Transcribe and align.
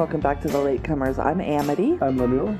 welcome 0.00 0.18
back 0.18 0.40
to 0.40 0.48
the 0.48 0.56
Latecomers. 0.56 1.22
I'm 1.22 1.42
Amity, 1.42 1.98
I'm 2.00 2.16
Lemuel. 2.16 2.56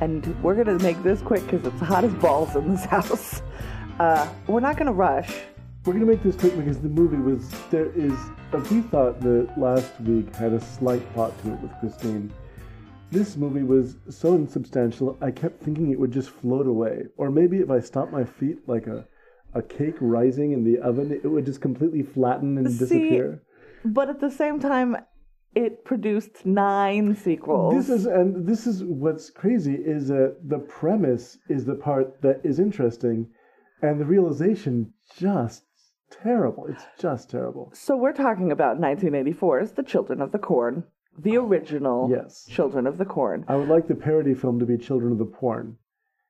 and 0.00 0.24
we're 0.44 0.54
going 0.54 0.78
to 0.78 0.84
make 0.84 1.02
this 1.02 1.20
quick 1.22 1.44
because 1.44 1.66
it's 1.66 1.80
hot 1.80 2.04
as 2.04 2.14
balls 2.14 2.54
in 2.54 2.70
this 2.70 2.84
house. 2.96 3.42
Uh, 3.98 4.32
we're 4.46 4.60
not 4.60 4.76
going 4.76 4.86
to 4.86 4.92
rush. 4.92 5.28
We're 5.84 5.94
gonna 5.94 6.06
make 6.06 6.22
this 6.22 6.36
quick 6.36 6.56
because 6.56 6.80
the 6.80 6.88
movie 6.88 7.16
was 7.16 7.50
there 7.70 7.90
is 7.96 8.14
as 8.52 8.70
we 8.70 8.80
thought 8.82 9.20
that 9.22 9.50
last 9.58 10.00
week 10.02 10.32
had 10.36 10.52
a 10.52 10.60
slight 10.60 11.02
plot 11.12 11.36
to 11.42 11.52
it 11.54 11.60
with 11.60 11.72
Christine. 11.80 12.32
This 13.10 13.36
movie 13.36 13.64
was 13.64 13.96
so 14.08 14.34
insubstantial 14.34 15.18
I 15.20 15.32
kept 15.32 15.62
thinking 15.64 15.90
it 15.90 15.98
would 15.98 16.12
just 16.12 16.30
float 16.30 16.68
away. 16.68 17.06
Or 17.16 17.30
maybe 17.30 17.58
if 17.58 17.70
I 17.70 17.80
stopped 17.80 18.12
my 18.12 18.24
feet 18.24 18.68
like 18.68 18.86
a 18.86 19.04
a 19.52 19.62
cake 19.62 19.96
rising 20.00 20.52
in 20.52 20.62
the 20.62 20.78
oven, 20.78 21.10
it 21.10 21.26
would 21.26 21.44
just 21.44 21.60
completely 21.60 22.02
flatten 22.02 22.56
and 22.56 22.70
See, 22.70 22.78
disappear. 22.78 23.42
But 23.84 24.08
at 24.08 24.20
the 24.20 24.30
same 24.30 24.60
time, 24.60 24.96
it 25.54 25.84
produced 25.84 26.44
nine 26.44 27.14
sequels. 27.16 27.74
This 27.74 27.88
is 27.88 28.06
and 28.06 28.46
this 28.46 28.66
is 28.66 28.82
what's 28.84 29.30
crazy 29.30 29.74
is 29.74 30.08
that 30.08 30.36
the 30.44 30.58
premise 30.58 31.38
is 31.48 31.64
the 31.64 31.74
part 31.74 32.20
that 32.22 32.40
is 32.44 32.58
interesting, 32.58 33.28
and 33.82 34.00
the 34.00 34.04
realization 34.04 34.92
just 35.16 35.64
terrible. 36.10 36.66
It's 36.66 36.84
just 36.98 37.30
terrible. 37.30 37.70
so 37.74 37.96
we're 37.96 38.12
talking 38.12 38.52
about 38.52 38.80
1984's 38.80 39.72
The 39.72 39.82
Children 39.82 40.20
of 40.20 40.32
the 40.32 40.38
Corn, 40.38 40.84
the 41.18 41.36
original 41.36 42.08
Yes. 42.10 42.46
Children 42.48 42.86
of 42.86 42.98
the 42.98 43.04
Corn. 43.04 43.44
I 43.48 43.56
would 43.56 43.68
like 43.68 43.86
the 43.88 43.94
parody 43.94 44.34
film 44.34 44.58
to 44.60 44.66
be 44.66 44.76
Children 44.78 45.12
of 45.12 45.18
the 45.18 45.24
Porn. 45.24 45.76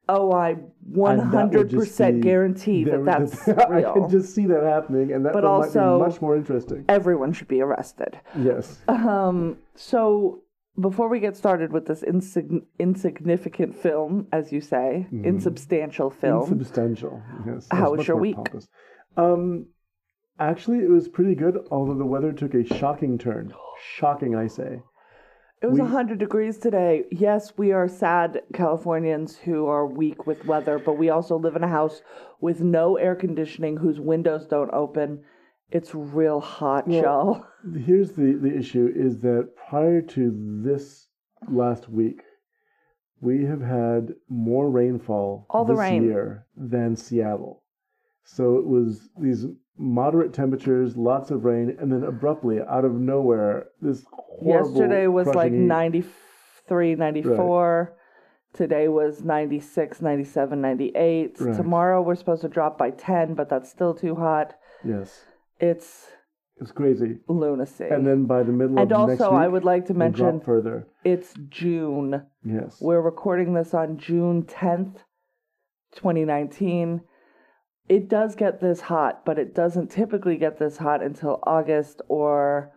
Oh, 0.09 0.33
I 0.33 0.51
And 0.51 1.33
that 1.33 1.51
would 1.53 1.71
just 1.71 1.99
100% 1.99 2.15
be- 2.17 2.21
guarantee 2.21 2.85
that 2.85 3.05
that's 3.05 3.49
I 3.49 3.67
real. 3.79 3.93
can 3.95 4.11
just 4.11 4.35
see 4.35 4.47
that 4.47 4.63
happening, 4.63 5.13
and 5.13 5.25
that 5.25 5.33
But 5.33 5.45
also- 5.45 5.99
might 5.99 6.05
be 6.07 6.11
much 6.13 6.21
more 6.23 6.37
interesting. 6.37 6.85
Everyone 6.89 7.33
should 7.33 7.49
be 7.49 7.63
arrested. 7.63 8.19
Yes. 8.39 8.81
Um, 8.89 9.57
so 9.75 10.41
before 10.79 11.09
we 11.09 11.21
get 11.21 11.37
started 11.37 11.73
with 11.73 11.87
this 11.87 12.03
insign- 12.03 12.67
insignificant 12.79 13.75
film, 13.75 14.27
as 14.33 14.53
you 14.53 14.61
say, 14.61 15.07
insubstantial 15.11 16.11
film, 16.11 16.51
Insubstantial. 16.53 17.23
Yes. 17.47 17.67
How 17.71 17.93
was 17.93 18.07
your 18.07 18.17
week? 18.19 18.37
Um, 19.17 19.67
actually, 20.39 20.79
it 20.79 20.91
was 20.91 21.09
pretty 21.09 21.35
good. 21.35 21.57
Although 21.71 21.95
the 21.97 22.05
weather 22.05 22.33
took 22.33 22.55
a 22.55 22.65
shocking 22.65 23.17
turn. 23.19 23.55
Shocking, 23.97 24.35
I 24.37 24.47
say. 24.49 24.81
It 25.65 25.71
was 25.71 25.79
we- 25.79 25.85
100 25.87 26.19
degrees 26.19 26.59
today. 26.59 27.05
Yes, 27.11 27.55
we 27.57 27.73
are 27.73 27.89
sad 27.89 28.43
Californians 28.53 29.39
who 29.39 29.67
are 29.67 29.87
weak 29.87 30.27
with 30.27 30.45
weather, 30.45 30.79
but 30.79 30.99
we 30.99 31.09
also 31.09 31.37
live 31.39 31.57
in 31.57 31.65
a 31.65 31.69
house 31.69 32.03
with 32.41 32.61
no 32.61 32.97
air 32.97 33.15
conditioning 33.15 33.79
whose 33.79 33.99
windows 33.99 34.47
don't 34.47 34.73
open. 34.75 35.23
It's 35.71 35.95
real 35.95 36.41
hot, 36.41 36.89
y'all. 36.91 37.47
Here's 37.87 38.13
the, 38.13 38.39
the 38.41 38.55
issue 38.55 38.93
is 38.95 39.21
that 39.21 39.49
prior 39.69 40.03
to 40.03 40.61
this 40.63 41.09
last 41.49 41.89
week, 41.89 42.21
we 43.23 43.45
have 43.47 43.63
had 43.63 44.13
more 44.29 44.71
rainfall 44.71 45.47
All 45.49 45.65
the 45.65 45.73
this 45.73 45.81
rain. 45.81 46.05
year 46.05 46.47
than 46.57 46.95
Seattle. 46.95 47.63
So 48.25 48.57
it 48.59 48.67
was 48.67 49.09
these 49.19 49.47
moderate 49.77 50.33
temperatures, 50.33 50.97
lots 50.97 51.31
of 51.31 51.45
rain, 51.45 51.77
and 51.81 51.91
then 51.93 52.05
abruptly, 52.05 52.61
out 52.61 52.85
of 52.85 52.93
nowhere, 52.93 53.67
this 53.81 54.05
horrible. 54.11 54.71
Yesterday 54.71 55.07
was 55.07 55.27
like 55.27 55.35
crushing 55.51 55.61
heat. 55.63 55.67
93, 55.67 56.95
94. 56.97 57.97
Today 58.53 58.87
was 58.87 59.23
96, 59.25 60.01
97, 60.01 60.61
98. 60.61 61.41
Right. 61.41 61.57
Tomorrow 61.57 62.03
we're 62.03 62.15
supposed 62.15 62.43
to 62.43 62.49
drop 62.49 62.79
by 62.79 62.91
10, 62.91 63.35
but 63.35 63.49
that's 63.49 63.69
still 63.69 63.95
too 63.95 64.15
hot. 64.15 64.55
Yes, 64.85 65.25
It's 65.59 66.07
it's 66.61 66.71
crazy. 66.71 67.19
lunacy. 67.27 67.87
And 67.91 68.07
then 68.07 68.27
by 68.27 68.45
the 68.45 68.53
middle 68.53 68.79
And 68.79 68.93
of 68.93 69.09
next 69.09 69.21
also, 69.23 69.33
week, 69.33 69.41
I 69.41 69.49
would 69.49 69.65
like 69.65 69.87
to 69.87 69.95
mention 69.95 70.41
further. 70.41 70.87
it's 71.03 71.35
June. 71.49 72.23
Yes. 72.45 72.79
We're 72.81 73.01
recording 73.01 73.55
this 73.55 73.75
on 73.75 73.99
June 73.99 74.45
10th, 74.45 74.99
2019. 75.97 77.01
It 77.89 78.09
does 78.09 78.35
get 78.35 78.61
this 78.61 78.83
hot, 78.83 79.25
but 79.25 79.39
it 79.39 79.55
doesn't 79.55 79.91
typically 79.91 80.37
get 80.37 80.59
this 80.59 80.79
hot 80.79 81.03
until 81.03 81.41
August 81.43 82.01
or 82.09 82.73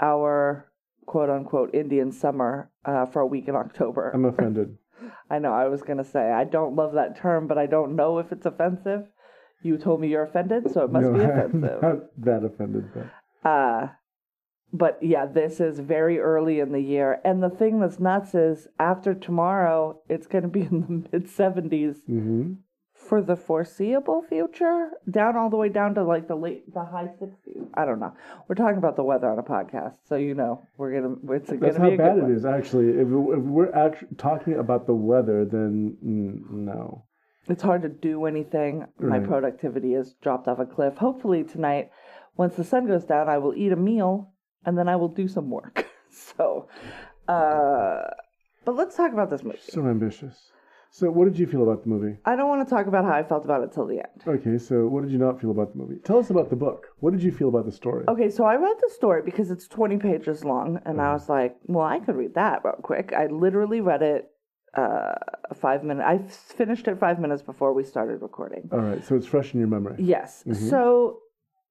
our 0.00 0.66
quote 1.06 1.30
unquote 1.30 1.74
Indian 1.74 2.10
summer 2.12 2.70
uh, 2.84 3.06
for 3.06 3.20
a 3.20 3.26
week 3.26 3.48
in 3.48 3.54
October. 3.54 4.10
I'm 4.12 4.24
offended. 4.24 4.76
I 5.30 5.38
know, 5.38 5.52
I 5.52 5.68
was 5.68 5.82
going 5.82 5.98
to 5.98 6.04
say, 6.04 6.30
I 6.30 6.44
don't 6.44 6.76
love 6.76 6.94
that 6.94 7.16
term, 7.16 7.46
but 7.46 7.58
I 7.58 7.66
don't 7.66 7.96
know 7.96 8.18
if 8.18 8.32
it's 8.32 8.44
offensive. 8.44 9.06
You 9.62 9.78
told 9.78 10.00
me 10.00 10.08
you're 10.08 10.24
offended, 10.24 10.70
so 10.72 10.84
it 10.84 10.92
must 10.92 11.06
no, 11.06 11.12
be 11.12 11.20
I'm 11.20 11.30
offensive. 11.30 11.82
not 11.82 11.98
that 12.18 12.44
offended, 12.44 12.90
but 12.94 13.48
Uh, 13.48 13.88
but 14.72 14.98
yeah, 15.02 15.26
this 15.26 15.60
is 15.60 15.80
very 15.80 16.18
early 16.18 16.60
in 16.60 16.72
the 16.72 16.80
year. 16.80 17.20
And 17.24 17.42
the 17.42 17.50
thing 17.50 17.80
that's 17.80 17.98
nuts 17.98 18.34
is 18.34 18.68
after 18.78 19.14
tomorrow, 19.14 20.00
it's 20.08 20.26
going 20.26 20.42
to 20.42 20.48
be 20.48 20.62
in 20.62 20.80
the 21.10 21.18
mid 21.18 21.28
70s 21.28 21.98
hmm 22.06 22.54
for 23.10 23.20
the 23.20 23.34
foreseeable 23.34 24.22
future, 24.22 24.92
down 25.10 25.36
all 25.36 25.50
the 25.50 25.56
way 25.56 25.68
down 25.68 25.96
to 25.96 26.04
like 26.04 26.28
the 26.28 26.34
late, 26.36 26.72
the 26.72 26.84
high 26.84 27.10
60s. 27.20 27.68
I 27.74 27.84
don't 27.84 27.98
know. 27.98 28.12
We're 28.46 28.54
talking 28.54 28.78
about 28.78 28.94
the 28.94 29.02
weather 29.02 29.28
on 29.28 29.36
a 29.36 29.42
podcast, 29.42 29.96
so 30.08 30.14
you 30.14 30.32
know 30.32 30.62
we're 30.76 30.92
gonna. 30.92 31.16
It's 31.34 31.48
going 31.48 31.58
That's 31.58 31.74
to 31.74 31.80
be 31.80 31.88
how 31.88 31.94
a 31.94 31.96
bad 31.96 32.18
it 32.18 32.30
is, 32.30 32.44
actually. 32.44 32.90
If, 32.90 33.08
if 33.08 33.42
we're 33.42 33.72
actually 33.74 34.14
talking 34.16 34.60
about 34.60 34.86
the 34.86 34.94
weather, 34.94 35.44
then 35.44 35.96
mm, 36.06 36.50
no. 36.52 37.04
It's 37.48 37.64
hard 37.64 37.82
to 37.82 37.88
do 37.88 38.26
anything. 38.26 38.86
My 39.00 39.18
productivity 39.18 39.94
has 39.94 40.14
dropped 40.22 40.46
off 40.46 40.60
a 40.60 40.66
cliff. 40.66 40.96
Hopefully 40.96 41.42
tonight, 41.42 41.90
once 42.36 42.54
the 42.54 42.62
sun 42.62 42.86
goes 42.86 43.02
down, 43.02 43.28
I 43.28 43.38
will 43.38 43.54
eat 43.56 43.72
a 43.72 43.76
meal 43.76 44.30
and 44.64 44.78
then 44.78 44.88
I 44.88 44.94
will 44.94 45.08
do 45.08 45.26
some 45.26 45.50
work. 45.50 45.84
so, 46.12 46.68
uh, 47.26 48.02
but 48.64 48.76
let's 48.76 48.94
talk 48.94 49.12
about 49.12 49.30
this 49.30 49.42
movie. 49.42 49.58
So 49.68 49.84
ambitious. 49.88 50.52
So, 50.92 51.08
what 51.10 51.26
did 51.26 51.38
you 51.38 51.46
feel 51.46 51.62
about 51.62 51.84
the 51.84 51.88
movie? 51.88 52.18
I 52.24 52.34
don't 52.34 52.48
want 52.48 52.66
to 52.66 52.74
talk 52.74 52.86
about 52.88 53.04
how 53.04 53.12
I 53.12 53.22
felt 53.22 53.44
about 53.44 53.62
it 53.62 53.72
till 53.72 53.86
the 53.86 53.98
end. 53.98 54.22
Okay, 54.26 54.58
so 54.58 54.88
what 54.88 55.02
did 55.02 55.12
you 55.12 55.18
not 55.18 55.40
feel 55.40 55.52
about 55.52 55.72
the 55.72 55.78
movie? 55.78 55.96
Tell 56.02 56.18
us 56.18 56.30
about 56.30 56.50
the 56.50 56.56
book. 56.56 56.88
What 56.98 57.12
did 57.12 57.22
you 57.22 57.30
feel 57.30 57.48
about 57.48 57.64
the 57.64 57.72
story? 57.72 58.04
Okay, 58.08 58.28
so 58.28 58.44
I 58.44 58.56
read 58.56 58.76
the 58.80 58.90
story 58.92 59.22
because 59.22 59.52
it's 59.52 59.68
20 59.68 59.98
pages 59.98 60.44
long, 60.44 60.80
and 60.84 61.00
I 61.00 61.12
was 61.12 61.28
like, 61.28 61.56
well, 61.66 61.86
I 61.86 62.00
could 62.00 62.16
read 62.16 62.34
that 62.34 62.64
real 62.64 62.74
quick. 62.82 63.12
I 63.16 63.26
literally 63.26 63.80
read 63.80 64.02
it 64.02 64.30
uh, 64.74 65.14
five 65.54 65.84
minutes. 65.84 66.06
I 66.06 66.18
finished 66.54 66.88
it 66.88 66.98
five 66.98 67.20
minutes 67.20 67.42
before 67.42 67.72
we 67.72 67.84
started 67.84 68.20
recording. 68.20 68.68
All 68.72 68.80
right, 68.80 69.04
so 69.04 69.14
it's 69.14 69.26
fresh 69.26 69.54
in 69.54 69.60
your 69.60 69.68
memory. 69.68 69.94
Yes. 69.98 70.44
So 70.68 71.20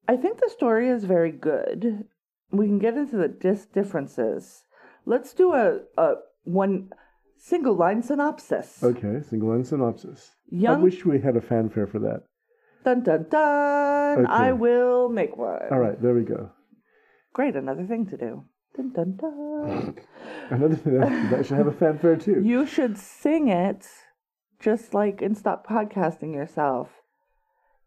I 0.08 0.16
think 0.16 0.40
the 0.40 0.50
story 0.50 0.88
is 0.88 1.03
very 1.03 1.31
good. 1.31 2.06
We 2.52 2.68
can 2.68 2.79
get 2.79 2.96
into 2.96 3.18
the 3.18 3.28
dis- 3.28 3.66
differences. 3.66 4.63
Let's 5.06 5.34
do 5.34 5.53
a, 5.53 5.81
a 5.97 6.16
one 6.46 6.91
single 7.40 7.76
line 7.76 8.02
synopsis. 8.04 8.84
Okay, 8.84 9.22
single 9.28 9.50
line 9.50 9.64
synopsis. 9.64 10.32
I 10.68 10.74
wish 10.76 11.06
we 11.06 11.20
had 11.22 11.36
a 11.38 11.42
fanfare 11.42 11.88
for 11.88 12.00
that. 12.00 12.24
dun 12.84 13.04
dun 13.04 13.26
dun. 13.30 14.20
Okay. 14.20 14.32
I 14.32 14.52
will 14.52 15.10
make 15.10 15.38
one. 15.38 15.62
All 15.72 15.80
right, 15.80 16.00
there 16.02 16.14
we 16.14 16.24
go. 16.24 16.52
Great, 17.34 17.56
another 17.56 17.86
thing 17.86 18.06
to 18.08 18.18
do. 18.18 18.44
Dun 18.76 18.92
dun 18.94 19.16
dun. 19.18 19.96
Another 20.50 20.76
thing 20.76 21.00
that, 21.00 21.30
that 21.32 21.46
should 21.46 21.58
have 21.58 21.68
a 21.68 21.72
fanfare 21.72 22.16
too. 22.16 22.42
you 22.44 22.66
should 22.66 22.98
sing 22.98 23.48
it 23.50 23.88
just 24.60 24.94
like 24.94 25.22
and 25.22 25.38
stop 25.38 25.66
podcasting 25.68 26.34
yourself. 26.34 26.90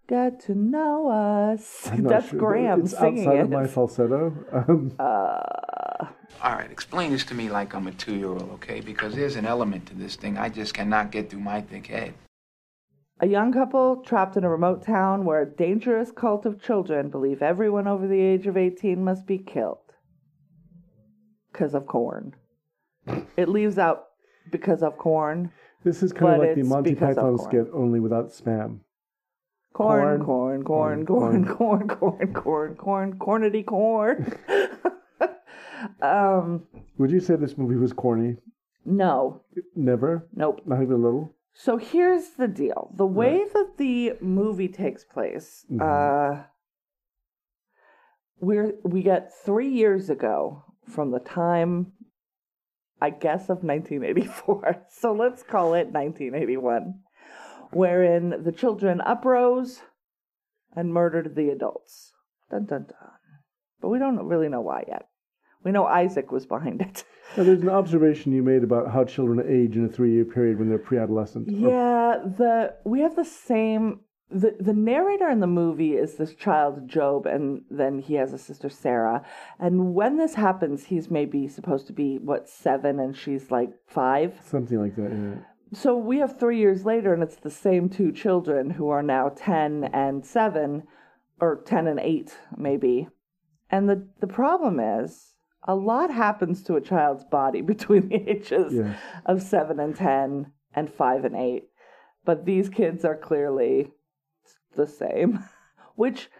Get 0.09 0.41
to 0.47 0.55
know 0.55 1.09
us. 1.09 1.89
That's 1.95 2.31
sure. 2.31 2.39
Graham 2.39 2.83
It's 2.83 2.97
singing 2.97 3.27
outside 3.27 3.37
it. 3.39 3.43
of 3.45 3.51
my 3.51 3.67
falsetto. 3.67 4.35
Um, 4.53 4.93
uh, 4.99 5.39
All 6.43 6.53
right, 6.53 6.71
explain 6.71 7.13
this 7.13 7.25
to 7.27 7.35
me 7.35 7.49
like 7.51 7.75
I'm 7.75 7.87
a 7.87 7.93
two 7.93 8.15
year 8.15 8.29
old, 8.29 8.51
okay? 8.55 8.81
Because 8.81 9.15
there's 9.15 9.37
an 9.37 9.47
element 9.47 9.87
to 9.87 9.95
this 9.95 10.17
thing 10.17 10.39
I 10.39 10.49
just 10.49 10.75
cannot 10.75 11.11
get 11.13 11.31
through 11.31 11.41
my 11.41 11.61
thick 11.61 11.87
head. 11.87 12.15
A 13.21 13.27
young 13.27 13.53
couple 13.53 14.03
trapped 14.05 14.37
in 14.37 14.43
a 14.43 14.49
remote 14.51 14.83
town 14.85 15.25
where 15.25 15.43
a 15.43 15.47
dangerous 15.47 16.11
cult 16.11 16.45
of 16.45 16.61
children 16.61 17.09
believe 17.09 17.41
everyone 17.43 17.87
over 17.87 18.09
the 18.09 18.21
age 18.21 18.47
of 18.49 18.57
18 18.57 19.05
must 19.05 19.27
be 19.27 19.39
killed. 19.39 19.79
Because 21.53 21.75
of 21.75 21.87
corn. 21.87 22.35
It 23.37 23.49
leaves 23.49 23.79
out 23.79 24.07
because 24.51 24.83
of 24.83 24.99
corn. 24.99 25.53
this 25.85 26.03
is 26.03 26.13
kind 26.13 26.35
of 26.43 26.49
like 26.49 26.57
the 26.57 26.63
Monty 26.65 26.95
Python 26.95 27.39
skit, 27.39 27.69
only 27.73 28.01
without 28.01 28.31
spam. 28.31 28.81
Corn, 29.73 30.25
Corn, 30.25 30.65
corn, 30.65 30.65
corn, 30.65 31.07
corn, 31.07 31.47
corn, 31.47 31.89
corn, 31.89 32.35
corn, 32.35 32.35
corn, 32.35 32.75
corn, 32.77 33.19
cornity 33.19 33.63
corn. 33.63 34.37
um, 36.01 36.63
Would 36.99 37.11
you 37.11 37.21
say 37.21 37.37
this 37.37 37.57
movie 37.59 37.77
was 37.77 37.93
corny? 37.93 38.37
no, 38.85 39.43
Never? 39.77 40.29
nope. 40.35 40.61
Not 40.67 40.83
even 40.83 40.95
a 40.95 40.97
little? 40.97 41.35
So 41.55 41.77
here's 41.77 42.31
the 42.31 42.49
deal: 42.49 42.93
the 42.97 43.07
way 43.07 43.45
that 43.53 43.73
the 43.79 44.15
movie 44.21 44.69
takes 44.69 45.05
place, 45.05 45.65
uh, 45.81 46.43
we're 48.41 48.73
we 48.85 49.03
get 49.03 49.33
three 49.45 49.69
years 49.69 50.11
ago 50.11 50.65
from 50.89 51.11
the 51.11 51.21
time, 51.21 51.93
I 53.01 53.11
guess, 53.11 53.43
of 53.51 53.63
1984. 53.63 54.87
So 54.91 55.13
let's 55.13 55.43
call 55.43 55.75
it 55.75 55.89
1981, 55.93 56.95
wherein 57.73 58.43
the 58.45 58.53
children 58.53 59.01
uprose 59.01 59.81
and 60.75 60.93
murdered 60.93 61.35
the 61.37 61.51
adults. 61.51 62.13
Dun 62.51 62.65
dun 62.67 62.87
dun. 62.89 63.11
But 63.81 63.89
we 63.91 63.99
don't 63.99 64.25
really 64.27 64.49
know 64.49 64.61
why 64.61 64.85
yet. 64.89 65.07
We 65.65 65.73
know 65.73 65.87
Isaac 65.87 66.33
was 66.33 66.47
behind 66.47 66.81
it. 66.81 67.05
Now, 67.37 67.45
there's 67.45 67.63
an 67.63 67.71
observation 67.71 68.33
you 68.33 68.43
made 68.43 68.63
about 68.63 68.91
how 68.91 69.05
children 69.05 69.43
age 69.49 69.77
in 69.77 69.87
a 69.87 69.89
three-year 69.89 70.27
period 70.27 70.59
when 70.59 70.69
they're 70.69 70.79
pre-adolescent. 70.79 71.49
Oh. 71.51 71.53
Yeah, 71.53 72.19
the 72.25 72.75
we 72.85 73.01
have 73.01 73.17
the 73.17 73.25
same. 73.25 74.01
The 74.31 74.57
the 74.59 74.73
narrator 74.73 75.29
in 75.29 75.41
the 75.41 75.47
movie 75.47 75.93
is 75.93 76.17
this 76.17 76.35
child 76.35 76.89
Job, 76.89 77.27
and 77.27 77.63
then 77.71 77.99
he 78.01 78.15
has 78.15 78.33
a 78.33 78.39
sister 78.39 78.69
Sarah. 78.69 79.25
And 79.59 79.95
when 79.95 80.19
this 80.19 80.35
happens, 80.35 80.85
he's 80.85 81.11
maybe 81.11 81.49
supposed 81.49 81.87
to 81.87 81.93
be 81.93 82.19
what 82.19 82.49
seven, 82.49 83.01
and 83.01 83.17
she's 83.17 83.51
like 83.51 83.71
five. 83.87 84.39
something 84.43 84.79
like 84.79 84.97
that. 84.97 85.11
Yeah. 85.11 85.45
So 85.75 85.97
we 85.97 86.19
have 86.19 86.39
three 86.39 86.59
years 86.59 86.85
later, 86.85 87.15
and 87.15 87.23
it's 87.23 87.37
the 87.37 87.51
same 87.51 87.89
two 87.89 88.13
children 88.13 88.71
who 88.71 88.91
are 88.91 89.03
now 89.03 89.31
10 89.31 89.85
and 89.85 90.25
7, 90.25 90.83
or 91.41 91.63
10 91.65 91.87
and 91.87 91.99
8, 91.99 92.37
maybe. 92.59 93.09
And 93.71 93.89
the, 93.89 94.07
the 94.21 94.27
problem 94.27 94.79
is, 94.79 95.32
a 95.65 95.75
lot 95.75 96.11
happens 96.11 96.63
to 96.65 96.77
a 96.77 96.81
child's 96.81 97.25
body 97.25 97.61
between 97.73 98.09
the 98.09 98.31
ages 98.31 98.73
Yes. 98.75 98.97
of 99.27 99.43
7 99.43 99.79
and 99.81 99.95
10 99.97 100.53
and 100.75 100.93
5 100.93 101.25
and 101.25 101.37
8. 101.37 101.65
But 102.25 102.45
these 102.45 102.69
kids 102.69 103.05
are 103.05 103.17
clearly 103.17 103.93
the 104.77 104.87
same, 104.87 105.41
which 105.97 106.31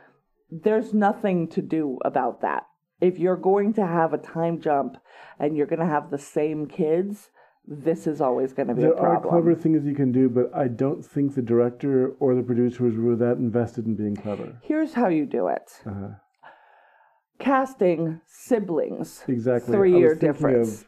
there's 0.51 0.93
nothing 0.95 1.49
to 1.49 1.63
do 1.63 1.99
about 2.05 2.41
that. 2.43 2.67
If 3.01 3.19
you're 3.19 3.37
going 3.37 3.73
to 3.75 3.87
have 3.87 4.13
a 4.13 4.19
time 4.19 4.61
jump 4.61 4.97
and 5.39 5.57
you're 5.57 5.67
going 5.67 5.81
to 5.81 5.87
have 5.87 6.11
the 6.11 6.19
same 6.19 6.67
kids, 6.67 7.31
this 7.67 8.07
is 8.07 8.21
always 8.21 8.53
going 8.53 8.69
to 8.69 8.75
be 8.75 8.83
a 8.83 8.87
There 8.87 8.99
are 8.99 9.19
problem. 9.21 9.31
clever 9.43 9.55
things 9.55 9.85
you 9.85 9.95
can 9.95 10.13
do, 10.13 10.29
but 10.29 10.51
I 10.55 10.69
don't 10.69 11.05
think 11.05 11.35
the 11.35 11.43
director 11.43 12.11
or 12.21 12.35
the 12.35 12.43
producers 12.43 12.97
were 12.97 13.17
that 13.17 13.39
invested 13.39 13.87
in 13.87 13.95
being 13.97 14.15
clever. 14.17 14.57
Here's 14.63 14.95
how 14.95 15.09
you 15.09 15.27
do 15.27 15.49
it. 15.49 15.71
Uh-huh. 15.87 16.09
Casting 17.43 18.21
siblings. 18.27 19.23
Exactly. 19.29 19.75
Three 19.75 19.97
year 19.99 20.15
difference. 20.15 20.85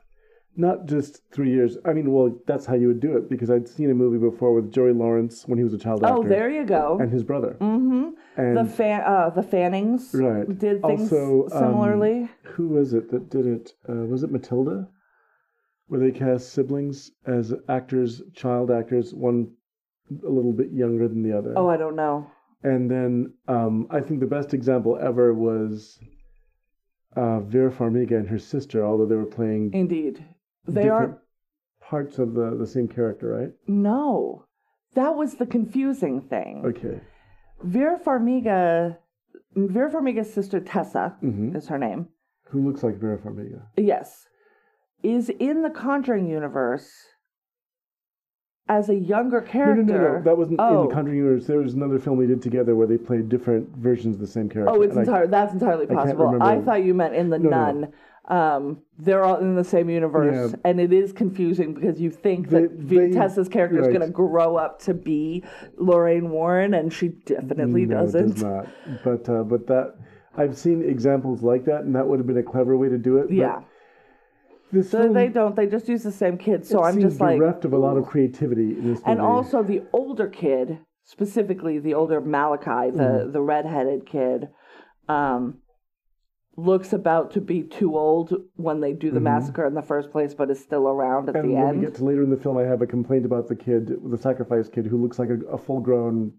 not 0.56 0.86
just 0.86 1.20
three 1.32 1.50
years. 1.50 1.76
I 1.84 1.92
mean, 1.92 2.12
well, 2.12 2.32
that's 2.46 2.64
how 2.64 2.74
you 2.74 2.86
would 2.88 3.00
do 3.00 3.16
it 3.16 3.28
because 3.28 3.50
I'd 3.50 3.68
seen 3.68 3.90
a 3.90 3.94
movie 3.94 4.18
before 4.18 4.54
with 4.54 4.72
Joey 4.72 4.92
Lawrence 4.92 5.46
when 5.48 5.58
he 5.58 5.64
was 5.64 5.74
a 5.74 5.78
child 5.78 6.04
actor. 6.04 6.14
Oh, 6.16 6.22
there 6.22 6.48
you 6.48 6.64
go. 6.64 6.98
And 7.00 7.10
his 7.12 7.24
brother. 7.24 7.56
mm-hmm. 7.60 8.10
And 8.36 8.56
The 8.56 8.64
fan, 8.64 9.02
uh, 9.02 9.30
the 9.30 9.42
Fannings 9.42 10.14
Right. 10.14 10.46
did 10.58 10.80
things 10.82 11.12
Also, 11.12 11.44
um, 11.52 11.60
similarly. 11.60 12.28
who 12.44 12.68
was 12.68 12.94
it 12.94 13.10
that 13.10 13.30
did 13.30 13.46
it? 13.46 13.72
Uh, 13.88 14.06
was 14.06 14.22
it 14.22 14.30
Matilda? 14.30 14.88
Where 15.88 16.00
they 16.00 16.12
cast 16.12 16.52
siblings 16.52 17.10
as 17.26 17.52
actors, 17.68 18.22
child 18.34 18.70
actors, 18.70 19.12
one 19.12 19.50
a 20.24 20.28
little 20.30 20.52
bit 20.52 20.70
younger 20.72 21.08
than 21.08 21.22
the 21.22 21.36
other. 21.36 21.52
oh, 21.56 21.68
I 21.68 21.76
don't 21.76 21.96
know. 21.96 22.30
And 22.62 22.90
then 22.90 23.34
um, 23.48 23.86
I 23.90 24.00
think 24.00 24.20
the 24.20 24.26
best 24.26 24.54
example 24.54 24.98
ever 25.00 25.34
was 25.34 25.98
uh, 27.16 27.40
Vera 27.40 27.70
Farmiga 27.70 28.12
and 28.16 28.28
her 28.28 28.38
sister, 28.38 28.84
although 28.84 29.06
they 29.06 29.16
were 29.16 29.24
playing 29.26 29.72
Indeed, 29.72 30.24
they 30.66 30.88
are. 30.88 31.20
parts 31.80 32.18
of 32.18 32.34
the, 32.34 32.56
the 32.56 32.66
same 32.66 32.88
character, 32.88 33.28
right? 33.28 33.50
No, 33.66 34.44
that 34.94 35.14
was 35.16 35.34
the 35.34 35.46
confusing 35.46 36.20
thing. 36.22 36.62
Okay. 36.64 37.00
Vera 37.62 37.98
Farmiga, 37.98 38.96
Vera 39.54 39.90
Farmiga's 39.90 40.32
sister 40.32 40.60
Taissa 40.60 41.18
hmm 41.20 41.54
is 41.56 41.68
her 41.68 41.78
name. 41.78 42.08
Who 42.50 42.66
looks 42.66 42.82
like 42.82 42.96
Vera 42.96 43.18
Farmiga? 43.18 43.62
Yes, 43.76 44.26
is 45.02 45.28
in 45.28 45.62
the 45.62 45.70
Conjuring 45.70 46.28
universe 46.28 46.90
as 48.68 48.88
a 48.88 48.94
younger 48.94 49.40
No, 49.40 49.44
no, 49.46 49.50
character. 49.52 49.82
no, 49.84 50.12
no. 50.16 50.22
That 50.22 50.38
wasn't 50.38 50.60
in 50.60 50.66
Oh. 50.66 50.88
the 50.88 50.94
Conjuring 50.94 51.18
universe. 51.18 51.46
There 51.46 51.58
was 51.58 51.74
another 51.74 51.98
film 51.98 52.18
they 52.18 52.26
did 52.26 52.40
together 52.42 52.74
where 52.74 52.86
they 52.86 52.96
played 52.96 53.28
different 53.28 53.68
versions 53.76 54.14
of 54.16 54.20
the 54.20 54.26
same 54.26 54.48
character. 54.48 54.72
Oh, 54.74 54.80
it's 54.82 54.96
entirely 54.96 55.28
that's 55.28 55.52
entirely 55.52 55.86
possible. 55.86 56.24
remember- 56.26 56.44
I 56.44 56.60
thought 56.60 56.82
you 56.84 56.94
meant 56.94 57.14
in 57.14 57.28
the 57.30 57.38
No, 57.38 57.50
no, 57.50 57.56
no. 57.56 57.72
Nun. 57.80 57.88
Um, 58.26 58.78
they're 58.98 59.22
all 59.22 59.36
in 59.36 59.54
the 59.54 59.64
same 59.64 59.90
universe, 59.90 60.50
Yeah. 60.52 60.56
and 60.64 60.80
it 60.80 60.94
is 60.94 61.12
confusing 61.12 61.74
because 61.74 62.00
you 62.00 62.08
think 62.08 62.48
They- 62.48 62.62
that 62.62 62.88
they- 62.88 63.10
Taissa's 63.10 63.50
character 63.50 63.78
is 63.80 63.88
going 63.88 64.00
to 64.00 64.08
grow 64.08 64.56
up 64.56 64.78
to 64.82 64.94
be 64.94 65.44
Lorraine 65.76 66.30
Warren, 66.30 66.72
and 66.72 66.90
she 66.90 67.08
definitely 67.26 67.84
no, 67.84 67.96
doesn't. 67.96 68.30
Does 68.30 68.42
not. 68.42 68.66
But 69.04 69.28
uh, 69.28 69.42
but 69.42 69.66
that 69.66 69.96
I've 70.38 70.56
seen 70.56 70.80
examples 70.82 71.42
like 71.42 71.66
that, 71.66 71.84
and 71.84 71.94
that 71.96 72.08
would 72.08 72.18
have 72.18 72.26
been 72.26 72.38
a 72.38 72.42
clever 72.42 72.78
way 72.78 72.88
to 72.88 72.96
do 72.96 73.18
it. 73.18 73.24
but 73.28 73.32
Yeah, 73.36 73.60
This 74.74 74.90
so 74.90 75.12
they 75.12 75.28
don't. 75.28 75.54
They 75.56 75.66
just 75.66 75.88
use 75.88 76.02
the 76.02 76.12
same 76.12 76.36
kid. 76.38 76.66
So 76.66 76.82
I'm 76.82 77.00
just 77.00 77.20
like, 77.20 77.38
bereft 77.38 77.64
of 77.64 77.72
a 77.72 77.78
lot 77.78 77.96
of 77.96 78.04
creativity 78.06 78.70
in 78.78 78.84
this 78.92 78.98
movie. 78.98 79.10
and 79.12 79.20
also 79.20 79.62
the 79.62 79.82
older 79.92 80.28
kid, 80.28 80.78
specifically 81.04 81.78
the 81.78 81.94
older 81.94 82.20
Malachi, 82.20 82.90
the 82.90 83.02
Mm-hmm. 83.02 83.32
the 83.32 83.40
redheaded 83.40 84.06
kid, 84.06 84.48
um, 85.08 85.58
looks 86.56 86.92
about 86.92 87.32
to 87.32 87.40
be 87.40 87.62
too 87.62 87.96
old 87.96 88.32
when 88.54 88.80
they 88.80 88.92
do 88.92 89.10
the 89.10 89.18
massacre 89.20 89.64
in 89.66 89.74
the 89.74 89.82
first 89.82 90.12
place, 90.12 90.34
but 90.34 90.50
is 90.50 90.60
still 90.60 90.86
around 90.88 91.28
at 91.28 91.34
Mm-hmm. 91.34 91.44
And 91.44 91.50
the 91.50 91.54
when 91.58 91.68
end. 91.68 91.80
we 91.80 91.86
get 91.86 91.94
to 91.96 92.04
later 92.04 92.22
in 92.22 92.30
the 92.30 92.36
film, 92.36 92.56
I 92.58 92.62
have 92.62 92.80
a 92.82 92.86
complaint 92.86 93.24
about 93.24 93.48
the 93.48 93.56
kid, 93.56 93.90
the 94.04 94.18
sacrifice 94.18 94.68
kid, 94.68 94.86
who 94.86 95.00
looks 95.02 95.18
like 95.18 95.30
a, 95.30 95.38
a 95.46 95.58
full-grown 95.58 96.32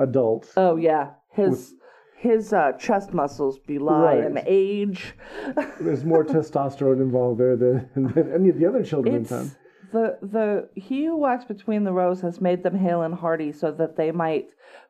adult. 0.00 0.52
Oh 0.56 0.76
yeah, 0.76 1.10
his 1.32 1.74
his 2.18 2.52
uh, 2.52 2.72
chest 2.72 3.14
muscles 3.14 3.58
belie 3.58 4.16
Right. 4.16 4.24
an 4.24 4.40
age. 4.46 5.14
There's 5.80 6.04
more 6.04 6.24
testosterone 6.24 7.00
involved 7.00 7.40
there 7.40 7.56
than, 7.56 7.88
than 7.94 8.32
any 8.32 8.48
of 8.48 8.58
the 8.58 8.66
other 8.66 8.82
children 8.84 9.14
in 9.14 9.20
It's 9.22 9.30
town. 9.30 9.50
the 9.92 10.18
the 10.22 10.68
he 10.74 11.04
who 11.06 11.16
walks 11.16 11.44
between 11.44 11.84
the 11.84 11.92
rows 11.92 12.20
has 12.22 12.40
made 12.40 12.62
them 12.62 12.76
hale 12.76 13.02
and 13.02 13.14
hearty 13.14 13.52
so 13.52 13.70
that 13.72 13.96
they 13.96 14.10
might 14.10 14.46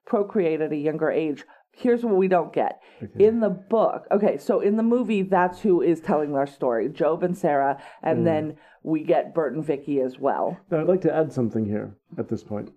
procreate 0.07 0.61
at 0.61 0.73
a 0.73 0.77
younger 0.77 1.11
age. 1.11 1.45
Here's 1.73 2.03
what 2.05 2.17
we 2.17 2.27
don't 2.27 2.53
get. 2.53 2.81
In 3.21 3.39
the 3.39 3.51
book, 3.51 4.07
okay, 4.11 4.37
so 4.37 4.59
in 4.61 4.77
the 4.77 4.83
movie, 4.83 5.23
that's 5.23 5.61
who 5.61 5.81
is 5.81 6.01
telling 6.01 6.33
their 6.33 6.47
story, 6.47 6.89
Job 6.89 7.23
and 7.23 7.39
Sarah, 7.39 7.81
and 8.03 8.27
then 8.27 8.57
we 8.83 9.05
get 9.05 9.33
Bert 9.33 9.55
and 9.55 9.65
Vicky 9.65 10.01
as 10.01 10.19
well. 10.19 10.59
Now, 10.73 10.81
I'd 10.81 10.89
like 10.89 11.03
to 11.03 11.15
add 11.15 11.33
something 11.33 11.67
here 11.67 11.95
at 12.19 12.29
this 12.29 12.43
point. 12.43 12.73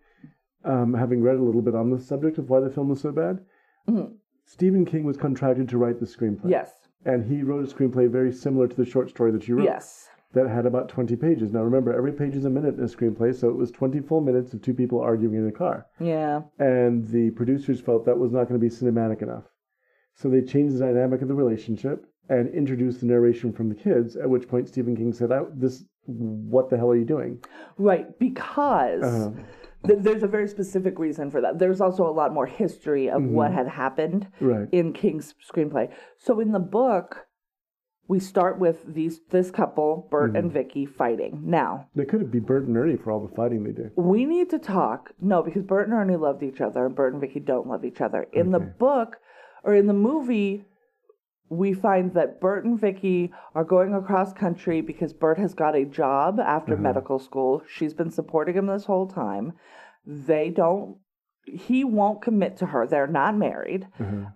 Um, 0.63 0.93
having 0.93 1.23
read 1.23 1.37
a 1.37 1.41
little 1.41 1.63
bit 1.63 1.73
on 1.73 1.89
the 1.89 1.99
subject 1.99 2.37
of 2.37 2.47
why 2.51 2.59
the 2.59 2.69
film 2.69 2.89
was 2.89 3.01
so 3.01 3.11
bad, 3.11 3.39
Stephen 4.51 4.83
King 4.85 5.05
was 5.05 5.15
contracted 5.15 5.69
to 5.69 5.77
write 5.77 5.99
the 5.99 6.05
screenplay. 6.05 6.49
Yes, 6.51 6.71
And 7.05 7.23
he 7.25 7.41
wrote 7.41 7.63
a 7.63 7.73
screenplay 7.73 8.09
very 8.11 8.33
similar 8.33 8.67
to 8.67 8.75
the 8.75 8.85
short 8.85 9.09
story 9.09 9.31
that 9.31 9.47
you 9.47 9.55
wrote. 9.55 9.63
yes, 9.63 10.09
That 10.33 10.49
had 10.49 10.65
about 10.65 10.89
20 10.89 11.15
pages. 11.15 11.53
Now, 11.53 11.61
remember, 11.63 11.93
every 11.93 12.11
page 12.11 12.35
is 12.35 12.43
a 12.43 12.49
minute 12.49 12.75
in 12.77 12.83
a 12.83 12.87
screenplay, 12.87 13.33
so 13.33 13.47
it 13.49 13.55
was 13.55 13.71
20 13.71 14.01
full 14.01 14.19
minutes 14.19 14.53
of 14.53 14.61
two 14.61 14.73
people 14.73 14.99
arguing 14.99 15.35
in 15.35 15.47
a 15.47 15.51
car. 15.53 15.85
yeah, 16.01 16.41
And 16.59 17.07
the 17.07 17.31
producers 17.31 17.79
felt 17.79 18.05
that 18.05 18.17
was 18.19 18.31
not 18.33 18.49
going 18.49 18.59
to 18.59 18.67
be 18.69 18.73
cinematic 18.75 19.21
enough. 19.21 19.45
So 20.15 20.29
they 20.29 20.41
changed 20.41 20.75
the 20.75 20.79
dynamic 20.85 21.21
of 21.21 21.29
the 21.29 21.33
relationship 21.33 22.05
and 22.27 22.49
introduced 22.53 22.99
the 22.99 23.05
narration 23.07 23.53
from 23.53 23.69
the 23.69 23.75
kids, 23.75 24.17
at 24.17 24.29
which 24.29 24.49
point 24.49 24.67
Stephen 24.67 24.95
King 24.97 25.13
said, 25.13 25.31
I, 25.31 25.43
this, 25.53 25.85
what 26.05 26.69
the 26.69 26.75
hell 26.77 26.89
are 26.91 26.97
you 26.97 27.05
doing? 27.05 27.39
right. 27.77 28.07
Because 28.19 29.01
Uh, 29.03 29.31
th- 29.31 29.45
there's 29.83 30.23
a 30.23 30.27
very 30.27 30.47
specific 30.47 30.99
reason 30.99 31.31
for 31.31 31.41
that. 31.41 31.59
There's 31.59 31.81
also 31.81 32.07
a 32.07 32.11
lot 32.11 32.33
more 32.33 32.45
history 32.45 33.09
of 33.09 33.23
what 33.23 33.49
mm-hmm. 33.49 33.57
had 33.57 33.67
happened. 33.67 34.27
right. 34.39 34.67
in 34.71 34.93
King's 34.93 35.33
screenplay. 35.51 35.91
So 36.17 36.39
in 36.39 36.51
the 36.51 36.59
book, 36.59 37.27
we 38.07 38.19
start 38.19 38.59
with 38.59 38.93
these 38.93 39.21
this 39.29 39.51
couple, 39.51 40.07
Bert 40.11 40.35
and 40.35 40.45
mm-hmm. 40.45 40.53
Vicky, 40.53 40.85
fighting. 40.85 41.43
Now 41.45 41.87
They 41.95 42.05
could 42.05 42.21
have 42.21 42.31
be 42.31 42.39
Bert 42.39 42.67
and 42.67 42.75
Ernie 42.75 42.97
for 42.97 43.11
all 43.11 43.25
the 43.25 43.33
fighting 43.33 43.63
they 43.63 43.71
do. 43.71 43.89
we 43.95 44.25
need 44.25 44.49
to 44.49 44.59
talk. 44.59 45.11
No, 45.21 45.41
because 45.41 45.63
Bert 45.63 45.87
and 45.87 45.97
Ernie 45.97 46.17
loved 46.17 46.43
each 46.43 46.61
other, 46.61 46.85
and 46.85 46.95
Bert 46.95 47.13
and 47.13 47.21
Vicky 47.21 47.39
don't 47.39 47.67
love 47.67 47.85
each 47.85 48.01
other. 48.01 48.27
In 48.33 48.51
the 48.51 48.59
book, 48.59 49.17
or 49.63 49.75
in 49.75 49.87
the 49.87 49.93
movie, 49.93 50.65
we 51.51 51.73
find 51.73 52.13
that 52.13 52.39
Bert 52.39 52.63
and 52.63 52.79
Vicky 52.79 53.29
are 53.53 53.65
going 53.65 53.93
across 53.93 54.31
country 54.31 54.79
because 54.79 55.11
Bert 55.11 55.37
has 55.37 55.53
got 55.53 55.75
a 55.75 55.83
job 55.83 56.39
after 56.39 56.77
medical 56.77 57.19
school. 57.19 57.61
She's 57.67 57.93
been 57.93 58.09
supporting 58.09 58.55
him 58.55 58.67
this 58.67 58.85
whole 58.85 59.05
time. 59.05 59.51
They 60.05 60.49
don't. 60.49 60.95
He 61.45 61.83
won't 61.83 62.21
commit 62.21 62.55
to 62.57 62.67
her. 62.67 62.87
They're 62.87 63.05
not 63.05 63.35
married. 63.35 63.87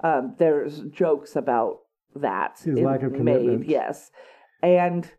Um, 0.04 0.36
there's 0.38 0.82
jokes 0.82 1.38
about 1.38 1.78
that. 2.16 2.60
His 2.62 2.80
lack 2.80 3.04
of 3.04 3.14
made, 3.14 3.64
yes, 3.64 4.12
and 4.62 5.10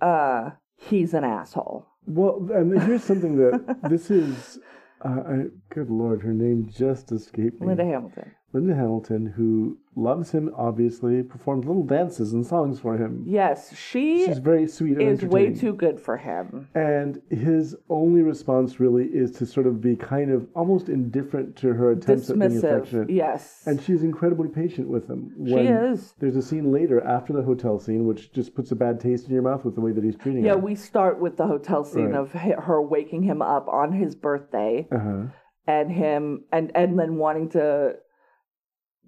uh, 0.00 0.50
he's 0.76 1.14
an 1.14 1.22
asshole. 1.22 1.86
Well, 2.06 2.48
and 2.52 2.82
here's 2.82 3.04
something 3.04 3.36
that 3.36 3.78
this 3.88 4.10
is. 4.10 4.58
Uh, 5.04 5.20
I, 5.28 5.34
good 5.72 5.90
lord, 5.90 6.22
her 6.22 6.32
name 6.32 6.68
just 6.74 7.12
escaped 7.12 7.60
me. 7.60 7.68
Linda 7.68 7.84
Hamilton. 7.84 8.32
Linda 8.54 8.74
Hamilton, 8.76 9.26
who 9.26 9.76
loves 9.96 10.30
him, 10.30 10.50
obviously 10.56 11.22
performs 11.24 11.66
little 11.66 11.82
dances 11.82 12.32
and 12.32 12.46
songs 12.46 12.78
for 12.78 12.96
him. 12.96 13.24
Yes, 13.26 13.76
she 13.76 14.24
She's 14.26 14.38
very 14.38 14.68
sweet 14.68 14.96
and 14.98 15.02
is 15.10 15.22
way 15.24 15.52
too 15.52 15.72
good 15.72 15.98
for 16.00 16.16
him. 16.16 16.68
And 16.74 17.20
his 17.30 17.74
only 17.88 18.22
response 18.22 18.78
really 18.78 19.06
is 19.06 19.32
to 19.32 19.46
sort 19.46 19.66
of 19.66 19.80
be 19.80 19.96
kind 19.96 20.30
of 20.30 20.46
almost 20.54 20.88
indifferent 20.88 21.56
to 21.56 21.74
her 21.74 21.90
attempts 21.90 22.30
at 22.30 22.38
being 22.38 22.56
affectionate. 22.58 23.10
Yes. 23.10 23.64
And 23.66 23.82
she's 23.82 24.02
incredibly 24.04 24.48
patient 24.48 24.88
with 24.88 25.08
him. 25.08 25.32
she 25.46 25.52
When 25.54 25.66
is. 25.66 26.14
There's 26.20 26.36
a 26.36 26.42
scene 26.42 26.70
later 26.72 27.04
after 27.04 27.32
the 27.32 27.42
hotel 27.42 27.80
scene, 27.80 28.06
which 28.06 28.32
just 28.32 28.54
puts 28.54 28.70
a 28.70 28.76
bad 28.76 29.00
taste 29.00 29.26
in 29.26 29.32
your 29.34 29.42
mouth 29.42 29.64
with 29.64 29.74
the 29.74 29.80
way 29.80 29.90
that 29.92 30.04
he's 30.04 30.16
treating 30.16 30.44
Yeah, 30.44 30.52
her. 30.52 30.58
Yeah, 30.58 30.64
we 30.64 30.76
start 30.76 31.20
with 31.20 31.36
the 31.36 31.46
hotel 31.46 31.82
scene 31.82 32.10
Right. 32.12 32.20
of 32.20 32.32
her 32.32 32.80
waking 32.80 33.24
him 33.24 33.42
up 33.42 33.66
on 33.68 33.92
his 33.92 34.14
birthday 34.14 34.86
uh-huh. 34.92 35.24
and 35.66 35.90
him 35.90 36.44
and 36.52 36.70
and 36.76 36.96
then 36.98 37.16
wanting 37.16 37.48
to 37.50 37.96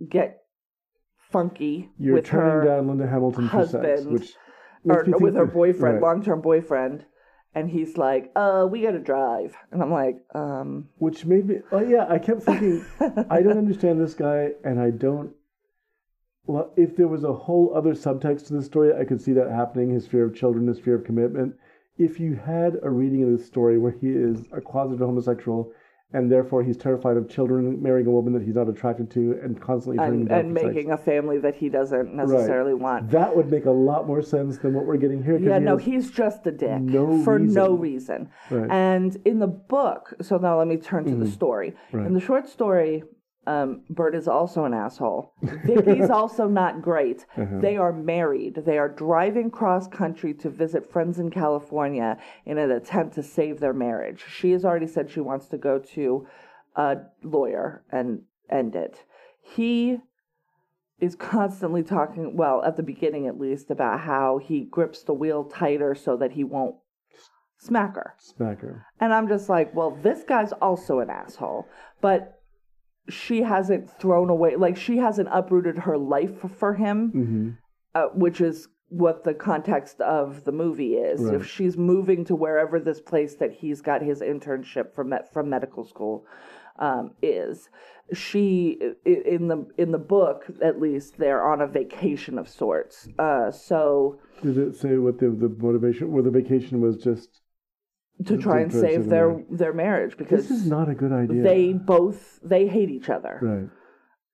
get 0.09 0.43
funky 1.31 1.91
You're 1.99 2.15
with 2.15 2.27
turning 2.27 2.51
her 2.51 2.65
down 2.65 2.89
Linda 2.89 3.07
Hamilton 3.07 3.49
for 3.49 3.67
sex, 3.67 3.73
husband, 3.73 4.13
which 4.13 4.33
or 4.85 4.95
makes 4.97 5.07
me 5.09 5.13
with 5.15 5.23
think 5.35 5.37
her 5.37 5.47
that- 5.47 5.55
boyfriend, 5.55 5.95
right. 5.95 6.03
long-term 6.03 6.41
boyfriend, 6.41 7.05
and 7.55 7.71
he's 7.71 7.97
like, 7.97 8.31
"Uh, 8.37 8.67
we 8.71 8.83
gotta 8.83 8.99
drive," 9.01 9.57
and 9.73 9.83
I'm 9.83 9.91
like, 9.91 10.19
um, 10.35 10.89
Which 10.99 11.25
made 11.25 11.47
me, 11.47 11.57
oh 11.73 11.81
yeah, 11.81 12.07
I 12.09 12.19
kept 12.19 12.43
thinking, 12.43 12.85
I 13.31 13.43
don't 13.43 13.59
understand 13.59 14.01
this 14.01 14.15
guy, 14.15 14.53
and 14.65 14.79
I 14.81 14.91
don't. 14.91 15.33
Well, 16.47 16.73
if 16.77 16.97
there 16.97 17.09
was 17.09 17.25
a 17.25 17.33
whole 17.33 17.73
other 17.75 17.95
subtext 17.95 18.47
to 18.49 18.53
the 18.53 18.63
story, 18.63 18.93
I 18.95 19.05
could 19.05 19.21
see 19.21 19.33
that 19.33 19.51
happening 19.51 19.91
his 19.91 20.07
fear 20.07 20.25
of 20.27 20.35
children, 20.35 20.69
his 20.69 20.79
fear 20.79 20.95
of 20.95 21.03
commitment. 21.05 21.57
If 21.99 22.21
you 22.21 22.37
had 22.37 22.79
a 22.83 22.91
reading 22.91 23.25
of 23.25 23.31
this 23.31 23.47
story 23.47 23.79
where 23.79 23.91
he 23.91 24.11
is 24.11 24.43
a 24.53 24.61
closeted 24.61 25.01
homosexual 25.01 25.73
and 26.13 26.31
therefore 26.31 26.63
he's 26.63 26.77
terrified 26.77 27.17
of 27.17 27.29
children 27.29 27.83
marrying 27.83 28.07
a 28.07 28.11
woman 28.11 28.33
that 28.33 28.43
he's 28.43 28.55
not 28.55 28.69
attracted 28.69 29.11
to 29.11 29.39
and 29.43 29.61
constantly 29.61 29.99
turning 29.99 30.23
and, 30.23 30.31
and 30.31 30.53
for 30.53 30.61
sex, 30.61 30.75
making 30.75 30.93
a 30.93 30.97
family 30.97 31.39
that 31.39 31.55
he 31.57 31.69
doesn't 31.69 32.15
necessarily 32.15 32.75
want. 32.75 33.11
that 33.11 33.35
would 33.35 33.51
make 33.51 33.65
a 33.65 33.71
lot 33.71 34.07
more 34.07 34.23
sense 34.23 34.59
than 34.59 34.73
what 34.73 34.87
we're 34.87 34.97
getting 34.97 35.23
here. 35.23 35.37
Yeah, 35.37 35.59
he 35.59 35.65
no, 35.65 35.77
he's 35.77 36.11
just 36.11 36.47
a 36.47 36.53
dick 36.53 36.81
no 36.81 37.23
for 37.25 37.39
no 37.39 37.73
reason. 37.73 38.29
reason. 38.51 38.61
Right. 38.63 38.71
And 38.71 39.17
in 39.25 39.41
the 39.41 39.47
book, 39.47 40.15
so 40.23 40.37
now 40.37 40.59
let 40.59 40.69
me 40.69 40.77
turn 40.77 41.05
to 41.05 41.11
the 41.11 41.17
mm-hmm. 41.17 41.33
story. 41.33 41.75
Right. 41.93 42.07
In 42.07 42.15
the 42.15 42.21
short 42.21 42.49
story, 42.49 43.03
um, 43.47 43.83
Bert 43.91 44.15
is 44.15 44.27
also 44.27 44.65
an 44.65 44.75
asshole. 44.75 45.33
Vicky's 45.65 46.11
also 46.11 46.49
not 46.49 46.83
great. 46.83 47.27
They 47.37 47.77
are 47.77 47.93
married. 47.93 48.57
They 48.67 48.79
are 48.79 48.89
driving 48.89 49.51
cross 49.51 49.87
country 49.87 50.35
to 50.35 50.51
visit 50.51 50.91
friends 50.91 51.19
in 51.19 51.31
California 51.31 52.19
in 52.45 52.59
an 52.59 52.71
attempt 52.71 53.15
to 53.15 53.23
save 53.23 53.61
their 53.61 53.73
marriage. 53.73 54.25
She 54.29 54.51
has 54.53 54.65
already 54.65 54.89
said 54.89 55.11
she 55.11 55.21
wants 55.21 55.47
to 55.49 55.59
go 55.59 55.79
to 55.79 56.27
a 56.75 56.97
lawyer 57.23 57.85
and 57.91 58.23
end 58.51 58.75
it. 58.75 59.05
He 59.41 59.99
is 60.99 61.15
constantly 61.15 61.83
talking, 61.83 62.37
well, 62.37 62.63
at 62.65 62.77
the 62.77 62.83
beginning 62.83 63.27
at 63.27 63.39
least, 63.39 63.71
about 63.71 64.01
how 64.01 64.39
he 64.39 64.65
grips 64.65 65.03
the 65.03 65.13
wheel 65.13 65.45
tighter 65.45 65.95
so 65.95 66.17
that 66.17 66.33
he 66.33 66.43
won't 66.43 66.77
smack 67.59 67.95
her. 67.95 68.15
Smacker. 68.21 68.83
And 69.01 69.13
I'm 69.13 69.29
just 69.29 69.49
like, 69.49 69.75
well, 69.75 69.97
this 70.03 70.25
guy's 70.25 70.53
also 70.53 71.01
an 71.01 71.11
asshole. 71.11 71.67
But 72.01 72.36
she 73.09 73.43
hasn't 73.43 73.91
thrown 74.01 74.31
away, 74.31 74.57
like, 74.57 74.77
she 74.77 74.99
hasn't 74.99 75.29
uprooted 75.31 75.79
her 75.79 75.97
life 75.97 76.51
for 76.59 76.75
him, 76.75 77.11
hmm 77.11 77.51
uh, 77.95 78.09
which 78.15 78.41
is 78.41 78.69
what 78.89 79.25
the 79.25 79.35
context 79.35 80.01
of 80.01 80.45
the 80.45 80.53
movie 80.53 80.95
is. 80.95 81.21
Right. 81.23 81.35
If 81.35 81.47
she's 81.47 81.77
moving 81.77 82.25
to 82.27 82.37
wherever 82.37 82.79
this 82.79 83.01
place 83.01 83.35
that 83.37 83.53
he's 83.53 83.81
got 83.81 84.03
his 84.03 84.21
internship 84.21 84.95
from 84.95 85.13
from 85.33 85.49
medical 85.49 85.85
school 85.85 86.27
um, 86.79 87.13
is, 87.23 87.69
she 88.13 88.79
in 89.05 89.49
the 89.49 89.67
in 89.79 89.91
the 89.93 89.99
book 89.99 90.45
at 90.63 90.81
least 90.81 91.19
they're 91.19 91.45
on 91.45 91.61
a 91.61 91.67
vacation 91.67 92.39
of 92.39 92.49
sorts. 92.49 93.09
Uh, 93.19 93.51
so 93.51 94.21
Did 94.43 94.59
it 94.59 94.77
say 94.77 94.99
what 94.99 95.19
the, 95.19 95.31
the 95.31 95.49
motivation, 95.49 96.13
or 96.13 96.23
the 96.23 96.31
vacation 96.31 96.81
was 96.81 96.97
just, 96.99 97.41
to 98.25 98.37
try 98.39 98.61
and 98.61 98.73
save 98.73 99.09
their 99.09 99.29
marriage. 99.29 99.47
their 99.51 99.73
marriage 99.73 100.17
because 100.17 100.49
this 100.49 100.59
is 100.59 100.67
not 100.67 100.89
a 100.89 100.95
good 100.95 101.13
idea. 101.13 101.43
they 101.43 101.73
both 101.73 102.41
they 102.43 102.67
hate 102.67 102.91
each 102.91 103.09
other. 103.11 103.39
Right. 103.43 103.69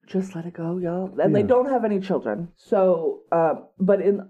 Just 0.07 0.35
let 0.35 0.47
it 0.47 0.55
go, 0.55 0.79
y'all. 0.79 1.19
And 1.21 1.35
they 1.35 1.43
don't 1.43 1.69
have 1.69 1.85
any 1.85 2.01
children. 2.01 2.49
So, 2.57 3.21
uh, 3.31 3.55
but 3.79 4.01
in 4.01 4.29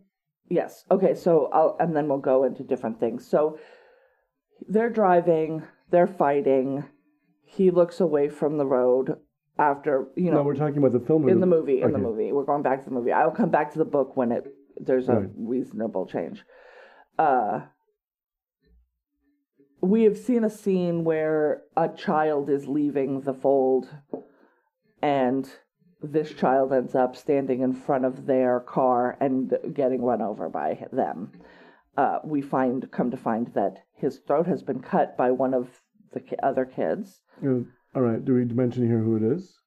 yes, 0.49 0.85
okay. 0.90 1.14
So 1.14 1.49
I'll 1.52 1.76
and 1.80 1.94
then 1.97 2.09
we'll 2.09 2.18
go 2.18 2.44
into 2.44 2.62
different 2.62 3.00
things. 3.00 3.26
So 3.26 3.59
they're 4.68 4.90
driving, 4.90 5.62
they're 5.90 6.06
fighting. 6.06 6.85
He 7.44 7.71
looks 7.71 8.00
away 8.00 8.28
from 8.28 8.59
the 8.59 8.66
road 8.66 9.16
after 9.59 10.06
you 10.16 10.30
know. 10.30 10.38
No, 10.38 10.42
we're 10.44 10.54
talking 10.54 10.78
about 10.78 10.92
the 10.92 11.00
film. 11.00 11.28
in 11.28 11.40
the 11.40 11.47
movie. 11.47 11.82
In 11.82 11.92
the 11.92 11.99
movie, 11.99 12.32
we're 12.32 12.44
going 12.44 12.62
back 12.62 12.80
to 12.85 12.88
the 12.88 12.94
movie. 12.94 13.12
I'll 13.12 13.30
come 13.30 13.50
back 13.50 13.73
to 13.73 13.78
the 13.78 13.85
book 13.85 14.16
when 14.16 14.32
it 14.32 14.44
there's 14.78 15.09
a 15.09 15.14
Right. 15.14 15.30
reasonable 15.37 16.06
change. 16.06 16.44
Uh, 17.18 17.62
we 19.82 20.04
have 20.04 20.16
seen 20.16 20.44
a 20.44 20.50
scene 20.50 21.04
where 21.04 21.62
a 21.76 21.88
child 21.88 22.48
is 22.48 22.66
leaving 22.66 23.20
the 23.22 23.34
fold, 23.34 23.88
and 25.02 25.50
this 26.00 26.32
child 26.32 26.72
ends 26.72 26.94
up 26.94 27.16
standing 27.16 27.60
in 27.60 27.74
front 27.74 28.04
of 28.04 28.26
their 28.26 28.60
car 28.60 29.16
and 29.20 29.52
getting 29.74 30.02
run 30.02 30.22
over 30.22 30.48
by 30.48 30.86
them. 30.92 31.32
Uh, 31.96 32.18
we 32.24 32.40
find, 32.40 32.90
come 32.90 33.10
to 33.10 33.16
find 33.16 33.48
that 33.54 33.84
his 33.94 34.18
throat 34.26 34.46
has 34.46 34.62
been 34.62 34.80
cut 34.80 35.16
by 35.16 35.30
one 35.30 35.52
of 35.52 35.68
the 36.12 36.20
ki- 36.20 36.36
other 36.42 36.64
kids. 36.64 37.20
Uh, 37.44 37.60
all 37.94 38.02
right. 38.02 38.24
Do 38.24 38.34
we 38.34 38.44
mention 38.44 38.86
here 38.86 39.00
who 39.00 39.16
it 39.16 39.36
is? 39.36 39.58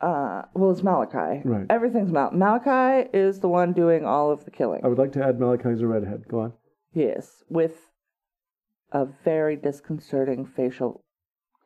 Uh, 0.00 0.42
well, 0.54 0.72
it's 0.72 0.82
Malachi. 0.82 1.40
Right. 1.44 1.66
Everything's 1.70 2.10
Mal. 2.12 2.32
Malachi 2.32 3.08
is 3.14 3.40
the 3.40 3.48
one 3.48 3.72
doing 3.72 4.04
all 4.04 4.30
of 4.30 4.44
the 4.44 4.50
killing. 4.50 4.82
I 4.84 4.88
would 4.88 4.98
like 4.98 5.12
to 5.12 5.24
add 5.24 5.38
Malachi's 5.38 5.80
a 5.80 5.86
redhead. 5.86 6.24
Go 6.28 6.40
on. 6.40 6.52
Yes, 6.92 7.42
with 7.48 7.91
a 8.92 9.06
very 9.24 9.56
disconcerting 9.56 10.44
facial 10.44 11.02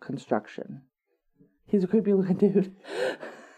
construction. 0.01 0.83
He's 1.67 1.85
a 1.85 1.87
creepy 1.87 2.13
looking 2.13 2.37
dude. 2.37 2.75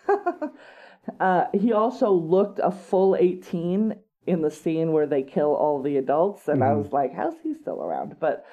uh, 1.20 1.44
he 1.52 1.72
also 1.72 2.10
looked 2.10 2.60
a 2.62 2.70
full 2.70 3.14
18 3.16 3.94
in 4.26 4.42
the 4.42 4.50
scene 4.50 4.92
where 4.92 5.06
they 5.06 5.22
kill 5.22 5.54
all 5.54 5.82
the 5.82 5.96
adults, 5.96 6.48
and 6.48 6.62
I 6.62 6.74
was 6.74 6.92
like, 6.92 7.14
how's 7.14 7.34
he 7.42 7.54
still 7.54 7.82
around? 7.82 8.16
But 8.20 8.44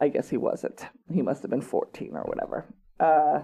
I 0.00 0.08
guess 0.08 0.28
he 0.28 0.36
wasn't. 0.36 0.86
He 1.12 1.22
must 1.22 1.42
have 1.42 1.50
been 1.50 1.60
14 1.60 2.12
or 2.14 2.22
whatever. 2.22 2.66
Uh, 3.00 3.42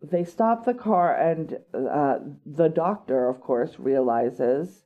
they 0.00 0.24
stop 0.24 0.64
the 0.64 0.74
car, 0.74 1.14
and 1.14 1.58
uh, 1.74 2.18
the 2.46 2.68
doctor, 2.68 3.28
of 3.28 3.40
course, 3.40 3.76
realizes 3.78 4.84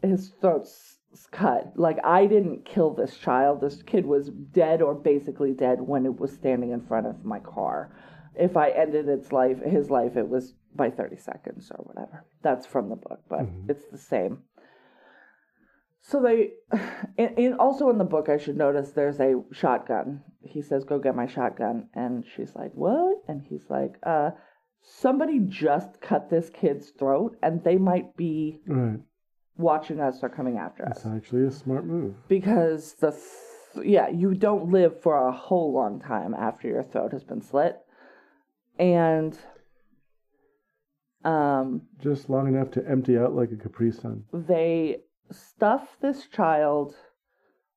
his 0.00 0.32
throat's 0.40 0.98
cut. 1.30 1.72
Like 1.76 1.98
I 2.04 2.26
didn't 2.26 2.64
kill 2.64 2.94
this 2.94 3.16
child. 3.16 3.60
This 3.60 3.82
kid 3.82 4.06
was 4.06 4.28
dead 4.28 4.82
or 4.82 4.94
basically 4.94 5.52
dead 5.52 5.80
when 5.80 6.06
it 6.06 6.18
was 6.18 6.32
standing 6.32 6.70
in 6.70 6.80
front 6.80 7.06
of 7.06 7.24
my 7.24 7.40
car. 7.40 7.94
If 8.34 8.56
I 8.56 8.70
ended 8.70 9.08
its 9.08 9.30
life, 9.30 9.62
his 9.62 9.90
life, 9.90 10.16
it 10.16 10.28
was 10.28 10.54
by 10.74 10.90
30 10.90 11.16
seconds 11.16 11.70
or 11.70 11.84
whatever. 11.84 12.24
That's 12.42 12.66
from 12.66 12.88
the 12.88 12.96
book, 12.96 13.20
but 13.28 13.42
it's 13.68 13.86
the 13.90 13.98
same. 13.98 14.38
So 16.00 16.20
they, 16.20 16.52
in, 17.16 17.34
in, 17.36 17.54
also 17.54 17.88
in 17.90 17.98
the 17.98 18.04
book, 18.04 18.28
I 18.28 18.38
should 18.38 18.56
notice 18.56 18.90
there's 18.90 19.20
a 19.20 19.40
shotgun. 19.52 20.22
He 20.42 20.60
says, 20.60 20.84
"Go 20.84 20.98
get 20.98 21.14
my 21.14 21.26
shotgun," 21.26 21.88
and 21.94 22.24
she's 22.26 22.54
like, 22.56 22.72
"What?" 22.74 23.22
And 23.28 23.40
he's 23.40 23.70
like, 23.70 23.98
"Uh, 24.02 24.30
somebody 24.82 25.38
just 25.38 26.00
cut 26.00 26.28
this 26.28 26.50
kid's 26.50 26.90
throat, 26.90 27.36
and 27.42 27.62
they 27.62 27.76
might 27.76 28.16
be 28.16 28.62
Right. 28.66 28.98
Watching 29.56 30.00
us 30.00 30.22
or 30.22 30.28
coming 30.28 30.58
after 30.58 30.84
us." 30.88 30.98
It's 30.98 31.06
actually 31.06 31.46
a 31.46 31.50
smart 31.50 31.84
move. 31.86 32.14
because 32.28 32.94
the 32.94 33.10
th- 33.10 33.86
yeah 33.86 34.08
you 34.08 34.34
don't 34.34 34.70
live 34.70 35.00
for 35.00 35.16
a 35.28 35.32
whole 35.32 35.72
long 35.72 35.98
time 36.00 36.34
after 36.34 36.68
your 36.68 36.82
throat 36.82 37.10
has 37.12 37.24
been 37.24 37.40
slit 37.40 37.76
and 38.78 39.38
um 41.24 41.82
Just 41.98 42.28
long 42.28 42.48
enough 42.48 42.70
to 42.72 42.86
empty 42.88 43.16
out 43.16 43.34
like 43.34 43.50
a 43.52 43.56
Capri 43.56 43.90
Sun. 43.92 44.24
they 44.32 44.98
stuff 45.30 45.96
this 46.00 46.26
child 46.26 46.94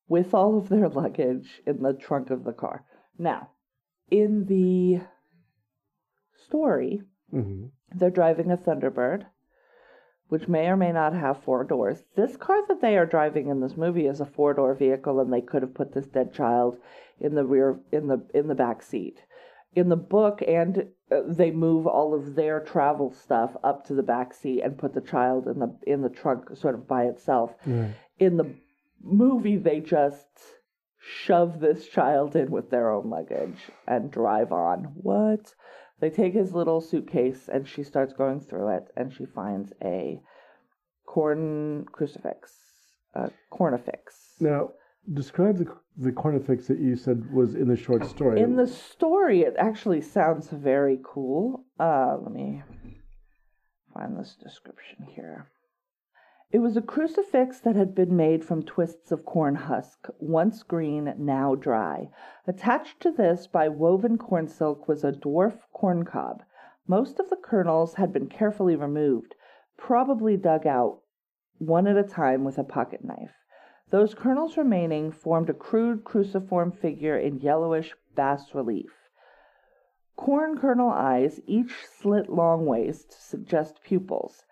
with 0.08 0.34
all 0.34 0.58
of 0.58 0.68
their 0.70 0.90
luggage 0.90 1.62
in 1.66 1.82
the 1.82 1.94
trunk 1.94 2.30
of 2.30 2.44
the 2.44 2.52
car 2.54 2.84
now 3.18 3.50
in 4.12 4.46
the 4.46 5.02
story 6.46 7.02
hmm 7.32 7.66
they're 7.94 8.10
driving 8.10 8.52
a 8.52 8.58
Thunderbird, 8.58 9.26
which 10.30 10.48
may 10.48 10.68
or 10.68 10.76
may 10.76 10.92
not 10.92 11.14
have 11.14 11.44
four 11.44 11.64
doors. 11.64 12.04
This 12.16 12.36
car 12.38 12.66
that 12.68 12.82
they 12.82 12.98
are 12.98 13.06
driving 13.06 13.48
in 13.48 13.60
this 13.60 13.78
movie 13.78 14.08
is 14.08 14.20
a 14.20 14.26
four 14.26 14.54
door 14.54 14.74
vehicle, 14.74 15.20
and 15.20 15.32
they 15.32 15.42
could 15.42 15.62
have 15.62 15.74
put 15.74 15.94
this 15.94 16.08
dead 16.08 16.34
child 16.34 16.78
in 17.20 17.36
the 17.36 17.46
rear 17.46 17.80
in 17.92 18.08
the 18.08 18.26
in 18.34 18.48
the 18.48 18.56
back 18.56 18.82
seat. 18.82 19.24
In 19.74 19.90
the 19.90 19.98
book, 19.98 20.42
and 20.48 20.88
uh, 21.12 21.22
they 21.28 21.52
move 21.52 21.86
all 21.86 22.14
of 22.14 22.36
their 22.36 22.62
travel 22.62 23.12
stuff 23.12 23.56
up 23.64 23.86
to 23.88 23.94
the 23.94 24.04
back 24.04 24.34
seat 24.34 24.62
and 24.62 24.78
put 24.78 24.94
the 24.94 25.02
child 25.02 25.48
in 25.48 25.60
the 25.60 25.78
in 25.86 26.02
the 26.02 26.10
trunk, 26.10 26.56
sort 26.56 26.76
of 26.76 26.88
by 26.88 27.04
itself. 27.04 27.54
Right. 27.66 27.94
In 28.18 28.38
the 28.38 28.56
movie, 29.04 29.58
they 29.58 29.82
just 29.82 30.28
shove 31.06 31.60
this 31.60 31.88
child 31.88 32.36
in 32.36 32.50
with 32.50 32.70
their 32.70 32.92
own 32.92 33.10
luggage 33.10 33.60
and 33.88 34.12
drive 34.12 34.52
on. 34.52 34.92
What? 34.96 35.54
They 36.00 36.10
take 36.10 36.34
his 36.34 36.54
little 36.54 36.82
suitcase 36.82 37.48
and 37.52 37.68
she 37.68 37.84
starts 37.84 38.14
going 38.14 38.42
through 38.42 38.76
it 38.76 38.88
and 38.98 39.14
she 39.14 39.26
finds 39.26 39.72
a 39.84 40.20
corn 41.06 41.86
crucifix, 41.92 42.54
a 43.14 43.30
cornifix. 43.52 44.40
Now, 44.40 44.72
describe 45.14 45.58
the 45.58 45.68
the 45.98 46.12
cornifix 46.12 46.68
that 46.68 46.80
you 46.80 46.98
said 46.98 47.32
was 47.32 47.56
in 47.56 47.70
the 47.70 47.78
short 47.78 48.06
story. 48.06 48.42
In 48.42 48.58
the 48.58 48.68
story, 48.68 49.42
it 49.42 49.56
actually 49.58 50.02
sounds 50.02 50.50
very 50.50 51.00
cool. 51.04 51.64
Uh, 51.80 52.18
let 52.22 52.34
me 52.34 52.64
find 53.94 54.18
this 54.18 54.36
description 54.44 55.08
here. 55.16 55.48
It 56.52 56.60
was 56.60 56.78
a 56.78 56.82
crucifix 56.82 57.60
that 57.62 57.76
had 57.76 57.96
been 57.96 58.16
made 58.16 58.46
from 58.46 58.62
twists 58.64 59.12
of 59.12 59.26
corn 59.26 59.56
husk, 59.56 60.08
once 60.20 60.62
green, 60.62 61.14
now 61.18 61.56
dry. 61.56 62.12
Attached 62.46 63.02
to 63.02 63.12
this 63.12 63.48
by 63.48 63.68
woven 63.68 64.18
corn 64.18 64.48
silk 64.48 64.88
was 64.88 65.04
a 65.04 65.12
dwarf 65.12 65.60
corn 65.74 66.06
cob. 66.06 66.44
Most 66.88 67.20
of 67.20 67.30
the 67.30 67.36
kernels 67.36 67.96
had 67.96 68.14
been 68.14 68.28
carefully 68.28 68.76
removed, 68.76 69.34
probably 69.76 70.38
dug 70.38 70.68
out 70.68 71.02
one 71.58 71.88
at 71.88 71.98
a 71.98 72.04
time 72.04 72.44
with 72.44 72.60
a 72.60 72.64
pocket 72.64 73.04
knife. 73.04 73.34
Those 73.90 74.14
kernels 74.14 74.56
remaining 74.56 75.12
formed 75.12 75.50
a 75.50 75.54
crude 75.54 76.04
cruciform 76.04 76.72
figure 76.72 77.18
in 77.18 77.40
yellowish 77.40 77.96
bas 78.14 78.54
relief. 78.54 79.10
Corn 80.16 80.58
kernel 80.58 80.90
eyes, 80.90 81.42
each 81.48 81.86
slit 81.86 82.30
long 82.30 82.66
ways 82.66 83.04
to 83.06 83.18
suggest 83.20 83.82
pupils, 83.84 84.45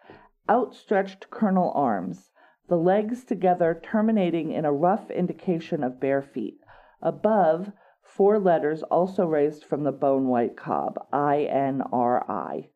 outstretched 0.50 1.30
kernel 1.30 1.72
arms, 1.76 2.30
the 2.70 2.78
legs 2.78 3.24
together 3.24 3.80
terminating 3.84 4.52
in 4.52 4.66
a 4.66 4.72
rough 4.72 5.12
indication 5.12 5.84
of 5.84 6.00
bare 6.00 6.22
feet. 6.22 6.58
Above, 7.02 7.72
four 8.02 8.40
letters 8.40 8.84
also 8.84 9.26
raised 9.26 9.66
from 9.66 9.84
the 9.84 9.92
bone 9.92 10.28
white 10.28 10.56
cob, 10.56 10.96
I 11.12 11.44
N 11.44 11.82
R 11.92 12.24
I, 12.30 12.70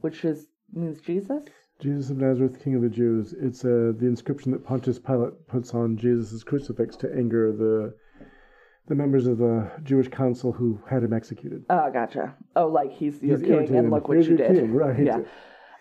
which 0.00 0.24
is 0.24 0.46
means 0.72 1.00
Jesus. 1.00 1.44
Jesus 1.80 2.10
of 2.10 2.18
Nazareth, 2.18 2.62
King 2.62 2.76
of 2.76 2.82
the 2.82 2.88
Jews. 2.88 3.34
It's 3.38 3.64
uh, 3.64 3.92
the 3.98 4.06
inscription 4.06 4.52
that 4.52 4.64
Pontius 4.64 4.98
Pilate 4.98 5.46
puts 5.48 5.74
on 5.74 5.96
Jesus' 5.96 6.42
crucifix 6.42 6.96
to 6.96 7.12
anger 7.14 7.52
the 7.52 7.94
the 8.86 8.94
members 8.94 9.26
of 9.26 9.38
the 9.38 9.70
Jewish 9.82 10.08
council 10.08 10.52
who 10.52 10.78
had 10.88 11.02
him 11.02 11.12
executed. 11.12 11.64
Oh, 11.70 11.90
gotcha. 11.90 12.34
Oh, 12.54 12.66
like 12.68 12.92
he's 12.92 13.22
your 13.22 13.38
He's 13.38 13.46
king, 13.46 13.76
and 13.76 13.90
look 13.90 14.08
what 14.08 14.14
Here's 14.14 14.28
you 14.28 14.36
your 14.36 14.48
did. 14.48 14.56
king, 14.56 14.72
right. 14.72 15.04
Yeah. 15.04 15.20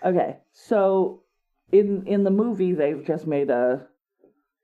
Okay. 0.06 0.38
So 0.54 1.23
in 1.74 2.06
in 2.08 2.24
the 2.24 2.32
movie, 2.32 2.72
they've 2.74 3.04
just 3.04 3.28
made 3.28 3.50
a 3.50 3.88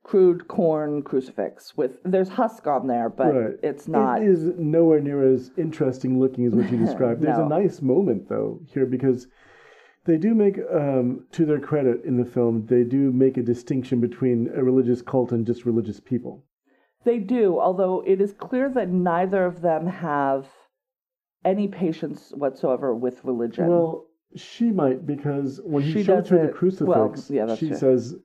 crude 0.04 0.48
corn 0.48 1.02
crucifix 1.04 1.76
with 1.76 1.98
there's 2.04 2.30
husk 2.30 2.66
on 2.68 2.88
there, 2.88 3.10
but 3.10 3.34
Right. 3.34 3.54
it's 3.62 3.88
not. 3.88 4.22
It 4.22 4.28
is 4.30 4.46
nowhere 4.58 5.02
near 5.02 5.22
as 5.34 5.52
interesting 5.58 6.20
looking 6.20 6.46
as 6.46 6.56
what 6.56 6.72
you 6.72 6.78
described. 6.86 7.22
There's 7.22 7.38
No. 7.38 7.46
a 7.46 7.50
nice 7.50 7.82
moment 7.82 8.30
though 8.30 8.60
here 8.68 8.86
because 8.86 9.28
they 10.06 10.18
do 10.18 10.34
make, 10.34 10.58
um, 10.72 11.26
to 11.34 11.46
their 11.46 11.60
credit 11.60 12.04
in 12.06 12.18
the 12.18 12.26
film, 12.26 12.66
they 12.68 12.84
do 12.84 13.12
make 13.12 13.38
a 13.38 13.44
distinction 13.44 14.00
between 14.00 14.50
a 14.56 14.64
religious 14.64 15.02
cult 15.02 15.32
and 15.32 15.46
just 15.46 15.66
religious 15.66 16.00
people. 16.00 16.44
They 17.04 17.20
do, 17.20 17.60
although 17.60 18.02
it 18.08 18.20
is 18.22 18.34
clear 18.34 18.70
that 18.70 18.90
neither 18.90 19.46
of 19.46 19.62
them 19.62 19.86
have 19.88 20.48
any 21.46 21.68
patience 21.68 22.32
whatsoever 22.36 22.96
with 22.96 23.24
religion. 23.24 23.68
Well, 23.68 24.06
she 24.36 24.72
might 24.72 25.06
because 25.06 25.60
when 25.64 25.84
he 25.84 25.92
She 25.94 26.04
shows 26.04 26.30
her 26.30 26.48
the 26.48 26.54
crucifix, 26.54 26.88
well, 26.88 27.16
yeah, 27.30 27.56
she 27.56 27.70
true. 27.70 27.78
says 27.78 28.16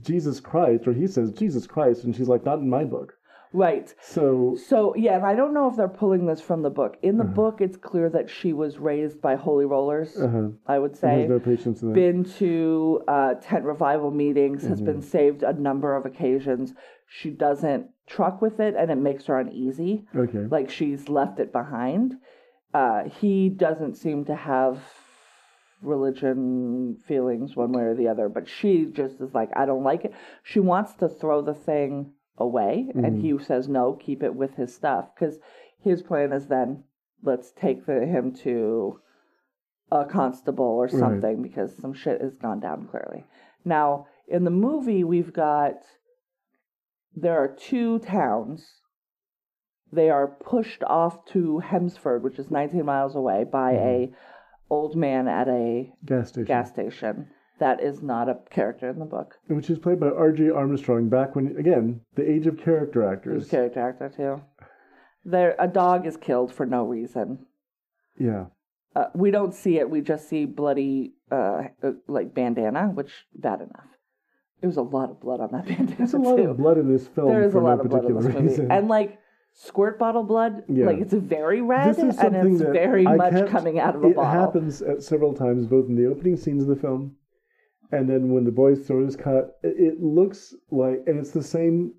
Jesus 0.00 0.40
Christ, 0.40 0.86
or 0.86 0.92
he 0.92 1.06
says 1.06 1.32
Jesus 1.32 1.66
Christ, 1.66 2.04
and 2.04 2.14
she's 2.14 2.28
like, 2.28 2.44
not 2.44 2.58
in 2.58 2.68
my 2.68 2.84
book. 2.84 3.14
right. 3.52 3.94
So 4.02 4.56
So 4.68 4.94
yeah, 4.96 5.16
and 5.16 5.24
I 5.24 5.34
don't 5.34 5.54
know 5.54 5.68
if 5.70 5.76
they're 5.76 5.88
pulling 5.88 6.26
this 6.26 6.40
from 6.42 6.60
the 6.62 6.68
book. 6.70 6.98
In 7.02 7.16
the 7.16 7.24
book, 7.24 7.60
it's 7.62 7.76
clear 7.78 8.10
that 8.10 8.28
she 8.28 8.52
was 8.52 8.78
raised 8.78 9.22
by 9.22 9.36
holy 9.36 9.64
rollers. 9.64 10.14
uh-huh. 10.20 10.48
I 10.66 10.78
would 10.78 10.94
say. 10.96 11.26
no 11.26 11.38
patience 11.40 11.80
in 11.80 11.88
that. 11.88 11.94
been 11.94 12.24
to 12.38 13.02
uh, 13.08 13.34
tent 13.40 13.64
revival 13.64 14.10
meetings, 14.10 14.64
has 14.64 14.82
been 14.82 14.96
Mm-hmm. 14.98 15.08
saved 15.08 15.42
a 15.42 15.54
number 15.54 15.96
of 15.96 16.04
occasions. 16.04 16.74
She 17.06 17.30
doesn't 17.30 17.86
truck 18.06 18.42
with 18.42 18.60
it, 18.60 18.74
and 18.76 18.90
it 18.90 18.96
makes 18.98 19.24
her 19.26 19.38
uneasy. 19.38 20.04
Okay. 20.14 20.44
Like 20.50 20.68
she's 20.68 21.08
left 21.08 21.38
it 21.40 21.50
behind. 21.52 22.16
Uh, 22.74 23.04
he 23.08 23.48
doesn't 23.48 23.94
seem 23.94 24.24
to 24.26 24.34
have 24.34 24.80
religion 25.82 26.96
feelings 27.06 27.54
one 27.54 27.72
way 27.72 27.82
or 27.82 27.94
the 27.94 28.08
other, 28.08 28.28
but 28.28 28.48
she 28.48 28.86
just 28.86 29.20
is 29.20 29.34
like, 29.34 29.50
I 29.54 29.66
don't 29.66 29.84
like 29.84 30.04
it. 30.04 30.14
She 30.42 30.60
wants 30.60 30.94
to 30.94 31.08
throw 31.08 31.42
the 31.42 31.54
thing 31.54 32.12
away, 32.38 32.88
and 32.94 33.04
mm-hmm. 33.04 33.38
he 33.38 33.44
says 33.44 33.68
no, 33.68 33.94
keep 33.94 34.22
it 34.22 34.34
with 34.34 34.54
his 34.56 34.74
stuff 34.74 35.08
because 35.14 35.38
his 35.82 36.02
plan 36.02 36.32
is 36.32 36.48
then 36.48 36.84
let's 37.22 37.52
take 37.52 37.86
the, 37.86 38.06
him 38.06 38.34
to 38.42 39.00
a 39.90 40.04
constable 40.04 40.64
or 40.64 40.88
something 40.88 41.42
because 41.42 41.76
some 41.76 41.92
shit 41.92 42.20
has 42.20 42.34
gone 42.34 42.60
down 42.60 42.88
clearly. 42.90 43.24
Now, 43.64 44.06
in 44.28 44.44
the 44.44 44.50
movie, 44.50 45.04
we've 45.04 45.32
got 45.32 45.74
there 47.14 47.38
are 47.38 47.48
two 47.48 47.98
towns. 48.00 48.80
They 49.92 50.10
are 50.10 50.26
pushed 50.26 50.82
off 50.84 51.24
to 51.26 51.62
Hemsford, 51.64 52.22
which 52.22 52.38
is 52.38 52.50
19 52.50 52.84
miles 52.84 53.14
away, 53.14 53.44
by 53.44 53.72
a 53.72 53.76
mm-hmm. 53.76 54.14
Old 54.70 54.96
man 54.96 55.28
at 55.28 55.48
a 55.48 55.92
Gas 56.04 56.28
station. 56.28 56.44
gas 56.46 56.70
station. 56.70 57.28
That 57.58 57.82
is 57.82 58.02
not 58.02 58.28
a 58.28 58.38
character 58.50 58.88
in 58.90 58.98
the 58.98 59.04
book. 59.06 59.34
Which 59.46 59.70
is 59.70 59.78
played 59.78 59.98
by 60.00 60.08
R.G. 60.08 60.50
Armstrong 60.50 61.08
back 61.08 61.34
when, 61.34 61.56
again, 61.58 62.02
the 62.14 62.30
age 62.30 62.46
of 62.46 62.58
character 62.58 63.02
He's 63.02 63.12
actors. 63.18 63.46
a 63.46 63.50
character 63.50 63.80
actor 63.88 64.12
too. 64.14 64.42
There, 65.24 65.56
a 65.58 65.66
dog 65.66 66.06
is 66.06 66.16
killed 66.16 66.52
for 66.52 66.66
no 66.66 66.84
reason. 66.84 67.46
Yeah. 68.18 68.46
Uh, 68.94 69.06
we 69.14 69.30
don't 69.30 69.54
see 69.54 69.78
it. 69.78 69.88
We 69.90 70.00
just 70.02 70.28
see 70.28 70.44
bloody, 70.44 71.14
uh, 71.30 71.64
uh, 71.82 71.92
like 72.08 72.34
bandana, 72.34 72.88
which 72.88 73.10
bad 73.34 73.60
enough. 73.60 73.86
There 74.60 74.68
was 74.68 74.76
a 74.76 74.82
lot 74.82 75.10
of 75.10 75.20
blood 75.20 75.40
on 75.40 75.50
that 75.52 75.66
bandana 75.68 75.96
There's 75.96 76.14
a 76.14 76.18
lot 76.18 76.36
too. 76.36 76.50
of 76.50 76.56
blood 76.58 76.78
in 76.78 76.90
this 76.92 77.06
film 77.08 77.28
There 77.28 77.42
is 77.42 77.54
a 77.54 77.58
lot 77.58 77.76
no 77.78 77.84
of 77.84 77.90
blood 77.90 78.04
in 78.04 78.16
this 78.16 78.24
movie, 78.26 78.46
reason. 78.48 78.70
and 78.70 78.88
like 78.88 79.18
squirt 79.56 79.98
bottle 79.98 80.22
blood. 80.22 80.62
Yeah. 80.68 80.86
Like 80.86 80.98
it's 80.98 81.14
very 81.14 81.62
red, 81.62 81.98
and 81.98 82.10
it's 82.10 82.62
very 82.62 83.06
I 83.06 83.16
much 83.16 83.48
coming 83.50 83.80
out 83.80 83.96
of 83.96 84.04
a 84.04 84.08
it 84.08 84.16
bottle. 84.16 84.30
It 84.30 84.44
happens 84.44 84.82
at 84.82 85.02
several 85.02 85.34
times, 85.34 85.66
both 85.66 85.88
in 85.88 85.96
the 85.96 86.06
opening 86.06 86.36
scenes 86.36 86.62
of 86.62 86.68
the 86.68 86.76
film, 86.76 87.16
and 87.90 88.08
then 88.08 88.30
when 88.30 88.44
the 88.44 88.52
boy's 88.52 88.86
throat 88.86 89.08
is 89.08 89.16
cut. 89.16 89.58
It, 89.62 89.74
it 89.78 90.02
looks 90.02 90.54
like, 90.70 91.02
and 91.06 91.18
it's 91.18 91.32
the 91.32 91.42
same 91.42 91.94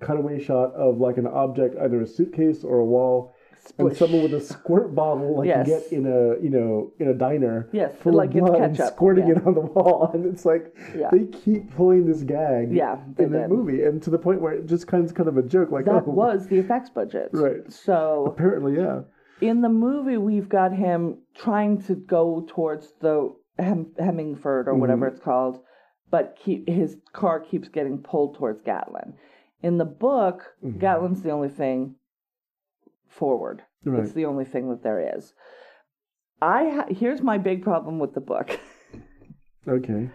cutaway 0.00 0.42
shot 0.42 0.72
of 0.74 0.98
like 0.98 1.16
an 1.16 1.26
object, 1.26 1.76
either 1.80 2.02
a 2.02 2.06
suitcase 2.06 2.62
or 2.62 2.78
a 2.78 2.84
wall, 2.84 3.34
and 3.78 3.96
someone 3.96 4.22
with 4.22 4.34
a 4.34 4.40
squirt 4.40 4.94
bottle, 4.94 5.36
like 5.38 5.46
Yes. 5.48 5.66
you 5.68 5.74
get 5.74 5.92
in 5.92 6.06
a 6.06 6.42
you 6.42 6.50
know 6.50 6.92
in 6.98 7.08
a 7.08 7.14
diner, 7.14 7.68
Yes, 7.72 7.94
full 8.00 8.12
like 8.14 8.34
of 8.34 8.40
blood, 8.46 8.60
and 8.60 8.76
squirting 8.76 9.26
yeah. 9.28 9.36
it 9.36 9.46
on 9.46 9.54
the 9.54 9.60
wall, 9.60 10.10
and 10.14 10.26
it's 10.26 10.44
like 10.44 10.74
Yeah. 10.96 11.10
they 11.12 11.26
keep 11.26 11.74
pulling 11.76 12.06
this 12.06 12.22
gag, 12.22 12.72
Yeah, 12.72 12.98
in 13.18 13.32
that 13.32 13.50
movie, 13.50 13.82
and 13.84 14.02
to 14.02 14.10
the 14.10 14.18
point 14.18 14.40
where 14.40 14.52
it 14.54 14.66
just 14.66 14.86
kind 14.86 15.04
of 15.04 15.14
kind 15.14 15.28
of 15.28 15.36
a 15.36 15.42
joke, 15.42 15.70
like 15.70 15.84
That 15.84 16.04
oh, 16.06 16.10
was 16.10 16.46
the 16.48 16.58
effects 16.58 16.90
budget. 16.90 17.30
Right. 17.32 17.70
So 17.72 18.24
apparently, 18.26 18.76
yeah. 18.76 19.00
in 19.40 19.60
the 19.60 19.68
movie, 19.68 20.16
we've 20.16 20.48
got 20.48 20.72
him 20.72 21.18
trying 21.36 21.80
to 21.82 21.94
go 21.94 22.44
towards 22.48 22.92
the 23.00 23.34
Hem- 23.58 23.92
Hemingford 23.98 24.68
or 24.68 24.74
whatever 24.74 25.06
Mm-hmm. 25.06 25.16
it's 25.16 25.24
called, 25.24 25.60
but 26.10 26.36
keep, 26.42 26.68
his 26.68 26.96
car 27.12 27.38
keeps 27.40 27.68
getting 27.68 27.98
pulled 27.98 28.36
towards 28.36 28.60
Gatlin. 28.62 29.14
In 29.62 29.78
the 29.78 29.84
book, 29.84 30.44
Mm-hmm. 30.64 30.78
Gatlin's 30.78 31.22
the 31.22 31.30
only 31.30 31.48
thing 31.48 31.96
forward. 33.18 33.62
Right. 33.84 34.02
It's 34.04 34.12
the 34.12 34.26
only 34.26 34.44
thing 34.44 34.68
that 34.70 34.82
there 34.82 35.16
is. 35.16 35.32
I 36.40 36.68
ha- 36.70 36.86
here's 36.90 37.20
my 37.22 37.38
big 37.38 37.62
problem 37.62 37.98
with 37.98 38.14
the 38.14 38.20
book. 38.20 38.58
Okay, 39.66 40.08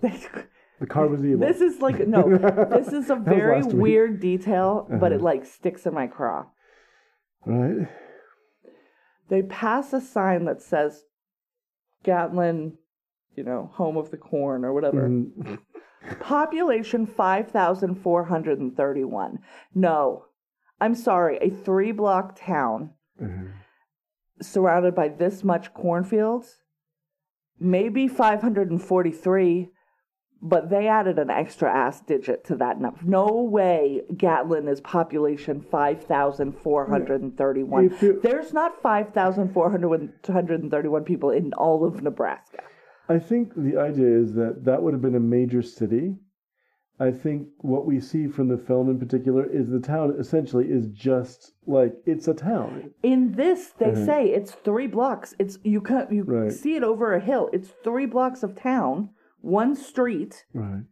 the 0.00 0.86
car 0.88 1.06
was 1.06 1.22
evil. 1.24 1.46
this 1.46 1.60
is 1.60 1.80
like 1.80 2.06
no, 2.08 2.22
this 2.76 2.88
is 2.92 3.10
a 3.10 3.14
very 3.16 3.62
weird 3.62 4.20
detail, 4.20 4.86
but 5.00 5.12
it 5.12 5.16
Uh-huh. 5.16 5.24
like 5.24 5.44
sticks 5.46 5.86
in 5.86 5.94
my 5.94 6.06
craw. 6.08 6.46
right. 7.44 7.88
they 9.28 9.42
pass 9.42 9.92
a 9.92 10.00
sign 10.00 10.44
that 10.46 10.62
says 10.62 11.04
Gatlin, 12.04 12.78
you 13.36 13.44
know, 13.44 13.70
home 13.74 13.96
of 13.96 14.10
the 14.10 14.16
corn 14.16 14.64
or 14.64 14.72
whatever. 14.72 15.08
Mhm. 15.08 15.58
Population 16.20 17.06
5,431. 17.06 19.38
No, 19.74 20.24
I'm 20.80 20.94
sorry, 20.94 21.38
a 21.40 21.50
three 21.50 21.92
block 21.92 22.36
town 22.38 22.90
Mhm. 23.20 23.50
surrounded 24.40 24.94
by 24.94 25.08
this 25.08 25.42
much 25.44 25.74
cornfields, 25.74 26.62
maybe 27.58 28.06
543, 28.08 29.70
but 30.42 30.68
they 30.68 30.86
added 30.86 31.18
an 31.18 31.30
extra 31.30 31.72
ass 31.72 32.02
digit 32.02 32.44
to 32.44 32.54
that 32.56 32.78
number. 32.78 33.00
No 33.04 33.26
way 33.42 34.02
Gatlin 34.14 34.68
is 34.68 34.82
population 34.82 35.62
5,431. 35.62 37.86
If 37.86 38.02
you- 38.02 38.20
There's 38.20 38.52
not 38.52 38.82
5,431 38.82 41.04
people 41.04 41.30
in 41.30 41.54
all 41.54 41.84
of 41.84 42.02
Nebraska. 42.02 42.58
I 43.08 43.18
think 43.18 43.54
the 43.54 43.78
idea 43.78 44.08
is 44.08 44.34
that 44.34 44.64
that 44.64 44.82
would 44.82 44.92
have 44.92 45.00
been 45.02 45.14
a 45.14 45.20
major 45.20 45.62
city. 45.62 46.18
I 46.98 47.10
think 47.10 47.48
what 47.58 47.84
we 47.84 48.00
see 48.00 48.26
from 48.26 48.48
the 48.48 48.56
film 48.56 48.88
in 48.88 48.98
particular 48.98 49.44
is 49.44 49.68
the 49.68 49.80
town 49.80 50.14
essentially 50.18 50.66
is 50.66 50.86
just 50.88 51.52
like 51.66 51.94
it's 52.06 52.26
a 52.26 52.32
town. 52.34 52.90
In 53.02 53.32
this, 53.32 53.72
they 53.78 53.90
Mhm. 53.90 54.06
say 54.06 54.28
it's 54.30 54.52
three 54.52 54.86
blocks. 54.86 55.34
It's 55.38 55.58
you 55.62 55.82
can 55.82 56.06
you 56.10 56.22
Right. 56.24 56.50
see 56.52 56.74
it 56.74 56.82
over 56.82 57.12
a 57.12 57.20
hill. 57.20 57.50
It's 57.52 57.68
three 57.84 58.06
blocks 58.06 58.42
of 58.42 58.54
town, 58.56 59.10
one 59.42 59.74
street. 59.74 60.46
Right. 60.54 60.84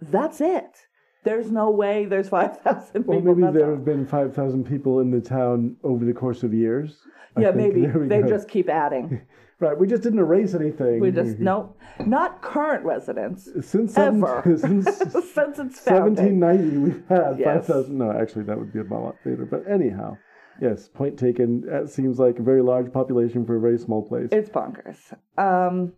That's 0.00 0.40
it. 0.40 0.86
There's 1.24 1.50
no 1.52 1.70
way 1.70 2.06
there's 2.06 2.28
five 2.38 2.58
thousand 2.60 3.06
Well, 3.06 3.20
maybe 3.20 3.42
there 3.52 3.66
town. 3.66 3.70
have 3.74 3.84
been 3.84 4.06
5,000 4.06 4.64
people 4.64 5.00
in 5.00 5.10
the 5.10 5.20
town 5.20 5.76
over 5.82 6.06
the 6.06 6.14
course 6.14 6.42
of 6.42 6.54
years. 6.54 7.02
I 7.36 7.42
Yeah, 7.42 7.50
maybe 7.50 7.84
they 7.86 8.22
go. 8.22 8.28
just 8.28 8.48
keep 8.48 8.70
adding. 8.70 9.20
Right, 9.60 9.76
we 9.76 9.88
just 9.88 10.04
didn't 10.04 10.20
erase 10.20 10.54
anything. 10.54 11.00
We 11.00 11.10
just 11.10 11.38
no, 11.38 11.74
not 12.06 12.42
current 12.42 12.84
residents. 12.84 13.48
Since, 13.60 13.98
ever. 13.98 14.42
since 14.60 14.84
Since 14.84 15.58
its 15.58 15.80
founding. 15.80 16.40
1790, 16.40 16.78
we've 16.78 17.02
had 17.08 17.40
Yes. 17.40 17.66
5,000. 17.66 17.98
No, 17.98 18.12
actually, 18.12 18.44
that 18.44 18.56
would 18.56 18.72
be 18.72 18.78
a 18.78 18.84
lot 18.84 19.16
later. 19.24 19.44
But 19.44 19.68
anyhow, 19.68 20.16
Yes, 20.60 20.88
point 20.88 21.18
taken. 21.18 21.60
That 21.62 21.88
seems 21.88 22.18
like 22.18 22.38
a 22.38 22.42
very 22.42 22.62
large 22.62 22.92
population 22.92 23.46
for 23.46 23.56
a 23.56 23.60
very 23.60 23.78
small 23.78 24.02
place. 24.02 24.28
It's 24.32 24.50
bonkers. 24.50 24.98
Um, 25.36 25.92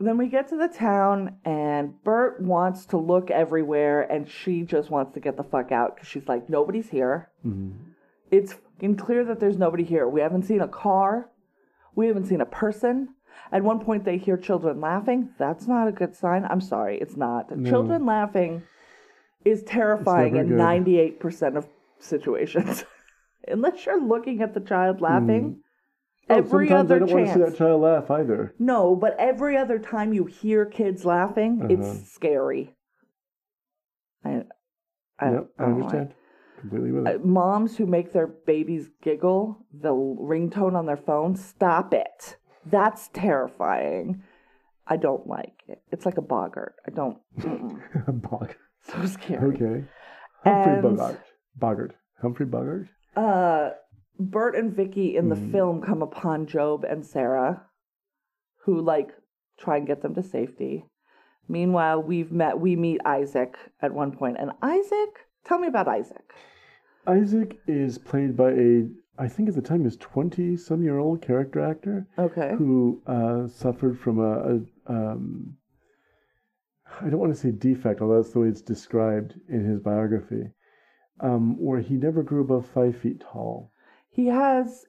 then 0.00 0.18
we 0.18 0.26
get 0.28 0.48
to 0.48 0.56
the 0.56 0.68
town, 0.68 1.36
and 1.44 2.02
Bert 2.02 2.40
wants 2.40 2.86
to 2.86 2.96
look 2.96 3.30
everywhere, 3.30 4.02
and 4.02 4.28
she 4.28 4.62
just 4.62 4.90
wants 4.90 5.14
to 5.14 5.20
get 5.20 5.36
the 5.36 5.44
fuck 5.44 5.70
out 5.70 5.94
because 5.94 6.08
she's 6.08 6.26
like, 6.26 6.50
nobody's 6.50 6.90
here. 6.90 7.30
It's 8.30 8.54
clear 8.98 9.24
that 9.24 9.38
there's 9.38 9.56
nobody 9.58 9.84
here. 9.84 10.08
We 10.08 10.20
haven't 10.20 10.42
seen 10.44 10.60
a 10.60 10.68
car. 10.68 11.30
We 11.94 12.06
haven't 12.08 12.26
seen 12.26 12.40
a 12.40 12.46
person. 12.46 13.08
At 13.52 13.62
one 13.62 13.80
point, 13.80 14.04
they 14.04 14.16
hear 14.18 14.36
children 14.36 14.80
laughing. 14.80 15.30
That's 15.38 15.66
not 15.66 15.88
a 15.88 15.92
good 15.92 16.14
sign. 16.14 16.44
I'm 16.48 16.60
sorry, 16.60 16.98
it's 16.98 17.16
not. 17.16 17.48
Children 17.64 18.06
laughing 18.06 18.62
is 19.44 19.62
terrifying 19.62 20.36
in 20.36 20.48
good. 20.48 20.58
98% 20.58 21.56
of 21.56 21.66
situations. 21.98 22.84
Unless 23.48 23.84
you're 23.84 24.00
looking 24.02 24.40
at 24.40 24.54
the 24.54 24.60
child 24.60 25.00
laughing. 25.00 25.58
Oh, 26.30 26.36
Every 26.36 26.68
sometimes 26.68 26.90
other 26.90 26.96
I 26.96 26.98
don't 27.00 27.10
want 27.12 27.26
to 27.26 27.34
see 27.34 27.40
that 27.40 27.58
child 27.58 27.82
laugh 27.82 28.10
either. 28.10 28.54
No, 28.58 28.96
but 28.96 29.14
every 29.18 29.58
other 29.58 29.78
time 29.78 30.14
you 30.14 30.24
hear 30.24 30.64
kids 30.64 31.04
laughing, 31.04 31.60
Uh-huh. 31.62 31.74
it's 31.74 32.10
scary. 32.10 32.74
I, 34.24 34.44
I, 35.18 35.32
yep, 35.32 35.48
I 35.58 35.64
understand. 35.64 36.14
Completely 36.64 36.92
with 36.92 37.06
Uh, 37.06 37.10
it. 37.16 37.24
Moms 37.26 37.76
who 37.76 37.84
make 37.84 38.12
their 38.12 38.26
babies 38.26 38.88
giggle, 39.02 39.58
the 39.72 39.90
ringtone 39.92 40.74
on 40.74 40.86
their 40.86 40.96
phone, 40.96 41.36
stop 41.36 41.92
it. 41.92 42.36
That's 42.64 43.08
terrifying. 43.08 44.22
I 44.86 44.96
don't 44.96 45.26
like 45.26 45.62
it. 45.68 45.82
It's 45.92 46.06
like 46.06 46.16
a 46.16 46.22
boggart. 46.22 46.76
I 46.86 46.90
don't. 46.90 47.18
mm-mm. 47.38 48.22
Bog. 48.30 48.54
so 48.82 49.04
scary. 49.06 49.54
Okay. 49.54 49.84
Humphrey 50.44 50.72
And- 50.72 50.82
Bogart. 50.82 51.20
Bogart. 51.56 51.94
Humphrey 52.22 52.46
Bogart? 52.46 52.88
Uh, 53.14 53.70
Bert 54.18 54.54
and 54.56 54.72
Vicky 54.72 55.16
in 55.16 55.28
the 55.28 55.34
Mhm. 55.36 55.52
film 55.52 55.82
come 55.82 56.00
upon 56.00 56.46
Job 56.46 56.84
and 56.84 57.04
Sarah, 57.04 57.66
who 58.64 58.80
like 58.80 59.10
try 59.58 59.76
and 59.76 59.86
get 59.86 60.00
them 60.00 60.14
to 60.14 60.22
safety. 60.22 60.86
Meanwhile, 61.46 62.02
we've 62.02 62.32
met. 62.32 62.58
We 62.58 62.74
meet 62.76 63.00
Isaac 63.04 63.58
at 63.82 63.92
one 63.92 64.12
point, 64.12 64.38
and 64.38 64.52
Isaac. 64.62 65.26
Tell 65.44 65.58
me 65.58 65.68
about 65.68 65.88
Isaac. 65.88 66.32
Isaac 67.06 67.58
is 67.66 67.98
played 67.98 68.36
by 68.36 68.50
a, 68.52 68.88
I 69.18 69.28
think 69.28 69.48
at 69.48 69.54
the 69.54 69.62
time, 69.62 69.84
was 69.84 69.96
20 69.96 70.56
some 70.56 70.82
year 70.82 70.98
old 70.98 71.22
character 71.22 71.60
actor 71.60 72.06
Okay. 72.18 72.54
who 72.56 73.02
uh, 73.06 73.46
suffered 73.48 73.98
from 73.98 74.18
a, 74.18 74.56
a 74.56 74.60
um, 74.92 75.56
I 77.00 77.08
don't 77.10 77.18
want 77.20 77.34
to 77.34 77.38
say 77.38 77.50
defect, 77.50 78.00
although 78.00 78.22
that's 78.22 78.32
the 78.32 78.40
way 78.40 78.48
it's 78.48 78.60
described 78.62 79.34
in 79.48 79.64
his 79.64 79.80
biography, 79.80 80.50
um, 81.20 81.56
where 81.58 81.80
he 81.80 81.94
never 81.94 82.22
grew 82.22 82.42
above 82.42 82.66
five 82.66 82.96
feet 82.96 83.20
tall. 83.20 83.72
He 84.10 84.26
has 84.26 84.84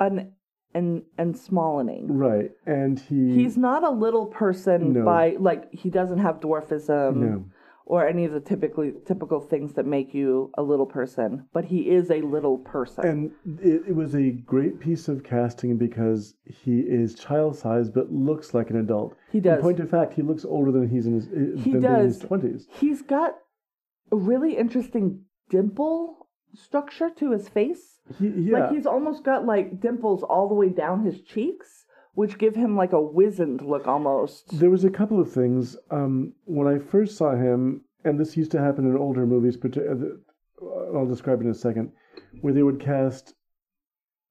an 0.00 0.32
an 0.74 1.04
and 1.16 1.34
smallening. 1.34 2.04
Right. 2.08 2.50
And 2.66 2.98
he. 2.98 3.32
He's 3.34 3.56
not 3.56 3.82
a 3.84 3.90
little 3.90 4.26
person 4.26 4.92
No. 4.92 5.04
by 5.04 5.36
like 5.38 5.72
he 5.72 5.88
doesn't 5.88 6.18
have 6.18 6.40
dwarfism 6.40 7.16
No. 7.16 7.44
Or 7.88 8.06
any 8.06 8.24
of 8.24 8.32
the 8.32 8.40
typically 8.40 8.92
typical 9.06 9.40
things 9.40 9.72
that 9.74 9.86
make 9.86 10.12
you 10.12 10.50
a 10.58 10.62
little 10.62 10.86
person, 10.86 11.46
but 11.52 11.64
he 11.66 11.88
is 11.88 12.10
a 12.10 12.20
little 12.20 12.58
person. 12.58 13.06
And 13.06 13.30
it, 13.60 13.82
it 13.88 13.94
was 13.94 14.14
a 14.14 14.32
great 14.32 14.80
piece 14.80 15.06
of 15.06 15.22
casting 15.22 15.78
because 15.78 16.34
he 16.44 16.80
is 16.80 17.14
child 17.14 17.56
sized 17.56 17.94
but 17.94 18.12
looks 18.12 18.52
like 18.52 18.70
an 18.70 18.76
adult. 18.76 19.16
He 19.30 19.38
In 19.38 19.44
does. 19.44 19.62
point 19.62 19.78
of 19.80 19.88
fact, 19.88 20.14
he 20.14 20.22
looks 20.22 20.44
older 20.44 20.72
than 20.72 20.88
he's 20.88 21.06
in 21.06 21.14
his, 21.14 21.26
eh, 21.28 21.62
He 21.62 21.70
in 21.70 21.82
his 21.82 22.18
does. 22.18 22.28
20s. 22.28 22.62
He's 22.80 23.02
got 23.02 23.34
a 24.10 24.16
really 24.16 24.56
interesting 24.56 25.22
dimple 25.48 26.26
structure 26.54 27.10
to 27.18 27.30
his 27.30 27.48
face. 27.48 28.00
He, 28.18 28.28
yeah. 28.28 28.58
Like 28.58 28.70
he's 28.72 28.86
almost 28.86 29.24
got 29.24 29.46
like 29.46 29.80
dimples 29.80 30.22
all 30.24 30.48
the 30.48 30.54
way 30.54 30.68
down 30.70 31.04
his 31.04 31.20
cheeks, 31.22 31.85
which 32.16 32.38
give 32.38 32.56
him 32.56 32.76
like 32.76 32.92
a 32.92 33.00
wizened 33.00 33.60
look 33.62 33.86
almost. 33.86 34.58
There 34.58 34.70
was 34.70 34.84
a 34.84 34.90
couple 34.90 35.20
of 35.20 35.30
things. 35.30 35.76
Um, 35.90 36.32
when 36.44 36.66
I 36.66 36.78
first 36.78 37.16
saw 37.16 37.36
him, 37.36 37.82
and 38.04 38.18
this 38.18 38.36
used 38.36 38.50
to 38.52 38.60
happen 38.60 38.84
in 38.90 38.96
older 38.96 39.24
movies, 39.26 39.56
but 39.56 39.76
I'll 40.94 41.06
describe 41.06 41.40
it 41.40 41.44
in 41.44 41.50
a 41.50 41.54
second, 41.54 41.92
where 42.40 42.52
they 42.54 42.62
would 42.62 42.80
cast 42.80 43.34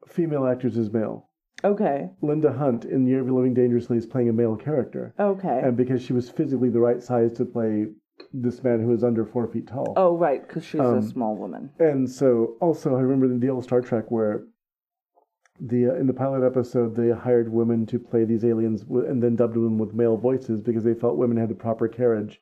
female 0.08 0.46
actors 0.48 0.78
as 0.78 0.92
male. 0.92 1.30
Okay. 1.64 2.10
Linda 2.22 2.52
Hunt 2.52 2.86
in 2.86 3.08
Year 3.08 3.22
of 3.22 3.30
Living 3.30 3.54
Dangerously 3.54 3.98
is 3.98 4.06
playing 4.06 4.30
a 4.30 4.34
male 4.34 4.56
character, 4.56 5.14
Okay. 5.20 5.62
and 5.64 5.78
because 5.78 6.02
she 6.02 6.14
was 6.14 6.30
physically 6.30 6.70
the 6.70 6.80
right 6.80 7.02
size 7.02 7.34
to 7.38 7.46
play 7.46 7.86
this 8.34 8.64
man 8.64 8.82
who 8.82 8.94
is 8.94 9.04
under 9.04 9.26
four 9.26 9.48
feet 9.48 9.68
tall. 9.68 9.94
oh, 9.96 10.18
right, 10.18 10.48
because 10.48 10.64
she's 10.66 10.80
Um, 10.82 10.98
a 10.98 11.02
small 11.04 11.36
woman. 11.36 11.70
And 11.80 12.10
so, 12.10 12.56
also, 12.62 12.96
I 12.96 13.02
remember 13.02 13.26
in 13.28 13.40
the 13.40 13.50
old 13.50 13.64
Star 13.64 13.82
Trek 13.82 14.10
where 14.10 14.44
the 15.60 15.88
uh, 15.90 15.94
in 15.96 16.08
the 16.08 16.14
pilot 16.14 16.46
episode 16.46 16.96
they 16.96 17.10
hired 17.12 17.52
women 17.52 17.86
to 17.88 18.00
play 18.00 18.26
these 18.26 18.44
aliens 18.44 18.82
w- 18.84 19.06
and 19.08 19.22
then 19.24 19.36
dubbed 19.36 19.56
them 19.56 19.78
with 19.78 19.94
male 19.94 20.18
voices 20.18 20.62
because 20.62 20.84
they 20.84 20.94
felt 20.94 21.18
women 21.18 21.38
had 21.38 21.50
the 21.50 21.56
proper 21.56 21.88
carriage, 21.88 22.42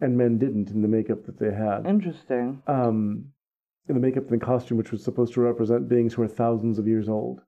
and 0.00 0.16
men 0.18 0.38
didn't 0.38 0.70
in 0.70 0.82
the 0.82 0.88
makeup 0.88 1.24
that 1.26 1.38
they 1.38 1.52
had. 1.52 1.86
Interesting. 1.86 2.62
Um, 2.66 3.26
in 3.88 3.94
the 3.94 4.00
makeup 4.00 4.30
and 4.30 4.40
the 4.40 4.44
costume, 4.44 4.78
which 4.78 4.92
was 4.92 5.02
supposed 5.02 5.34
to 5.34 5.40
represent 5.40 5.88
beings 5.88 6.14
who 6.14 6.22
are 6.22 6.28
thousands 6.28 6.78
of 6.78 6.86
years 6.86 7.08
old. 7.08 7.40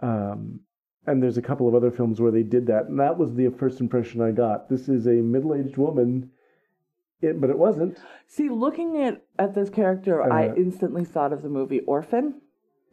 Um, 0.00 0.60
and 1.06 1.22
there's 1.22 1.36
a 1.38 1.42
couple 1.42 1.68
of 1.68 1.74
other 1.74 1.90
films 1.90 2.20
where 2.20 2.30
they 2.30 2.42
did 2.42 2.66
that, 2.68 2.86
and 2.86 2.98
that 3.00 3.18
was 3.18 3.34
the 3.34 3.48
first 3.50 3.80
impression 3.80 4.20
I 4.22 4.30
got. 4.30 4.68
This 4.68 4.88
is 4.88 5.06
a 5.06 5.10
middle-aged 5.10 5.76
woman, 5.76 6.30
it, 7.20 7.40
but 7.40 7.50
it 7.50 7.58
wasn't. 7.58 7.98
See, 8.26 8.48
looking 8.48 9.02
at 9.02 9.22
at 9.38 9.54
this 9.54 9.70
character, 9.70 10.22
I 10.22 10.48
Uh, 10.48 10.54
instantly 10.54 11.04
thought 11.04 11.32
of 11.32 11.42
the 11.42 11.48
movie 11.48 11.80
Orphan, 11.80 12.40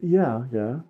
Yeah, 0.00 0.44
yeah. 0.52 0.80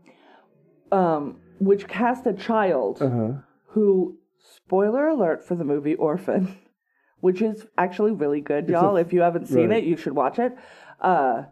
Um, 0.93 1.39
which 1.61 1.87
cast 1.89 2.27
a 2.27 2.33
child 2.33 3.03
Uh 3.03 3.11
huh. 3.11 3.33
who, 3.69 4.19
spoiler 4.39 5.09
alert 5.09 5.45
for 5.45 5.55
the 5.55 5.65
movie 5.65 5.95
Orphan, 5.95 6.57
which 7.21 7.43
is 7.43 7.67
actually 7.77 8.13
really 8.13 8.41
good, 8.41 8.65
It's 8.65 8.73
y'all. 8.73 8.97
f- 8.97 9.07
if 9.07 9.13
you 9.13 9.21
haven't 9.23 9.47
seen 9.47 9.71
right. 9.71 9.83
it, 9.83 9.85
you 9.85 9.97
should 9.97 10.15
watch 10.15 10.39
it. 10.39 10.55
Uh, 11.01 11.43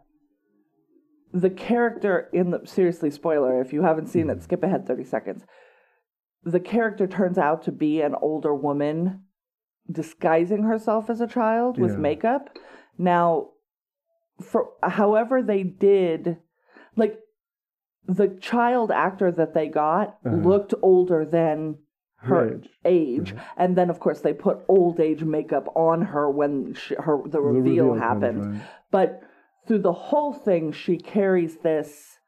the 1.32 1.50
character 1.50 2.28
in 2.32 2.50
the 2.50 2.60
seriously 2.64 3.10
spoiler 3.10 3.60
if 3.60 3.72
you 3.72 3.82
haven't 3.82 4.06
seen 4.06 4.26
Mm-hmm. 4.28 4.38
it 4.38 4.42
skip 4.42 4.62
ahead 4.62 4.86
30 4.86 5.04
seconds 5.04 5.44
the 6.44 6.60
character 6.60 7.06
turns 7.06 7.36
out 7.38 7.62
to 7.64 7.72
be 7.72 8.00
an 8.00 8.14
older 8.22 8.54
woman 8.54 9.22
disguising 9.90 10.62
herself 10.62 11.10
as 11.10 11.20
a 11.20 11.26
child 11.26 11.78
with 11.78 11.92
Yeah. 11.92 11.98
makeup 11.98 12.56
now 12.96 13.48
for 14.40 14.70
however 14.82 15.42
they 15.42 15.62
did 15.62 16.38
like 16.96 17.18
the 18.08 18.28
child 18.40 18.90
actor 18.90 19.30
that 19.32 19.54
they 19.54 19.68
got 19.68 20.18
Uh-huh. 20.24 20.36
looked 20.36 20.74
older 20.82 21.24
than 21.24 21.76
her 22.18 22.54
age. 22.54 22.68
age, 22.84 23.34
and 23.56 23.76
then 23.76 23.88
of 23.90 24.00
course 24.00 24.20
they 24.20 24.32
put 24.32 24.58
old 24.68 24.98
age 25.00 25.22
makeup 25.22 25.68
on 25.76 26.02
her 26.02 26.28
when 26.30 26.74
she, 26.74 26.94
her 26.96 27.18
the 27.24 27.30
The 27.32 27.40
reveal, 27.40 27.88
comes, 27.90 28.00
happened 28.00 28.52
right. 28.54 28.62
but 28.90 29.22
through 29.66 29.80
the 29.80 29.92
whole 29.92 30.32
thing 30.32 30.72
she 30.72 30.96
carries 30.96 31.58
this 31.58 32.18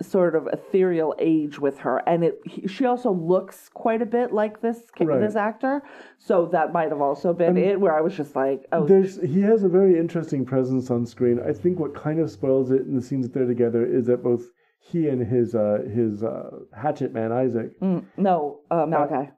sort 0.00 0.34
of 0.34 0.48
ethereal 0.52 1.14
age 1.18 1.60
with 1.60 1.78
her 1.78 2.02
and 2.08 2.24
it 2.24 2.40
he, 2.44 2.66
she 2.66 2.84
also 2.84 3.12
looks 3.12 3.68
quite 3.68 4.02
a 4.02 4.06
bit 4.06 4.32
like 4.32 4.60
this 4.60 4.80
Right. 4.98 5.20
this 5.20 5.36
actor 5.36 5.80
so 6.18 6.46
that 6.46 6.72
might 6.72 6.88
have 6.90 7.00
also 7.00 7.32
been 7.32 7.56
it 7.56 7.80
where 7.80 7.96
i 7.96 8.00
was 8.00 8.16
just 8.16 8.34
like 8.34 8.66
oh 8.72 8.84
There's 8.84 9.20
he 9.22 9.40
has 9.42 9.62
a 9.62 9.68
very 9.68 9.96
interesting 9.98 10.44
presence 10.44 10.90
on 10.90 11.06
screen. 11.06 11.38
I 11.40 11.52
think 11.52 11.78
what 11.78 11.94
kind 11.94 12.18
of 12.18 12.30
spoils 12.32 12.72
it 12.72 12.82
in 12.82 12.94
the 12.96 13.02
scenes 13.02 13.24
that 13.26 13.32
they're 13.32 13.46
together 13.46 13.86
is 13.86 14.06
that 14.06 14.24
both 14.24 14.42
he 14.84 15.08
and 15.08 15.26
his 15.26 15.54
uh, 15.54 15.78
his 15.94 16.22
uh, 16.22 16.50
hatchet 16.76 17.12
man 17.12 17.32
Isaac, 17.32 17.78
mm, 17.80 18.04
no 18.16 18.60
uh, 18.70 18.84
malachi. 18.86 19.30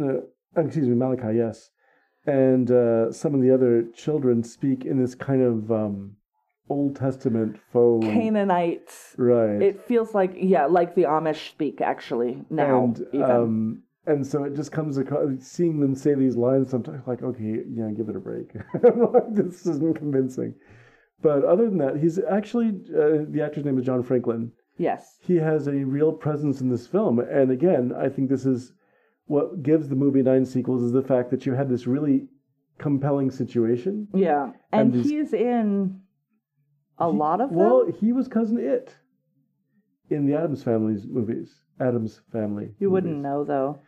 uh, 0.00 0.20
excuse 0.56 0.88
me 0.88 0.94
Malachi, 0.94 1.36
yes, 1.36 1.70
and 2.26 2.70
uh, 2.70 3.12
some 3.12 3.34
of 3.34 3.42
the 3.42 3.52
other 3.52 3.84
children 3.94 4.42
speak 4.42 4.84
in 4.84 4.98
this 4.98 5.14
kind 5.14 5.42
of 5.42 5.70
um, 5.70 6.16
Old 6.70 6.96
Testament 6.96 7.58
faux 7.72 8.06
canaanite 8.06 8.90
right. 9.16 9.62
it 9.62 9.86
feels 9.86 10.14
like 10.14 10.32
yeah 10.36 10.66
like 10.66 10.94
the 10.94 11.04
amish 11.04 11.50
speak 11.50 11.80
actually 11.80 12.42
now 12.50 12.84
and 12.84 13.06
even. 13.12 13.30
um, 13.30 13.82
and 14.06 14.26
so 14.26 14.44
it 14.44 14.54
just 14.54 14.72
comes 14.72 14.96
across 14.96 15.28
seeing 15.40 15.80
them 15.80 15.94
say 15.94 16.14
these 16.14 16.36
lines 16.36 16.70
sometimes 16.70 17.06
like 17.06 17.22
okay 17.22 17.62
yeah 17.70 17.90
give 17.96 18.08
it 18.08 18.16
a 18.16 18.20
break. 18.20 18.52
This 19.30 19.66
isn't 19.66 19.98
convincing. 19.98 20.54
But 21.20 21.44
other 21.44 21.68
than 21.68 21.78
that 21.78 21.96
he's 21.96 22.18
actually 22.18 22.68
uh, 22.68 23.24
the 23.28 23.42
actor's 23.44 23.64
name 23.64 23.78
is 23.78 23.84
john 23.84 24.02
franklin 24.02 24.52
yes. 24.78 25.18
he 25.20 25.36
has 25.36 25.66
a 25.66 25.72
real 25.84 26.12
presence 26.12 26.60
in 26.60 26.68
this 26.70 26.86
film. 26.86 27.18
And 27.18 27.50
again 27.50 27.92
i 27.96 28.08
think 28.08 28.28
this 28.30 28.46
is 28.46 28.72
what 29.26 29.62
gives 29.62 29.88
the 29.88 29.94
movie 29.96 30.22
nine 30.22 30.46
sequels 30.46 30.82
is 30.82 30.92
the 30.92 31.02
fact 31.02 31.30
that 31.30 31.44
you 31.44 31.52
had 31.52 31.68
this 31.68 31.86
really 31.86 32.26
compelling 32.78 33.30
situation. 33.30 34.08
Yeah. 34.14 34.52
And, 34.72 34.80
And 34.80 34.92
these- 34.94 35.10
he's 35.10 35.32
in 35.34 36.00
a 36.98 37.10
He- 37.10 37.18
lot 37.18 37.40
of 37.40 37.50
them? 37.50 37.58
well 37.58 37.86
he 38.00 38.12
was 38.12 38.26
cousin 38.28 38.58
it 38.58 38.96
in 40.10 40.24
the 40.26 40.34
addams 40.34 40.62
family's 40.62 41.06
movies 41.06 41.60
addams 41.80 42.20
family 42.32 42.74
you 42.78 42.88
wouldn't 42.90 43.18
know 43.20 43.44
though. 43.44 43.78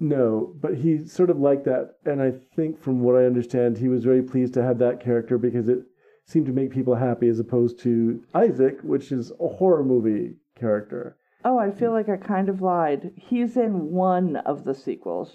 No, 0.00 0.54
but 0.60 0.74
he 0.76 0.98
sort 1.04 1.28
of 1.28 1.40
liked 1.40 1.64
that, 1.64 1.94
and 2.04 2.22
I 2.22 2.30
think 2.54 2.78
from 2.78 3.00
what 3.00 3.16
I 3.16 3.24
understand, 3.26 3.76
he 3.78 3.88
was 3.88 4.04
very 4.04 4.22
pleased 4.22 4.54
to 4.54 4.62
have 4.62 4.78
that 4.78 5.00
character 5.00 5.38
because 5.38 5.68
it 5.68 5.80
seem 6.28 6.44
to 6.44 6.52
make 6.52 6.70
people 6.70 6.94
happy 6.94 7.26
as 7.28 7.38
opposed 7.40 7.78
to 7.80 8.22
Isaac, 8.34 8.78
which 8.82 9.10
is 9.12 9.32
a 9.40 9.48
horror 9.48 9.82
movie 9.82 10.36
character. 10.60 11.16
Oh, 11.42 11.58
I 11.58 11.70
feel 11.70 11.90
like 11.92 12.10
I 12.10 12.18
kind 12.18 12.50
of 12.50 12.60
lied. 12.60 13.12
He's 13.16 13.56
in 13.56 13.90
one 13.92 14.36
of 14.36 14.64
the 14.64 14.74
sequels. 14.74 15.32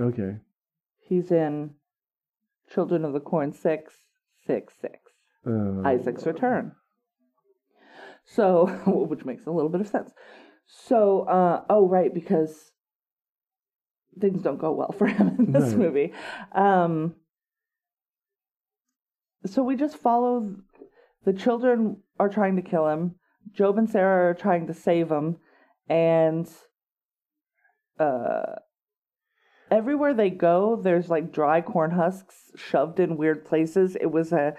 Okay. 0.00 0.36
He's 0.98 1.30
in 1.30 1.74
Children 2.72 3.04
of 3.04 3.12
the 3.12 3.20
Corn 3.20 3.52
6, 3.52 3.92
6, 4.46 4.74
6. 4.80 4.98
Uh, 5.46 5.82
Isaac's 5.86 6.24
Return. 6.24 6.72
So, 8.24 8.66
which 8.86 9.26
makes 9.26 9.44
a 9.46 9.50
little 9.50 9.68
bit 9.68 9.82
of 9.82 9.88
sense. 9.88 10.10
So, 10.66 11.22
uh, 11.28 11.64
oh, 11.68 11.86
right, 11.86 12.14
because 12.14 12.72
things 14.18 14.40
don't 14.40 14.58
go 14.58 14.72
well 14.72 14.92
for 14.92 15.06
him 15.06 15.36
in 15.38 15.52
this 15.52 15.74
Right. 15.74 15.78
movie. 15.78 16.12
Um, 16.52 17.16
so 19.46 19.62
we 19.62 19.76
just 19.76 19.96
follow 19.96 20.54
the 21.24 21.32
children 21.32 21.98
are 22.18 22.28
trying 22.28 22.56
to 22.56 22.62
kill 22.62 22.88
him. 22.88 23.16
Job 23.52 23.78
and 23.78 23.88
Sarah 23.88 24.30
are 24.30 24.34
trying 24.34 24.66
to 24.66 24.74
save 24.74 25.10
him, 25.10 25.36
and 25.88 26.48
uh, 27.98 28.56
everywhere 29.70 30.14
they 30.14 30.30
go, 30.30 30.76
there's 30.82 31.08
like 31.08 31.32
dry 31.32 31.60
corn 31.60 31.90
husks 31.90 32.50
shoved 32.56 33.00
in 33.00 33.16
weird 33.16 33.44
places. 33.44 33.96
It 34.00 34.06
was 34.10 34.32
a 34.32 34.48
it 34.48 34.54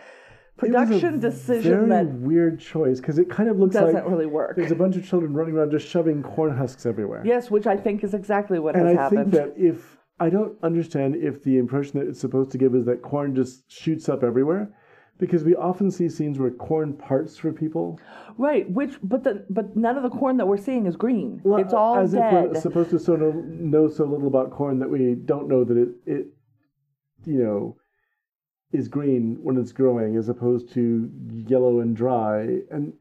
was 0.62 0.70
a 0.70 0.78
production 0.78 1.20
decision 1.20 1.72
very 1.72 1.90
that 1.90 2.14
weird 2.14 2.60
choice 2.60 3.00
because 3.02 3.18
it 3.18 3.30
kind 3.30 3.50
of 3.50 3.58
looks 3.60 3.74
doesn't 3.74 3.94
like 3.94 4.08
really 4.10 4.26
work. 4.26 4.56
there's 4.56 4.72
a 4.72 4.76
bunch 4.76 4.96
of 4.96 5.06
children 5.06 5.34
running 5.34 5.56
around 5.56 5.72
just 5.72 5.88
shoving 5.88 6.24
corn 6.24 6.56
husks 6.56 6.86
everywhere. 6.86 7.24
Yes, 7.26 7.52
which 7.52 7.68
I 7.68 7.76
think 7.76 8.04
is 8.04 8.14
exactly 8.14 8.60
what 8.60 8.76
and 8.76 8.88
has 8.88 8.98
I 8.98 9.02
happened. 9.02 9.34
think 9.34 9.56
that 9.56 9.62
if 9.62 9.95
I 10.20 10.30
don't 10.30 10.58
understand 10.64 11.16
if 11.16 11.44
the 11.44 11.58
impression 11.58 12.00
that 12.00 12.08
it's 12.08 12.20
supposed 12.20 12.52
to 12.52 12.58
give 12.58 12.74
is 12.74 12.86
that 12.86 13.02
corn 13.02 13.36
just 13.36 13.70
shoots 13.70 14.08
up 14.08 14.24
everywhere, 14.24 14.74
because 15.18 15.44
we 15.44 15.56
often 15.56 15.92
see 15.92 16.10
scenes 16.10 16.40
where 16.40 16.52
corn 16.52 16.94
parts 16.94 17.38
for 17.38 17.52
people. 17.52 18.00
right, 18.38 18.70
which 18.70 18.98
but 19.04 19.24
the 19.24 19.46
but 19.50 19.76
none 19.76 19.98
of 19.98 20.04
the 20.04 20.10
corn 20.10 20.38
that 20.38 20.48
we're 20.48 20.58
seeing 20.58 20.86
is 20.86 20.96
green. 20.96 21.42
Well, 21.44 21.60
it's 21.60 21.74
all 21.74 21.98
as 21.98 22.12
dead. 22.14 22.34
if 22.34 22.52
we're 22.52 22.62
supposed 22.62 22.90
to 22.92 23.00
so 23.00 23.16
know, 23.16 23.32
know 23.32 23.88
so 23.88 24.06
little 24.06 24.28
about 24.28 24.52
corn 24.52 24.80
that 24.80 24.90
we 24.90 25.16
don't 25.16 25.48
know 25.48 25.64
that 25.64 25.78
it 25.78 25.90
it 26.06 26.28
you 27.26 27.44
know 27.44 27.78
is 28.72 28.88
green 28.88 29.38
when 29.42 29.58
it's 29.58 29.72
growing 29.72 30.18
as 30.18 30.28
opposed 30.28 30.72
to 30.74 31.10
yellow 31.48 31.80
and 31.80 31.96
dry 31.96 32.42
and 32.72 32.94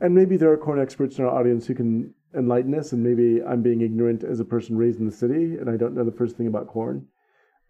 and 0.00 0.14
maybe 0.14 0.36
there 0.36 0.50
are 0.50 0.56
corn 0.56 0.80
experts 0.80 1.18
in 1.18 1.24
our 1.24 1.30
audience 1.30 1.66
who 1.66 1.74
can 1.74 2.14
enlighten 2.36 2.74
us 2.74 2.92
and 2.92 3.02
maybe 3.02 3.42
I'm 3.42 3.62
being 3.62 3.80
ignorant 3.80 4.24
as 4.24 4.40
a 4.40 4.44
person 4.44 4.76
raised 4.76 5.00
in 5.00 5.06
the 5.06 5.12
city 5.12 5.56
and 5.56 5.68
I 5.68 5.76
don't 5.76 5.94
know 5.94 6.04
the 6.04 6.12
first 6.12 6.36
thing 6.36 6.46
about 6.46 6.68
corn. 6.68 7.06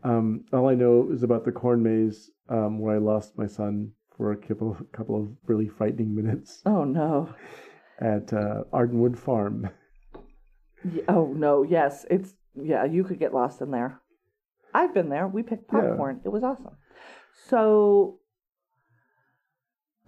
Um, 0.03 0.45
all 0.53 0.69
I 0.69 0.75
know 0.75 1.09
is 1.13 1.23
about 1.23 1.45
the 1.45 1.53
corn 1.53 1.83
maze 1.83 2.31
um, 2.49 2.79
where 2.79 2.95
I 2.95 2.99
lost 2.99 3.37
my 3.37 3.47
son 3.47 3.93
for 4.17 4.33
a 4.33 4.37
couple 4.37 4.77
couple 4.93 5.21
of 5.21 5.29
really 5.47 5.69
frightening 5.69 6.15
minutes 6.15 6.63
oh 6.67 6.85
no. 6.85 7.35
at 8.01 8.33
uh, 8.33 8.65
Ardenwood 8.73 9.19
Farm. 9.19 9.71
Oh 11.09 11.33
no, 11.37 11.63
yes. 11.63 12.07
It's 12.11 12.35
yeah, 12.55 12.85
you 12.85 13.05
could 13.05 13.19
get 13.19 13.35
lost 13.35 13.61
in 13.61 13.71
there. 13.71 14.01
I've 14.73 14.95
been 14.95 15.09
there. 15.11 15.27
We 15.29 15.43
picked 15.43 15.71
Yeah. 15.73 15.81
popcorn. 15.81 16.21
It 16.25 16.31
was 16.31 16.43
awesome. 16.43 16.77
So 17.49 18.20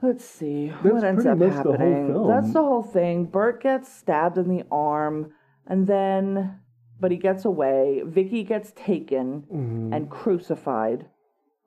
let's 0.03 0.25
see 0.25 0.69
That's 0.83 0.95
what 0.95 1.05
ends 1.05 1.27
up 1.27 1.39
the 1.39 1.51
happening. 1.51 2.09
film. 2.09 2.29
That's 2.29 2.53
the 2.53 2.63
whole 2.63 2.83
thing. 2.83 3.25
Bert 3.27 3.63
gets 3.63 3.93
stabbed 3.93 4.37
in 4.39 4.49
the 4.49 4.65
arm 4.71 5.33
and 5.67 5.87
then 5.87 6.59
but 7.01 7.11
he 7.11 7.17
gets 7.17 7.45
away. 7.45 8.03
Vicky 8.07 8.45
gets 8.45 8.73
taken 8.77 9.43
Mhm. 9.53 9.93
and 9.97 10.09
crucified 10.11 11.07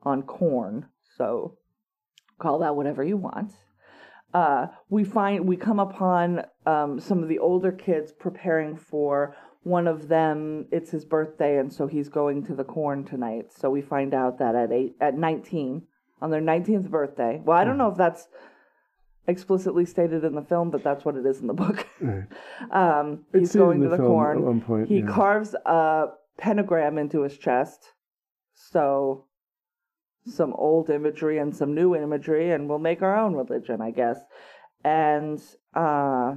on 0.04 0.24
corn. 0.24 0.86
So 1.18 1.58
call 2.40 2.60
that 2.60 2.76
whatever 2.78 3.04
you 3.04 3.18
want. 3.18 3.52
Uh, 4.34 4.68
we 4.90 5.04
find 5.04 5.48
we 5.48 5.58
come 5.58 5.80
upon 5.80 6.44
um, 6.66 7.00
some 7.00 7.22
of 7.24 7.30
the 7.30 7.40
older 7.40 7.72
kids 7.72 8.12
preparing 8.14 8.76
for 8.76 9.36
one 9.64 9.88
of 9.88 10.08
them. 10.08 10.68
It's 10.72 10.92
his 10.92 11.06
birthday, 11.06 11.58
and 11.58 11.72
so 11.72 11.88
he's 11.88 12.10
going 12.10 12.44
to 12.46 12.56
the 12.56 12.64
corn 12.64 13.04
tonight. 13.04 13.52
So 13.54 13.70
we 13.70 13.82
find 13.82 14.14
out 14.14 14.38
that 14.40 14.56
at 14.56 14.72
eight, 14.72 14.96
at 15.02 15.18
nineteen, 15.18 15.84
on 16.22 16.32
their 16.32 16.42
nineteenth 16.42 16.90
birthday. 16.90 17.42
Well, 17.44 17.58
I 17.58 17.64
don't 17.64 17.78
know 17.78 17.90
if 17.90 17.98
that's 17.98 18.28
explicitly 19.28 19.86
stated 19.86 20.24
in 20.24 20.36
the 20.36 20.42
film, 20.42 20.70
but 20.70 20.84
that's 20.84 21.04
what 21.04 21.16
it 21.16 21.26
is 21.26 21.40
in 21.42 21.48
the 21.48 21.54
book. 21.54 21.88
Right. 22.00 22.26
um, 22.72 23.26
he's 23.34 23.56
going 23.56 23.82
in 23.82 23.90
to 23.90 23.96
the 23.96 24.04
corn. 24.04 24.38
at 24.40 24.44
one 24.44 24.62
point, 24.62 24.88
He 24.88 25.00
yeah. 25.00 25.08
carves 25.08 25.54
a 25.66 26.08
pentagram 26.38 26.98
into 26.98 27.22
his 27.22 27.38
chest. 27.38 27.94
So 28.54 29.26
some 30.28 30.54
old 30.54 30.90
imagery 30.90 31.38
and 31.40 31.56
some 31.56 31.76
new 31.76 31.96
imagery, 31.96 32.52
and 32.52 32.70
we'll 32.70 32.80
make 32.80 33.02
our 33.02 33.18
own 33.18 33.34
religion, 33.34 33.82
I 33.82 33.92
guess. 33.92 34.20
And 34.84 35.42
uh, 35.74 36.36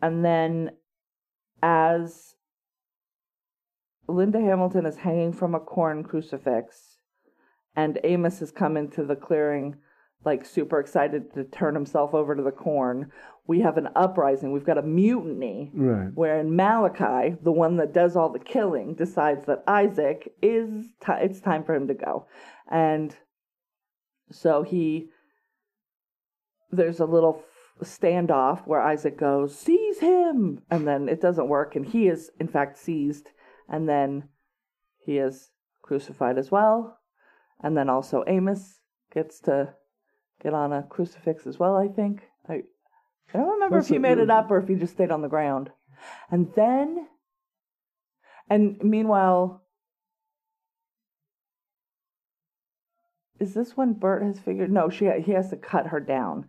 and 0.00 0.24
then 0.24 0.70
as 1.62 2.35
Linda 4.08 4.40
Hamilton 4.40 4.86
is 4.86 4.96
hanging 4.96 5.32
from 5.32 5.54
a 5.54 5.60
corn 5.60 6.04
crucifix, 6.04 6.98
and 7.74 7.98
Amos 8.04 8.40
has 8.40 8.50
come 8.50 8.76
into 8.76 9.04
the 9.04 9.16
clearing, 9.16 9.76
like 10.24 10.44
super 10.44 10.78
excited 10.80 11.32
to 11.34 11.44
turn 11.44 11.74
himself 11.74 12.14
over 12.14 12.34
to 12.34 12.42
the 12.42 12.50
corn. 12.52 13.10
We 13.46 13.60
have 13.60 13.76
an 13.76 13.88
uprising. 13.94 14.52
We've 14.52 14.64
got 14.64 14.78
a 14.78 14.82
mutiny 14.82 15.70
Right. 15.74 16.10
wherein 16.14 16.54
Malachi, 16.54 17.36
the 17.42 17.52
one 17.52 17.76
that 17.76 17.92
does 17.92 18.16
all 18.16 18.30
the 18.30 18.38
killing, 18.38 18.94
decides 18.94 19.46
that 19.46 19.62
Isaac 19.66 20.32
is 20.42 20.86
ti 21.04 21.12
it's 21.20 21.40
time 21.40 21.64
for 21.64 21.74
him 21.74 21.88
to 21.88 21.94
go, 21.94 22.26
and 22.70 23.14
so 24.30 24.62
he 24.62 25.10
there's 26.72 26.98
a 26.98 27.06
little 27.06 27.44
f- 27.80 27.86
standoff 27.88 28.66
where 28.66 28.80
Isaac 28.80 29.16
goes 29.16 29.56
seize 29.56 30.00
him, 30.00 30.62
and 30.70 30.86
then 30.86 31.08
it 31.08 31.20
doesn't 31.20 31.48
work, 31.48 31.76
and 31.76 31.86
he 31.86 32.08
is 32.08 32.30
in 32.40 32.48
fact 32.48 32.76
seized, 32.78 33.30
and 33.68 33.88
then 33.88 34.28
he 35.04 35.18
is 35.18 35.50
crucified 35.82 36.38
as 36.38 36.50
well, 36.50 36.98
and 37.62 37.76
then 37.76 37.88
also 37.88 38.24
Amos 38.26 38.80
gets 39.12 39.40
to 39.40 39.74
get 40.42 40.54
on 40.54 40.72
a 40.72 40.82
crucifix 40.82 41.46
as 41.46 41.58
well. 41.58 41.76
I 41.76 41.88
think 41.88 42.22
I. 42.48 42.62
I 43.34 43.38
don't 43.38 43.54
remember 43.54 43.78
What's 43.78 43.88
if 43.88 43.94
he 43.94 43.98
made 43.98 44.18
it 44.18 44.30
up 44.30 44.50
or 44.50 44.58
if 44.58 44.68
he 44.68 44.76
just 44.76 44.92
stayed 44.92 45.10
on 45.10 45.20
the 45.20 45.28
ground. 45.28 45.70
And 46.30 46.52
then, 46.54 47.08
and 48.48 48.78
meanwhile, 48.82 49.64
is 53.40 53.52
this 53.52 53.76
when 53.76 53.94
Bert 53.94 54.22
has 54.22 54.38
figured? 54.38 54.70
No, 54.70 54.88
she 54.88 55.10
he 55.24 55.32
has 55.32 55.50
to 55.50 55.56
cut 55.56 55.88
her 55.88 56.00
down. 56.00 56.46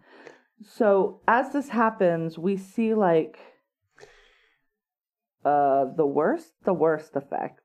So 0.63 1.21
as 1.27 1.51
this 1.53 1.69
happens, 1.69 2.37
we 2.37 2.57
see 2.57 2.93
like 2.93 3.39
uh 5.51 5.81
the 6.01 6.05
worst, 6.19 6.49
the 6.69 6.73
worst 6.85 7.11
effects. 7.21 7.63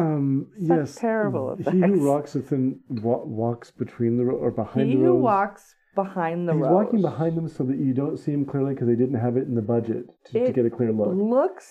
Um, 0.00 0.46
Such 0.68 0.78
yes. 0.78 0.94
terrible 1.06 1.46
effects. 1.52 1.72
He 1.72 1.80
who 1.80 1.98
walks 2.12 2.32
within 2.38 2.64
wa- 3.06 3.24
walks 3.42 3.68
between 3.84 4.12
the 4.18 4.24
ro- 4.28 4.40
or 4.44 4.50
behind 4.64 4.88
he 4.88 4.94
the 4.96 5.02
who 5.04 5.12
rows. 5.14 5.22
walks 5.32 5.64
behind 6.02 6.38
the 6.48 6.54
He's 6.54 6.62
rows 6.62 6.72
walking 6.80 7.02
behind 7.02 7.32
them 7.38 7.48
so 7.56 7.62
that 7.64 7.78
you 7.86 7.92
don't 8.02 8.16
see 8.22 8.32
him 8.36 8.44
clearly 8.50 8.72
because 8.74 8.88
they 8.88 9.00
didn't 9.04 9.20
have 9.26 9.36
it 9.40 9.44
in 9.50 9.54
the 9.60 9.66
budget 9.76 10.04
to, 10.26 10.32
to 10.32 10.38
It 10.48 10.54
get 10.54 10.64
a 10.64 10.70
clear 10.78 10.92
look. 10.92 11.08
It 11.08 11.22
looks 11.36 11.68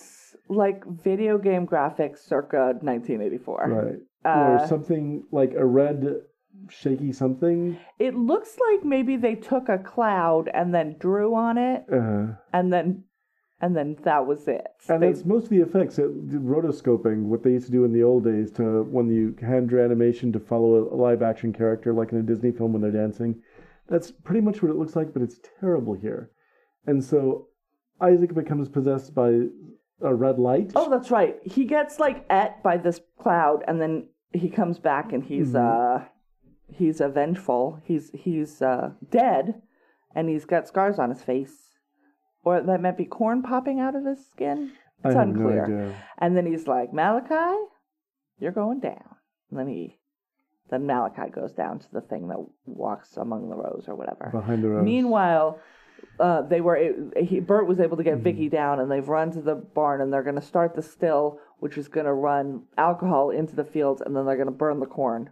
like 0.48 0.78
video 0.86 1.36
game 1.48 1.64
graphics 1.66 2.18
circa 2.32 2.62
1984. 2.80 3.68
Right. 3.68 4.00
Uh, 4.24 4.62
or 4.62 4.66
something 4.68 5.24
like 5.32 5.52
a 5.64 5.66
red 5.82 6.00
shaky 6.68 7.10
something. 7.12 7.76
It 7.98 8.14
looks 8.14 8.52
like 8.70 8.84
maybe 8.84 9.16
they 9.16 9.34
took 9.34 9.68
a 9.68 9.78
cloud 9.78 10.44
and 10.58 10.72
then 10.76 10.88
drew 11.04 11.34
on 11.34 11.58
it, 11.58 11.80
Uh, 11.92 12.26
and 12.52 12.72
then 12.72 13.02
and 13.62 13.74
then 13.76 13.96
that 14.02 14.26
was 14.26 14.46
it. 14.48 14.66
and 14.88 15.02
They- 15.02 15.06
that's 15.12 15.24
most 15.24 15.44
of 15.44 15.50
the 15.50 15.60
effects. 15.60 15.98
It, 15.98 16.10
rotoscoping, 16.44 17.22
what 17.24 17.42
they 17.42 17.52
used 17.52 17.66
to 17.66 17.72
do 17.72 17.84
in 17.84 17.92
the 17.92 18.02
old 18.02 18.24
days 18.24 18.50
to 18.52 18.82
when 18.84 19.08
you 19.08 19.34
hand 19.40 19.68
drew 19.70 19.82
animation 19.82 20.32
to 20.32 20.40
follow 20.40 20.74
a, 20.74 20.94
a 20.94 20.96
live 20.96 21.22
action 21.22 21.52
character, 21.52 21.92
like 21.94 22.12
in 22.12 22.18
a 22.18 22.22
Disney 22.22 22.50
film 22.52 22.72
when 22.74 22.82
they're 22.82 22.90
dancing. 22.90 23.40
That's 23.88 24.10
pretty 24.10 24.40
much 24.40 24.62
what 24.62 24.70
it 24.70 24.76
looks 24.76 24.96
like, 24.96 25.12
but 25.12 25.22
it's 25.22 25.40
terrible 25.60 25.94
here. 25.94 26.30
And 26.86 27.02
so 27.02 27.48
Isaac 28.00 28.34
becomes 28.34 28.68
possessed 28.68 29.14
by 29.14 29.30
a 30.00 30.14
red 30.14 30.38
light. 30.38 30.72
oh, 30.74 30.90
that's 30.90 31.10
right. 31.10 31.36
He 31.44 31.64
gets 31.64 32.00
like 32.00 32.24
et 32.30 32.62
by 32.62 32.76
this 32.76 33.00
cloud, 33.18 33.62
and 33.68 33.80
then 33.80 34.08
he 34.32 34.48
comes 34.50 34.78
back 34.78 35.12
and 35.12 35.22
he's 35.22 35.52
Mm-hmm. 35.52 36.02
uh 36.02 36.04
he's 36.68 37.00
uh, 37.00 37.08
vengeful. 37.08 37.80
He's 37.84 38.10
he's 38.14 38.60
uh 38.62 38.90
dead, 39.10 39.62
and 40.14 40.28
he's 40.28 40.44
got 40.44 40.66
scars 40.66 40.98
on 40.98 41.10
his 41.10 41.22
face, 41.22 41.71
or 42.44 42.60
that 42.60 42.80
might 42.82 42.96
be 42.96 43.04
corn 43.04 43.42
popping 43.42 43.80
out 43.80 43.94
of 43.94 44.04
his 44.04 44.26
skin. 44.30 44.72
I 45.04 45.08
It's 45.08 45.16
have 45.16 45.28
unclear. 45.28 45.66
no 45.66 45.74
idea. 45.84 45.94
And 46.18 46.36
then 46.36 46.46
he's 46.46 46.66
like, 46.66 46.92
Malachi, 46.92 47.56
you're 48.38 48.52
going 48.52 48.80
down. 48.80 49.16
And 49.50 49.58
then 49.58 49.68
he, 49.68 49.98
then 50.70 50.86
Malachi 50.86 51.30
goes 51.30 51.52
down 51.52 51.78
to 51.80 51.86
the 51.92 52.00
thing 52.00 52.28
that 52.28 52.38
walks 52.66 53.16
among 53.16 53.48
the 53.50 53.56
rows 53.56 53.84
or 53.88 53.94
whatever. 53.94 54.30
Behind 54.32 54.62
the 54.62 54.68
rows. 54.68 54.84
Meanwhile, 54.84 55.58
uh, 56.18 56.42
they 56.42 56.60
were 56.60 56.94
he, 57.20 57.40
Bert 57.40 57.66
was 57.66 57.78
able 57.80 57.96
to 57.96 58.02
Mm-hmm. 58.02 58.16
get 58.16 58.24
Vicky 58.24 58.48
down, 58.48 58.80
and 58.80 58.90
they've 58.90 59.08
run 59.08 59.30
to 59.32 59.40
the 59.40 59.54
barn, 59.54 60.00
and 60.00 60.12
they're 60.12 60.22
going 60.22 60.34
to 60.40 60.42
start 60.42 60.74
the 60.74 60.82
still, 60.82 61.38
which 61.58 61.76
is 61.78 61.88
going 61.88 62.06
to 62.06 62.12
run 62.12 62.62
alcohol 62.76 63.30
into 63.30 63.54
the 63.54 63.64
fields, 63.64 64.02
and 64.04 64.16
then 64.16 64.24
they're 64.26 64.36
going 64.36 64.46
to 64.46 64.52
burn 64.52 64.80
the 64.80 64.86
corn. 64.86 65.30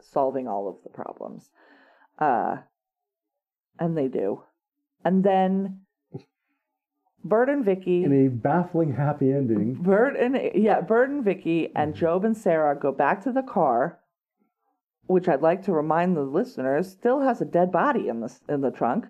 solving 0.00 0.48
all 0.48 0.66
of 0.68 0.76
the 0.82 0.88
problems. 0.90 1.50
Uh, 2.18 2.56
and 3.78 3.96
they 3.96 4.08
do. 4.08 4.42
And 5.04 5.22
then 5.24 5.80
Bert 7.24 7.48
and 7.48 7.64
Vicky. 7.64 8.04
In 8.04 8.26
a 8.26 8.28
baffling 8.28 8.94
happy 8.94 9.32
ending. 9.32 9.74
Bert 9.74 10.16
and 10.16 10.38
yeah, 10.54 10.80
Bert 10.80 11.10
and 11.10 11.24
Vicky 11.24 11.70
and 11.74 11.92
mm-hmm. 11.92 12.00
Job 12.00 12.24
and 12.24 12.36
Sarah 12.36 12.78
go 12.78 12.92
back 12.92 13.22
to 13.24 13.32
the 13.32 13.42
car, 13.42 14.00
which 15.06 15.28
I'd 15.28 15.42
like 15.42 15.64
to 15.64 15.72
remind 15.72 16.16
the 16.16 16.22
listeners 16.22 16.90
still 16.90 17.20
has 17.20 17.40
a 17.40 17.44
dead 17.44 17.70
body 17.70 18.08
in 18.08 18.20
the 18.20 18.34
in 18.48 18.62
the 18.62 18.70
trunk, 18.70 19.06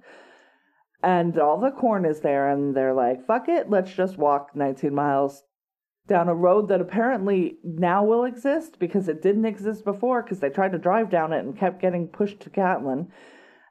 and 1.02 1.38
all 1.38 1.60
the 1.60 1.70
corn 1.70 2.04
is 2.04 2.20
there, 2.20 2.48
and 2.48 2.74
they're 2.74 2.94
like, 2.94 3.24
"Fuck 3.24 3.48
it, 3.48 3.70
let's 3.70 3.92
just 3.92 4.18
walk 4.18 4.56
19 4.56 4.94
miles 4.94 5.44
down 6.08 6.28
a 6.28 6.34
road 6.34 6.66
that 6.68 6.80
apparently 6.80 7.58
now 7.62 8.04
will 8.04 8.24
exist 8.24 8.80
because 8.80 9.08
it 9.08 9.22
didn't 9.22 9.44
exist 9.44 9.84
before 9.84 10.22
because 10.22 10.40
they 10.40 10.50
tried 10.50 10.72
to 10.72 10.78
drive 10.78 11.10
down 11.10 11.32
it 11.32 11.44
and 11.44 11.56
kept 11.56 11.80
getting 11.80 12.08
pushed 12.08 12.40
to 12.40 12.50
Gatlin." 12.50 13.12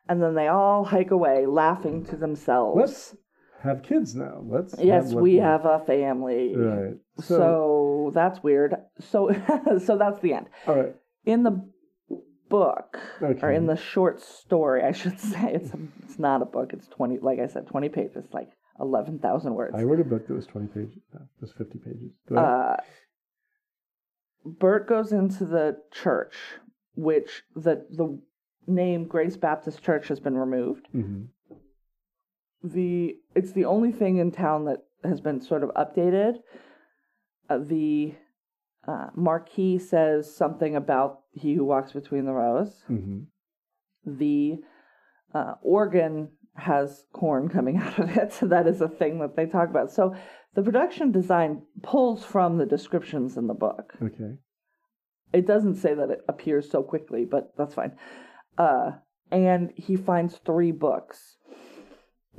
And 0.08 0.24
then 0.24 0.34
they 0.34 0.48
all 0.48 0.86
hike 0.86 1.12
away, 1.12 1.46
laughing 1.46 2.04
to 2.06 2.16
themselves. 2.16 2.76
Let's 2.76 3.16
have 3.62 3.84
kids 3.84 4.16
now. 4.16 4.42
Let's. 4.46 4.76
Yes, 4.80 5.12
have 5.12 5.14
we 5.22 5.38
one- 5.38 5.46
have 5.46 5.66
a 5.66 5.80
family. 5.80 6.56
Right. 6.56 6.96
So, 7.22 7.38
So, 7.38 8.12
that's 8.14 8.42
weird. 8.44 8.76
So 9.00 9.30
so 9.86 9.98
that's 9.98 10.20
the 10.22 10.34
end. 10.34 10.48
all 10.68 10.76
right. 10.76 10.96
In 11.26 11.44
the 11.44 11.70
book 12.50 12.98
or 13.22 13.52
in 13.52 13.68
the 13.68 13.76
short 13.76 14.22
story, 14.22 14.84
I 14.84 14.92
should 14.92 15.20
say 15.32 15.54
it's 15.54 15.72
it's 16.04 16.18
not 16.20 16.42
a 16.42 16.46
book. 16.46 16.74
It's 16.74 16.88
twenty, 16.88 17.20
like 17.20 17.40
I 17.40 17.48
said, 17.48 17.68
twenty 17.68 17.90
pages, 17.90 18.26
like 18.34 18.50
eleven 18.80 19.20
thousand 19.20 19.54
words. 19.56 19.76
I 19.76 19.84
read 19.84 20.00
a 20.00 20.04
book 20.04 20.28
that 20.28 20.34
was 20.34 20.48
20 20.48 20.68
pages. 20.68 20.98
No, 21.14 21.20
it 21.22 21.42
was 21.42 21.52
50 21.52 21.80
pages. 21.80 22.12
Uh, 22.36 22.78
Bert 24.46 24.88
goes 24.88 25.12
into 25.12 25.46
the 25.46 25.78
church, 25.92 26.34
which 26.96 27.44
the 27.56 27.86
the 27.92 28.20
name 28.68 29.06
Grace 29.06 29.36
Baptist 29.38 29.84
Church 29.84 30.08
has 30.08 30.20
been 30.20 30.38
removed. 30.38 30.88
Mhm. 30.96 31.28
The 32.64 33.16
it's 33.36 33.52
the 33.54 33.66
only 33.66 33.92
thing 33.92 34.18
in 34.18 34.32
town 34.32 34.66
that 34.66 34.80
has 35.04 35.22
been 35.22 35.42
sort 35.42 35.64
of 35.64 35.70
updated. 35.72 36.36
Uh, 37.50 37.60
the 37.60 38.14
uh, 38.88 39.08
marquee 39.16 39.78
says 39.80 40.36
something 40.36 40.76
about 40.76 41.20
he 41.32 41.54
who 41.54 41.66
walks 41.66 41.92
between 41.92 42.26
the 42.26 42.34
rows. 42.34 42.84
Mhm. 42.90 43.26
The 44.06 44.58
uh, 45.34 45.56
organ 45.62 46.30
has 46.56 47.06
corn 47.14 47.50
coming 47.50 47.78
out 47.84 48.00
of 48.00 48.18
it, 48.18 48.34
so 48.34 48.48
that 48.48 48.68
is 48.68 48.82
a 48.82 48.90
thing 48.90 49.20
that 49.20 49.36
they 49.36 49.46
talk 49.46 49.70
about. 49.70 49.92
So 49.92 50.16
the 50.56 50.64
production 50.64 51.12
design 51.12 51.62
pulls 51.84 52.26
from 52.26 52.58
the 52.58 52.66
descriptions 52.66 53.38
in 53.38 53.48
the 53.48 53.54
book. 53.54 53.94
Okay. 54.02 54.38
It 55.32 55.46
doesn't 55.46 55.76
say 55.76 55.94
that 55.94 56.10
it 56.10 56.22
appears 56.28 56.70
so 56.70 56.82
quickly, 56.82 57.24
but 57.24 57.54
that's 57.56 57.76
fine. 57.76 57.96
Uh, 58.58 58.92
and 59.32 59.72
he 59.76 59.96
finds 59.96 60.38
three 60.38 60.72
books. 60.72 61.38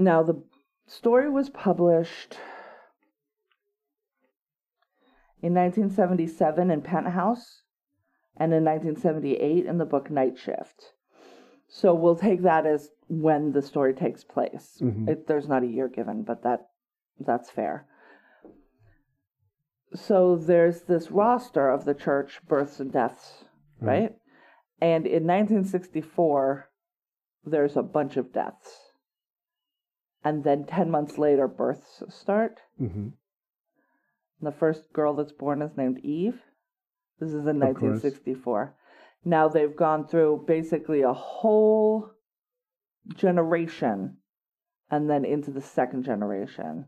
Now, 0.01 0.23
the 0.23 0.43
story 0.87 1.29
was 1.29 1.51
published 1.51 2.39
in 5.43 5.55
1977 5.55 6.71
in 6.71 6.81
Penthouse 6.81 7.63
and 8.37 8.55
in 8.55 8.65
1978 8.65 9.67
in 9.67 9.77
the 9.77 9.85
book 9.85 10.11
Night 10.11 10.39
Shift. 10.39 10.95
So 11.69 11.95
we'll 11.95 12.17
take 12.17 12.43
that 12.43 12.67
as 12.67 12.91
when 13.09 13.53
the 13.53 13.63
story 13.63 13.95
takes 13.95 14.25
place. 14.25 14.79
Mhm. 14.81 15.09
It, 15.09 15.27
there's 15.27 15.49
not 15.49 15.63
a 15.63 15.67
year 15.67 15.89
given, 15.89 16.23
but 16.23 16.43
that 16.43 16.69
that's 17.19 17.51
fair. 17.51 17.87
So 19.95 20.37
there's 20.37 20.83
this 20.83 21.11
roster 21.11 21.69
of 21.69 21.85
the 21.85 21.95
church 21.95 22.41
births 22.49 22.81
and 22.81 22.91
deaths, 22.91 23.45
right? 23.81 24.17
And 24.81 25.07
in 25.07 25.27
1964, 25.27 26.71
there's 27.45 27.77
a 27.77 27.83
bunch 27.83 28.17
of 28.17 28.33
deaths. 28.33 28.90
And 30.23 30.45
then 30.45 30.65
10 30.65 30.91
months 30.91 31.19
later, 31.19 31.49
births 31.49 32.03
start. 32.09 32.61
Mhm. 32.81 33.13
The 34.43 34.53
first 34.53 34.93
girl 34.93 35.15
that's 35.15 35.33
born 35.33 35.63
is 35.63 35.77
named 35.77 35.99
Eve. 35.99 36.43
This 37.19 37.33
is 37.33 37.47
in 37.47 37.59
1964. 37.59 38.75
Now 39.25 39.49
they've 39.49 39.77
gone 39.77 40.07
through 40.07 40.45
basically 40.47 41.03
a 41.03 41.13
whole 41.13 42.11
generation 43.15 44.17
and 44.91 45.09
then 45.09 45.25
into 45.25 45.51
the 45.51 45.61
second 45.61 46.05
generation. 46.05 46.87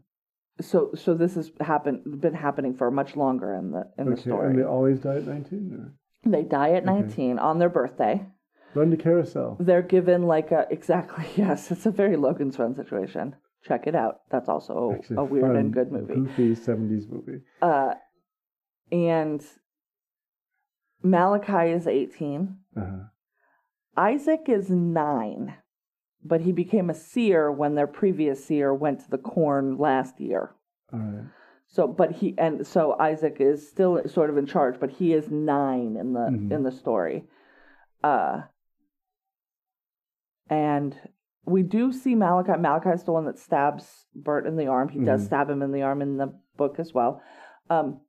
So 0.60 0.92
so 0.94 1.14
this 1.14 1.34
has 1.34 1.52
happened 1.60 2.20
been 2.20 2.34
happening 2.34 2.74
for 2.74 2.90
much 2.90 3.16
longer 3.16 3.54
in 3.54 3.70
the 3.70 3.90
in 3.98 4.10
the 4.10 4.16
story. 4.16 4.50
And 4.50 4.58
they 4.58 4.64
always 4.64 5.00
die 5.00 5.16
at 5.16 5.26
19? 5.26 5.72
Or? 5.74 6.30
They 6.30 6.42
die 6.42 6.72
at 6.72 6.84
19 6.84 7.38
on 7.38 7.58
their 7.58 7.70
birthday. 7.70 8.26
Run 8.74 8.90
to 8.90 8.96
carousel. 8.96 9.56
They're 9.60 9.82
given 9.82 10.22
like 10.22 10.50
a 10.50 10.66
exactly 10.70 11.26
yes, 11.36 11.70
it's 11.70 11.86
a 11.86 11.90
very 11.90 12.16
Logan's 12.16 12.58
Run 12.58 12.74
situation. 12.74 13.36
Check 13.64 13.86
it 13.86 13.94
out. 13.94 14.22
That's 14.30 14.48
also 14.48 14.92
Actually, 14.98 15.16
a 15.18 15.24
weird 15.24 15.46
fun, 15.46 15.56
and 15.56 15.72
good 15.72 15.92
movie. 15.92 16.14
Goofy 16.14 16.54
70s 16.56 17.08
movie. 17.08 17.42
Uh, 17.60 17.94
and 18.90 19.40
Malachi 21.02 21.70
is 21.72 21.86
18. 21.86 22.56
Uh-huh. 22.76 22.96
Isaac 23.96 24.42
is 24.48 24.70
9, 24.70 25.54
but 26.24 26.40
he 26.40 26.52
became 26.52 26.88
a 26.90 26.94
seer 26.94 27.52
when 27.52 27.74
their 27.74 27.86
previous 27.86 28.44
seer 28.44 28.72
went 28.74 29.00
to 29.00 29.10
the 29.10 29.18
corn 29.18 29.76
last 29.76 30.20
year. 30.20 30.54
All 30.92 30.98
right. 30.98 31.24
So, 31.68 31.86
but 31.88 32.12
he 32.12 32.34
and 32.36 32.66
so 32.66 32.96
Isaac 32.98 33.36
is 33.40 33.66
still 33.68 34.02
sort 34.06 34.28
of 34.28 34.36
in 34.36 34.46
charge, 34.46 34.76
but 34.78 34.90
he 34.90 35.14
is 35.14 35.30
nine 35.30 35.96
in 35.98 36.12
the 36.12 36.28
Mhm. 36.30 36.52
in 36.52 36.62
the 36.64 36.72
story. 36.72 37.24
Uh, 38.04 38.42
and 40.50 40.96
we 41.44 41.62
do 41.62 41.92
see 41.92 42.14
Malachi. 42.14 42.52
Malachi 42.60 42.90
is 42.90 43.02
the 43.04 43.12
one 43.12 43.24
that 43.26 43.38
stabs 43.38 44.06
Bert 44.14 44.46
in 44.46 44.56
the 44.56 44.66
arm. 44.66 44.88
He 44.88 45.00
does 45.00 45.22
Mhm. 45.22 45.26
stab 45.26 45.50
him 45.50 45.62
in 45.62 45.72
the 45.72 45.82
arm 45.82 46.00
in 46.02 46.16
the 46.16 46.32
book 46.56 46.78
as 46.78 46.94
well. 46.94 47.20
Um, 47.70 48.00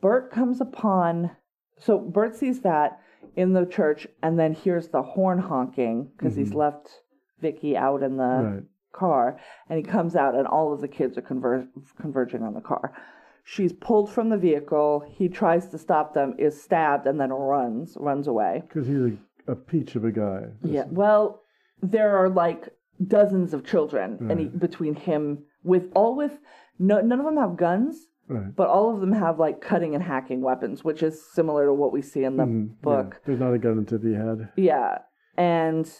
Bert 0.00 0.30
comes 0.30 0.60
upon. 0.60 1.30
So 1.78 1.98
Bert 1.98 2.34
sees 2.34 2.60
that 2.62 2.98
in 3.36 3.52
the 3.54 3.64
church, 3.64 4.06
and 4.22 4.38
then 4.38 4.52
hears 4.52 4.88
the 4.88 5.02
horn 5.02 5.38
honking 5.38 6.10
because 6.16 6.36
he's 6.36 6.52
Mhm. 6.52 6.56
left 6.56 7.02
Vicky 7.40 7.76
out 7.76 8.02
in 8.02 8.16
the 8.18 8.52
right. 8.52 8.62
car 8.92 9.38
and 9.68 9.78
he 9.78 9.82
comes 9.82 10.14
out 10.14 10.34
and 10.34 10.46
all 10.46 10.72
of 10.72 10.80
the 10.80 10.86
kids 10.88 11.16
are 11.16 11.22
conver- 11.22 11.66
converging 11.98 12.42
on 12.42 12.52
the 12.54 12.60
car 12.60 12.92
she's 13.42 13.72
pulled 13.72 14.08
from 14.10 14.28
the 14.28 14.36
vehicle 14.36 15.00
he 15.08 15.28
tries 15.28 15.66
to 15.68 15.76
stop 15.78 16.12
them 16.14 16.34
is 16.38 16.62
stabbed 16.62 17.06
and 17.06 17.18
then 17.18 17.32
runs 17.32 17.96
runs 17.98 18.28
away 18.28 18.62
Because 18.68 18.86
he's 18.86 19.00
a, 19.48 19.52
a 19.52 19.56
peach 19.56 19.96
of 19.96 20.04
a 20.04 20.12
guy. 20.12 20.44
yeah 20.62 20.84
well 20.90 21.41
there 21.82 22.16
are 22.16 22.28
like 22.28 22.68
dozens 23.06 23.52
of 23.52 23.64
children 23.66 24.18
mm. 24.20 24.30
and 24.30 24.40
he, 24.40 24.46
between 24.46 24.94
him 24.94 25.44
with 25.64 25.90
all 25.94 26.16
with 26.16 26.38
no, 26.78 27.00
none 27.00 27.18
of 27.18 27.26
them 27.26 27.36
have 27.36 27.56
guns 27.56 28.08
Right. 28.28 28.54
but 28.54 28.68
all 28.68 28.94
of 28.94 29.00
them 29.00 29.12
have 29.12 29.38
like 29.40 29.60
cutting 29.60 29.94
and 29.94 30.02
hacking 30.02 30.40
weapons 30.40 30.84
which 30.84 31.02
is 31.02 31.20
similar 31.34 31.66
to 31.66 31.74
what 31.74 31.92
we 31.92 32.00
see 32.00 32.22
in 32.22 32.36
the 32.36 32.44
mm, 32.44 32.68
yeah. 32.68 32.74
book 32.80 33.20
There's 33.26 33.40
not 33.40 33.52
a 33.52 33.58
gun 33.58 33.84
to 33.86 33.98
be 33.98 34.14
had. 34.14 34.48
Yeah. 34.56 34.98
And 35.36 35.90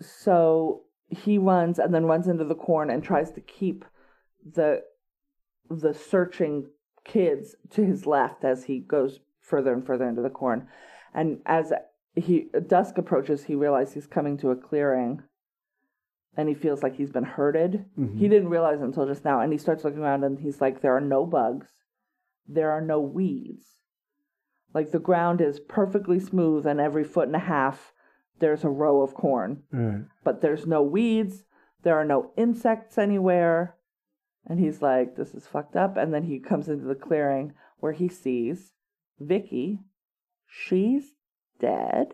so 0.00 0.82
he 1.08 1.38
runs 1.38 1.78
and 1.78 1.94
then 1.94 2.04
runs 2.04 2.28
into 2.28 2.44
the 2.44 2.54
corn 2.54 2.90
and 2.90 3.02
tries 3.02 3.30
to 3.32 3.40
keep 3.40 3.84
the 4.44 4.82
the 5.70 5.94
searching 5.94 6.66
kids 7.04 7.54
to 7.70 7.84
his 7.84 8.06
left 8.06 8.44
as 8.44 8.64
he 8.64 8.80
goes 8.80 9.20
further 9.40 9.72
and 9.72 9.86
further 9.86 10.08
into 10.08 10.22
the 10.22 10.30
corn. 10.30 10.66
And 11.14 11.40
as 11.46 11.72
he 12.20 12.48
dusk 12.66 12.98
approaches, 12.98 13.44
he 13.44 13.54
realizes 13.54 13.94
he's 13.94 14.06
coming 14.06 14.36
to 14.38 14.50
a 14.50 14.56
clearing 14.56 15.22
and 16.36 16.48
he 16.48 16.54
feels 16.54 16.82
like 16.82 16.94
he's 16.96 17.10
been 17.10 17.24
herded. 17.24 17.84
Mhm. 17.98 18.16
He 18.16 18.28
didn't 18.28 18.50
realize 18.50 18.80
it 18.80 18.84
until 18.84 19.06
just 19.06 19.24
now. 19.24 19.40
And 19.40 19.52
he 19.52 19.58
starts 19.58 19.84
looking 19.84 20.00
around 20.00 20.24
and 20.24 20.38
he's 20.38 20.60
like, 20.60 20.80
there 20.80 20.96
are 20.96 21.00
no 21.00 21.26
bugs, 21.26 21.68
there 22.46 22.70
are 22.70 22.80
no 22.80 23.00
weeds. 23.00 23.66
Like 24.74 24.90
the 24.90 24.98
ground 24.98 25.40
is 25.40 25.60
perfectly 25.60 26.20
smooth, 26.20 26.66
and 26.66 26.78
every 26.78 27.04
foot 27.04 27.26
and 27.26 27.36
a 27.36 27.40
half 27.40 27.92
there's 28.38 28.62
a 28.64 28.68
row 28.68 29.02
of 29.02 29.14
corn. 29.14 29.64
Right. 29.72 30.04
But 30.22 30.40
there's 30.40 30.66
no 30.66 30.82
weeds, 30.82 31.44
there 31.82 31.96
are 31.96 32.04
no 32.04 32.32
insects 32.36 32.98
anywhere. 32.98 33.74
And 34.46 34.60
he's 34.60 34.80
like, 34.80 35.16
this 35.16 35.34
is 35.34 35.46
fucked 35.46 35.76
up. 35.76 35.96
And 35.96 36.14
then 36.14 36.22
he 36.22 36.38
comes 36.38 36.68
into 36.68 36.86
the 36.86 36.94
clearing 36.94 37.52
where 37.80 37.92
he 37.92 38.08
sees 38.08 38.72
Vicky. 39.18 39.80
She's 40.46 41.14
dead. 41.60 42.08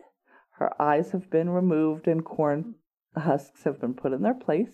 Her 0.51 0.79
eyes 0.81 1.11
have 1.11 1.29
been 1.29 1.49
removed 1.49 2.07
and 2.07 2.23
corn 2.23 2.75
husks 3.15 3.63
have 3.63 3.79
been 3.79 3.93
put 3.93 4.13
in 4.13 4.21
their 4.21 4.33
place. 4.33 4.69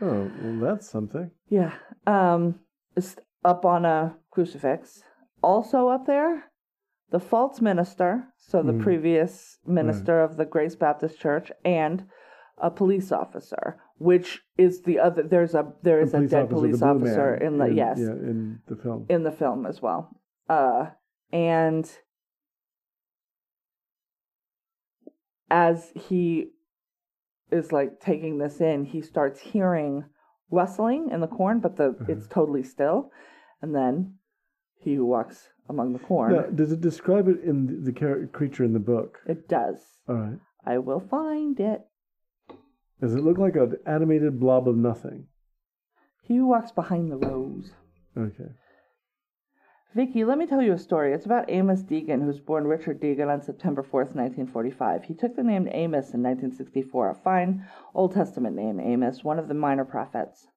Oh, 0.00 0.30
well, 0.42 0.60
that's 0.74 0.88
something. 0.88 1.30
Yeah. 1.48 1.72
Um, 2.06 2.60
it's 2.96 3.16
up 3.44 3.64
on 3.64 3.84
a 3.84 4.16
crucifix. 4.30 5.02
Also 5.42 5.88
up 5.88 6.06
there, 6.06 6.44
the 7.10 7.20
false 7.20 7.60
minister, 7.60 8.24
so 8.36 8.62
the 8.62 8.72
Mm. 8.72 8.82
previous 8.82 9.58
minister 9.66 10.20
of 10.22 10.36
the 10.36 10.44
Grace 10.44 10.74
Baptist 10.74 11.18
Church, 11.20 11.52
and 11.64 12.04
a 12.58 12.70
police 12.70 13.12
officer, 13.12 13.78
which 13.98 14.42
is 14.58 14.82
the 14.82 14.98
other. 14.98 15.22
There's 15.22 15.54
a 15.54 15.72
there 15.82 16.00
is 16.00 16.12
The 16.12 16.18
a 16.18 16.26
dead 16.26 16.42
officer, 16.44 16.54
police 16.54 16.80
the 16.80 16.86
officer 16.86 17.34
in 17.34 17.58
the 17.58 17.66
yes 17.66 17.98
Yeah, 18.00 18.06
in 18.12 18.60
the 18.66 18.76
film. 18.76 19.06
in 19.08 19.22
the 19.22 19.30
film 19.32 19.66
as 19.66 19.80
well. 19.80 20.18
Uh, 20.48 20.90
and 21.32 21.88
as 25.50 25.92
he 25.94 26.48
is 27.50 27.72
like 27.72 28.00
taking 28.00 28.38
this 28.38 28.60
in, 28.60 28.84
he 28.84 29.00
starts 29.00 29.40
hearing 29.40 30.04
rustling 30.50 31.10
in 31.10 31.20
the 31.20 31.26
corn, 31.26 31.60
but 31.60 31.76
the 31.76 31.90
mm-hmm. 31.90 32.10
it's 32.10 32.26
totally 32.26 32.62
still. 32.62 33.10
And 33.62 33.74
then 33.74 34.14
he 34.78 34.94
who 34.94 35.06
walks 35.06 35.48
among 35.68 35.92
the 35.92 35.98
corn. 35.98 36.34
Now, 36.34 36.42
does 36.42 36.72
it 36.72 36.80
describe 36.80 37.28
it 37.28 37.40
in 37.42 37.66
the, 37.66 37.90
the 37.90 37.98
char- 37.98 38.26
creature 38.26 38.64
in 38.64 38.72
the 38.72 38.78
book? 38.78 39.18
It 39.26 39.48
does. 39.48 39.78
All 40.08 40.14
right. 40.16 40.38
I 40.64 40.78
will 40.78 41.00
find 41.00 41.58
it. 41.60 41.82
Does 43.00 43.14
it 43.14 43.22
look 43.22 43.38
like 43.38 43.56
an 43.56 43.76
animated 43.86 44.40
blob 44.40 44.68
of 44.68 44.76
nothing? 44.76 45.26
He 46.22 46.36
who 46.36 46.46
walks 46.46 46.72
behind 46.72 47.10
the 47.10 47.16
rows. 47.16 47.70
Okay. 48.16 48.50
Vicky, 49.96 50.24
let 50.24 50.36
me 50.36 50.44
tell 50.44 50.60
you 50.60 50.74
a 50.74 50.78
story. 50.78 51.14
It's 51.14 51.24
about 51.24 51.48
Amos 51.48 51.82
Deegan, 51.82 52.20
who 52.20 52.26
was 52.26 52.38
born 52.38 52.66
Richard 52.66 53.00
Deegan 53.00 53.32
on 53.32 53.40
September 53.40 53.82
4th, 53.82 54.14
1945. 54.14 55.04
He 55.04 55.14
took 55.14 55.34
the 55.34 55.42
name 55.42 55.66
Amos 55.72 56.12
in 56.12 56.22
1964, 56.22 57.08
a 57.08 57.14
fine 57.14 57.66
Old 57.94 58.12
Testament 58.12 58.54
name, 58.54 58.78
Amos, 58.78 59.24
one 59.24 59.38
of 59.38 59.48
the 59.48 59.54
minor 59.54 59.86
prophets. 59.86 60.48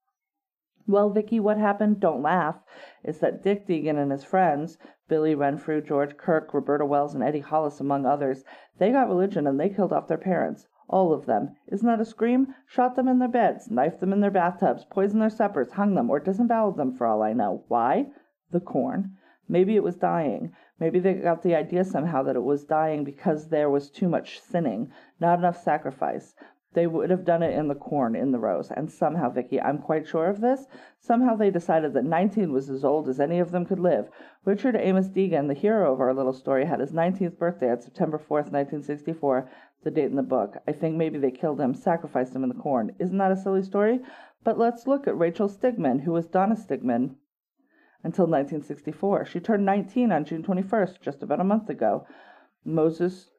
Well, 0.87 1.09
Vicky, 1.09 1.39
what 1.39 1.57
happened? 1.57 2.01
Don't 2.01 2.21
laugh. 2.21 2.57
Is 3.01 3.19
that 3.19 3.41
Dick 3.41 3.65
Deegan 3.65 3.97
and 3.97 4.11
his 4.11 4.25
friends, 4.25 4.77
Billy 5.07 5.35
Renfrew, 5.35 5.79
George 5.79 6.17
Kirk, 6.17 6.53
Roberta 6.53 6.85
Wells, 6.85 7.15
and 7.15 7.23
Eddie 7.23 7.39
Hollis, 7.39 7.79
among 7.79 8.05
others, 8.05 8.43
they 8.77 8.91
got 8.91 9.07
religion 9.07 9.47
and 9.47 9.57
they 9.57 9.69
killed 9.69 9.93
off 9.93 10.09
their 10.09 10.17
parents. 10.17 10.67
All 10.89 11.13
of 11.13 11.27
them. 11.27 11.55
Isn't 11.67 11.87
that 11.87 12.01
a 12.01 12.05
scream? 12.05 12.55
Shot 12.67 12.97
them 12.97 13.07
in 13.07 13.19
their 13.19 13.29
beds, 13.29 13.71
knifed 13.71 14.01
them 14.01 14.11
in 14.11 14.19
their 14.19 14.31
bathtubs, 14.31 14.83
poisoned 14.83 15.21
their 15.21 15.29
suppers, 15.29 15.71
hung 15.71 15.95
them, 15.95 16.09
or 16.09 16.19
disemboweled 16.19 16.75
them 16.75 16.91
for 16.91 17.07
all 17.07 17.23
I 17.23 17.31
know. 17.31 17.63
Why? 17.69 18.07
The 18.51 18.59
corn. 18.59 19.15
Maybe 19.51 19.75
it 19.75 19.83
was 19.83 19.95
dying. 19.95 20.53
Maybe 20.79 20.99
they 20.99 21.15
got 21.15 21.41
the 21.41 21.55
idea 21.55 21.83
somehow 21.83 22.21
that 22.23 22.35
it 22.35 22.43
was 22.43 22.63
dying 22.63 23.03
because 23.03 23.49
there 23.49 23.69
was 23.69 23.89
too 23.89 24.07
much 24.07 24.39
sinning, 24.39 24.91
not 25.19 25.39
enough 25.39 25.61
sacrifice. 25.61 26.35
They 26.73 26.85
would 26.85 27.09
have 27.09 27.25
done 27.25 27.41
it 27.41 27.57
in 27.57 27.67
the 27.67 27.73
corn, 27.73 28.15
in 28.15 28.31
the 28.31 28.37
rows, 28.37 28.69
And 28.69 28.91
somehow, 28.91 29.31
Vicky, 29.31 29.59
I'm 29.59 29.79
quite 29.79 30.07
sure 30.07 30.27
of 30.27 30.39
this, 30.39 30.67
somehow 30.99 31.35
they 31.35 31.49
decided 31.49 31.93
that 31.93 32.05
19 32.05 32.53
was 32.53 32.69
as 32.69 32.85
old 32.85 33.09
as 33.09 33.19
any 33.19 33.39
of 33.39 33.49
them 33.49 33.65
could 33.65 33.79
live. 33.79 34.11
Richard 34.45 34.75
Amos 34.75 35.07
Deegan, 35.07 35.47
the 35.47 35.55
hero 35.55 35.91
of 35.91 35.99
our 35.99 36.13
little 36.13 36.31
story, 36.31 36.65
had 36.65 36.79
his 36.79 36.91
19th 36.91 37.39
birthday 37.39 37.71
on 37.71 37.81
September 37.81 38.19
4th, 38.19 38.51
1964, 38.51 39.49
the 39.83 39.89
date 39.89 40.11
in 40.11 40.15
the 40.15 40.21
book. 40.21 40.57
I 40.67 40.73
think 40.73 40.95
maybe 40.95 41.17
they 41.17 41.31
killed 41.31 41.59
him, 41.59 41.73
sacrificed 41.73 42.35
him 42.35 42.43
in 42.43 42.49
the 42.49 42.55
corn. 42.55 42.95
Isn't 42.99 43.17
that 43.17 43.31
a 43.31 43.35
silly 43.35 43.63
story? 43.63 44.01
But 44.43 44.59
let's 44.59 44.85
look 44.85 45.07
at 45.07 45.17
Rachel 45.17 45.49
Stigman, 45.49 46.01
who 46.01 46.11
was 46.11 46.27
Donna 46.27 46.55
Stigman 46.55 47.15
until 48.03 48.25
1964. 48.25 49.25
She 49.25 49.39
turned 49.39 49.65
19 49.65 50.11
on 50.11 50.25
June 50.25 50.43
21st, 50.43 51.01
just 51.01 51.23
about 51.23 51.41
a 51.41 51.43
month 51.43 51.69
ago. 51.69 52.05
Moses 52.63 53.29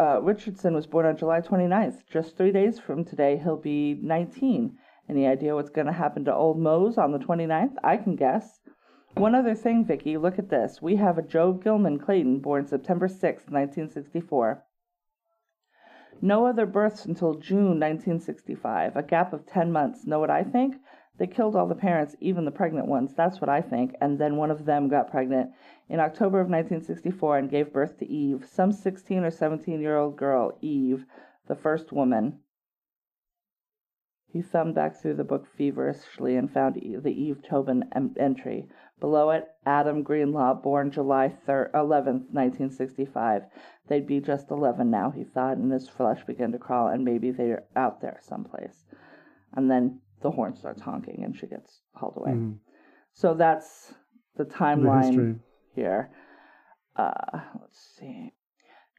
uh, 0.00 0.22
Richardson 0.22 0.74
was 0.74 0.86
born 0.86 1.04
on 1.04 1.16
July 1.16 1.40
29th. 1.40 1.98
Just 2.10 2.36
three 2.36 2.52
days 2.52 2.78
from 2.78 3.04
today, 3.04 3.36
he'll 3.36 3.56
be 3.56 3.98
19. 4.02 4.76
Any 5.08 5.26
idea 5.26 5.54
what's 5.54 5.70
going 5.70 5.86
to 5.86 5.92
happen 5.92 6.24
to 6.24 6.34
old 6.34 6.58
Mose 6.58 6.96
on 6.98 7.12
the 7.12 7.18
29th? 7.18 7.74
I 7.84 7.96
can 7.96 8.16
guess. 8.16 8.60
One 9.14 9.34
other 9.34 9.54
thing, 9.54 9.84
Vicky, 9.84 10.16
look 10.16 10.38
at 10.38 10.50
this. 10.50 10.82
We 10.82 10.96
have 10.96 11.16
a 11.16 11.22
Joe 11.22 11.52
Gilman 11.52 11.98
Clayton 11.98 12.40
born 12.40 12.66
September 12.66 13.08
6th, 13.08 13.50
1964. 13.50 14.64
No 16.20 16.46
other 16.46 16.66
births 16.66 17.04
until 17.04 17.34
June 17.34 17.78
1965, 17.78 18.96
a 18.96 19.02
gap 19.02 19.32
of 19.32 19.46
10 19.46 19.70
months. 19.70 20.06
Know 20.06 20.18
what 20.18 20.30
I 20.30 20.42
think? 20.42 20.76
They 21.18 21.26
killed 21.26 21.56
all 21.56 21.66
the 21.66 21.74
parents, 21.74 22.14
even 22.20 22.44
the 22.44 22.50
pregnant 22.50 22.88
ones. 22.88 23.14
That's 23.14 23.40
what 23.40 23.48
I 23.48 23.62
think. 23.62 23.94
And 24.00 24.18
then 24.18 24.36
one 24.36 24.50
of 24.50 24.66
them 24.66 24.88
got 24.88 25.10
pregnant 25.10 25.50
in 25.88 25.98
October 25.98 26.40
of 26.40 26.48
1964 26.48 27.38
and 27.38 27.50
gave 27.50 27.72
birth 27.72 27.98
to 27.98 28.06
Eve, 28.06 28.46
some 28.50 28.72
16 28.72 29.24
or 29.24 29.30
17 29.30 29.80
year 29.80 29.96
old 29.96 30.16
girl, 30.16 30.58
Eve, 30.60 31.06
the 31.46 31.54
first 31.54 31.92
woman. 31.92 32.40
He 34.28 34.42
thumbed 34.42 34.74
back 34.74 34.96
through 34.96 35.14
the 35.14 35.24
book 35.24 35.46
feverishly 35.46 36.36
and 36.36 36.50
found 36.50 36.74
the 36.74 37.10
Eve 37.10 37.42
Tobin 37.42 37.84
entry. 38.18 38.68
Below 39.00 39.30
it, 39.30 39.48
Adam 39.64 40.02
Greenlaw, 40.02 40.54
born 40.54 40.90
July 40.90 41.28
3rd, 41.46 41.70
11th, 41.72 42.28
1965. 42.32 43.44
They'd 43.88 44.06
be 44.06 44.20
just 44.20 44.50
11 44.50 44.90
now, 44.90 45.10
he 45.10 45.24
thought, 45.24 45.56
and 45.56 45.72
his 45.72 45.88
flesh 45.88 46.24
began 46.26 46.52
to 46.52 46.58
crawl, 46.58 46.88
and 46.88 47.04
maybe 47.04 47.30
they're 47.30 47.64
out 47.74 48.02
there 48.02 48.18
someplace. 48.20 48.84
And 49.54 49.70
then 49.70 50.00
the 50.22 50.30
horn 50.30 50.54
starts 50.56 50.80
honking 50.82 51.22
and 51.24 51.36
she 51.36 51.46
gets 51.46 51.80
hauled 51.94 52.16
away. 52.16 52.32
Mhm. 52.32 52.58
So 53.12 53.34
that's 53.34 53.94
the 54.36 54.44
The 54.44 54.50
timeline 54.54 55.04
history. 55.04 55.38
here. 55.74 56.10
Uh, 56.96 57.40
let's 57.60 57.78
see. 57.78 58.32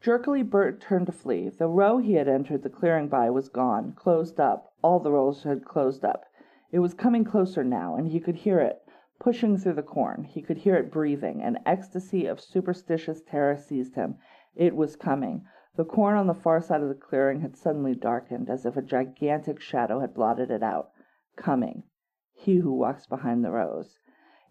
Jerkily, 0.01 0.43
Bert 0.43 0.79
turned 0.79 1.07
to 1.07 1.11
flee. 1.11 1.49
The 1.49 1.67
row 1.67 1.97
he 1.97 2.13
had 2.13 2.27
entered 2.27 2.61
the 2.63 2.69
clearing 2.69 3.07
by 3.07 3.29
was 3.31 3.49
gone, 3.49 3.93
closed 3.93 4.39
up. 4.39 4.71
All 4.83 4.99
the 4.99 5.11
rows 5.11 5.43
had 5.43 5.65
closed 5.65 6.05
up. 6.05 6.25
It 6.71 6.79
was 6.79 6.93
coming 6.93 7.23
closer 7.23 7.63
now, 7.63 7.95
and 7.95 8.07
he 8.07 8.19
could 8.19 8.35
hear 8.35 8.59
it 8.59 8.81
pushing 9.19 9.57
through 9.57 9.73
the 9.73 9.81
corn. 9.81 10.23
He 10.23 10.43
could 10.43 10.59
hear 10.59 10.75
it 10.75 10.91
breathing. 10.91 11.41
An 11.41 11.57
ecstasy 11.65 12.27
of 12.27 12.39
superstitious 12.39 13.21
terror 13.23 13.57
seized 13.57 13.95
him. 13.95 14.15
It 14.55 14.75
was 14.75 14.95
coming. 14.95 15.43
The 15.75 15.85
corn 15.85 16.15
on 16.15 16.27
the 16.27 16.35
far 16.35 16.61
side 16.61 16.81
of 16.83 16.89
the 16.89 16.93
clearing 16.95 17.41
had 17.41 17.55
suddenly 17.55 17.95
darkened, 17.95 18.49
as 18.49 18.65
if 18.65 18.77
a 18.77 18.81
gigantic 18.83 19.59
shadow 19.59 19.99
had 19.99 20.13
blotted 20.13 20.51
it 20.51 20.61
out. 20.61 20.91
Coming. 21.37 21.83
He 22.33 22.57
who 22.57 22.73
walks 22.73 23.05
behind 23.07 23.45
the 23.45 23.51
rows. 23.51 23.99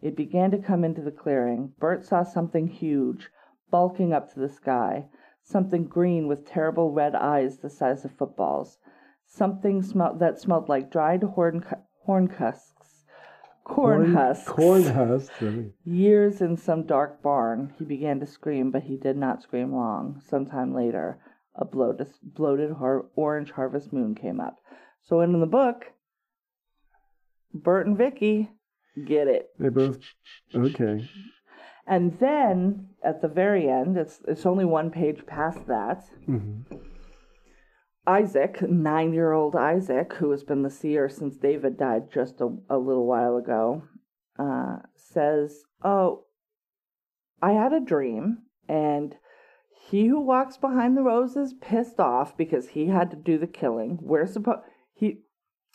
It 0.01 0.17
began 0.17 0.51
to 0.53 0.59
come 0.59 0.85
into 0.85 1.03
the 1.03 1.11
clearing. 1.11 1.73
Bert 1.79 2.05
saw 2.05 2.23
something 2.23 2.69
huge, 2.69 3.29
bulking 3.71 4.13
up 4.13 4.33
to 4.33 4.41
the 4.41 4.49
sky. 4.49 5.09
Something 5.43 5.85
green 5.85 6.29
with 6.29 6.49
terrible 6.49 6.93
red 6.93 7.15
eyes 7.15 7.59
the 7.59 7.71
size 7.71 8.05
of 8.05 8.13
footballs. 8.13 8.79
Something 9.27 9.83
smelt 9.83 10.19
that 10.21 10.41
smelled 10.41 10.69
like 10.69 10.91
dried 10.91 11.23
horn, 11.23 11.65
horn 12.05 12.29
husks. 12.29 13.05
Corn, 13.65 14.15
husks. 14.15 14.49
Corn 14.49 14.85
husks. 14.85 15.43
Years 15.85 16.41
in 16.41 16.57
some 16.57 16.85
dark 16.85 17.21
barn, 17.21 17.75
he 17.79 17.85
began 17.85 18.21
to 18.21 18.27
scream, 18.27 18.71
but 18.71 18.85
he 18.85 18.97
did 18.97 19.17
not 19.17 19.43
scream 19.43 19.75
long. 19.75 20.21
Sometime 20.25 20.73
later, 20.73 21.19
a 21.57 21.65
bloated, 21.65 22.13
bloated 22.23 22.71
har- 22.71 23.07
orange 23.17 23.51
harvest 23.51 23.93
moon 23.93 24.15
came 24.15 24.41
up. 24.41 24.59
So 25.03 25.21
in 25.21 25.39
the 25.41 25.47
book, 25.47 25.93
Bert 27.63 27.87
and 27.87 27.97
Vicky 27.97 28.51
get 29.07 29.29
it. 29.29 29.51
They 29.59 29.69
both. 29.69 29.99
Okay. 30.55 31.09
And 31.87 32.19
then 32.19 32.89
at 33.05 33.23
the 33.23 33.29
very 33.29 33.69
end, 33.69 33.97
it's 33.97 34.21
it's 34.27 34.47
only 34.47 34.65
one 34.65 34.91
page 34.91 35.25
past 35.27 35.67
that. 35.67 36.05
hmm 36.25 36.63
Isaac, 38.09 38.63
nine 38.63 39.13
year 39.13 39.33
old 39.33 39.57
Isaac, 39.57 40.13
who 40.15 40.31
has 40.31 40.45
been 40.45 40.63
the 40.63 40.71
seer 40.71 41.09
since 41.09 41.37
David 41.37 41.77
died 41.77 42.13
just 42.13 42.41
a, 42.41 42.57
a 42.71 42.79
little 42.79 43.05
while 43.05 43.37
ago, 43.37 43.83
uh, 44.39 44.77
says, 44.95 45.65
Oh, 45.83 46.27
I 47.43 47.53
had 47.53 47.73
a 47.73 47.81
dream, 47.81 48.43
and 48.69 49.17
he 49.89 50.07
who 50.07 50.21
walks 50.21 50.57
behind 50.57 50.97
the 50.97 51.03
rows 51.03 51.37
is 51.37 51.55
pissed 51.55 51.99
off 51.99 52.37
because 52.37 52.69
he 52.69 52.87
had 52.87 53.11
to 53.11 53.17
do 53.17 53.39
the 53.39 53.47
killing. 53.49 53.99
We're 54.01 54.27
supposed 54.27 54.61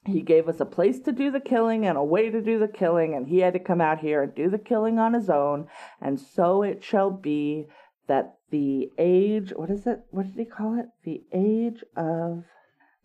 he 0.06 0.22
gave 0.22 0.48
us 0.48 0.60
a 0.60 0.66
place 0.66 1.00
to 1.02 1.12
do 1.12 1.30
the 1.30 1.40
killing 1.40 1.86
and 1.86 1.98
a 1.98 2.04
way 2.04 2.30
to 2.30 2.42
do 2.42 2.58
the 2.58 2.68
killing, 2.68 3.14
and 3.14 3.28
he 3.28 3.40
had 3.40 3.54
to 3.54 3.60
come 3.60 3.82
out 3.82 4.00
here 4.00 4.24
and 4.24 4.34
do 4.34 4.50
the 4.50 4.58
killing 4.58 4.98
on 4.98 5.14
his 5.14 5.30
own. 5.30 5.68
And 6.02 6.20
so 6.20 6.64
it 6.64 6.84
shall 6.84 7.12
be 7.12 7.68
that 8.08 8.38
the 8.50 8.90
age 8.98 9.54
what 9.56 9.70
is 9.70 9.86
it? 9.88 10.02
What 10.10 10.28
did 10.28 10.36
he 10.36 10.46
call 10.46 10.80
it? 10.80 10.88
The 11.04 11.24
age 11.32 11.84
of 11.96 12.44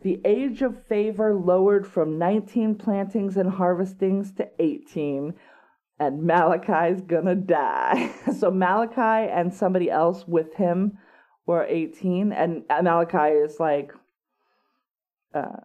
the 0.03 0.21
age 0.25 0.63
of 0.63 0.87
favor 0.87 1.35
lowered 1.35 1.87
from 1.87 2.19
19 2.19 2.75
plantings 2.77 3.37
and 3.37 3.51
harvestings 3.51 4.33
to 4.33 4.49
18 4.59 5.35
and 5.99 6.23
Malachi's 6.23 7.01
gonna 7.01 7.35
die. 7.35 8.13
so 8.39 8.51
Malachi 8.51 9.31
and 9.31 9.55
somebody 9.55 9.91
else 9.91 10.27
with 10.27 10.55
him 10.55 10.99
were 11.47 11.65
18 11.65 12.33
and 12.33 12.65
Malachi 12.69 13.35
is 13.35 13.59
like 13.59 13.93
uh, 15.35 15.57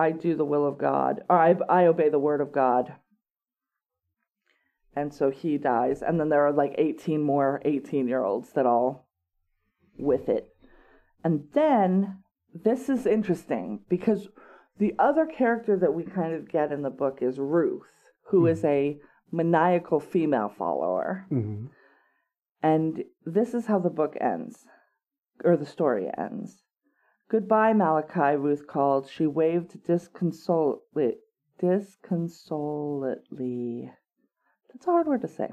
I 0.00 0.12
do 0.12 0.34
the 0.34 0.46
will 0.46 0.66
of 0.66 0.78
God, 0.78 1.24
or 1.28 1.36
I, 1.36 1.54
I 1.68 1.84
obey 1.84 2.08
the 2.08 2.18
word 2.18 2.40
of 2.40 2.52
God. 2.52 2.94
And 4.96 5.12
so 5.12 5.30
he 5.30 5.58
dies. 5.58 6.00
And 6.00 6.18
then 6.18 6.30
there 6.30 6.46
are 6.46 6.52
like 6.52 6.74
18 6.78 7.22
more 7.22 7.60
18 7.66 8.08
year 8.08 8.24
olds 8.24 8.52
that 8.54 8.64
all 8.64 9.06
with 9.98 10.30
it. 10.30 10.48
And 11.22 11.48
then 11.52 12.22
this 12.54 12.88
is 12.88 13.04
interesting 13.04 13.80
because 13.90 14.28
the 14.78 14.94
other 14.98 15.26
character 15.26 15.76
that 15.78 15.92
we 15.92 16.04
kind 16.04 16.34
of 16.34 16.50
get 16.50 16.72
in 16.72 16.80
the 16.80 16.88
book 16.88 17.18
is 17.20 17.38
Ruth, 17.38 17.82
who 18.30 18.46
is 18.46 18.64
a 18.64 18.98
maniacal 19.30 20.00
female 20.00 20.48
follower. 20.48 21.26
hmm 21.28 21.66
And 22.62 23.04
this 23.26 23.52
is 23.52 23.66
how 23.66 23.78
the 23.78 23.90
book 23.90 24.16
ends, 24.18 24.64
or 25.44 25.58
the 25.58 25.66
story 25.66 26.08
ends. 26.16 26.62
Goodbye, 27.30 27.72
Malachi, 27.74 28.36
Ruth 28.36 28.66
called. 28.66 29.06
She 29.06 29.24
waved 29.24 29.84
disconsolate, 29.84 31.20
disconsolately. 31.60 33.92
That's 34.68 34.88
a 34.88 34.90
hard 34.90 35.06
word 35.06 35.20
to 35.20 35.28
say. 35.28 35.52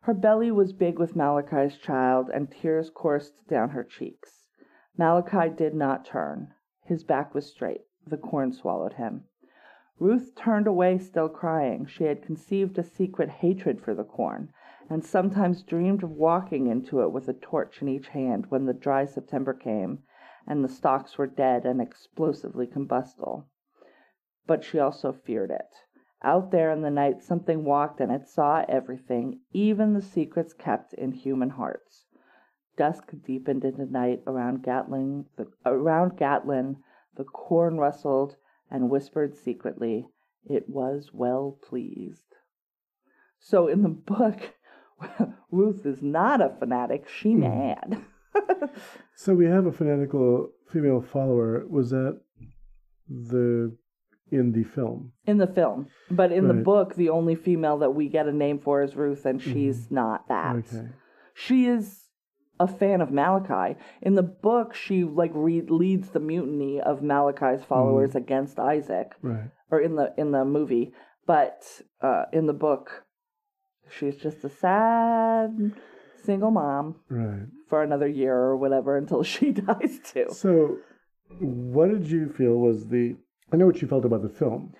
Her 0.00 0.14
belly 0.14 0.50
was 0.50 0.72
big 0.72 0.98
with 0.98 1.14
Malachi's 1.14 1.78
child, 1.78 2.28
and 2.34 2.50
tears 2.50 2.90
coursed 2.90 3.46
down 3.46 3.68
her 3.68 3.84
cheeks. 3.84 4.48
Malachi 4.98 5.48
did 5.48 5.76
not 5.76 6.04
turn. 6.04 6.52
His 6.82 7.04
back 7.04 7.36
was 7.36 7.46
straight. 7.46 7.82
The 8.04 8.18
corn 8.18 8.52
swallowed 8.52 8.94
him. 8.94 9.26
Ruth 10.00 10.34
turned 10.34 10.66
away, 10.66 10.98
still 10.98 11.28
crying. 11.28 11.86
She 11.86 12.02
had 12.02 12.20
conceived 12.20 12.78
a 12.78 12.82
secret 12.82 13.28
hatred 13.28 13.80
for 13.80 13.94
the 13.94 14.02
corn, 14.02 14.52
and 14.90 15.04
sometimes 15.04 15.62
dreamed 15.62 16.02
of 16.02 16.10
walking 16.10 16.66
into 16.66 17.00
it 17.02 17.12
with 17.12 17.28
a 17.28 17.32
torch 17.32 17.80
in 17.80 17.86
each 17.86 18.08
hand 18.08 18.46
when 18.48 18.64
the 18.64 18.74
dry 18.74 19.04
September 19.04 19.54
came 19.54 20.02
and 20.46 20.62
the 20.62 20.68
stalks 20.68 21.18
were 21.18 21.26
dead 21.26 21.66
and 21.66 21.80
explosively 21.80 22.66
combustible. 22.66 23.46
But 24.46 24.62
she 24.62 24.78
also 24.78 25.12
feared 25.12 25.50
it. 25.50 25.74
Out 26.22 26.50
there 26.50 26.70
in 26.70 26.82
the 26.82 26.90
night 26.90 27.22
something 27.22 27.64
walked 27.64 28.00
and 28.00 28.10
it 28.10 28.28
saw 28.28 28.64
everything, 28.68 29.40
even 29.52 29.92
the 29.92 30.02
secrets 30.02 30.54
kept 30.54 30.94
in 30.94 31.12
human 31.12 31.50
hearts. 31.50 32.06
Dusk 32.76 33.12
deepened 33.24 33.64
into 33.64 33.86
night 33.86 34.22
around 34.26 34.62
Gatlin. 34.62 35.26
The, 35.36 35.50
around 35.64 36.16
Gatlin, 36.16 36.76
the 37.16 37.24
corn 37.24 37.78
rustled 37.78 38.36
and 38.70 38.90
whispered 38.90 39.34
secretly, 39.34 40.08
"It 40.44 40.68
was 40.68 41.10
well 41.12 41.58
pleased." 41.62 42.34
So 43.38 43.66
in 43.68 43.82
the 43.82 43.88
book, 43.88 44.54
Ruth 45.50 45.86
is 45.86 46.02
not 46.02 46.40
a 46.40 46.50
fanatic; 46.50 47.08
she 47.08 47.32
Hmm. 47.32 47.40
mad. 47.40 48.04
So 49.14 49.34
we 49.34 49.46
have 49.46 49.66
a 49.66 49.72
fanatical 49.72 50.50
female 50.72 51.00
follower. 51.00 51.64
Was 51.68 51.90
that 51.90 52.20
the 53.08 53.76
in 54.30 54.52
the 54.52 54.64
film? 54.64 55.12
in 55.26 55.38
the 55.38 55.46
film, 55.46 55.86
but 56.10 56.32
in 56.32 56.48
the 56.48 56.54
book, 56.54 56.94
the 56.96 57.08
only 57.10 57.34
female 57.36 57.78
that 57.78 57.90
we 57.92 58.08
get 58.08 58.26
a 58.26 58.32
name 58.32 58.58
for 58.58 58.82
is 58.82 58.96
Ruth, 58.96 59.24
and 59.24 59.40
she's 59.40 59.90
not 59.90 60.28
that. 60.28 60.56
Mm-hmm. 60.56 60.76
Okay. 60.78 60.88
She 61.34 61.66
is 61.66 62.08
a 62.58 62.66
fan 62.66 63.00
of 63.00 63.10
Malachi. 63.12 63.78
In 64.02 64.14
the 64.16 64.22
book, 64.22 64.74
she 64.74 65.04
like 65.04 65.30
re- 65.34 65.60
leads 65.68 66.10
the 66.10 66.20
mutiny 66.20 66.80
of 66.80 67.02
Malachi's 67.02 67.64
followers 67.64 68.10
Mm-hmm. 68.10 68.18
against 68.18 68.58
Isaac, 68.58 69.12
Right. 69.22 69.50
or 69.70 69.80
in 69.80 69.94
the 69.96 70.12
in 70.18 70.32
the 70.32 70.44
movie. 70.44 70.92
But 71.26 71.62
uh, 72.02 72.24
in 72.32 72.46
the 72.46 72.52
book, 72.52 73.04
she's 73.90 74.16
just 74.16 74.44
a 74.44 74.48
sad 74.48 75.72
single 76.24 76.50
mom 76.50 76.96
Right. 77.08 77.46
For 77.68 77.82
another 77.82 78.08
year 78.08 78.34
or 78.34 78.56
whatever 78.56 78.96
until 78.96 79.22
she 79.34 79.52
dies 79.52 79.98
too. 80.04 80.26
So, 80.30 80.78
what 81.40 81.90
did 81.90 82.08
you 82.10 82.28
feel 82.28 82.54
was 82.54 82.86
the? 82.88 83.16
I 83.52 83.56
know 83.56 83.66
what 83.66 83.80
you 83.82 83.88
felt 83.88 84.04
about 84.04 84.22
the 84.22 84.28
film. 84.28 84.72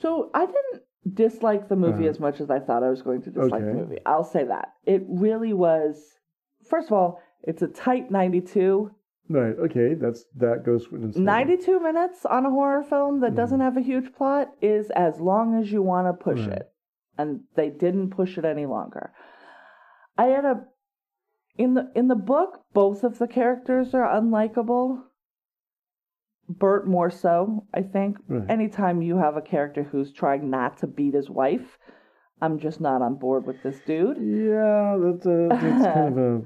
So 0.00 0.30
I 0.34 0.46
didn't 0.46 0.82
dislike 1.14 1.68
the 1.68 1.76
movie 1.76 2.04
Uh-huh. 2.04 2.10
as 2.10 2.20
much 2.20 2.40
as 2.40 2.50
I 2.50 2.58
thought 2.60 2.82
I 2.82 2.90
was 2.90 3.02
going 3.02 3.22
to 3.22 3.30
dislike 3.30 3.64
the 3.64 3.72
movie. 3.74 3.98
I'll 4.06 4.24
say 4.24 4.44
that. 4.44 4.72
It 4.84 5.02
really 5.08 5.52
was 5.52 6.18
first 6.68 6.88
of 6.88 6.92
all, 6.92 7.20
it's 7.42 7.62
a 7.62 7.66
tight 7.68 8.10
92. 8.10 8.90
Right. 9.28 9.56
Okay. 9.58 9.94
That's 9.94 10.24
that 10.36 10.64
goes 10.64 10.86
for 10.86 10.98
92 10.98 11.80
minutes 11.80 12.24
on 12.26 12.46
a 12.46 12.50
horror 12.50 12.82
film 12.84 13.20
that 13.20 13.34
doesn't 13.34 13.60
have 13.60 13.76
a 13.76 13.80
huge 13.80 14.12
plot 14.12 14.52
is 14.60 14.90
as 14.90 15.20
long 15.20 15.60
as 15.60 15.70
you 15.72 15.82
want 15.82 16.06
to 16.08 16.12
push 16.24 16.40
Right. 16.40 16.58
it. 16.58 16.72
And 17.18 17.40
they 17.56 17.70
didn't 17.70 18.10
push 18.10 18.38
it 18.38 18.44
any 18.44 18.66
longer. 18.66 19.12
I 20.18 20.24
had 20.26 20.44
a 20.44 20.64
in 21.56 21.74
the 21.74 21.90
in 21.94 22.08
the 22.08 22.14
book 22.14 22.62
both 22.72 23.04
of 23.04 23.18
the 23.18 23.26
characters 23.28 23.94
are 23.94 24.06
unlikable. 24.08 25.02
Bert 26.48 26.86
more 26.86 27.10
so, 27.10 27.64
I 27.72 27.82
think. 27.82 28.18
Right. 28.28 28.50
Anytime 28.50 29.00
you 29.00 29.16
have 29.18 29.36
a 29.36 29.40
character 29.42 29.84
who's 29.84 30.12
trying 30.12 30.50
not 30.50 30.76
to 30.78 30.86
beat 30.86 31.14
his 31.14 31.30
wife, 31.30 31.78
I'm 32.42 32.58
just 32.58 32.80
not 32.80 33.00
on 33.00 33.14
board 33.14 33.46
with 33.46 33.62
this 33.62 33.78
dude. 33.86 34.18
Yeah, 34.18 34.98
that's 35.00 35.24
a 35.26 35.48
that's 35.50 35.94
kind 35.94 36.18
of 36.18 36.18
a 36.18 36.42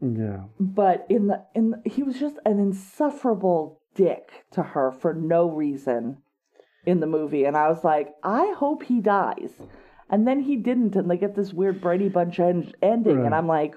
yeah. 0.00 0.44
but 0.60 1.04
in 1.10 1.26
the 1.26 1.44
in 1.54 1.70
the, 1.70 1.82
he 1.90 2.02
was 2.04 2.18
just 2.18 2.36
an 2.46 2.58
insufferable 2.60 3.80
dick 3.94 4.44
to 4.52 4.62
her 4.62 4.92
for 4.92 5.12
no 5.12 5.50
reason 5.50 6.18
in 6.86 7.00
the 7.00 7.06
movie 7.06 7.44
and 7.44 7.56
i 7.56 7.68
was 7.68 7.82
like 7.82 8.14
i 8.22 8.54
hope 8.56 8.84
he 8.84 9.00
dies 9.00 9.50
and 10.08 10.26
then 10.28 10.40
he 10.40 10.54
didn't 10.54 10.94
and 10.94 11.10
they 11.10 11.16
get 11.16 11.34
this 11.34 11.52
weird 11.52 11.80
brady 11.80 12.08
bunch 12.08 12.38
en- 12.38 12.72
ending 12.80 13.16
Right. 13.18 13.26
and 13.26 13.34
i'm 13.34 13.48
like 13.48 13.74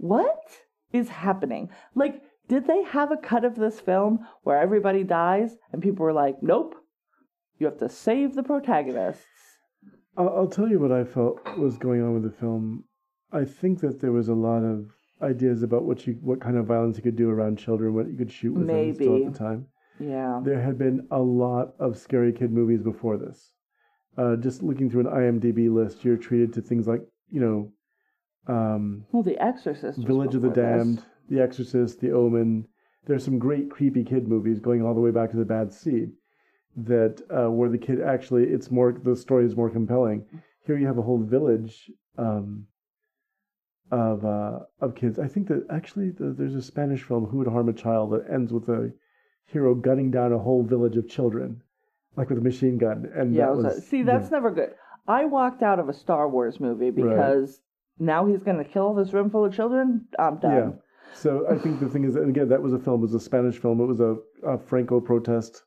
what 0.00 0.42
is 0.92 1.08
happening 1.08 1.68
like 1.94 2.22
did 2.48 2.66
they 2.66 2.82
have 2.82 3.12
a 3.12 3.16
cut 3.16 3.44
of 3.44 3.54
this 3.54 3.78
film 3.78 4.18
where 4.42 4.60
everybody 4.60 5.04
dies 5.04 5.56
and 5.72 5.82
people 5.82 6.04
were 6.04 6.12
like 6.12 6.42
nope 6.42 6.74
you 7.58 7.66
have 7.66 7.78
to 7.78 7.88
save 7.88 8.34
the 8.34 8.42
protagonists 8.42 9.26
I'll, 10.16 10.28
I'll 10.30 10.48
tell 10.48 10.68
you 10.68 10.78
what 10.78 10.92
I 10.92 11.04
felt 11.04 11.40
was 11.56 11.78
going 11.78 12.02
on 12.02 12.14
with 12.14 12.24
the 12.24 12.36
film. 12.38 12.84
I 13.32 13.44
think 13.44 13.80
that 13.80 14.00
there 14.00 14.12
was 14.12 14.28
a 14.28 14.34
lot 14.34 14.62
of 14.62 14.90
ideas 15.22 15.62
about 15.62 15.84
what 15.84 16.06
you 16.06 16.14
what 16.20 16.40
kind 16.40 16.56
of 16.56 16.66
violence 16.66 16.96
you 16.96 17.02
could 17.02 17.16
do 17.16 17.30
around 17.30 17.58
children, 17.58 17.94
what 17.94 18.08
you 18.08 18.16
could 18.16 18.32
shoot 18.32 18.52
with 18.54 18.66
them 18.66 18.94
still 18.94 19.12
Maybe. 19.12 19.26
at 19.26 19.32
the 19.32 19.38
time. 19.38 19.66
yeah 19.98 20.40
There 20.42 20.60
had 20.60 20.78
been 20.78 21.06
a 21.10 21.18
lot 21.18 21.74
of 21.78 21.98
scary 21.98 22.32
kid 22.32 22.50
movies 22.52 22.82
before 22.82 23.18
this. 23.18 23.52
Uh, 24.18 24.36
just 24.36 24.62
looking 24.62 24.90
through 24.90 25.06
an 25.06 25.14
IMDb 25.40 25.72
list, 25.72 26.04
you're 26.04 26.16
treated 26.16 26.52
to 26.54 26.60
things 26.60 26.86
like 26.88 27.02
you 27.30 27.40
know, 27.40 27.72
um, 28.46 29.04
well 29.12 29.22
the 29.22 29.38
exorcist 29.38 29.98
Village 29.98 30.34
of 30.34 30.42
the 30.42 30.48
before 30.48 30.64
this. 30.78 30.84
Damned, 30.84 31.02
The 31.28 31.40
Exorcist, 31.40 32.00
The 32.00 32.12
Omen. 32.12 32.66
There's 33.06 33.24
some 33.24 33.38
great 33.38 33.70
creepy 33.70 34.04
kid 34.04 34.28
movies 34.28 34.60
going 34.60 34.82
all 34.84 34.94
the 34.94 35.00
way 35.00 35.10
back 35.10 35.30
to 35.30 35.36
The 35.36 35.44
Bad 35.44 35.72
Seed 35.72 36.12
that 36.76 37.20
uh, 37.30 37.50
where 37.50 37.68
the 37.68 37.78
kid 37.78 38.00
actually 38.00 38.44
it's 38.44 38.70
more 38.70 38.92
the 38.92 39.16
story 39.16 39.44
is 39.44 39.56
more 39.56 39.70
compelling. 39.70 40.24
Here 40.66 40.78
you 40.78 40.86
have 40.86 40.98
a 40.98 41.02
whole 41.02 41.18
village 41.18 41.90
um, 42.16 42.66
of 43.90 44.24
uh, 44.24 44.60
of 44.80 44.94
kids. 44.94 45.18
I 45.18 45.26
think 45.26 45.48
that 45.48 45.66
actually 45.70 46.10
the, 46.10 46.34
there's 46.36 46.54
a 46.54 46.62
Spanish 46.62 47.02
film 47.02 47.26
Who 47.26 47.38
Would 47.38 47.48
Harm 47.48 47.68
a 47.68 47.72
Child 47.72 48.12
that 48.12 48.32
ends 48.32 48.52
with 48.52 48.68
a 48.68 48.92
hero 49.46 49.74
gunning 49.74 50.10
down 50.10 50.32
a 50.32 50.38
whole 50.38 50.62
village 50.62 50.96
of 50.96 51.08
children, 51.08 51.60
like 52.16 52.28
with 52.28 52.38
a 52.38 52.42
machine 52.42 52.78
gun. 52.78 53.10
And 53.14 53.34
Yeah, 53.34 53.46
that 53.46 53.56
was 53.56 53.78
a- 53.78 53.80
see, 53.80 54.02
that's 54.02 54.30
never 54.30 54.50
good. 54.50 54.74
I 55.08 55.24
walked 55.24 55.62
out 55.62 55.80
of 55.80 55.88
a 55.88 55.92
Star 55.92 56.28
Wars 56.28 56.60
movie 56.60 56.90
because 56.90 57.60
now 58.00 58.26
he's 58.26 58.42
going 58.42 58.56
to 58.58 58.64
kill 58.64 58.94
this 58.94 59.12
room 59.12 59.30
full 59.30 59.44
of 59.44 59.54
children. 59.54 60.06
I'm 60.18 60.38
done. 60.38 60.56
Yeah. 60.56 60.70
So 61.14 61.46
I 61.50 61.56
think 61.58 61.80
the 61.80 61.88
thing 61.88 62.04
is, 62.04 62.16
and 62.16 62.28
again, 62.30 62.48
that 62.48 62.62
was 62.62 62.72
a 62.72 62.78
film. 62.78 63.00
It 63.00 63.02
was 63.02 63.14
a 63.14 63.20
Spanish 63.20 63.58
film. 63.58 63.80
It 63.80 63.86
was 63.86 64.00
a, 64.00 64.16
a 64.44 64.58
Franco 64.58 65.00
protest. 65.00 65.62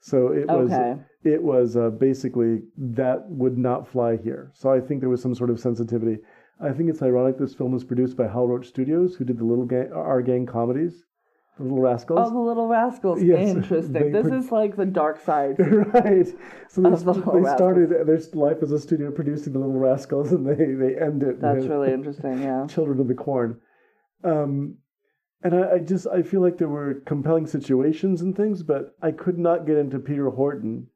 So 0.00 0.28
it 0.32 0.46
was 0.46 0.70
Okay. 0.72 1.00
it 1.24 1.42
was 1.42 1.76
uh, 1.76 1.90
basically 1.90 2.62
that 2.76 3.24
would 3.28 3.56
not 3.58 3.88
fly 3.88 4.16
here. 4.16 4.50
So 4.54 4.70
I 4.70 4.80
think 4.80 5.00
there 5.00 5.08
was 5.08 5.22
some 5.22 5.34
sort 5.34 5.50
of 5.50 5.58
sensitivity. 5.58 6.18
I 6.60 6.72
think 6.72 6.90
it's 6.90 7.02
ironic 7.02 7.38
this 7.38 7.54
film 7.54 7.72
was 7.72 7.84
produced 7.84 8.16
by 8.16 8.26
Hal 8.28 8.46
Roach 8.48 8.66
Studios, 8.68 9.14
who 9.16 9.24
did 9.24 9.38
the 9.38 9.44
Little 9.44 9.64
Gang, 9.66 9.90
Our 9.92 10.22
Gang 10.22 10.46
comedies, 10.46 11.04
Little 11.58 11.80
Rascals. 11.80 12.20
Oh, 12.22 12.30
the 12.30 12.38
Little 12.38 12.68
Rascals. 12.68 13.22
Yes, 13.22 13.48
Interesting. 13.48 14.12
This 14.12 14.26
pro- 14.26 14.38
is 14.38 14.52
like 14.52 14.76
the 14.76 14.84
dark 14.84 15.22
side. 15.24 15.56
right. 15.58 16.26
So 16.68 16.82
they, 16.82 16.90
the 16.90 17.40
they 17.42 17.54
started 17.54 17.90
their 17.90 18.18
life 18.34 18.58
as 18.62 18.72
a 18.72 18.78
studio 18.78 19.10
producing 19.10 19.54
The 19.54 19.60
Little 19.60 19.78
Rascals, 19.78 20.32
and 20.32 20.46
they 20.46 20.54
they 20.74 21.00
end 21.00 21.22
it. 21.22 21.40
That's 21.40 21.62
with- 21.62 21.70
really 21.70 21.92
interesting. 21.92 22.42
Yeah. 22.42 22.66
Children 22.68 23.00
of 23.00 23.08
the 23.08 23.14
Corn. 23.14 23.58
Um, 24.22 24.76
and 25.42 25.54
I, 25.54 25.72
I 25.74 25.78
just 25.78 26.06
I 26.06 26.22
feel 26.22 26.42
like 26.42 26.58
there 26.58 26.68
were 26.68 27.02
compelling 27.06 27.46
situations 27.46 28.20
and 28.20 28.36
things, 28.36 28.62
but 28.62 28.94
I 29.00 29.12
could 29.12 29.38
not 29.38 29.66
get 29.66 29.78
into 29.78 29.98
Peter 29.98 30.28
Horton, 30.28 30.88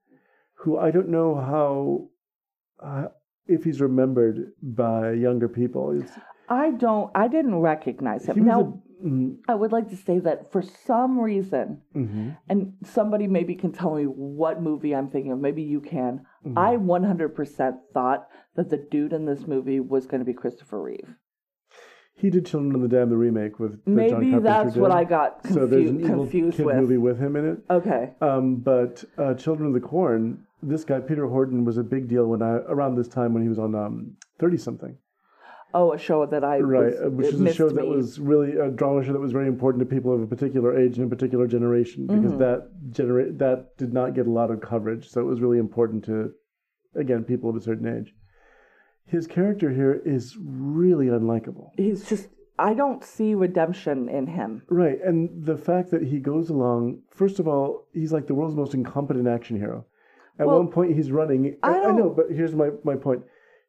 who 0.55 0.79
I 0.79 0.91
don't 0.91 1.09
know 1.09 1.37
how 1.37 2.09
uh, 2.87 3.09
if 3.47 3.65
he's 3.65 3.81
remembered 3.81 4.53
by 4.63 5.13
younger 5.13 5.49
people. 5.49 5.99
It's, 6.03 6.13
I 6.51 6.73
don't. 6.73 7.11
I 7.15 7.29
didn't 7.29 7.57
recognize 7.57 8.27
him. 8.27 8.45
Now, 8.45 8.80
mm, 9.05 9.37
I 9.49 9.55
would 9.55 9.73
like 9.73 9.89
to 9.91 9.97
say 9.97 10.19
that 10.21 10.51
for 10.53 10.63
some 10.63 11.19
reason, 11.19 11.83
mhm, 11.95 12.37
and 12.49 12.75
somebody 12.85 13.27
maybe 13.27 13.55
can 13.55 13.73
tell 13.73 13.95
me 13.95 14.05
what 14.05 14.63
movie 14.63 14.95
I'm 14.95 15.09
thinking 15.11 15.33
of. 15.33 15.39
Maybe 15.41 15.63
you 15.63 15.81
can. 15.81 16.27
mhm. 16.47 16.57
I 16.57 16.77
100% 16.77 17.75
thought 17.93 18.29
that 18.57 18.71
the 18.71 18.77
dude 18.77 19.13
in 19.13 19.25
this 19.27 19.47
movie 19.47 19.81
was 19.81 20.07
going 20.07 20.21
to 20.21 20.25
be 20.25 20.33
Christopher 20.35 20.81
Reeve. 20.83 21.15
he 22.15 22.29
did 22.31 22.45
Children 22.45 22.75
of 22.75 22.83
the 22.83 22.89
Dam, 22.89 23.09
the 23.09 23.17
remake 23.17 23.59
with 23.59 23.83
John 23.87 23.95
Maybe 23.95 24.39
that's 24.39 24.77
what. 24.77 24.91
I 24.91 25.05
got 25.05 25.47
So 25.47 25.67
there's 25.67 25.89
an 25.91 26.01
evil 26.01 26.25
confused 26.25 26.57
kid 26.59 26.67
with. 26.67 26.77
movie 26.77 26.99
with 26.99 27.19
him 27.19 27.35
in 27.37 27.45
it. 27.53 27.59
Okay. 27.71 28.11
Um, 28.21 28.57
but 28.57 29.05
uh, 29.17 29.33
Children 29.35 29.69
of 29.69 29.75
the 29.75 29.81
Corn, 29.81 30.45
this 30.63 30.85
guy 30.85 31.01
Peter 31.01 31.27
Horton 31.27 31.65
was 31.65 31.79
a 31.79 31.83
big 31.83 32.09
deal 32.09 32.27
when 32.27 32.43
I 32.43 32.57
around 32.69 32.97
this 32.97 33.09
time 33.09 33.33
when 33.33 33.43
he 33.43 33.49
was 33.49 33.59
on 33.59 33.75
um, 33.75 34.17
Thirty 34.39 34.59
Something. 34.59 34.99
Oh, 35.73 35.93
a 35.93 35.99
show 35.99 36.27
that 36.27 36.43
I 36.43 36.59
right, 36.59 36.87
was, 36.87 37.01
uh, 37.01 37.11
which 37.11 37.29
is 37.29 37.41
a 37.41 37.53
show 37.55 37.69
that 37.71 37.87
was 37.87 38.19
really 38.19 38.57
a 38.57 38.71
drama 38.71 39.05
show 39.05 39.13
that 39.13 39.21
was 39.21 39.33
very 39.33 39.47
important 39.47 39.81
to 39.89 39.95
people 39.95 40.13
of 40.13 40.21
a 40.21 40.27
particular 40.27 40.77
age 40.77 40.99
and 40.99 41.07
a 41.07 41.15
particular 41.15 41.47
generation 41.47 42.07
because 42.07 42.33
Mhm. 42.33 42.39
that 42.39 42.69
generate 42.91 43.39
that 43.39 43.77
did 43.77 43.93
not 43.93 44.15
get 44.15 44.27
a 44.27 44.31
lot 44.31 44.51
of 44.51 44.61
coverage, 44.61 45.09
so 45.09 45.21
it 45.21 45.25
was 45.25 45.41
really 45.41 45.59
important 45.59 46.05
to 46.05 46.33
again 46.95 47.23
people 47.25 47.49
of 47.51 47.57
a 47.57 47.61
certain 47.61 47.87
age. 47.87 48.15
His 49.07 49.27
character 49.27 49.71
here 49.71 50.03
is 50.05 50.37
really 50.39 51.07
unlikable. 51.07 51.71
He's 51.77 52.09
just. 52.09 52.29
I 52.59 52.75
don't 52.75 53.03
see 53.03 53.35
redemption 53.35 54.09
in 54.11 54.27
him. 54.27 54.63
Right, 54.69 55.01
and 55.03 55.47
the 55.47 55.57
fact 55.57 55.91
that 55.93 56.03
he 56.03 56.19
goes 56.19 56.51
along, 56.51 56.99
first 57.11 57.39
of 57.41 57.49
all, 57.49 57.87
he's 57.95 58.13
like 58.13 58.27
the 58.27 58.35
world's 58.35 58.55
most 58.55 58.75
incompetent 58.75 59.27
action 59.27 59.57
hero. 59.57 59.87
At 60.39 60.47
Well, 60.47 60.59
one 60.59 60.69
point, 60.69 60.95
he's 60.95 61.11
running. 61.11 61.57
I 61.63 61.79
I, 61.79 61.89
I 61.89 61.93
know, 61.93 62.11
but 62.11 62.31
here's 62.31 62.55
my, 62.55 62.71
my 62.85 62.97
point. 62.97 63.23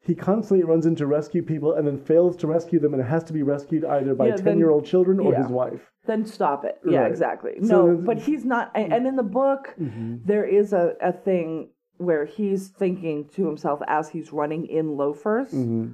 He 0.04 0.16
constantly 0.16 0.66
runs 0.66 0.86
into 0.88 1.06
rescue 1.06 1.44
people 1.44 1.74
and 1.74 1.88
then 1.88 1.98
fails 1.98 2.36
to 2.38 2.48
rescue 2.48 2.80
them 2.80 2.94
and 2.96 3.04
has 3.04 3.24
to 3.26 3.34
be 3.34 3.44
rescued 3.44 3.86
either 3.86 4.16
by 4.16 4.28
Yeah, 4.28 4.36
then- 4.36 4.46
10 4.46 4.58
year 4.58 4.72
old 4.72 4.86
children 4.86 5.20
or 5.20 5.32
yeah. 5.32 5.44
his 5.44 5.48
wife. 5.52 5.92
Then 6.06 6.26
stop 6.26 6.66
it. 6.66 6.80
Yeah, 6.84 7.02
Right. 7.02 7.12
exactly. 7.12 7.52
So 7.64 7.86
No, 7.88 7.98
but 7.98 8.18
he's 8.18 8.44
not. 8.44 8.72
And 8.74 9.06
in 9.06 9.16
the 9.16 9.24
book, 9.24 9.76
Mhm. 9.80 10.26
there 10.26 10.44
is 10.46 10.74
a, 10.74 10.96
a 11.02 11.12
thing 11.12 11.70
where 11.98 12.26
he's 12.26 12.70
thinking 12.70 13.28
to 13.36 13.46
himself 13.46 13.80
as 13.88 14.10
he's 14.10 14.34
running 14.34 14.66
in 14.66 14.98
loafers, 14.98 15.54
Mhm. 15.54 15.94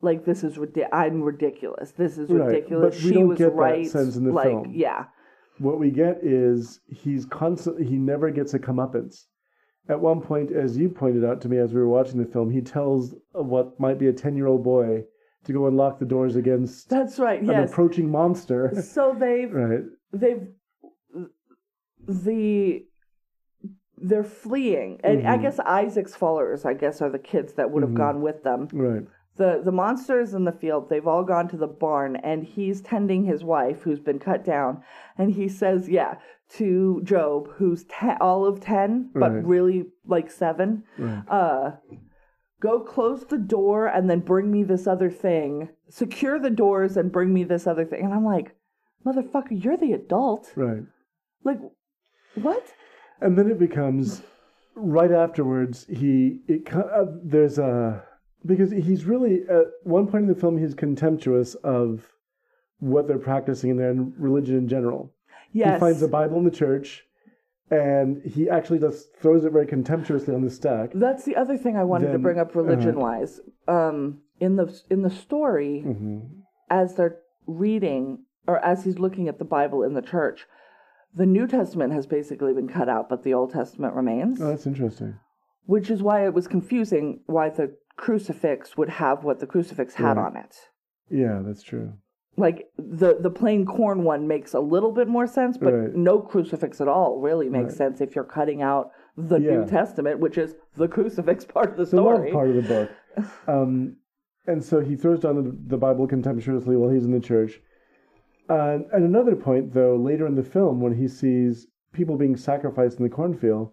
like 0.00 0.24
this 0.24 0.44
is 0.44 0.56
ridiculous. 0.56 0.90
I'm 0.92 1.20
ridiculous. 1.22 1.90
This 1.90 2.16
is 2.18 2.30
Right, 2.30 2.46
ridiculous. 2.46 2.94
but 2.94 3.02
we 3.04 3.08
she 3.10 3.14
don't 3.14 3.28
was 3.28 3.38
get 3.38 3.50
that 3.50 3.56
right. 3.56 3.86
sense 3.86 4.16
in 4.16 4.24
the 4.24 4.32
like, 4.32 4.46
film. 4.46 4.70
yeah, 4.72 5.06
What 5.58 5.78
we 5.80 5.90
get 5.90 6.18
is 6.24 6.80
he's 6.88 7.26
constantly, 7.26 7.84
he 7.84 7.96
never 7.96 8.30
gets 8.30 8.54
a 8.54 8.58
comeuppance. 8.60 9.26
At 9.88 10.00
one 10.00 10.20
point, 10.22 10.50
as 10.50 10.78
you 10.78 10.88
pointed 10.88 11.24
out 11.24 11.40
to 11.42 11.48
me 11.48 11.58
as 11.58 11.74
we 11.74 11.80
were 11.80 11.88
watching 11.88 12.18
the 12.18 12.24
film, 12.30 12.50
he 12.50 12.62
tells 12.62 13.14
what 13.32 13.78
might 13.78 13.98
be 13.98 14.06
a 14.08 14.12
10 14.12 14.34
year 14.36 14.46
old 14.46 14.64
boy 14.64 15.04
to 15.44 15.52
go 15.52 15.66
and 15.66 15.76
lock 15.76 15.98
the 15.98 16.06
doors 16.06 16.36
against 16.36 16.88
that's 16.88 17.18
right. 17.18 17.40
an 17.40 17.48
Yes. 17.48 17.70
approaching 17.70 18.10
monster. 18.10 18.72
So 18.82 19.14
they've 19.18 19.52
right. 19.62 19.82
they've 20.12 20.48
the 22.08 22.86
they're 23.96 24.24
fleeing, 24.24 25.00
and 25.04 25.26
I 25.26 25.38
Mhm. 25.38 25.42
guess 25.42 25.58
Isaac's 25.60 26.14
followers, 26.16 26.64
I 26.64 26.74
guess, 26.74 27.00
are 27.00 27.08
the 27.08 27.18
kids 27.18 27.54
that 27.54 27.70
would 27.70 27.82
have 27.82 27.92
Mhm. 27.92 27.96
gone 27.96 28.22
with 28.22 28.42
them. 28.42 28.68
Right. 28.72 29.06
the 29.36 29.60
the 29.64 29.72
monsters 29.72 30.32
in 30.32 30.44
the 30.44 30.52
field 30.52 30.88
they've 30.88 31.08
all 31.08 31.24
gone 31.24 31.48
to 31.48 31.56
the 31.56 31.66
barn 31.66 32.14
and 32.14 32.44
he's 32.44 32.80
tending 32.80 33.24
his 33.24 33.42
wife 33.42 33.82
who's 33.82 33.98
been 33.98 34.20
cut 34.20 34.44
down 34.44 34.80
and 35.18 35.32
he 35.32 35.48
says 35.48 35.88
yeah 35.88 36.14
to 36.58 37.00
job 37.04 37.48
who's 37.56 37.84
te- 37.84 38.16
all 38.20 38.44
of 38.46 38.60
10 38.60 39.10
but 39.14 39.32
Right. 39.32 39.44
really 39.44 39.86
like 40.06 40.30
7 40.30 40.82
Right. 40.98 41.22
uh 41.28 41.70
go 42.60 42.80
close 42.80 43.24
the 43.24 43.38
door 43.38 43.86
and 43.86 44.08
then 44.08 44.20
bring 44.20 44.50
me 44.50 44.62
this 44.62 44.86
other 44.86 45.10
thing 45.10 45.68
secure 45.88 46.38
the 46.38 46.50
doors 46.50 46.96
and 46.96 47.12
bring 47.12 47.32
me 47.34 47.44
this 47.44 47.66
other 47.66 47.84
thing 47.84 48.04
and 48.04 48.14
i'm 48.14 48.24
like 48.24 48.54
motherfucker 49.06 49.52
you're 49.64 49.76
the 49.76 49.92
adult 49.92 50.52
Right. 50.56 50.82
like 51.44 51.58
what 52.34 52.64
And 53.20 53.38
then 53.38 53.50
it 53.50 53.58
becomes 53.58 54.22
right 54.76 55.12
afterwards. 55.12 55.86
He 55.88 56.40
it 56.48 56.72
uh, 56.74 57.04
there's 57.22 57.58
a 57.58 58.02
because 58.44 58.70
he's 58.72 59.04
really 59.04 59.42
at 59.48 59.66
one 59.84 60.06
point 60.08 60.22
in 60.24 60.28
the 60.28 60.34
film 60.34 60.58
he's 60.58 60.74
contemptuous 60.74 61.54
of 61.62 62.08
what 62.80 63.06
they're 63.06 63.18
practicing 63.30 63.70
in 63.70 63.76
there 63.76 63.90
and 63.90 64.12
religion 64.18 64.56
in 64.56 64.68
general. 64.68 65.14
Yes 65.54 65.76
He 65.76 65.80
finds 65.80 66.02
a 66.02 66.08
Bible 66.08 66.36
in 66.38 66.44
the 66.44 66.50
church, 66.64 67.04
and 67.70 68.22
he 68.34 68.50
actually 68.50 68.78
just 68.80 69.16
throws 69.20 69.44
it 69.46 69.52
very 69.52 69.66
contemptuously 69.66 70.34
on 70.34 70.42
the 70.44 70.50
stack. 70.50 70.90
that's 70.94 71.24
the 71.24 71.34
other 71.42 71.56
thing 71.56 71.74
i 71.78 71.84
wanted 71.92 72.12
to 72.12 72.18
bring 72.18 72.38
up 72.38 72.54
religion 72.54 72.96
wise 73.06 73.40
um 73.68 74.20
in 74.46 74.56
the 74.56 74.66
in 74.90 75.00
the 75.02 75.10
story 75.24 75.80
hmm 75.80 76.18
as 76.70 76.94
they're 76.96 77.18
reading 77.46 78.24
or 78.46 78.56
as 78.64 78.84
he's 78.84 78.98
looking 78.98 79.28
at 79.28 79.38
the 79.38 79.44
Bible 79.44 79.82
in 79.82 79.92
the 79.94 80.02
church, 80.02 80.46
the 81.14 81.26
New 81.36 81.46
Testament 81.46 81.92
has 81.92 82.06
basically 82.06 82.52
been 82.54 82.68
cut 82.68 82.88
out, 82.88 83.08
but 83.10 83.22
the 83.22 83.32
Old 83.34 83.52
Testament 83.52 83.94
remains, 83.94 84.40
Oh, 84.40 84.48
that's 84.48 84.66
interesting. 84.66 85.14
which 85.66 85.90
is 85.90 86.02
why 86.02 86.24
it 86.26 86.32
was 86.34 86.48
confusing 86.48 87.20
why 87.26 87.48
the 87.50 87.76
crucifix 87.96 88.76
would 88.78 88.88
have 88.88 89.24
what 89.24 89.40
the 89.40 89.46
crucifix 89.46 89.94
had 89.94 90.16
Right. 90.16 90.26
on 90.26 90.36
it. 90.36 90.56
Yeah, 91.10 91.42
that's 91.46 91.62
true. 91.62 91.92
Like 92.36 92.68
the 92.76 93.16
the 93.20 93.30
plain 93.30 93.64
corn 93.64 94.02
one 94.02 94.26
makes 94.26 94.54
a 94.54 94.60
little 94.60 94.90
bit 94.92 95.06
more 95.08 95.26
sense, 95.26 95.56
but 95.56 95.72
Right. 95.72 95.94
no 95.94 96.18
crucifix 96.20 96.80
at 96.80 96.88
all 96.88 97.20
really 97.20 97.48
makes 97.48 97.66
Right. 97.68 97.72
sense 97.78 98.00
if 98.00 98.14
you're 98.16 98.24
cutting 98.24 98.60
out 98.60 98.90
the 99.16 99.38
Yeah. 99.40 99.50
New 99.60 99.66
Testament, 99.66 100.18
which 100.20 100.36
is 100.36 100.56
the 100.76 100.88
crucifix 100.88 101.44
part 101.54 101.70
of 101.70 101.76
the 101.76 101.84
the 101.84 101.86
story. 101.90 102.32
part 102.32 102.48
of 102.50 102.56
the 102.56 102.62
book. 102.62 102.90
Um, 103.46 103.96
and 104.48 104.62
so 104.64 104.80
he 104.80 104.96
throws 104.96 105.20
down 105.20 105.36
the, 105.36 105.56
the 105.68 105.76
Bible 105.78 106.08
contemptuously 106.08 106.76
while 106.76 106.90
he's 106.90 107.04
in 107.04 107.12
the 107.12 107.20
church. 107.20 107.62
Uh, 108.48 108.80
at 108.92 109.00
another 109.02 109.36
point, 109.36 109.72
though, 109.72 109.94
later 109.96 110.26
in 110.26 110.34
the 110.34 110.42
film, 110.42 110.80
when 110.80 110.94
he 110.94 111.06
sees 111.06 111.68
people 111.92 112.16
being 112.16 112.36
sacrificed 112.36 112.98
in 112.98 113.04
the 113.04 113.08
cornfield, 113.10 113.70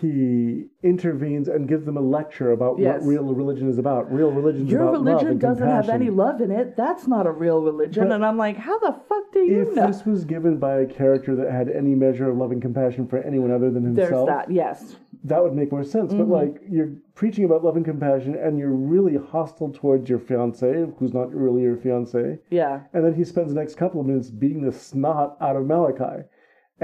he 0.00 0.66
intervenes 0.82 1.48
and 1.48 1.68
gives 1.68 1.84
them 1.86 1.96
a 1.96 2.00
lecture 2.00 2.50
about 2.50 2.78
Yes. 2.78 3.00
what 3.00 3.08
real 3.08 3.32
religion 3.34 3.68
is 3.68 3.78
about. 3.78 4.12
Real 4.12 4.30
religion 4.32 4.66
is 4.66 4.72
Your 4.72 4.82
about 4.82 4.92
love 4.94 5.04
Your 5.04 5.14
religion 5.14 5.28
and 5.30 5.40
doesn't 5.40 5.66
have 5.68 5.88
any 5.88 6.10
love 6.10 6.40
in 6.40 6.50
it. 6.50 6.76
That's 6.76 7.06
not 7.06 7.26
a 7.26 7.30
real 7.30 7.62
religion. 7.62 8.08
But 8.08 8.14
and 8.16 8.24
I'm 8.24 8.36
like, 8.36 8.56
how 8.56 8.78
the 8.80 8.92
fuck 9.08 9.32
do 9.32 9.40
you 9.40 9.62
If 9.62 9.74
know? 9.74 9.86
this 9.86 10.04
was 10.04 10.24
given 10.24 10.58
by 10.58 10.80
a 10.80 10.86
character 10.86 11.36
that 11.36 11.50
had 11.50 11.68
any 11.68 11.94
measure 11.94 12.28
of 12.28 12.36
love 12.36 12.50
and 12.50 12.60
compassion 12.60 13.06
for 13.06 13.18
anyone 13.18 13.52
other 13.52 13.70
than 13.70 13.84
himself, 13.84 14.10
There's 14.10 14.26
that, 14.26 14.50
yes. 14.50 14.96
that 15.24 15.42
would 15.42 15.54
make 15.54 15.70
more 15.70 15.84
sense. 15.84 16.12
Mm-hmm. 16.12 16.24
But 16.24 16.28
like 16.28 16.62
you're 16.68 16.90
preaching 17.14 17.44
about 17.44 17.62
love 17.64 17.76
and 17.76 17.84
compassion, 17.84 18.34
and 18.34 18.58
you're 18.58 18.70
really 18.74 19.16
hostile 19.16 19.70
towards 19.72 20.08
your 20.10 20.18
fiance, 20.18 20.86
who's 20.98 21.14
not 21.14 21.32
really 21.32 21.62
your 21.62 21.76
fiance, 21.76 22.40
Yeah. 22.50 22.80
and 22.92 23.04
then 23.04 23.14
he 23.14 23.22
spends 23.24 23.54
the 23.54 23.60
next 23.60 23.76
couple 23.76 24.00
of 24.00 24.06
minutes 24.06 24.30
beating 24.30 24.62
the 24.64 24.72
snot 24.72 25.36
out 25.40 25.54
of 25.56 25.66
Malachi, 25.66 26.24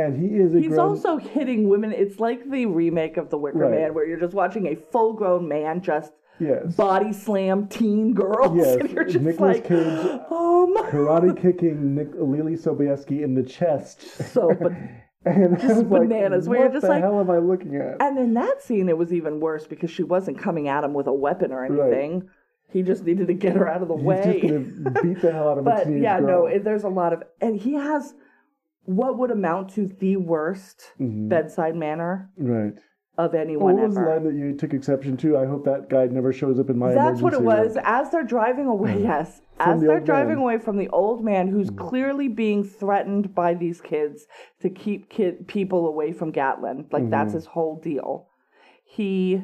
and 0.07 0.17
he 0.21 0.37
is 0.39 0.55
a 0.55 0.59
He's 0.61 0.69
grown. 0.69 0.81
also 0.81 1.17
hitting 1.17 1.69
women. 1.69 1.93
It's 1.93 2.19
like 2.21 2.49
the 2.51 2.67
remake 2.67 3.17
of 3.17 3.31
The 3.31 3.39
Wicker 3.39 3.59
Right. 3.59 3.71
Man, 3.73 3.95
where 3.95 4.07
you're 4.07 4.21
just 4.21 4.35
watching 4.35 4.67
a 4.67 4.77
full 4.77 5.13
grown 5.13 5.49
man 5.49 5.81
just 5.83 6.13
yes, 6.39 6.75
body 6.75 7.13
slam 7.13 7.67
teen 7.69 8.13
girls. 8.15 8.57
Yes, 8.57 8.77
and 8.77 8.91
you're 8.91 9.05
just 9.05 9.21
Nicolas 9.25 9.57
like, 9.59 9.69
Cage. 9.69 9.77
my. 9.87 10.27
Um, 10.31 10.75
karate 10.91 11.37
kicking 11.43 11.95
Nick, 11.95 12.13
Leelee 12.13 12.59
Sobieski 12.61 13.23
in 13.23 13.35
the 13.35 13.43
chest, 13.43 14.03
So, 14.33 14.55
but. 14.61 14.73
and 15.25 15.57
I 15.63 15.67
was 15.67 15.77
like, 15.85 16.09
bananas, 16.09 16.49
what 16.49 16.73
just 16.73 16.75
like. 16.75 16.75
What 16.75 16.81
the 16.83 16.89
like- 16.89 17.03
hell 17.03 17.21
am 17.21 17.31
I 17.31 17.39
looking 17.39 17.77
at? 17.77 18.01
And 18.01 18.19
in 18.19 18.35
that 18.35 18.63
scene, 18.63 18.89
it 18.89 18.97
was 18.99 19.13
even 19.13 19.41
worse 19.41 19.67
because 19.67 19.91
she 19.91 20.03
wasn't 20.03 20.39
coming 20.39 20.69
at 20.69 20.85
him 20.85 20.95
with 20.95 21.07
a 21.07 21.13
weapon 21.13 21.53
or 21.53 21.65
anything. 21.65 22.21
Right. 22.21 22.29
He 22.73 22.83
just 22.83 23.05
needed 23.05 23.27
to 23.27 23.35
get 23.35 23.57
her 23.57 23.69
out 23.69 23.83
of 23.83 23.89
the 23.89 23.97
He's 23.97 24.05
way. 24.05 24.41
just 24.43 25.03
beat 25.03 25.21
the 25.21 25.33
hell 25.33 25.49
out 25.49 25.59
of 25.59 25.65
but 25.65 25.91
yeah, 25.91 26.21
girl. 26.21 26.29
no, 26.29 26.47
it, 26.47 26.63
there's 26.63 26.85
a 26.85 26.89
lot 26.89 27.13
of, 27.13 27.25
and 27.41 27.59
he 27.59 27.75
has 27.75 28.15
what 28.95 29.19
would 29.19 29.31
amount 29.31 29.71
to 29.71 29.87
the 29.87 30.17
worst 30.17 30.93
Mhm. 31.01 31.29
bedside 31.29 31.77
manner 31.77 32.31
right. 32.39 32.75
of 33.19 33.35
anyone 33.35 33.77
what 33.77 33.87
was 33.87 33.95
the 33.95 34.01
line 34.03 34.25
that 34.25 34.35
you 34.35 34.55
took 34.57 34.73
exception 34.75 35.17
to? 35.19 35.37
I 35.37 35.45
hope 35.47 35.65
that 35.65 35.89
guy 35.91 36.07
never 36.07 36.33
shows 36.33 36.59
up 36.59 36.71
in 36.71 36.79
my 36.79 36.93
That's 36.95 37.21
what 37.23 37.35
it 37.35 37.43
was. 37.43 37.75
room. 37.77 37.85
As 37.87 38.11
they're 38.11 38.25
driving 38.25 38.67
away, 38.67 39.03
yes, 39.03 39.43
From 39.59 39.75
as 39.75 39.81
the 39.81 39.87
they're 39.89 40.01
driving 40.01 40.37
man. 40.37 40.39
Mm. 40.39 40.43
away 40.43 40.59
from 40.59 40.77
the 40.79 40.89
old 40.89 41.23
man 41.25 41.49
who's 41.49 41.71
clearly 41.71 42.29
being 42.29 42.65
threatened 42.65 43.35
by 43.35 43.55
these 43.55 43.81
kids 43.81 44.27
to 44.61 44.71
keep 44.71 45.09
kid 45.11 45.47
people 45.47 45.87
away 45.87 46.13
from 46.13 46.31
Gatlin. 46.31 46.87
Like 46.91 47.03
Mm-hmm. 47.03 47.11
that's 47.11 47.35
his 47.35 47.47
whole 47.47 47.77
deal. 47.77 48.29
He 48.85 49.43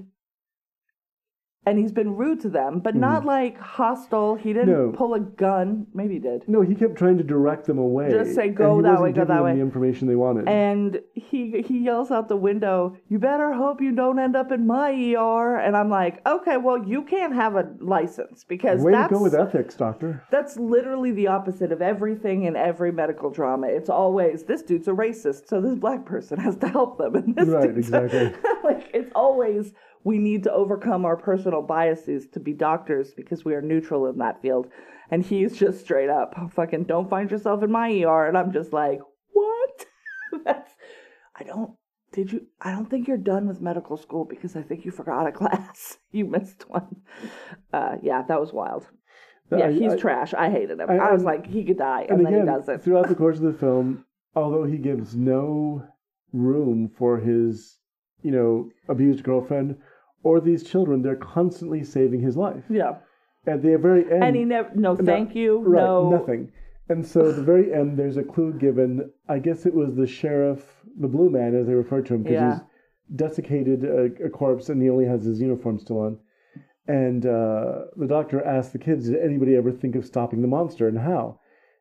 and 1.66 1.78
he's 1.78 1.92
been 1.92 2.14
rude 2.16 2.40
to 2.40 2.48
them, 2.48 2.78
but 2.80 2.94
not 2.94 3.24
like 3.24 3.58
hostile. 3.60 4.36
He 4.36 4.52
didn't. 4.52 4.68
No. 4.70 4.92
pull 4.96 5.14
a 5.14 5.20
gun. 5.20 5.86
Maybe 5.94 6.14
he 6.14 6.20
did. 6.20 6.48
No, 6.48 6.60
he 6.62 6.74
kept 6.74 6.96
trying 6.96 7.18
to 7.18 7.24
direct 7.24 7.66
them 7.66 7.78
away. 7.78 8.10
Just 8.10 8.34
say, 8.34 8.48
and 8.48 8.56
"Go 8.56 8.76
he 8.76 8.82
that 8.82 8.88
wasn't 8.90 9.02
way, 9.02 9.10
go 9.10 9.14
giving 9.14 9.28
that 9.28 9.34
them 9.34 9.44
way." 9.44 9.54
The 9.56 9.60
information 9.60 10.08
they 10.08 10.14
wanted. 10.16 10.48
And 10.48 11.00
he 11.14 11.62
he 11.62 11.78
yells 11.80 12.10
out 12.10 12.28
the 12.28 12.36
window, 12.36 12.96
"You 13.08 13.18
better 13.18 13.52
hope 13.52 13.80
you 13.80 13.92
don't 13.92 14.18
end 14.18 14.36
up 14.36 14.52
in 14.52 14.66
my 14.66 14.92
ER." 14.92 15.56
And 15.56 15.76
I'm 15.76 15.90
like, 15.90 16.26
"Okay, 16.26 16.56
well, 16.56 16.86
you 16.86 17.02
can't 17.02 17.34
have 17.34 17.56
a 17.56 17.68
license 17.80 18.44
because 18.44 18.82
Way 18.82 18.92
that's 18.92 19.08
to 19.12 19.14
go 19.16 19.22
with 19.22 19.34
ethics, 19.34 19.74
doctor. 19.76 20.22
that's 20.30 20.56
literally 20.56 21.10
the 21.12 21.26
opposite 21.26 21.72
of 21.72 21.82
everything 21.82 22.44
in 22.44 22.54
every 22.56 22.92
medical 22.92 23.30
drama. 23.30 23.66
It's 23.68 23.90
always 23.90 24.44
this 24.44 24.62
dude's 24.62 24.88
a 24.88 24.92
racist, 24.92 25.48
so 25.48 25.60
this 25.60 25.74
black 25.74 26.04
person 26.04 26.38
has 26.38 26.56
to 26.58 26.68
help 26.68 26.98
them. 26.98 27.16
And 27.16 27.34
this 27.34 27.48
Right, 27.48 27.74
dude's 27.74 27.90
a-" 27.92 28.04
exactly. 28.04 28.40
like 28.64 28.88
it's 28.94 29.10
always 29.14 29.72
we 30.06 30.18
need 30.18 30.44
to 30.44 30.52
overcome 30.52 31.04
our 31.04 31.16
personal 31.16 31.62
biases 31.62 32.28
to 32.28 32.38
be 32.38 32.52
doctors 32.52 33.12
because 33.12 33.44
we 33.44 33.54
are 33.54 33.60
neutral 33.60 34.06
in 34.06 34.18
that 34.18 34.40
field. 34.40 34.68
And 35.10 35.24
he's 35.24 35.56
just 35.56 35.80
straight 35.80 36.08
up 36.08 36.32
fucking 36.54 36.84
don't 36.84 37.10
find 37.10 37.28
yourself 37.28 37.64
in 37.64 37.72
my 37.72 37.90
ER. 37.90 38.26
And 38.28 38.38
I'm 38.38 38.52
just 38.52 38.72
like, 38.72 39.00
what? 39.32 39.86
That's 40.44 40.70
I 41.34 41.42
don't. 41.42 41.72
Did 42.12 42.30
you? 42.32 42.46
I 42.60 42.70
don't 42.70 42.88
think 42.88 43.08
you're 43.08 43.16
done 43.16 43.48
with 43.48 43.60
medical 43.60 43.96
school 43.96 44.24
because 44.24 44.54
I 44.54 44.62
think 44.62 44.84
you 44.84 44.92
forgot 44.92 45.26
a 45.26 45.32
class. 45.40 45.98
you 46.12 46.24
missed 46.26 46.70
one. 46.70 46.96
Uh, 47.72 47.96
yeah, 48.00 48.22
that 48.28 48.40
was 48.40 48.52
wild. 48.52 48.86
Yeah, 49.50 49.66
I- 49.66 49.72
he's 49.72 49.94
I- 49.94 49.96
trash. 49.96 50.34
I 50.34 50.50
hated 50.50 50.78
him. 50.78 50.88
I- 50.88 50.98
I, 50.98 51.12
was 51.12 51.24
like, 51.24 51.48
he 51.48 51.64
could 51.64 51.78
die, 51.78 52.02
and 52.02 52.18
and, 52.18 52.26
then 52.26 52.34
again, 52.34 52.46
he 52.46 52.52
doesn't. 52.54 52.84
throughout 52.84 53.08
the 53.08 53.14
course 53.22 53.38
of 53.38 53.42
the 53.42 53.58
film, 53.58 54.04
although 54.36 54.64
he 54.64 54.78
gives 54.78 55.16
no 55.16 55.82
room 56.32 56.88
for 56.96 57.18
his, 57.18 57.76
you 58.22 58.30
know, 58.30 58.70
abused 58.88 59.24
girlfriend 59.24 59.76
or 60.22 60.40
these 60.40 60.62
children, 60.64 61.02
they're 61.02 61.16
constantly 61.16 61.82
saving 61.84 62.20
his 62.20 62.36
life. 62.36 62.64
yeah, 62.68 62.96
At 63.46 63.62
the 63.62 63.76
very 63.76 64.04
end, 64.12 64.24
and 64.24 64.36
he 64.36 64.44
never. 64.44 64.70
No, 64.74 64.96
thank 64.96 65.34
you. 65.34 65.60
right, 65.60 65.82
no, 65.82 66.10
nothing. 66.10 66.52
And 66.88 67.04
so 67.04 67.28
at 67.30 67.36
the 67.36 67.42
very 67.42 67.72
end, 67.74 67.96
there's 67.98 68.16
a 68.16 68.22
clue 68.22 68.52
given. 68.52 69.10
I 69.28 69.38
guess 69.40 69.66
it 69.66 69.74
was 69.74 69.94
the 69.96 70.06
sheriff, 70.06 70.62
the 71.00 71.08
blue 71.08 71.30
man, 71.30 71.54
as 71.54 71.66
they 71.66 71.74
refer 71.74 72.00
to 72.02 72.14
him, 72.14 72.22
because 72.22 72.34
Yeah. 72.34 72.54
he's 72.54 73.16
desiccated 73.16 73.84
a, 73.84 74.24
a 74.26 74.30
corpse 74.30 74.68
and 74.68 74.80
he 74.82 74.90
only 74.90 75.04
has 75.06 75.24
his 75.24 75.40
uniform 75.40 75.78
still 75.78 75.98
on. 76.00 76.18
And 76.88 77.26
uh, 77.26 77.86
the 77.96 78.06
doctor 78.08 78.44
asks 78.44 78.72
the 78.72 78.78
kids, 78.78 79.08
"Did 79.08 79.20
anybody 79.20 79.56
ever 79.56 79.72
think 79.72 79.96
of 79.96 80.06
stopping 80.06 80.42
the 80.42 80.48
monster, 80.48 80.86
and 80.88 80.98
how?" 80.98 81.40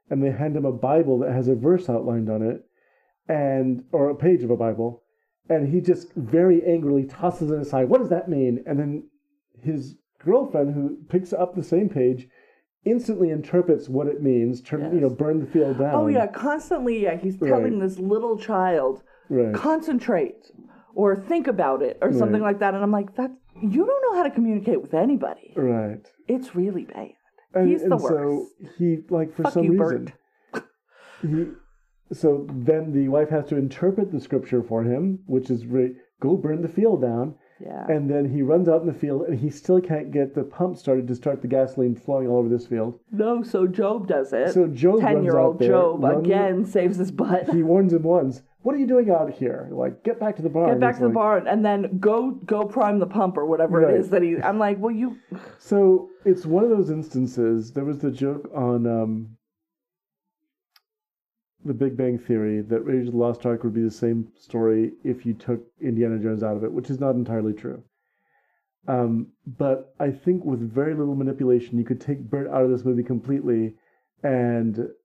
And 0.10 0.24
they 0.24 0.32
hand 0.32 0.56
him 0.56 0.66
a 0.66 0.72
Bible 0.72 1.20
that 1.20 1.32
has 1.32 1.48
a 1.48 1.56
verse 1.56 1.88
outlined 1.90 2.30
on 2.30 2.42
it, 2.42 2.64
and 3.28 3.84
or 3.92 4.10
a 4.10 4.16
page 4.16 4.44
of 4.44 4.50
a 4.50 4.58
Bible, 4.58 5.04
and 5.50 5.68
he 5.72 5.80
just 5.82 6.14
very 6.16 6.64
angrily 6.66 7.04
tosses 7.06 7.52
it 7.52 7.60
aside. 7.60 7.89
What 7.89 8.00
does 8.00 8.10
that 8.10 8.28
mean? 8.30 8.64
And 8.66 8.80
then 8.80 9.08
his 9.62 9.96
girlfriend 10.24 10.74
who 10.74 10.98
picks 11.10 11.34
up 11.34 11.56
the 11.56 11.64
same 11.64 11.89
page, 11.89 12.28
instantly 12.84 13.30
interprets 13.30 13.88
what 13.89 14.08
it 14.08 14.22
means. 14.22 14.62
Turn, 14.62 14.93
you 14.93 15.02
know, 15.02 15.10
burn 15.10 15.39
the 15.39 15.46
field 15.46 15.78
down. 15.80 15.96
Oh 15.96 16.08
yeah, 16.08 16.28
constantly. 16.28 17.04
Yeah, 17.04 17.16
he's 17.16 17.38
telling 17.38 17.80
Right. 17.80 17.88
this 17.88 18.00
little 18.00 18.38
child, 18.38 19.04
Right. 19.30 19.54
concentrate 19.54 20.52
or 20.93 21.16
think 21.16 21.48
about 21.48 21.82
it 21.82 21.98
or 22.02 22.12
something 22.14 22.41
Right. 22.41 22.52
like 22.54 22.60
that, 22.60 22.74
and 22.74 22.84
I'm 22.84 22.91
like, 22.91 23.16
that 23.16 23.32
you 23.62 23.86
don't 23.86 24.02
know 24.12 24.16
how 24.18 24.24
to 24.24 24.32
communicate 24.32 24.82
with 24.82 24.93
anybody. 24.93 25.54
Right. 25.56 26.06
It's 26.28 26.56
really 26.56 26.86
bad. 26.86 27.12
And, 27.54 27.70
He's 27.70 27.84
the 27.84 27.91
and 27.93 28.02
so 28.02 28.14
worst. 28.60 28.76
he 28.78 28.98
like 29.10 29.34
for 29.34 29.43
Fuck 29.43 29.54
some 29.54 29.64
you, 29.66 29.82
reason 29.82 30.12
he 31.22 31.48
so 32.12 32.47
then 32.51 32.91
the 32.91 33.08
wife 33.10 33.30
has 33.30 33.45
to 33.47 33.58
interpret 33.58 34.12
the 34.12 34.20
scripture 34.20 34.62
for 34.64 34.84
him, 34.84 35.20
which 35.26 35.49
is 35.49 35.66
re- 35.66 35.95
go 36.22 36.36
burn 36.38 36.62
the 36.62 36.68
field 36.70 37.01
down. 37.01 37.36
Yeah. 37.66 37.86
And 37.88 38.10
then 38.10 38.30
he 38.30 38.41
runs 38.41 38.68
out 38.68 38.82
in 38.82 38.88
the 38.88 38.93
field 38.93 39.22
and 39.30 39.39
he 39.39 39.49
still 39.49 39.80
can't 39.80 40.12
get 40.12 40.36
the 40.36 40.43
pump 40.43 40.76
started 40.78 41.08
to 41.08 41.16
start 41.16 41.41
the 41.41 41.47
gasoline 41.47 41.95
flowing 41.95 42.28
all 42.28 42.39
over 42.39 42.49
this 42.49 42.68
field. 42.68 42.99
no, 43.12 43.43
so 43.43 43.66
Job 43.66 44.08
does 44.10 44.34
it. 44.34 44.53
So 44.53 44.68
Job 44.68 44.95
runs 45.01 45.03
ten 45.16 45.24
year 45.24 45.39
out 45.39 45.45
old 45.45 45.62
Job 45.62 46.03
runs- 46.03 46.26
again 46.26 46.66
saves 46.66 46.97
his 46.97 47.12
butt. 47.12 47.49
He 47.49 47.64
warns 47.64 47.93
him 47.93 48.03
once, 48.18 48.41
What 48.64 48.76
are 48.76 48.78
you 48.78 48.86
doing 48.88 49.10
out 49.10 49.32
here? 49.32 49.70
Like, 49.72 50.03
get 50.03 50.20
back 50.20 50.36
to 50.36 50.41
the 50.41 50.49
barn. 50.49 50.70
Get 50.72 50.80
back 50.82 50.97
to 50.97 51.03
the 51.03 51.10
barn 51.10 51.47
and 51.47 51.64
then 51.66 51.97
go 51.97 52.32
go 52.45 52.66
prime 52.66 52.99
the 52.99 53.08
pump 53.08 53.38
or 53.38 53.45
whatever 53.45 53.80
Right. 53.80 53.93
it 53.93 54.01
is 54.01 54.10
that 54.10 54.22
he. 54.22 54.36
I'm 54.43 54.60
like, 54.60 54.78
well, 54.78 54.93
you. 54.93 55.16
So 55.60 56.10
it's 56.26 56.45
one 56.45 56.64
of 56.66 56.70
those 56.70 56.89
instances. 56.91 57.72
There 57.72 57.86
was 57.86 57.99
the 57.99 58.12
joke 58.12 58.49
on 58.53 58.86
um, 58.86 59.38
the 61.66 61.74
Big 61.74 61.97
Bang 61.97 62.20
Theory 62.20 62.61
that 62.61 62.82
Raiders 62.82 63.07
of 63.07 63.13
the 63.13 63.20
Lost 63.20 63.45
Ark 63.45 63.63
would 63.63 63.74
be 63.74 63.82
the 63.82 63.91
same 63.91 64.28
story 64.39 64.91
if 65.03 65.26
you 65.26 65.34
took 65.34 65.61
Indiana 65.82 66.20
Jones 66.20 66.43
out 66.43 66.55
of 66.55 66.63
it, 66.63 66.72
which 66.72 66.91
is 66.91 66.99
not 66.99 67.16
entirely 67.16 67.53
true. 67.53 67.84
Um, 68.88 69.32
but 69.57 69.95
I 69.99 70.11
think 70.11 70.45
with 70.45 70.59
very 70.59 70.93
little 70.93 71.16
manipulation, 71.16 71.80
you 71.80 71.84
could 71.84 71.99
take 71.99 72.20
Bert 72.20 72.47
out 72.49 72.63
of 72.63 72.70
this 72.70 72.86
movie 72.86 73.01
completely, 73.01 73.74
and 74.24 74.76
the 74.76 74.95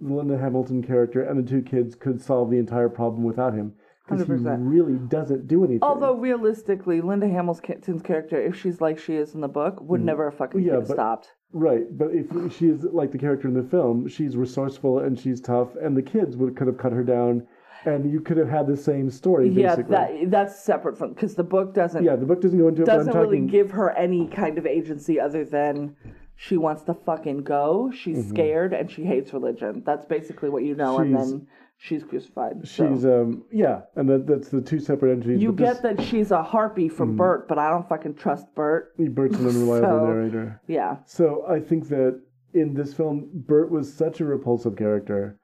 Linda 0.00 0.36
Hamilton 0.36 0.82
character 0.82 1.22
and 1.22 1.42
the 1.42 1.50
two 1.50 1.62
kids 1.62 1.94
could 1.94 2.20
solve 2.20 2.50
the 2.50 2.58
entire 2.58 2.90
problem 2.90 3.24
without 3.24 3.54
him 3.54 3.72
because 4.08 4.26
he 4.26 4.32
100%. 4.32 4.58
really 4.70 4.94
doesn't 4.94 5.46
do 5.48 5.64
anything. 5.64 5.82
Although 5.82 6.14
realistically, 6.14 7.00
Linda 7.00 7.28
Hamilton's 7.28 8.02
character, 8.02 8.40
if 8.40 8.56
she's 8.60 8.80
like 8.80 8.98
she 8.98 9.14
is 9.14 9.34
in 9.34 9.40
the 9.40 9.48
book, 9.48 9.80
would 9.80 10.02
never 10.04 10.30
have 10.30 10.38
fucking 10.38 10.60
Mm. 10.60 10.66
Yeah, 10.66 10.76
but- 10.78 10.88
stopped. 10.88 11.32
Right, 11.52 11.84
but 11.96 12.08
if 12.12 12.26
she 12.56 12.68
is 12.68 12.84
like 12.84 13.10
the 13.10 13.16
character 13.18 13.48
in 13.48 13.54
the 13.54 13.62
film, 13.62 14.06
she's 14.06 14.36
resourceful 14.36 14.98
and 14.98 15.18
she's 15.18 15.40
tough, 15.40 15.68
and 15.80 15.96
the 15.96 16.02
kids 16.02 16.36
would 16.36 16.54
could 16.56 16.66
have 16.66 16.76
cut 16.76 16.92
her 16.92 17.02
down, 17.02 17.46
and 17.86 18.10
you 18.12 18.20
could 18.20 18.36
have 18.36 18.50
had 18.50 18.66
the 18.66 18.76
same 18.76 19.08
story. 19.08 19.48
Yeah, 19.48 19.76
basically. 19.76 19.92
that 20.26 20.30
that's 20.30 20.62
separate 20.62 20.98
from 20.98 21.14
because 21.14 21.36
the 21.36 21.44
book 21.44 21.72
doesn't 21.72 22.04
yeah, 22.04 22.16
the 22.16 22.26
book 22.26 22.42
doesn't 22.42 22.58
go 22.58 22.68
into 22.68 22.82
it. 22.82 22.84
doesn't 22.84 23.14
really 23.14 23.38
talking, 23.38 23.46
give 23.46 23.70
her 23.70 23.92
any 23.92 24.26
kind 24.26 24.58
of 24.58 24.66
agency 24.66 25.18
other 25.18 25.42
than 25.42 25.96
she 26.36 26.58
wants 26.58 26.82
to 26.82 26.92
fucking 26.92 27.38
go. 27.44 27.90
She's 27.94 28.28
scared 28.28 28.74
and 28.74 28.90
she 28.90 29.04
hates 29.04 29.32
religion. 29.32 29.82
That's 29.86 30.04
basically 30.04 30.50
what 30.50 30.64
you 30.64 30.74
know. 30.74 30.98
and 30.98 31.14
Mm-hmm. 31.16 31.30
Then 31.30 31.46
she's 31.78 32.02
crucified. 32.04 32.66
so. 32.66 32.92
She's 32.94 33.04
um 33.06 33.44
yeah, 33.50 33.82
and 33.96 34.08
that, 34.08 34.26
that's 34.26 34.48
the 34.50 34.60
two 34.60 34.78
separate 34.80 35.12
entities. 35.12 35.40
you 35.40 35.52
get 35.52 35.82
that 35.82 36.00
she's 36.02 36.30
a 36.30 36.42
harpy 36.42 36.88
from 36.88 37.16
Bert, 37.16 37.48
but 37.48 37.58
I 37.58 37.70
don't 37.70 37.88
fucking 37.88 38.14
trust 38.14 38.46
Bert. 38.54 38.92
this, 38.98 39.08
Bert's 39.08 39.36
an 39.38 39.46
unreliable 39.46 39.88
So- 39.88 40.06
narrator. 40.06 40.60
Yeah, 40.66 40.96
So 41.06 41.44
I 41.48 41.60
think 41.60 41.88
that 41.88 42.20
in 42.54 42.74
this 42.74 42.94
film, 42.94 43.28
Bert 43.32 43.70
was 43.70 43.92
such 43.92 44.20
a 44.20 44.24
repulsive 44.24 44.76
character. 44.76 45.38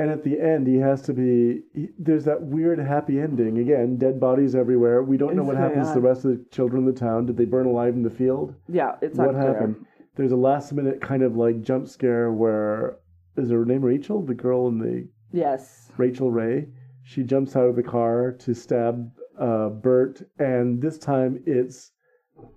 And 0.00 0.10
at 0.10 0.22
the 0.22 0.40
end, 0.40 0.68
he 0.68 0.76
has 0.76 1.02
to 1.02 1.12
be. 1.12 1.62
He, 1.74 1.88
there's 1.98 2.24
that 2.26 2.40
weird 2.40 2.78
happy 2.78 3.18
ending. 3.18 3.58
Again, 3.58 3.96
dead 3.96 4.20
bodies 4.20 4.54
everywhere. 4.54 5.02
We 5.02 5.16
don't 5.16 5.34
know 5.34 5.42
It's 5.42 5.48
what 5.48 5.56
happens 5.56 5.88
to 5.88 5.94
the 5.94 6.00
rest 6.00 6.24
of 6.24 6.30
the 6.38 6.44
children 6.52 6.86
in 6.86 6.92
the 6.94 6.98
town. 6.98 7.26
Did 7.26 7.36
they 7.36 7.44
burn 7.46 7.66
alive 7.66 7.94
in 7.94 8.04
the 8.04 8.10
field? 8.10 8.54
yeah, 8.68 8.92
it's 9.02 9.18
what 9.18 9.30
unclear. 9.30 9.52
happened? 9.54 9.86
There's 10.14 10.30
a 10.30 10.36
last 10.36 10.72
minute 10.72 11.00
kind 11.00 11.22
of 11.24 11.36
like 11.36 11.62
jump 11.62 11.88
scare 11.88 12.30
where 12.30 12.98
is 13.36 13.50
her 13.50 13.64
name 13.64 13.82
Rachel, 13.84 14.22
the 14.24 14.34
girl 14.34 14.68
in 14.68 14.78
the 14.78 15.08
Yes, 15.32 15.90
Rachel 15.96 16.30
Ray. 16.30 16.68
She 17.02 17.22
jumps 17.22 17.56
out 17.56 17.68
of 17.68 17.76
the 17.76 17.82
car 17.82 18.32
to 18.40 18.54
stab 18.54 19.10
uh, 19.38 19.68
Bert, 19.70 20.22
and 20.38 20.80
this 20.80 20.98
time 20.98 21.42
it's 21.46 21.92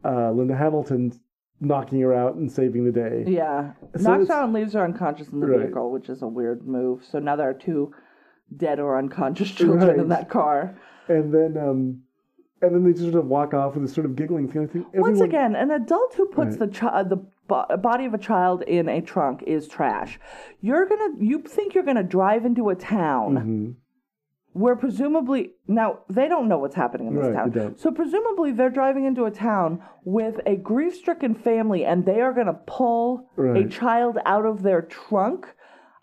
uh, 0.05 0.31
Linda 0.31 0.55
Hamilton 0.55 1.13
knocking 1.59 2.01
her 2.01 2.13
out 2.13 2.35
and 2.35 2.51
saving 2.51 2.85
the 2.85 2.91
day. 2.91 3.23
yeah. 3.27 3.73
So 3.95 4.17
Knocks 4.17 4.29
out 4.31 4.45
and 4.45 4.53
leaves 4.53 4.73
her 4.73 4.83
unconscious 4.83 5.29
in 5.29 5.39
the 5.39 5.47
Right. 5.47 5.59
vehicle, 5.65 5.91
which 5.91 6.09
is 6.09 6.21
a 6.23 6.27
weird 6.27 6.65
move. 6.67 7.05
So 7.05 7.19
now 7.19 7.35
there 7.35 7.49
are 7.49 7.53
two 7.53 7.93
dead 8.57 8.79
or 8.79 8.97
unconscious 8.97 9.51
children 9.59 9.87
Right. 9.87 9.99
in 9.99 10.09
that 10.09 10.27
car. 10.29 10.75
And 11.07 11.31
then, 11.33 11.57
um, 11.57 12.01
and 12.63 12.73
then 12.75 12.83
they 12.83 12.91
just 12.93 13.03
sort 13.03 13.15
of 13.15 13.27
walk 13.27 13.53
off 13.53 13.75
with 13.75 13.83
this 13.83 13.93
sort 13.93 14.05
of 14.05 14.15
giggling 14.15 14.51
thing. 14.51 14.63
I 14.63 14.67
think 14.67 14.87
Once 14.95 15.21
again, 15.21 15.55
an 15.55 15.69
adult 15.71 16.15
who 16.15 16.25
puts 16.27 16.57
Right. 16.57 16.71
the 16.71 16.77
chi- 16.79 17.03
the 17.03 17.17
body 17.47 18.05
of 18.05 18.13
a 18.13 18.17
child 18.17 18.61
in 18.63 18.87
a 18.87 19.01
trunk 19.01 19.43
is 19.45 19.67
trash. 19.67 20.19
You're 20.61 20.85
gonna 20.87 21.15
you 21.19 21.39
think 21.39 21.73
you're 21.73 21.83
gonna 21.83 22.03
drive 22.03 22.45
into 22.45 22.69
a 22.69 22.75
town 22.75 23.35
Mhm. 23.35 23.75
where 24.53 24.75
presumably 24.75 25.53
now 25.67 25.99
they 26.09 26.27
don't 26.27 26.47
know 26.47 26.57
what's 26.59 26.75
happening 26.75 27.07
in 27.07 27.15
this 27.15 27.27
Right, 27.27 27.53
town. 27.53 27.75
So 27.77 27.91
presumably 27.91 28.51
they're 28.51 28.69
driving 28.69 29.05
into 29.05 29.25
a 29.25 29.31
town 29.31 29.81
with 30.05 30.39
a 30.45 30.55
grief-stricken 30.55 31.35
family 31.35 31.83
and 31.85 32.05
they 32.05 32.21
are 32.21 32.33
gonna 32.33 32.59
pull 32.65 33.29
a 33.37 33.65
child 33.65 34.17
out 34.25 34.45
of 34.45 34.63
their 34.63 34.81
trunk. 34.81 35.53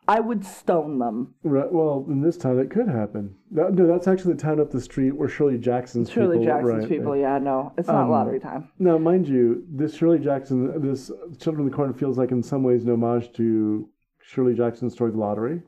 I 0.08 0.20
would 0.20 0.42
stone 0.44 0.98
them. 0.98 1.34
Right, 1.42 1.70
well, 1.70 2.04
in 2.08 2.22
this 2.22 2.38
town, 2.38 2.58
it 2.58 2.70
could 2.70 2.88
happen. 2.88 3.34
That, 3.50 3.74
no, 3.74 3.86
that's 3.86 4.08
actually 4.08 4.34
the 4.34 4.40
town 4.42 4.58
up 4.58 4.70
the 4.70 4.80
street 4.80 5.10
where 5.14 5.28
Shirley 5.28 5.58
Jackson's 5.58 6.10
Shirley 6.10 6.38
people. 6.38 6.46
Jackson's 6.46 6.80
right, 6.80 6.88
people, 6.88 7.14
yeah, 7.16 7.38
no, 7.38 7.72
it's 7.76 7.88
not 7.88 8.04
Um, 8.04 8.10
lottery 8.10 8.40
time. 8.40 8.68
Now, 8.78 8.96
mind 8.96 9.28
you, 9.28 9.64
this 9.70 9.94
Shirley 9.94 10.18
Jackson, 10.18 10.80
this 10.80 11.10
Children 11.38 11.66
of 11.66 11.70
the 11.70 11.76
Corn 11.76 11.92
feels 11.92 12.16
like 12.16 12.30
in 12.32 12.42
some 12.42 12.62
ways 12.62 12.84
an 12.84 12.90
homage 12.90 13.32
to 13.34 13.88
Shirley 14.20 14.54
Jackson's 14.54 14.94
story, 14.94 15.10
The 15.10 15.18
Lottery. 15.18 15.62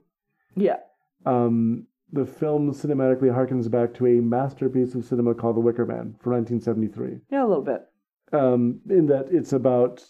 Yeah, 0.57 0.79
Um, 1.27 1.87
the 2.13 2.25
film 2.27 2.73
cinematically 2.73 3.33
harkens 3.33 3.71
back 3.71 3.95
to 3.95 4.07
a 4.07 4.21
masterpiece 4.21 4.95
of 4.95 5.05
cinema 5.05 5.35
called 5.35 5.57
The 5.57 5.61
Wicker 5.61 5.87
Man 5.87 6.17
from 6.19 6.33
1973. 6.33 7.21
yeah, 7.31 7.45
a 7.45 7.47
little 7.47 7.63
bit. 7.63 7.87
Um, 8.33 8.81
in 8.89 9.07
that 9.07 9.27
it's 9.31 9.53
about 9.53 10.05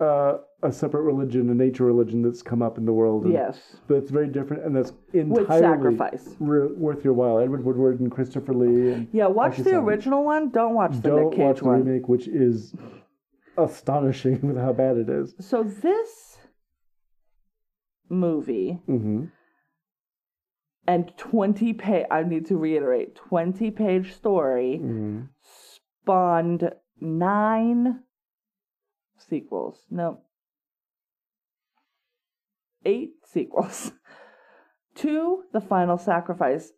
uh, 0.00 0.38
a 0.62 0.72
separate 0.72 1.02
religion, 1.02 1.50
a 1.50 1.54
nature 1.54 1.84
religion 1.84 2.22
that's 2.22 2.42
come 2.42 2.62
up 2.62 2.78
in 2.78 2.84
the 2.86 2.92
world. 2.92 3.24
and- 3.24 3.32
Yes, 3.32 3.76
But 3.86 3.96
it's 3.96 4.10
very 4.10 4.28
different, 4.28 4.64
and 4.64 4.74
that's 4.74 4.92
with 5.12 5.40
entirely 5.40 5.96
sacrifice. 5.96 6.34
re- 6.40 6.72
worth 6.72 7.04
your 7.04 7.12
while. 7.12 7.38
Edward 7.38 7.64
Woodward 7.64 8.00
and 8.00 8.10
Christopher 8.10 8.54
Lee. 8.54 8.92
And 8.92 9.08
Yeah, 9.12 9.26
watch 9.26 9.58
the 9.58 9.76
original 9.76 10.24
one. 10.24 10.48
Don't 10.50 10.74
watch 10.74 10.96
the 10.96 11.08
Don't 11.10 11.24
Nick 11.24 11.32
Cage 11.32 11.38
watch 11.46 11.58
the 11.60 11.64
one. 11.66 11.84
remake, 11.84 12.08
which 12.08 12.26
is 12.26 12.74
astonishing 13.58 14.40
with 14.46 14.56
how 14.56 14.72
bad 14.72 14.96
it 14.96 15.08
is. 15.10 15.34
So 15.40 15.62
this 15.62 16.38
movie 18.08 18.80
hmm 18.86 19.24
and 20.88 21.12
20 21.16 21.72
page 21.72 22.06
I 22.12 22.22
need 22.22 22.46
to 22.46 22.56
reiterate 22.56 23.16
20 23.16 23.70
page 23.72 24.14
story 24.14 24.78
hmm 24.78 25.22
spawned 25.42 26.70
9 27.00 28.00
sequels. 29.18 29.84
No. 29.90 30.20
8 32.86 33.10
sequels. 33.24 33.92
to 34.96 35.44
The 35.52 35.60
Final 35.60 35.98
Sacrifice 35.98 36.72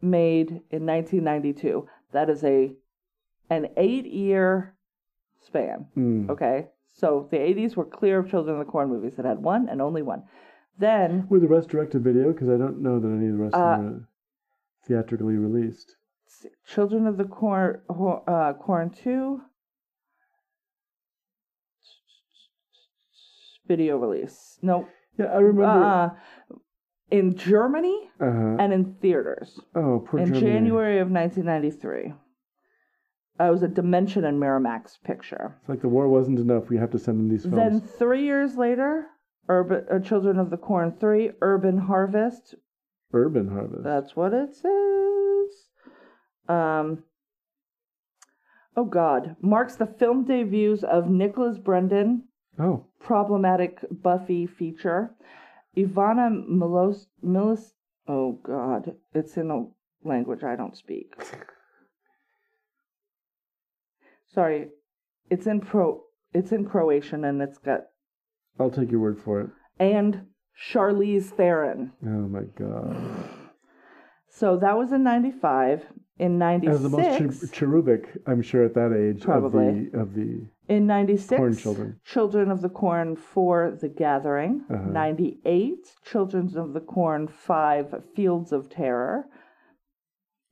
made 0.00 0.50
in 0.70 0.86
1992. 0.86 1.86
That 2.12 2.30
is 2.30 2.42
a 2.42 2.72
an 3.50 3.68
8-year 3.76 4.74
span. 5.44 5.86
Mm. 5.96 6.30
Okay? 6.30 6.68
So 6.94 7.28
the 7.30 7.38
80s 7.38 7.76
were 7.76 7.84
clear 7.84 8.20
of 8.20 8.30
Children 8.30 8.60
of 8.60 8.66
the 8.66 8.70
Corn 8.70 8.88
movies. 8.88 9.18
It 9.18 9.24
had 9.24 9.38
one 9.38 9.68
and 9.68 9.82
only 9.82 10.02
one. 10.02 10.22
Then 10.78 11.26
Were 11.28 11.40
the 11.40 11.48
rest 11.48 11.68
direct 11.68 11.92
to 11.92 11.98
video? 11.98 12.32
Because 12.32 12.48
I 12.48 12.56
don't 12.56 12.80
know 12.80 13.00
that 13.00 13.08
any 13.08 13.26
of 13.26 13.32
the 13.32 13.38
rest 13.38 13.54
Uh, 13.54 13.78
were 13.80 14.08
theatrically 14.86 15.36
released. 15.36 15.96
Children 16.64 17.06
of 17.06 17.16
the 17.16 17.24
Corn, 17.24 17.80
uh, 17.88 18.52
Corn 18.54 18.90
2 18.90 19.42
video 23.66 23.98
release. 23.98 24.58
No, 24.62 24.88
Yeah, 25.20 25.26
I 25.26 25.38
remember. 25.38 25.84
uh, 25.84 26.10
in 27.10 27.36
Germany 27.36 28.10
uh-huh. 28.20 28.56
and 28.58 28.72
in 28.72 28.94
theaters 29.00 29.58
oh, 29.74 30.04
poor 30.06 30.20
in 30.20 30.26
Germany. 30.26 30.40
January 30.40 30.98
of 30.98 31.10
1993. 31.10 32.14
Uh, 33.40 33.44
it 33.44 33.50
was 33.50 33.62
a 33.62 33.68
Dimension 33.68 34.24
and 34.24 34.40
Miramax 34.40 35.02
picture. 35.02 35.56
It's 35.60 35.68
like 35.68 35.80
the 35.80 35.88
war 35.88 36.08
wasn't 36.08 36.38
enough. 36.38 36.68
We 36.68 36.76
have 36.76 36.90
to 36.90 36.98
send 36.98 37.18
them 37.18 37.28
these 37.28 37.42
films. 37.42 37.56
Then 37.56 37.80
three 37.80 38.24
years 38.24 38.56
later, 38.56 39.06
Urban, 39.48 39.86
uh, 39.90 39.98
Children 39.98 40.38
of 40.38 40.50
the 40.50 40.58
Corn 40.58 40.92
3, 41.00 41.30
Urban 41.40 41.78
Harvest. 41.78 42.54
Urban 43.12 43.48
Harvest. 43.48 43.82
That's 43.82 44.14
what 44.14 44.34
it 44.34 44.54
says. 44.54 45.68
Um, 46.48 47.04
oh, 48.76 48.84
God. 48.84 49.36
Marks 49.40 49.76
the 49.76 49.86
film 49.86 50.26
debuts 50.26 50.84
of 50.84 51.08
Nicholas 51.08 51.56
Brendon, 51.56 52.24
oh, 52.60 52.86
problematic 53.00 53.80
Buffy 53.90 54.46
feature. 54.46 55.10
Ivana 55.76 56.30
Milos, 56.48 57.06
Milos, 57.22 57.72
oh, 58.08 58.38
God. 58.42 58.94
It's 59.14 59.36
in 59.36 59.50
a 59.50 59.64
language 60.08 60.42
I 60.44 60.56
don't 60.56 60.76
speak. 60.76 61.14
Sorry. 64.32 64.68
It's 65.30 65.46
in 65.46 65.60
pro 65.60 66.02
It's 66.32 66.52
in 66.52 66.64
Croatian 66.64 67.24
and 67.24 67.40
it's 67.42 67.58
got 67.58 67.80
I'll 68.58 68.70
take 68.70 68.90
your 68.90 69.00
word 69.00 69.18
for 69.24 69.40
it. 69.40 69.50
and 69.78 70.26
Charlize 70.72 71.30
Theron. 71.30 71.92
Oh 72.04 72.28
my 72.28 72.42
god. 72.56 73.28
So 74.28 74.56
that 74.58 74.76
was 74.76 74.92
in 74.92 75.02
95. 75.02 75.84
In 76.20 76.36
96, 76.38 76.74
As 76.76 76.82
the 76.82 76.88
most 76.90 77.18
cher- 77.18 77.48
cherubic, 77.50 78.10
I'm 78.26 78.42
sure, 78.42 78.62
at 78.64 78.74
that 78.74 78.92
age 78.92 79.22
Probably. 79.22 79.68
of 79.68 79.90
the 79.92 79.98
of 79.98 80.14
the 80.14 80.46
in 80.68 80.86
96, 80.86 81.38
Corn 81.38 81.56
Children. 81.56 82.00
Children 82.04 82.50
of 82.50 82.60
the 82.60 82.68
Corn 82.68 83.16
4, 83.16 83.78
The 83.80 83.88
Gathering. 83.88 84.62
Uh-huh. 84.70 84.90
98, 84.90 85.78
Children 86.04 86.56
of 86.58 86.74
the 86.74 86.80
Corn 86.80 87.26
5, 87.26 88.04
Fields 88.14 88.52
of 88.52 88.68
Terror. 88.68 89.24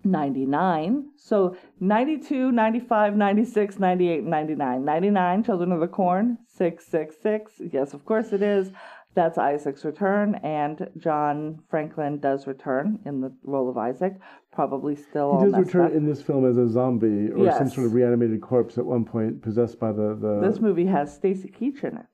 99. 0.05 1.11
So 1.17 1.57
92, 1.81 2.51
95, 2.51 3.17
96, 3.17 3.79
98, 3.79 4.25
99. 4.25 4.85
99, 4.85 5.43
Children 5.45 5.73
of 5.73 5.81
the 5.81 5.89
Corn, 5.89 6.39
666. 6.47 7.61
Yes, 7.73 7.93
of 7.93 8.07
course 8.07 8.33
it 8.33 8.41
is. 8.43 8.71
That's 9.19 9.37
Isaac's 9.37 9.85
return, 9.85 10.37
and 10.45 10.91
John 10.97 11.59
Franklin 11.69 12.21
does 12.21 12.47
return 12.47 13.01
in 13.05 13.21
the 13.21 13.35
role 13.43 13.69
of 13.69 13.77
Isaac. 13.77 14.13
Probably 14.53 14.95
still 14.95 15.41
He 15.41 15.51
does 15.51 15.59
return 15.59 15.87
up. 15.87 15.93
in 15.93 16.07
this 16.07 16.23
film 16.23 16.49
as 16.49 16.57
a 16.57 16.69
zombie 16.69 17.29
or 17.33 17.51
some 17.51 17.69
sort 17.69 17.89
of 17.89 17.95
reanimated 17.95 18.41
corpse 18.41 18.79
at 18.79 18.87
one 18.87 19.05
point, 19.05 19.43
possessed 19.43 19.81
by 19.81 19.91
the 19.91 20.15
the. 20.15 20.49
This 20.49 20.61
movie 20.61 20.87
has 20.87 21.13
Stacy 21.13 21.49
Keach 21.49 21.83
in 21.83 21.97
it 21.97 22.07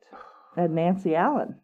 and 0.56 0.74
Nancy 0.74 1.14
Allen. 1.14 1.56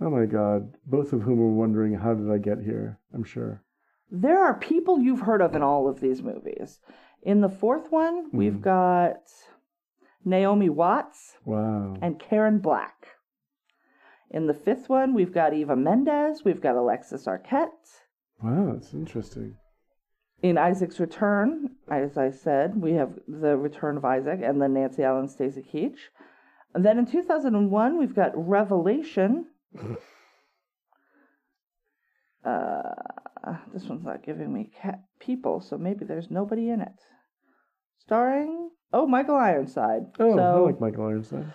oh 0.00 0.08
my 0.08 0.24
god! 0.24 0.72
Both 0.86 1.12
of 1.12 1.20
whom 1.20 1.38
are 1.38 1.52
wondering 1.52 1.92
how 1.92 2.14
did 2.14 2.30
I 2.30 2.38
get 2.38 2.60
here? 2.64 2.98
I'm 3.12 3.24
sure. 3.24 3.62
There 4.10 4.42
are 4.42 4.58
people 4.58 4.98
you've 4.98 5.20
heard 5.20 5.42
of 5.42 5.54
in 5.54 5.62
all 5.62 5.86
of 5.86 6.00
these 6.00 6.22
movies. 6.22 6.80
In 7.22 7.42
the 7.42 7.50
fourth 7.50 7.92
one, 7.92 8.30
we've 8.32 8.54
hmm. 8.54 8.62
got 8.62 9.20
Naomi 10.24 10.70
Watts 10.70 11.36
Wow. 11.44 11.98
and 12.00 12.18
Karen 12.18 12.58
Black. 12.60 13.15
In 14.30 14.46
the 14.46 14.54
fifth 14.54 14.88
one, 14.88 15.14
we've 15.14 15.32
got 15.32 15.54
Eva 15.54 15.76
Mendes, 15.76 16.44
we've 16.44 16.60
got 16.60 16.76
Alexis 16.76 17.26
Arquette. 17.26 18.02
Wow, 18.42 18.72
that's 18.72 18.92
interesting. 18.92 19.56
In 20.42 20.58
Isaac's 20.58 21.00
Return, 21.00 21.76
as 21.90 22.18
I 22.18 22.30
said, 22.30 22.80
we 22.80 22.92
have 22.92 23.18
the 23.26 23.56
return 23.56 23.96
of 23.96 24.04
Isaac 24.04 24.40
and 24.42 24.60
then 24.60 24.74
Nancy 24.74 25.02
Allen, 25.02 25.28
Stacy 25.28 25.62
Keach. 25.62 25.98
And 26.74 26.84
then 26.84 26.98
in 26.98 27.06
2001, 27.06 27.98
we've 27.98 28.14
got 28.14 28.32
Revelation. 28.34 29.46
uh, 32.44 32.92
this 33.72 33.84
one's 33.84 34.04
not 34.04 34.22
giving 34.22 34.52
me 34.52 34.70
ca- 34.82 34.98
people, 35.20 35.60
so 35.60 35.78
maybe 35.78 36.04
there's 36.04 36.30
nobody 36.30 36.68
in 36.68 36.82
it. 36.82 37.00
Starring 37.98 38.70
oh 38.92 39.06
Michael 39.06 39.36
Ironside. 39.36 40.02
Oh, 40.18 40.38
I 40.38 40.58
like 40.58 40.80
Michael 40.80 41.06
Ironside. 41.06 41.52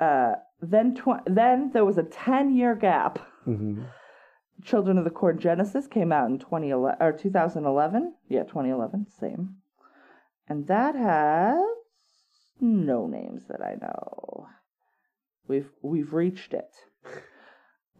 Uh, 0.00 0.32
then 0.60 0.94
tw- 0.94 1.24
then 1.26 1.70
there 1.72 1.84
was 1.84 1.98
a 1.98 2.02
10 2.02 2.54
year 2.54 2.74
gap. 2.74 3.18
hmm 3.44 3.82
Children 4.64 4.98
of 4.98 5.04
the 5.04 5.10
Corn 5.10 5.38
Genesis 5.38 5.86
came 5.86 6.10
out 6.10 6.28
in 6.28 6.38
2011 6.40 6.96
or 7.00 7.12
2011. 7.12 8.14
Yeah, 8.28 8.42
2011, 8.42 9.06
same. 9.20 9.58
And 10.48 10.66
that 10.66 10.96
has 10.96 11.60
no 12.60 13.06
names 13.06 13.44
that 13.48 13.60
I 13.62 13.76
know. 13.80 14.48
We've 15.46 15.70
we've 15.82 16.12
reached 16.12 16.52
it. 16.54 16.74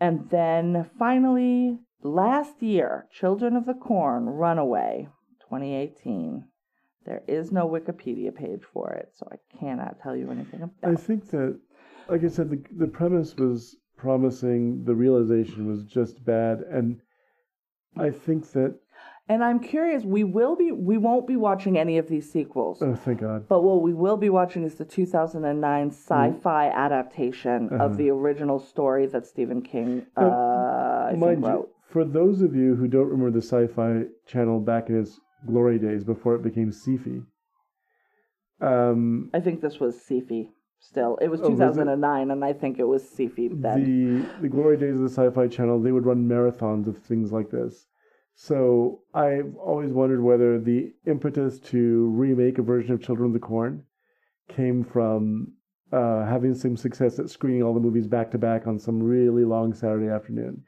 And 0.01 0.31
then 0.31 0.89
finally 0.97 1.79
last 2.03 2.63
year, 2.63 3.09
Children 3.13 3.57
of 3.57 3.67
the 3.67 3.75
Corn 3.75 4.27
Runaway 4.27 5.09
2018. 5.41 6.45
There 7.05 7.23
is 7.27 7.51
no 7.51 7.67
Wikipedia 7.69 8.35
page 8.35 8.63
for 8.73 8.93
it, 8.93 9.13
so 9.17 9.27
I 9.33 9.37
cannot 9.59 9.99
tell 10.01 10.15
you 10.15 10.31
anything 10.31 10.63
about 10.63 10.93
I 10.93 10.95
think 10.95 11.31
that, 11.31 11.59
like 12.09 12.25
I 12.25 12.29
said, 12.29 12.51
the 12.51 12.63
the 12.77 12.87
premise 12.87 13.35
was 13.37 13.77
promising. 13.97 14.85
The 14.85 14.95
realization 14.95 15.67
was 15.67 15.85
just 15.85 16.25
bad, 16.25 16.61
and 16.71 17.01
I 17.97 18.11
think 18.11 18.51
that. 18.53 18.75
And 19.31 19.45
I'm 19.45 19.61
curious, 19.61 20.05
we 20.05 20.25
will 20.25 20.57
be 20.57 20.73
we 20.73 20.97
won't 20.97 21.27
be 21.27 21.37
watching 21.37 21.77
any 21.77 21.99
of 21.99 22.09
these 22.09 22.33
sequels. 22.33 22.81
Oh, 22.83 22.95
thank 22.95 23.21
God. 23.21 23.47
But 23.47 23.61
what 23.63 23.83
we 23.83 23.93
will 23.93 24.17
be 24.17 24.31
watching 24.31 24.65
is 24.65 24.77
the 24.77 24.87
2009 24.87 25.89
sci-fi 25.91 26.69
adaptation 26.69 27.69
Uh-huh. 27.71 27.85
of 27.85 27.99
the 27.99 28.09
original 28.11 28.59
story 28.59 29.05
that 29.07 29.27
Stephen 29.27 29.61
King 29.61 30.07
uh, 30.17 30.23
I 30.23 31.09
think 31.11 31.21
Mind 31.21 31.43
you, 31.45 31.49
wrote. 31.51 31.69
for 31.91 32.05
those 32.07 32.41
of 32.41 32.55
you 32.55 32.75
who 32.75 32.89
don't 32.89 33.09
remember 33.09 33.31
the 33.31 33.43
Sci-Fi 33.43 34.05
Channel 34.27 34.61
back 34.61 34.89
in 34.89 34.99
its 35.03 35.21
glory 35.47 35.79
days 35.79 36.05
before 36.05 36.35
it 36.35 36.43
became 36.43 36.69
Sci-Fi, 36.73 37.21
um, 38.61 39.31
I 39.35 39.41
think 39.41 39.61
this 39.61 39.79
was 39.79 39.95
Sci-Fi 39.97 40.49
still. 40.81 41.17
It 41.21 41.29
was 41.29 41.41
Oh, 41.41 41.51
was 41.51 41.61
it? 41.61 41.81
2009, 41.81 42.31
and 42.31 42.45
I 42.45 42.53
think 42.53 42.79
it 42.79 42.85
was 42.85 43.03
Sci-Fi 43.03 43.49
then. 43.53 44.25
the 44.37 44.43
the 44.43 44.49
glory 44.49 44.77
days 44.77 44.95
of 44.97 45.03
the 45.03 45.09
Sci-Fi 45.09 45.49
Channel, 45.49 45.81
they 45.81 45.93
would 45.93 46.07
run 46.07 46.29
marathons 46.29 46.87
of 46.87 46.99
things 46.99 47.33
like 47.33 47.51
this. 47.51 47.87
So 48.35 49.03
I've 49.15 49.55
always 49.57 49.93
wondered 49.93 50.23
whether 50.23 50.61
the 50.61 50.93
impetus 51.07 51.59
to 51.73 52.09
remake 52.11 52.59
a 52.59 52.63
version 52.63 52.93
of 52.93 53.03
Children 53.03 53.29
of 53.29 53.33
the 53.33 53.41
Corn 53.41 53.85
came 54.49 54.85
from 54.85 55.55
uh, 55.93 56.25
having 56.25 56.55
some 56.55 56.77
success 56.77 57.19
at 57.19 57.31
screening 57.31 57.63
all 57.65 57.75
the 57.75 57.81
movies 57.81 58.07
back 58.07 58.31
to 58.31 58.39
back 58.39 58.67
on 58.69 58.79
some 58.79 59.03
really 59.03 59.45
long 59.45 59.75
Saturday 59.75 60.09
afternoon. 60.09 60.63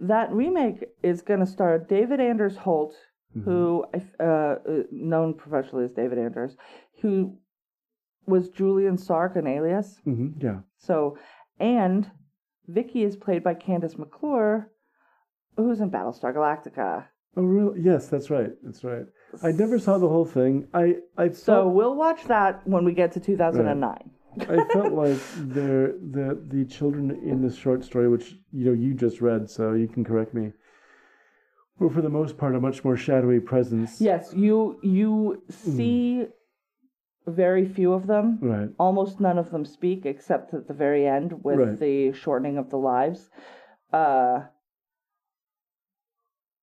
That 0.00 0.32
remake 0.32 0.84
is 1.02 1.20
going 1.22 1.40
to 1.40 1.46
star 1.46 1.78
David 1.78 2.20
Anders 2.20 2.56
Holt, 2.56 2.94
Mm-hmm. 3.36 3.50
who 3.50 3.84
uh, 4.20 4.22
uh, 4.24 4.56
known 4.92 5.34
professionally 5.34 5.84
as 5.86 5.90
David 5.90 6.18
Anders, 6.18 6.56
who 7.02 7.36
was 8.26 8.48
Julian 8.48 8.98
Sark 8.98 9.36
in 9.36 9.46
Alias. 9.46 10.00
hmm 10.04 10.28
Yeah. 10.38 10.60
So, 10.78 11.18
and 11.58 12.10
Vicky 12.66 13.02
is 13.02 13.16
played 13.16 13.42
by 13.42 13.54
Kandyse 13.54 13.98
McClure, 13.98 14.70
who's 15.56 15.80
in 15.80 15.90
Battlestar 15.90 16.34
Galactica. 16.34 17.06
Oh, 17.36 17.42
really? 17.42 17.80
Yes, 17.82 18.08
that's 18.08 18.30
right. 18.30 18.52
That's 18.62 18.84
right. 18.84 19.06
I 19.42 19.50
never 19.50 19.78
saw 19.78 19.98
the 19.98 20.08
whole 20.08 20.24
thing. 20.24 20.68
I 20.72 20.96
I 21.18 21.30
So 21.30 21.68
we'll 21.68 21.96
watch 21.96 22.24
that 22.24 22.66
when 22.66 22.84
we 22.84 22.92
get 22.92 23.12
to 23.12 23.20
2009. 23.20 24.10
I 24.36 24.60
felt 24.72 24.92
like 24.92 25.18
the 25.52 25.98
the 26.12 26.40
the 26.48 26.64
children 26.64 27.10
in 27.10 27.42
this 27.42 27.56
short 27.56 27.84
story, 27.84 28.08
which 28.08 28.36
you 28.52 28.66
know 28.66 28.72
you 28.72 28.94
just 28.94 29.20
read, 29.20 29.50
so 29.50 29.72
you 29.72 29.88
can 29.88 30.04
correct 30.04 30.32
me, 30.34 30.52
were 31.78 31.90
for 31.90 32.02
the 32.02 32.08
most 32.08 32.36
part 32.36 32.54
a 32.54 32.60
much 32.60 32.84
more 32.84 32.96
shadowy 32.96 33.40
presence. 33.40 34.00
Yes, 34.00 34.32
you 34.34 34.78
you 34.82 35.42
see 35.50 36.26
very 37.26 37.66
few 37.66 37.92
of 37.92 38.06
them. 38.06 38.38
Right. 38.40 38.68
Almost 38.78 39.20
none 39.20 39.38
of 39.38 39.50
them 39.50 39.64
speak 39.64 40.04
except 40.06 40.52
at 40.54 40.68
the 40.68 40.74
very 40.74 41.06
end 41.06 41.42
with 41.44 41.58
Right. 41.58 41.78
the 41.78 42.12
shortening 42.12 42.58
of 42.58 42.70
the 42.70 42.78
lives. 42.78 43.30
Uh 43.92 44.42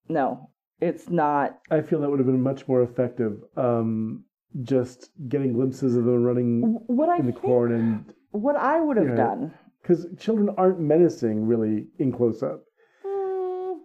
no, 0.10 0.50
it's 0.80 1.10
not 1.10 1.60
I 1.70 1.82
feel 1.82 2.02
that 2.02 2.10
would 2.10 2.20
have 2.20 2.26
been 2.28 2.42
much 2.42 2.68
more 2.68 2.82
effective. 2.82 3.42
Um, 3.56 4.26
just 4.64 5.10
getting 5.30 5.54
glimpses 5.54 5.96
of 5.96 6.04
them 6.06 6.24
running 6.24 6.62
what 6.88 7.08
I 7.10 7.18
in 7.18 7.26
the 7.26 7.32
corn, 7.32 7.72
and 7.72 8.14
what 8.32 8.58
I 8.58 8.82
would 8.82 8.98
have 8.98 9.08
Yeah. 9.10 9.16
done. 9.16 9.54
because 9.82 10.06
children 10.18 10.50
aren't 10.58 10.80
menacing 10.80 11.48
really 11.48 11.88
in 11.98 12.12
close 12.12 12.44
up. 12.44 12.64
Mm, 13.04 13.80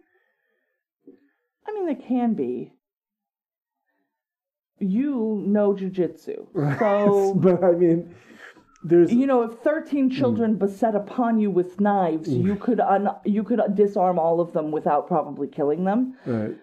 I 1.66 1.72
mean, 1.72 1.86
they 1.86 1.94
can 1.94 2.34
be. 2.34 2.75
You 4.78 5.42
know 5.46 5.72
jujitsu, 5.74 6.46
so 6.78 7.34
but 7.36 7.64
I 7.64 7.72
mean, 7.72 8.14
there's 8.84 9.12
you 9.12 9.26
know 9.26 9.42
if 9.42 9.58
thirteen 9.60 10.10
children 10.10 10.56
beset 10.56 10.94
upon 10.94 11.40
you 11.40 11.50
with 11.50 11.80
knives, 11.80 12.28
you 12.28 12.56
could 12.56 12.80
un- 12.80 13.16
you 13.24 13.42
could 13.42 13.60
disarm 13.74 14.18
all 14.18 14.40
of 14.40 14.52
them 14.52 14.70
without 14.70 15.06
probably 15.08 15.48
killing 15.48 15.84
them. 15.84 16.14
right. 16.26 16.56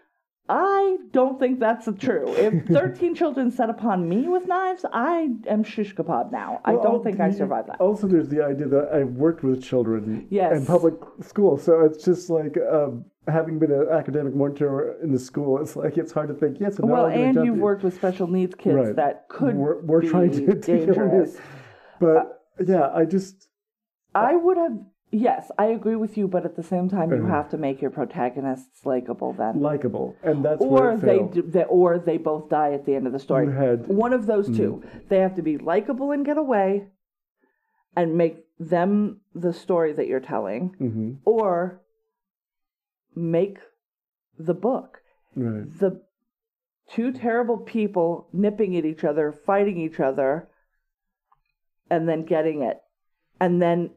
I 0.50 0.98
don't 1.12 1.40
think 1.40 1.60
that's 1.62 1.88
true. 2.00 2.28
If 2.36 2.66
thirteen 2.78 3.16
children 3.16 3.50
set 3.50 3.70
upon 3.70 4.08
me 4.10 4.28
with 4.28 4.46
knives, 4.46 4.86
I 4.92 5.30
am 5.48 5.64
shish 5.64 5.96
kebab 5.96 6.32
now. 6.34 6.60
I 6.66 6.74
don't 6.74 7.02
think 7.04 7.20
I 7.22 7.32
survived 7.32 7.70
that. 7.70 7.80
Also, 7.80 8.08
there's 8.08 8.28
the 8.30 8.44
idea 8.44 8.68
that 8.68 8.90
I've 8.94 9.14
worked 9.14 9.42
with 9.44 9.64
children 9.64 10.28
Yes. 10.30 10.56
in 10.58 10.66
public 10.66 10.96
school, 11.22 11.58
so 11.58 11.80
it's 11.86 12.04
just 12.04 12.30
like 12.30 12.58
um, 12.58 13.06
having 13.28 13.58
been 13.60 13.72
an 13.72 13.88
academic 13.90 14.36
mentor 14.36 14.96
in 15.02 15.12
the 15.12 15.20
school. 15.20 15.60
It's 15.62 15.76
like 15.76 15.98
it's 15.98 16.12
hard 16.12 16.28
to 16.30 16.34
think. 16.34 16.60
Yes, 16.60 16.76
so 16.78 16.86
Well, 16.86 17.06
and 17.06 17.36
you've 17.36 17.46
you. 17.46 17.54
worked 17.56 17.84
with 17.84 17.94
special 17.96 18.28
needs 18.28 18.56
kids 18.56 18.76
Right. 18.76 18.96
that 18.96 19.28
could 19.30 19.56
We're, 19.56 19.82
we're 19.82 20.02
be 20.02 20.10
trying 20.10 20.32
to 20.32 20.40
to 20.40 20.46
get 20.46 20.58
of 20.58 20.66
dangerous. 20.66 21.38
But 22.00 22.42
yeah, 22.66 22.90
I 22.94 23.06
just 23.06 23.48
I 24.14 24.36
would 24.36 24.58
have. 24.58 24.78
Yes, 25.16 25.52
I 25.60 25.66
agree 25.68 25.96
with 25.96 26.18
you, 26.18 26.28
but 26.28 26.44
at 26.44 26.56
the 26.56 26.64
same 26.64 26.90
time, 26.90 27.12
you 27.12 27.26
have 27.28 27.48
to 27.50 27.58
make 27.58 27.84
your 27.84 27.92
protagonists 27.92 28.84
likable 28.84 29.32
then, 29.34 29.62
likable, 29.62 30.16
and 30.24 30.44
that's 30.44 30.60
where 30.60 30.94
or 30.94 30.98
they, 30.98 31.20
do, 31.20 31.44
they 31.44 31.66
or 31.66 32.00
they 32.00 32.18
both 32.18 32.50
die 32.50 32.74
at 32.74 32.84
the 32.88 32.96
end 32.96 33.06
of 33.06 33.14
the 33.14 33.20
story. 33.20 33.46
Had- 33.54 33.88
One 33.88 34.12
of 34.12 34.26
those 34.26 34.48
two. 34.58 34.84
They 35.10 35.20
have 35.20 35.36
to 35.36 35.44
be 35.44 35.60
likable 35.60 36.10
and 36.12 36.26
get 36.26 36.40
away, 36.40 36.88
and 37.96 38.18
make 38.18 38.38
them 38.60 39.22
the 39.36 39.54
story 39.54 39.94
that 39.94 40.08
you're 40.08 40.20
telling, 40.20 40.70
hmm 40.80 41.12
or 41.26 41.80
make 43.16 43.60
the 44.38 44.54
book. 44.54 45.00
Right. 45.36 45.66
The 45.80 46.02
two 46.90 47.12
terrible 47.12 47.58
people 47.58 48.28
nipping 48.34 48.76
at 48.78 48.86
each 48.86 49.04
other, 49.04 49.32
fighting 49.32 49.78
each 49.78 50.00
other. 50.00 50.48
and 51.90 52.08
then 52.10 52.24
getting 52.26 52.64
it. 52.64 52.78
And 53.40 53.62
then 53.62 53.92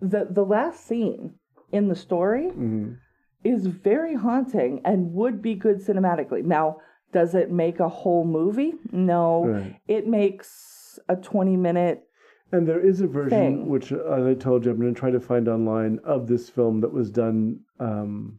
the 0.00 0.26
the 0.30 0.44
last 0.44 0.86
scene 0.86 1.34
in 1.72 1.88
the 1.88 1.94
story 1.96 2.48
Mhm. 2.50 2.96
is 3.42 3.66
very 3.66 4.14
haunting 4.14 4.80
and 4.84 5.12
would 5.12 5.42
be 5.42 5.54
good 5.54 5.78
cinematically. 5.80 6.42
Now, 6.44 6.78
does 7.12 7.34
it 7.34 7.50
make 7.50 7.80
a 7.80 7.88
whole 7.88 8.24
movie? 8.24 8.74
No. 8.92 9.46
Right. 9.46 9.76
It 9.88 10.06
makes 10.06 10.98
a 11.08 11.16
20 11.16 11.56
minute 11.56 12.06
And 12.52 12.68
there 12.68 12.80
is 12.80 13.00
a 13.00 13.08
version, 13.08 13.38
Thing. 13.38 13.68
which, 13.68 13.90
as 13.92 14.24
I 14.24 14.34
told 14.34 14.64
you, 14.64 14.70
I'm 14.70 14.78
going 14.80 14.94
to 14.94 14.98
try 14.98 15.10
to 15.10 15.20
find 15.20 15.48
online 15.48 15.98
of 16.04 16.28
this 16.28 16.48
film 16.48 16.80
that 16.82 16.92
was 16.92 17.10
done 17.10 17.60
um, 17.80 18.38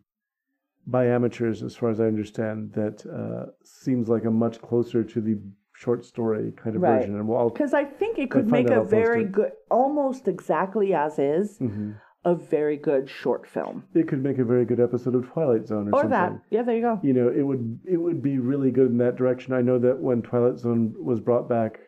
by 0.87 1.07
amateurs, 1.07 1.63
as 1.63 1.75
far 1.75 1.89
as 1.89 1.99
I 1.99 2.05
understand, 2.05 2.71
that 2.73 3.05
uh, 3.07 3.51
seems 3.63 4.07
like 4.09 4.25
a 4.25 4.31
much 4.31 4.61
closer 4.61 5.03
to 5.03 5.21
the 5.21 5.39
short 5.73 6.05
story 6.05 6.53
kind 6.55 6.75
of 6.75 6.81
Right. 6.81 6.99
version. 6.99 7.15
And 7.15 7.27
we'll, 7.27 7.49
because 7.49 7.73
I 7.73 7.83
think 7.83 8.17
it 8.19 8.29
could 8.31 8.49
make 8.49 8.69
a 8.69 8.83
very 8.83 9.23
good, 9.25 9.51
almost 9.69 10.27
exactly 10.27 10.93
as 10.93 11.19
is, 11.19 11.57
Mhm. 11.59 11.95
a 12.23 12.33
very 12.35 12.77
good 12.77 13.09
short 13.09 13.45
film. 13.45 13.83
it 13.93 14.07
could 14.07 14.23
make 14.23 14.37
a 14.39 14.43
very 14.43 14.65
good 14.65 14.79
episode 14.79 15.15
of 15.15 15.25
Twilight 15.27 15.67
Zone 15.67 15.87
or, 15.89 15.95
Or 15.95 16.01
something. 16.03 16.09
that. 16.11 16.41
Yeah, 16.49 16.63
there 16.63 16.75
you 16.75 16.81
go. 16.81 16.99
You 17.03 17.13
know, 17.13 17.29
it 17.29 17.43
would 17.43 17.79
it 17.85 17.97
would 17.97 18.21
be 18.21 18.37
really 18.39 18.71
good 18.71 18.89
in 18.89 18.97
that 18.99 19.15
direction. 19.15 19.53
I 19.53 19.61
know 19.61 19.77
that 19.79 19.99
when 20.01 20.21
Twilight 20.21 20.57
Zone 20.57 20.95
was 20.99 21.19
brought 21.19 21.47
back, 21.49 21.79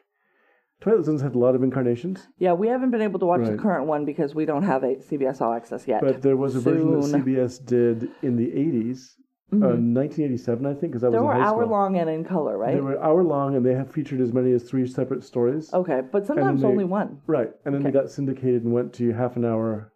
Twilight 0.80 1.05
Zone's 1.05 1.21
had 1.21 1.34
a 1.36 1.39
lot 1.39 1.55
of 1.55 1.63
incarnations. 1.63 2.28
Yeah, 2.38 2.53
we 2.53 2.67
haven't 2.67 2.91
been 2.91 3.01
able 3.01 3.19
to 3.19 3.25
watch 3.25 3.41
the 3.43 3.51
Right. 3.51 3.59
current 3.59 3.88
one 3.88 4.05
because 4.05 4.36
we 4.36 4.45
don't 4.45 4.63
have 4.63 4.84
a 4.84 4.99
CBS 5.01 5.41
All 5.41 5.53
Access 5.53 5.88
yet. 5.88 6.01
But 6.01 6.21
there 6.21 6.38
was 6.38 6.55
a 6.55 6.59
version 6.59 6.91
that 6.91 7.03
Soon. 7.03 7.21
CBS 7.23 7.57
did 7.65 8.09
in 8.21 8.36
the 8.36 8.51
80s, 8.55 9.15
uh, 9.53 9.57
1987, 9.57 10.65
I 10.67 10.73
think, 10.75 10.91
because 10.93 11.03
I 11.03 11.07
was 11.07 11.13
there 11.13 11.21
in 11.21 11.25
were 11.28 11.34
high 11.34 11.41
hour 11.49 11.65
long 11.65 11.97
and 11.97 12.07
in 12.09 12.23
color, 12.23 12.57
right? 12.59 12.75
They 12.75 12.82
were 12.82 13.01
hour 13.01 13.23
long, 13.23 13.55
and 13.55 13.65
they 13.65 13.73
have 13.73 13.89
featured 13.89 14.21
as 14.21 14.34
many 14.34 14.51
as 14.51 14.63
three 14.69 14.86
separate 14.86 15.23
stories. 15.23 15.73
okay, 15.73 16.01
but 16.11 16.28
sometimes 16.28 16.61
they- 16.61 16.67
only 16.67 16.86
one. 16.86 17.21
Right, 17.25 17.51
and 17.65 17.73
then 17.73 17.82
they 17.82 17.91
got 17.91 18.11
syndicated 18.11 18.63
and 18.63 18.71
went 18.71 18.93
to 18.93 19.13
half 19.13 19.36
an 19.36 19.45
hour, 19.45 19.91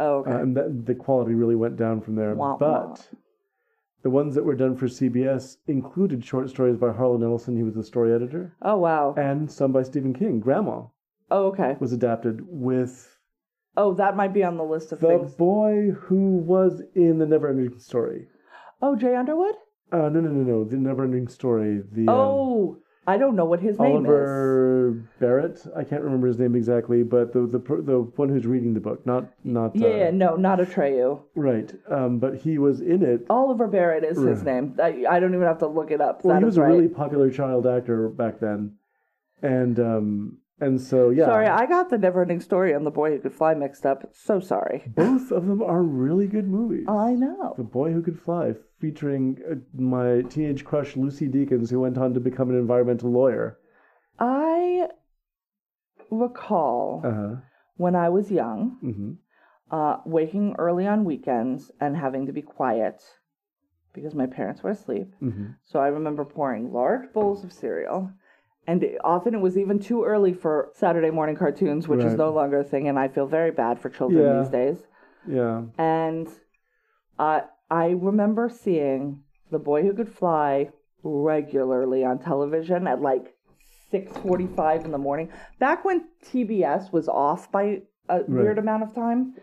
Oh, 0.00 0.20
okay. 0.20 0.32
uh, 0.32 0.38
and 0.38 0.56
that, 0.56 0.86
the 0.86 0.94
quality 0.94 1.34
really 1.34 1.56
went 1.56 1.76
down 1.76 2.00
from 2.00 2.14
there. 2.14 2.34
Wah, 2.34 2.56
but 2.56 2.88
wah. 2.88 2.96
The 4.02 4.10
ones 4.10 4.34
that 4.34 4.44
were 4.44 4.54
done 4.56 4.76
for 4.76 4.86
CBS 4.86 5.56
included 5.66 6.24
short 6.24 6.50
stories 6.50 6.76
by 6.76 6.92
Harlan 6.92 7.22
Ellison, 7.22 7.56
he 7.56 7.62
was 7.62 7.74
the 7.74 7.82
story 7.84 8.12
editor, 8.12 8.54
oh, 8.62 8.76
wow. 8.76 9.14
and 9.16 9.50
some 9.50 9.72
by 9.72 9.82
Stephen 9.82 10.12
King. 10.14 10.40
Grandma 10.40 10.82
Oh, 11.30 11.46
okay. 11.46 11.76
was 11.80 11.92
adapted 11.92 12.40
with 12.46 13.16
Oh, 13.74 13.94
that 13.94 14.16
might 14.16 14.34
be 14.34 14.44
on 14.44 14.58
the 14.58 14.64
list 14.64 14.92
of 14.92 15.00
things. 15.00 15.12
the 15.12 15.18
things. 15.28 15.34
boy 15.36 15.90
who 15.98 16.36
was 16.36 16.82
in 16.94 17.18
the 17.18 17.24
Neverending 17.24 17.80
Story. 17.80 18.26
Oh, 18.82 18.96
Jay 18.96 19.14
Underwood? 19.14 19.54
Uh, 19.90 20.08
no, 20.10 20.20
no, 20.20 20.28
no, 20.30 20.42
no, 20.42 20.64
the 20.64 20.76
Neverending 20.76 21.30
Story. 21.30 21.80
The 21.92 22.02
um, 22.02 22.08
Oh, 22.10 22.78
I 23.06 23.18
don't 23.18 23.34
know 23.34 23.44
what 23.44 23.60
his 23.60 23.78
name 23.80 24.06
is. 24.06 24.08
Oliver 24.08 25.02
Barrett. 25.18 25.66
I 25.76 25.82
can't 25.82 26.02
remember 26.02 26.28
his 26.28 26.38
name 26.38 26.54
exactly, 26.54 27.02
but 27.02 27.32
the 27.32 27.40
the 27.46 27.58
the 27.58 28.00
one 28.16 28.28
who's 28.28 28.46
reading 28.46 28.74
the 28.74 28.80
book, 28.80 29.04
not 29.04 29.26
not 29.42 29.74
Yeah, 29.74 29.88
uh, 29.88 29.96
yeah, 29.96 30.10
no, 30.10 30.36
not 30.36 30.60
Atreyu. 30.60 31.20
right. 31.34 31.72
Um, 31.90 32.18
but 32.18 32.36
he 32.36 32.58
was 32.58 32.80
in 32.80 33.02
it. 33.02 33.26
Oliver 33.28 33.66
Barrett 33.66 34.04
is 34.04 34.18
his 34.22 34.42
name. 34.44 34.76
I, 34.80 35.04
I 35.10 35.18
don't 35.20 35.34
even 35.34 35.46
have 35.46 35.58
to 35.58 35.66
look 35.66 35.90
it 35.90 36.00
up. 36.00 36.24
well, 36.24 36.34
That 36.34 36.40
he 36.42 36.44
was 36.44 36.58
a 36.58 36.62
really 36.62 36.88
popular 36.88 37.30
child 37.30 37.66
actor 37.66 38.08
back 38.08 38.38
then, 38.38 38.76
and 39.42 39.80
um, 39.80 40.38
and 40.60 40.80
so 40.80 41.10
yeah. 41.10 41.24
Sorry, 41.24 41.48
I 41.48 41.66
got 41.66 41.90
the 41.90 41.96
Neverending 41.96 42.40
Story 42.40 42.72
and 42.72 42.86
The 42.86 42.90
Boy 42.92 43.10
Who 43.10 43.18
Could 43.18 43.34
Fly 43.34 43.54
mixed 43.54 43.84
up. 43.84 44.10
So 44.14 44.38
sorry. 44.38 44.84
both 44.86 45.32
of 45.32 45.46
them 45.46 45.60
are 45.60 45.82
really 45.82 46.28
good 46.28 46.46
movies. 46.46 46.86
I 46.88 47.14
know. 47.14 47.54
The 47.56 47.64
Boy 47.64 47.90
Who 47.90 48.00
Could 48.00 48.20
Fly, 48.20 48.54
featuring 48.82 49.38
uh, 49.50 49.54
my 49.80 50.22
teenage 50.22 50.64
crush 50.64 50.96
Lucy 50.96 51.28
Deakins, 51.28 51.70
who 51.70 51.78
went 51.80 51.96
on 51.96 52.12
to 52.14 52.20
become 52.20 52.50
an 52.50 52.58
environmental 52.58 53.10
lawyer. 53.10 53.58
I 54.18 54.88
recall 56.10 57.02
Uh 57.04 57.14
huh. 57.20 57.34
when 57.76 57.94
I 57.94 58.08
was 58.08 58.30
young, 58.30 58.60
hmm 58.80 59.12
uh, 59.70 59.96
waking 60.04 60.54
early 60.58 60.86
on 60.86 61.04
weekends 61.04 61.70
and 61.80 61.96
having 61.96 62.26
to 62.26 62.32
be 62.32 62.42
quiet 62.42 63.02
because 63.94 64.14
my 64.14 64.26
parents 64.26 64.62
were 64.62 64.70
asleep. 64.78 65.14
hmm 65.20 65.46
So 65.64 65.78
I 65.80 65.88
remember 65.88 66.24
pouring 66.26 66.72
large 66.72 67.10
bowls 67.14 67.42
of 67.44 67.52
cereal. 67.52 68.10
And 68.66 68.84
often 69.02 69.34
it 69.34 69.40
was 69.40 69.56
even 69.56 69.78
too 69.78 70.04
early 70.04 70.34
for 70.34 70.70
Saturday 70.74 71.10
morning 71.10 71.36
cartoons, 71.36 71.88
which 71.88 72.04
is 72.04 72.18
no 72.18 72.30
longer 72.32 72.58
a 72.58 72.64
thing, 72.64 72.86
and 72.88 72.98
I 72.98 73.08
feel 73.08 73.26
very 73.26 73.50
bad 73.50 73.80
for 73.80 73.88
children 73.88 74.24
Yeah. 74.26 74.40
these 74.42 74.50
days. 74.60 74.78
Yeah. 75.38 75.62
And 75.78 76.28
uh, 77.18 77.40
I 77.72 77.96
remember 77.98 78.50
seeing 78.50 79.22
The 79.50 79.58
Boy 79.58 79.82
Who 79.82 79.94
Could 79.94 80.10
Fly 80.10 80.68
regularly 81.02 82.04
on 82.04 82.18
television 82.18 82.86
at 82.86 83.00
like 83.00 83.34
6:45 83.90 84.84
in 84.84 84.90
the 84.92 84.98
morning. 84.98 85.30
Back 85.58 85.82
when 85.82 86.04
TBS 86.22 86.92
was 86.92 87.08
off 87.08 87.50
by 87.50 87.80
a 88.10 88.20
weird 88.28 88.58
amount 88.58 88.82
of 88.82 88.94
time. 88.94 89.36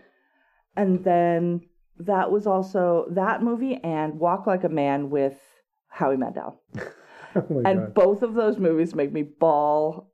And 0.76 1.04
then 1.04 1.62
that 1.98 2.32
was 2.32 2.46
also 2.46 3.08
that 3.10 3.42
movie 3.42 3.80
and 3.84 4.20
Walk 4.20 4.46
Like 4.46 4.64
a 4.64 4.70
Man 4.70 5.10
with 5.10 5.40
Howie 5.88 6.18
Mandel. 6.18 6.62
Oh 7.36 7.62
And 7.64 7.80
God. 7.80 7.94
both 7.94 8.24
of 8.24 8.34
those 8.34 8.58
movies 8.58 8.96
make 8.96 9.14
me 9.14 9.22
bawl. 9.22 10.12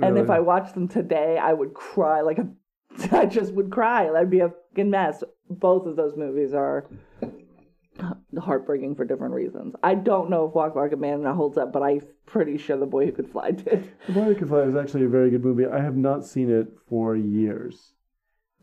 And 0.00 0.16
if 0.16 0.30
I 0.30 0.38
watched 0.38 0.74
them 0.74 0.86
today, 0.86 1.36
I 1.36 1.52
would 1.52 1.74
cry 1.74 2.20
like 2.20 2.38
a. 2.38 2.48
I 3.10 3.26
just 3.26 3.52
would 3.54 3.72
cry. 3.72 4.08
I'd 4.08 4.30
be 4.30 4.38
a 4.38 4.50
fucking 4.50 4.88
mess. 4.88 5.24
Both 5.50 5.86
of 5.86 5.96
those 5.96 6.16
movies 6.16 6.54
are 6.54 6.86
heartbreaking 8.40 8.94
for 8.94 9.04
different 9.04 9.34
reasons. 9.34 9.74
I 9.82 9.94
don't 9.94 10.30
know 10.30 10.46
if 10.46 10.54
Walk 10.54 10.74
Like 10.74 10.92
a 10.92 10.96
Man 10.96 11.24
holds 11.24 11.58
up, 11.58 11.72
but 11.72 11.82
I'm 11.82 12.00
pretty 12.26 12.56
sure 12.58 12.76
The 12.76 12.86
Boy 12.86 13.06
Who 13.06 13.12
Could 13.12 13.30
Fly 13.30 13.50
did. 13.52 13.90
The 14.06 14.12
Boy 14.12 14.24
Who 14.24 14.34
Could 14.34 14.48
Fly 14.48 14.60
is 14.62 14.76
actually 14.76 15.04
a 15.04 15.08
very 15.08 15.30
good 15.30 15.44
movie. 15.44 15.66
I 15.66 15.80
have 15.80 15.96
not 15.96 16.24
seen 16.24 16.50
it 16.50 16.68
for 16.88 17.16
years, 17.16 17.92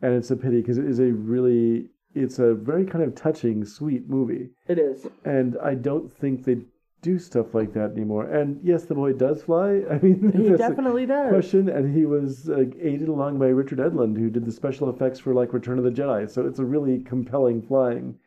and 0.02 0.14
it's 0.14 0.32
a 0.32 0.36
pity 0.36 0.62
because 0.62 0.78
it 0.78 0.86
is 0.86 1.00
a 1.00 1.12
really, 1.12 1.90
it's 2.16 2.40
a 2.40 2.54
very 2.54 2.86
kind 2.86 3.04
of 3.04 3.16
touching, 3.16 3.66
sweet 3.66 4.10
movie, 4.10 4.50
It 4.68 4.80
is. 4.80 5.06
and 5.26 5.58
I 5.64 5.76
don't 5.76 6.12
think 6.12 6.44
they 6.46 6.58
do 7.02 7.18
stuff 7.18 7.54
like 7.54 7.72
that 7.74 7.92
anymore. 7.92 8.26
And 8.26 8.60
yes, 8.62 8.84
the 8.84 8.94
boy 8.96 9.14
does 9.14 9.44
fly. 9.44 9.84
I 9.90 10.00
mean, 10.00 10.34
He 10.36 10.50
definitely 10.58 11.06
does. 11.06 11.30
question, 11.30 11.70
and 11.70 11.96
he 11.96 12.06
was 12.06 12.50
uh, 12.50 12.66
aided 12.82 13.08
along 13.08 13.40
by 13.40 13.48
Richard 13.48 13.80
Edlund, 13.80 14.18
who 14.18 14.30
did 14.30 14.44
the 14.46 14.52
special 14.52 14.90
effects 14.90 15.20
for 15.20 15.34
like 15.34 15.54
Return 15.54 15.78
of 15.78 15.86
the 15.86 15.92
Jedi. 15.92 16.30
So 16.30 16.46
it's 16.46 16.60
a 16.60 16.66
really 16.66 17.00
compelling 17.00 17.62
flying 17.62 18.18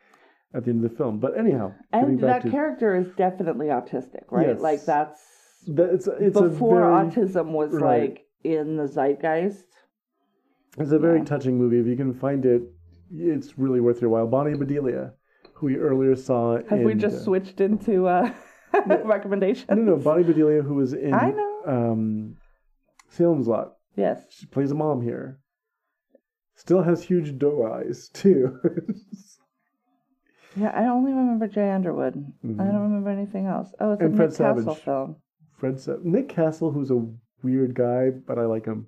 at 0.53 0.63
the 0.65 0.71
end 0.71 0.83
of 0.83 0.91
the 0.91 0.97
film. 0.97 1.19
But 1.19 1.37
anyhow, 1.37 1.73
And 1.91 2.19
that 2.19 2.43
to 2.43 2.51
character 2.51 2.95
is 2.95 3.07
definitely 3.15 3.67
autistic, 3.67 4.23
right? 4.29 4.49
Yes. 4.49 4.59
Like 4.61 4.85
that's 4.85 5.21
that, 5.67 5.89
it's 5.93 6.07
it's 6.07 6.39
before 6.39 6.83
a 6.83 7.09
very, 7.09 7.27
autism 7.27 7.51
was 7.51 7.71
right. 7.73 8.09
like 8.11 8.25
in 8.43 8.77
the 8.77 8.87
zeitgeist. 8.87 9.63
It's 10.77 10.91
a 10.91 10.99
very 10.99 11.19
Yeah. 11.19 11.25
touching 11.25 11.57
movie. 11.57 11.79
If 11.79 11.87
you 11.87 11.95
can 11.95 12.13
find 12.13 12.45
it, 12.45 12.63
it's 13.11 13.57
really 13.57 13.79
worth 13.79 14.01
your 14.01 14.09
while. 14.09 14.27
Bonnie 14.27 14.55
Bedelia, 14.55 15.13
who 15.53 15.67
we 15.67 15.77
earlier 15.77 16.15
saw. 16.15 16.57
Have 16.69 16.79
we 16.79 16.95
just 16.95 17.17
uh, 17.17 17.23
switched 17.23 17.61
into 17.61 18.07
uh, 18.07 18.31
recommendations? 19.05 19.69
No, 19.69 19.75
no, 19.75 19.97
Bonnie 19.97 20.23
Bedelia, 20.23 20.61
who 20.63 20.75
was 20.75 20.93
in 20.93 21.13
I 21.13 21.29
know. 21.31 21.61
Um, 21.67 22.37
Salem's 23.09 23.47
Lot. 23.47 23.73
Yes. 23.95 24.19
She 24.29 24.47
plays 24.47 24.71
a 24.71 24.75
mom 24.75 25.01
here. 25.01 25.39
Still 26.55 26.81
has 26.83 27.03
huge 27.03 27.37
doe 27.37 27.71
eyes 27.71 28.09
too. 28.13 28.57
Yeah, 30.55 30.69
I 30.69 30.87
only 30.87 31.11
remember 31.13 31.47
Jay 31.47 31.69
Underwood. 31.71 32.15
I 32.43 32.47
Mhm. 32.47 32.57
don't 32.57 32.81
remember 32.83 33.09
anything 33.09 33.45
else. 33.47 33.73
Oh, 33.79 33.93
it's 33.93 34.01
And 34.01 34.13
a 34.13 34.17
Fred 34.17 34.29
Nick 34.29 34.37
Castle 34.37 34.75
film. 34.75 35.15
Fred 35.57 35.79
Sa- 35.79 35.97
Nick 36.03 36.29
Castle, 36.29 36.71
who's 36.71 36.91
a 36.91 37.05
weird 37.41 37.73
guy, 37.73 38.09
but 38.11 38.37
I 38.37 38.45
like 38.45 38.65
him. 38.65 38.87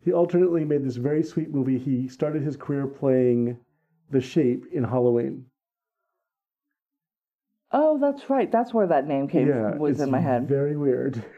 He 0.00 0.12
alternately 0.12 0.64
made 0.64 0.82
this 0.84 0.96
very 0.96 1.22
sweet 1.22 1.52
movie. 1.54 1.78
He 1.78 2.08
started 2.08 2.42
his 2.42 2.56
career 2.56 2.86
playing 2.86 3.58
the 4.10 4.20
Shape 4.20 4.64
in 4.72 4.84
Halloween. 4.84 5.44
Oh, 7.72 7.98
that's 7.98 8.28
right. 8.28 8.50
That's 8.50 8.74
where 8.74 8.86
that 8.88 9.06
name 9.06 9.28
came 9.28 9.46
yeah, 9.48 9.76
was 9.76 9.92
it's 9.92 10.00
in 10.02 10.10
my 10.10 10.18
head. 10.20 10.48
Very 10.48 10.76
weird. 10.76 11.22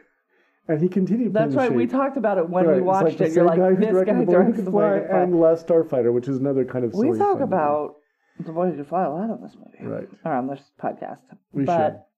And 0.68 0.80
he 0.80 0.88
continued 0.88 1.32
That's 1.34 1.56
right. 1.56 1.74
We 1.74 1.88
talked 1.88 2.16
about 2.16 2.38
it 2.38 2.48
when 2.48 2.64
Right, 2.64 2.74
we 2.74 2.78
it's 2.78 2.86
watched 2.86 3.18
the 3.18 3.24
it. 3.24 3.32
You're 3.34 3.44
like, 3.44 3.58
guy 3.58 3.70
who 3.74 3.80
this 3.84 4.04
guy 4.04 4.24
directed 4.24 4.64
the 4.64 4.70
Fly 4.70 4.90
who 4.94 5.00
could 5.02 5.10
fly. 5.10 5.20
and 5.20 5.40
Last 5.40 5.66
Starfighter, 5.66 6.12
which 6.12 6.28
is 6.28 6.38
another 6.38 6.64
kind 6.64 6.84
of 6.84 6.94
We 6.94 7.18
talk 7.18 7.40
about 7.40 7.96
the 8.40 8.52
boy 8.52 8.70
who 8.70 8.76
could 8.76 8.88
fly 8.88 9.04
a 9.04 9.10
lot 9.10 9.30
on 9.30 9.40
this 9.42 9.56
movie, 9.56 9.90
right. 9.94 10.08
or 10.24 10.32
on 10.32 10.46
this 10.46 10.60
podcast. 10.82 11.18
We 11.52 11.64
but 11.64 12.08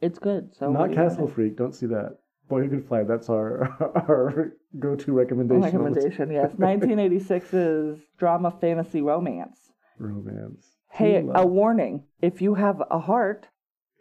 it's 0.00 0.18
good. 0.18 0.54
So 0.58 0.70
what 0.70 0.78
Not 0.78 0.86
do 0.88 0.92
you 0.94 0.98
wanna 1.00 1.10
Castle? 1.10 1.28
Freak. 1.28 1.56
Don't 1.56 1.74
see 1.74 1.86
that. 1.86 2.18
Boy 2.48 2.62
Who 2.62 2.68
Could 2.68 2.86
Fly. 2.88 3.04
That's 3.04 3.28
our 3.30 3.68
our 4.08 4.52
go-to 4.78 5.12
recommendation. 5.12 5.62
recommendation. 5.62 6.30
Yes, 6.30 6.52
1986's 6.58 8.00
drama 8.18 8.50
fantasy 8.60 9.00
romance. 9.02 9.58
Romance. 9.98 10.66
Hey, 10.90 11.20
Teen 11.20 11.30
a 11.30 11.42
love. 11.42 11.50
warning: 11.50 12.04
if 12.20 12.42
you 12.42 12.54
have 12.54 12.82
a 12.90 12.98
heart, 12.98 13.48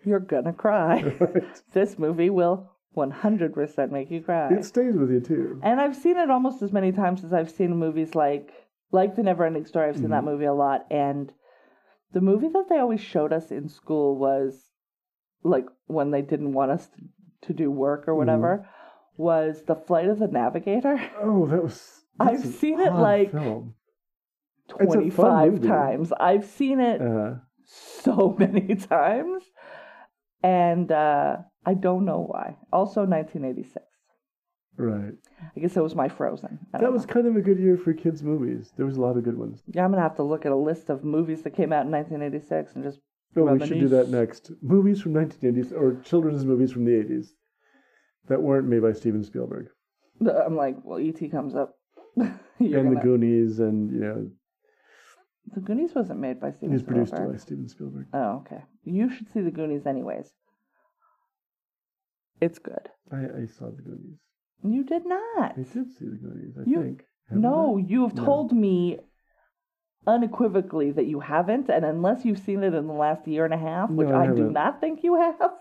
you're 0.04 0.20
gonna 0.20 0.54
cry. 0.54 1.02
Right. 1.20 1.44
this 1.74 1.98
movie 1.98 2.30
will 2.30 2.70
100% 2.96 3.92
make 3.92 4.12
you 4.12 4.22
cry. 4.22 4.54
It 4.54 4.66
stays 4.66 4.96
with 4.96 5.10
you 5.12 5.20
too. 5.20 5.60
And 5.64 5.80
I've 5.82 5.96
seen 5.96 6.18
it 6.18 6.30
almost 6.30 6.62
as 6.62 6.72
many 6.72 6.92
times 6.92 7.24
as 7.24 7.34
I've 7.34 7.50
seen 7.50 7.76
movies 7.78 8.14
like 8.14 8.52
like 8.94 9.16
The 9.16 9.24
Neverending 9.24 9.68
Story. 9.68 9.90
I've 9.90 9.98
seen 9.98 10.12
that 10.12 10.22
Mhm. 10.24 10.32
movie 10.32 10.46
a 10.46 10.54
lot. 10.54 10.86
And 10.90 11.34
the 12.14 12.22
movie 12.22 12.48
that 12.50 12.70
they 12.70 12.78
always 12.78 13.02
showed 13.02 13.34
us 13.34 13.52
in 13.52 13.68
school 13.68 14.16
was 14.18 14.72
like 15.44 15.66
when 15.88 16.12
they 16.12 16.22
didn't 16.22 16.54
want 16.54 16.72
us 16.72 16.88
to, 16.88 17.02
to 17.48 17.54
do 17.54 17.70
work 17.70 18.08
or 18.08 18.16
whatever 18.16 18.68
was 19.18 19.64
The 19.64 19.76
Flight 19.76 20.08
of 20.08 20.20
the 20.20 20.28
Navigator. 20.28 21.00
Oh, 21.20 21.46
that 21.48 21.62
was. 21.64 22.06
I've 22.20 22.46
seen 22.46 22.80
it, 22.80 22.94
like, 22.94 23.32
film. 23.32 23.76
It's 24.70 24.96
a 24.96 25.10
fun 25.10 25.50
25 25.50 25.62
times. 25.62 26.14
I've 26.14 26.46
seen 26.46 26.80
it 26.80 27.02
Uh, 27.02 27.36
so 27.66 28.36
many 28.40 28.76
times. 28.94 29.44
And 30.42 30.92
uh, 30.92 31.38
I 31.66 31.74
don't 31.74 32.06
know 32.06 32.20
why. 32.22 32.58
Also 32.72 33.06
1986. 33.06 33.83
Right. 34.78 35.14
I 35.56 35.60
guess 35.60 35.76
it 35.78 35.84
was 35.84 35.96
my 35.96 36.08
Frozen. 36.10 36.60
I 36.74 36.78
That 36.78 36.84
don't 36.86 36.94
was 36.94 37.06
know. 37.08 37.14
kind 37.14 37.28
of 37.28 37.36
a 37.36 37.42
good 37.42 37.60
year 37.60 37.78
for 37.78 37.94
kids' 37.94 38.24
movies. 38.24 38.72
There 38.78 38.86
was 38.86 38.98
a 38.98 39.02
lot 39.02 39.18
of 39.18 39.24
good 39.24 39.38
ones. 39.38 39.62
Yeah, 39.68 39.84
I'm 39.86 39.92
going 39.92 39.98
to 40.02 40.08
have 40.08 40.16
to 40.18 40.24
look 40.24 40.46
at 40.46 40.52
a 40.52 40.56
list 40.56 40.90
of 40.90 41.04
movies 41.04 41.42
that 41.44 41.52
came 41.56 41.72
out 41.74 41.86
in 41.86 41.92
1986 41.92 42.76
and 42.76 42.84
just. 42.84 43.00
Oh, 43.36 43.46
we 43.54 43.66
should 43.68 43.80
do 43.80 43.88
that 43.90 44.10
next. 44.10 44.52
Movies 44.62 45.02
from 45.02 45.14
1980s 45.14 45.72
or 45.74 46.00
children's 46.04 46.46
movies 46.46 46.72
from 46.72 46.86
the 46.86 46.92
80s 46.92 47.30
that 48.28 48.42
weren't 48.42 48.68
made 48.68 48.82
by 48.84 48.94
Steven 48.94 49.24
Spielberg. 49.24 49.68
I'm 50.22 50.56
like, 50.56 50.78
well, 50.84 51.00
E.T. 51.00 51.28
comes 51.30 51.56
up. 51.56 51.76
You're 52.16 52.80
and 52.80 52.92
The 52.92 52.96
gonna- 52.96 53.02
Goonies, 53.02 53.60
and 53.60 53.92
you 53.92 54.00
know, 54.00 54.30
The 55.56 55.62
Goonies 55.62 55.96
wasn't 55.96 56.20
made 56.20 56.40
by 56.40 56.52
Steven 56.52 56.72
he's 56.74 56.84
produced 56.84 57.12
Spielberg. 57.12 57.32
by 57.34 57.38
Steven 57.40 57.68
Spielberg. 57.68 58.06
Oh, 58.14 58.44
okay. 58.46 58.64
You 58.86 59.10
should 59.10 59.32
see 59.34 59.42
The 59.42 59.50
Goonies 59.52 59.88
anyways. 59.88 60.32
It's 62.40 62.60
good. 62.60 62.90
I, 63.12 63.18
I 63.18 63.46
saw 63.48 63.72
The 63.72 63.82
Goonies. 63.82 64.20
You 64.64 64.84
did 64.84 65.06
not. 65.06 65.52
I 65.52 65.54
did 65.58 65.68
see 65.92 66.06
The 66.06 66.16
Goonies. 66.18 66.56
I 66.58 66.64
You- 66.66 66.82
think. 66.84 67.06
Haven't 67.30 67.42
No, 67.42 67.78
I? 67.78 67.82
you 67.82 68.04
have 68.04 68.16
No. 68.16 68.26
told 68.26 68.52
me 68.54 69.00
unequivocally 70.06 70.92
that 70.92 71.06
you 71.06 71.20
haven't, 71.22 71.70
and 71.70 71.86
unless 71.86 72.26
you've 72.26 72.40
seen 72.40 72.64
it 72.64 72.74
in 72.74 72.88
the 72.88 72.94
last 72.94 73.28
year 73.28 73.46
and 73.46 73.54
a 73.54 73.58
half, 73.58 73.90
which 73.90 74.10
No, 74.10 74.16
I 74.16 74.24
I, 74.24 74.28
do 74.36 74.52
haven't. 74.54 74.82
think 74.82 75.04
you 75.04 75.16
have, 75.16 75.52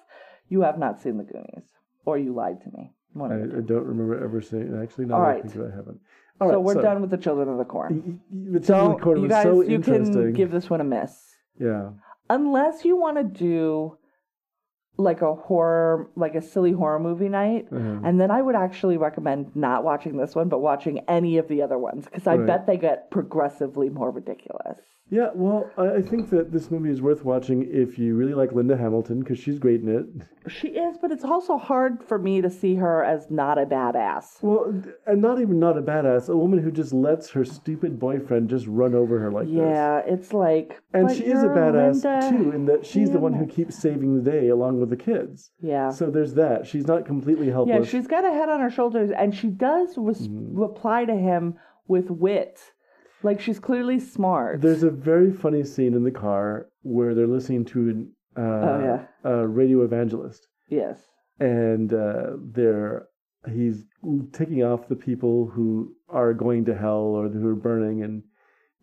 you 0.49 0.63
have 0.63 0.79
not 0.79 1.01
seen 1.01 1.17
The 1.19 1.25
Goonies. 1.25 1.69
Or 2.05 2.19
you 2.19 2.33
lied 2.35 2.61
to 2.63 2.71
me. 2.73 2.93
I, 3.21 3.27
I 3.27 3.61
don't 3.61 3.87
remember 3.87 4.23
ever 4.25 4.41
saying. 4.41 4.77
Actually, 4.83 5.05
no, 5.07 5.15
All 5.15 5.21
I 5.23 5.35
right. 5.35 5.43
think 5.49 5.55
I 5.65 5.77
haven't. 5.77 6.01
so 6.39 6.45
All 6.45 6.49
right, 6.49 6.57
we're 6.61 6.75
done 6.83 7.01
with 7.01 7.11
the 7.11 7.17
Children 7.19 7.49
of 7.49 7.59
the 7.59 7.65
Corn. 7.65 8.21
The 8.33 8.59
Children 8.59 8.93
of 8.93 8.99
the 8.99 9.05
Corn 9.05 9.17
you 9.19 9.23
was 9.25 9.31
guys, 9.31 9.43
so 9.45 9.61
you 9.61 9.79
can 9.79 10.33
give 10.33 10.51
this 10.51 10.69
one 10.69 10.81
a 10.81 10.85
miss. 10.85 11.37
yeah. 11.59 11.91
Unless 12.31 12.85
you 12.85 12.97
want 12.97 13.19
to 13.19 13.25
do 13.25 13.99
like 14.99 15.23
a 15.23 15.35
horror, 15.35 16.09
like 16.17 16.35
a 16.35 16.43
silly 16.43 16.73
horror 16.73 16.99
movie 16.99 17.29
night, 17.29 17.67
Uh-huh. 17.73 18.01
And 18.05 18.21
then 18.21 18.31
I 18.31 18.43
would 18.43 18.55
actually 18.55 18.97
recommend 18.99 19.55
not 19.57 19.85
watching 19.85 20.17
this 20.19 20.35
one, 20.35 20.49
but 20.49 20.61
watching 20.61 21.01
any 21.09 21.39
of 21.39 21.49
the 21.49 21.63
other 21.63 21.79
ones 21.79 22.05
because 22.05 22.27
I 22.27 22.37
Right. 22.37 22.47
bet 22.47 22.67
they 22.67 22.77
get 22.77 23.11
progressively 23.11 23.89
more 23.89 24.11
ridiculous. 24.11 24.79
Yeah, 25.13 25.29
well, 25.35 25.69
I, 25.77 25.97
I 25.97 26.03
think 26.03 26.31
that 26.31 26.53
this 26.53 26.71
movie 26.71 26.89
is 26.89 27.03
worth 27.03 27.23
watching 27.23 27.69
if 27.71 27.99
you 27.99 28.15
really 28.15 28.33
like 28.33 28.53
Linda 28.53 28.79
Hamilton 28.79 29.21
because 29.21 29.39
she's 29.39 29.59
great 29.59 29.83
in 29.83 29.89
it. 29.95 30.07
She 30.51 30.69
is, 30.69 30.97
but 31.03 31.13
it's 31.13 31.23
also 31.23 31.59
hard 31.59 32.03
for 32.03 32.19
me 32.19 32.41
to 32.41 32.49
see 32.49 32.77
her 32.77 33.05
as 33.05 33.31
not 33.31 33.59
a 33.59 33.67
badass. 33.67 34.43
Well, 34.43 34.73
and 35.07 35.21
not 35.21 35.39
even 35.39 35.59
not 35.59 35.77
a 35.77 35.83
badass, 35.83 36.31
a 36.31 36.37
woman 36.37 36.61
who 36.61 36.71
just 36.73 36.95
lets 36.95 37.29
her 37.33 37.45
stupid 37.45 37.99
boyfriend 38.01 38.49
just 38.49 38.67
run 38.67 38.95
over 38.95 39.19
her 39.19 39.31
like 39.31 39.49
this. 39.49 39.55
Yeah, 39.55 39.99
it's 40.07 40.33
like. 40.33 40.81
And 40.95 41.09
but 41.09 41.17
she 41.19 41.25
is 41.27 41.41
a 41.41 41.43
you're 41.43 41.57
badass 41.57 42.03
Linda 42.03 42.31
too, 42.31 42.51
in 42.53 42.65
that 42.65 42.87
she's 42.87 43.11
the 43.11 43.19
one 43.21 43.35
who 43.35 43.47
keeps 43.47 43.77
saving 43.79 44.17
the 44.25 44.31
day 44.31 44.49
along 44.49 44.81
with 44.81 44.89
the 44.89 44.97
kids. 44.97 45.51
Yeah. 45.61 45.91
So 45.91 46.11
there's 46.11 46.33
that. 46.35 46.67
She's 46.67 46.87
not 46.87 47.05
completely 47.05 47.51
helpless. 47.51 47.85
Yeah, 47.85 47.91
she's 47.99 48.07
got 48.07 48.25
a 48.25 48.31
head 48.31 48.49
on 48.49 48.61
her 48.61 48.71
shoulders, 48.71 49.11
and 49.15 49.35
she 49.35 49.49
does 49.49 49.99
res- 49.99 50.27
Mm-hmm. 50.27 50.59
reply 50.59 51.05
to 51.05 51.15
him 51.15 51.57
with 51.87 52.11
wit. 52.11 52.59
Like 53.23 53.41
she's 53.41 53.59
clearly 53.59 54.01
smart. 54.01 54.61
There's 54.63 54.83
a 54.83 54.91
very 54.91 55.33
funny 55.33 55.65
scene 55.65 55.95
in 55.95 56.05
the 56.05 56.11
car 56.11 56.69
where 56.83 57.15
they're 57.15 57.27
listening 57.27 57.65
to 57.67 57.79
an, 57.91 58.13
uh, 58.37 58.41
Oh, 58.41 58.81
yeah. 59.25 59.31
a 59.31 59.47
radio 59.47 59.83
evangelist, 59.83 60.49
yes. 60.69 61.01
and 61.39 61.93
uh, 61.93 62.31
they're 62.53 63.09
he's 63.53 63.85
taking 64.33 64.63
off 64.63 64.89
the 64.89 64.97
people 64.97 65.47
who 65.53 65.93
are 66.09 66.33
going 66.33 66.65
to 66.67 66.75
hell 66.77 67.01
or 67.19 67.29
who 67.29 67.47
are 67.49 67.55
burning, 67.57 68.03
and 68.03 68.23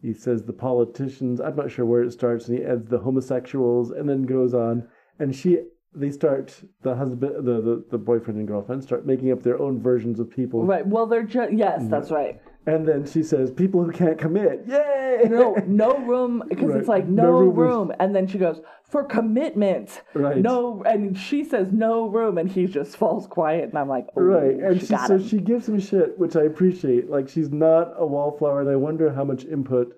he 0.02 0.14
says 0.14 0.44
the 0.44 0.54
politicians. 0.54 1.40
I'm 1.42 1.56
not 1.56 1.72
sure 1.72 1.86
where 1.86 2.04
it 2.04 2.12
starts, 2.12 2.48
and 2.48 2.58
he 2.60 2.64
adds 2.66 2.88
the 2.90 3.00
homosexuals, 3.00 3.92
and 3.92 4.08
then 4.08 4.24
goes 4.24 4.54
on, 4.54 4.88
and 5.20 5.36
she. 5.36 5.60
They 5.92 6.12
start 6.12 6.56
the 6.84 6.94
husband, 6.94 7.38
the, 7.48 7.62
the 7.62 7.84
the 7.90 7.98
boyfriend 7.98 8.38
and 8.38 8.48
girlfriend 8.48 8.84
start 8.84 9.08
making 9.08 9.32
up 9.32 9.42
their 9.42 9.60
own 9.60 9.82
versions 9.82 10.20
of 10.20 10.30
people, 10.30 10.64
Right. 10.64 10.86
Well, 10.86 11.08
they're 11.08 11.24
just 11.24 11.52
yes, 11.52 11.80
Mm-hmm. 11.82 11.90
that's 11.90 12.12
right. 12.12 12.40
And 12.70 12.88
then 12.88 13.06
she 13.06 13.24
says, 13.24 13.52
"People 13.52 13.84
who 13.84 13.92
can't 13.92 14.18
commit, 14.18 14.64
yay!" 14.68 15.24
no, 15.30 15.56
no 15.68 15.98
room 16.12 16.44
because 16.48 16.70
Right. 16.70 16.80
it's 16.80 16.88
like 16.88 17.08
No 17.08 17.24
no, 17.24 17.32
room 17.40 17.56
room, 17.56 17.94
and 18.00 18.16
then 18.16 18.28
she 18.28 18.38
goes 18.38 18.62
for 18.84 19.04
commitment. 19.04 20.02
Right. 20.14 20.38
No, 20.38 20.82
and 20.84 21.18
she 21.18 21.44
says 21.44 21.72
no 21.72 22.08
room, 22.08 22.38
and 22.38 22.50
he 22.50 22.66
just 22.66 22.96
falls 22.98 23.28
quiet, 23.28 23.70
and 23.70 23.78
I'm 23.78 23.90
like, 23.90 24.08
oh, 24.16 24.22
Right, 24.22 24.56
and 24.56 24.80
she 24.80 24.86
so 24.88 25.20
she 25.20 25.40
gives 25.40 25.68
him 25.68 25.80
shit, 25.80 26.18
which 26.18 26.36
I 26.36 26.44
appreciate. 26.44 27.10
Like 27.10 27.28
she's 27.30 27.50
not 27.52 27.94
a 27.98 28.06
wallflower, 28.06 28.62
and 28.62 28.70
I 28.70 28.76
wonder 28.76 29.12
how 29.14 29.24
much 29.24 29.44
input 29.46 29.94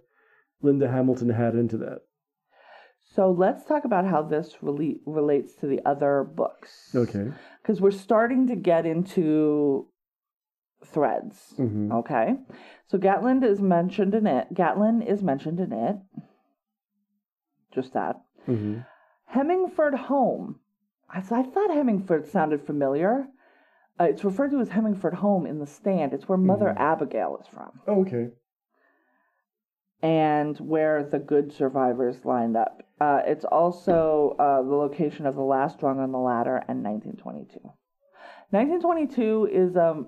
Linda 0.61 0.87
Hamilton 0.89 1.29
had 1.29 1.55
into 1.55 1.77
that. 1.77 1.99
So 3.03 3.29
let's 3.31 3.65
talk 3.65 3.83
about 3.83 4.05
how 4.07 4.21
this 4.21 4.55
rela- 4.63 4.99
relates 5.05 5.55
to 5.55 5.67
the 5.67 5.81
other 5.85 6.23
books. 6.23 6.91
Okay. 6.95 7.27
because 7.61 7.81
we're 7.81 7.91
starting 7.91 8.47
to 8.47 8.55
get 8.55 8.85
into 8.85 9.87
threads. 10.85 11.53
Mhm. 11.57 11.91
Okay, 11.91 12.37
so 12.87 12.97
Gatlin 12.97 13.43
is 13.43 13.61
mentioned 13.61 14.13
in 14.15 14.25
it. 14.27 14.53
Gatlin 14.53 15.01
is 15.01 15.21
mentioned 15.23 15.59
in 15.59 15.71
it. 15.73 15.97
Just 17.71 17.93
that. 17.93 18.21
hmm 18.45 18.79
Hemingford 19.25 19.93
Home. 19.95 20.59
I, 21.09 21.19
I 21.19 21.43
thought 21.43 21.71
Hemingford 21.71 22.27
sounded 22.27 22.61
familiar. 22.65 23.27
Uh, 23.99 24.05
it's 24.05 24.23
referred 24.25 24.51
to 24.51 24.59
as 24.59 24.69
Hemingford 24.69 25.13
Home 25.15 25.45
in 25.45 25.59
the 25.59 25.67
stand. 25.67 26.11
It's 26.13 26.27
where 26.27 26.37
Mother 26.37 26.73
Abigail 26.77 27.37
is 27.39 27.47
from, 27.47 27.79
Okay. 27.87 28.29
and 30.01 30.57
where 30.59 31.03
the 31.03 31.19
good 31.19 31.51
survivors 31.53 32.25
lined 32.25 32.57
up. 32.57 32.83
Uh, 32.99 33.21
it's 33.25 33.45
also 33.45 34.35
uh, 34.39 34.61
the 34.63 34.75
location 34.75 35.25
of 35.25 35.35
the 35.35 35.41
last 35.41 35.81
rung 35.81 35.99
on 35.99 36.11
the 36.11 36.17
ladder 36.17 36.57
and 36.67 36.83
1922. 36.83 37.59
1922 38.49 39.47
is 39.51 39.75
a 39.75 40.03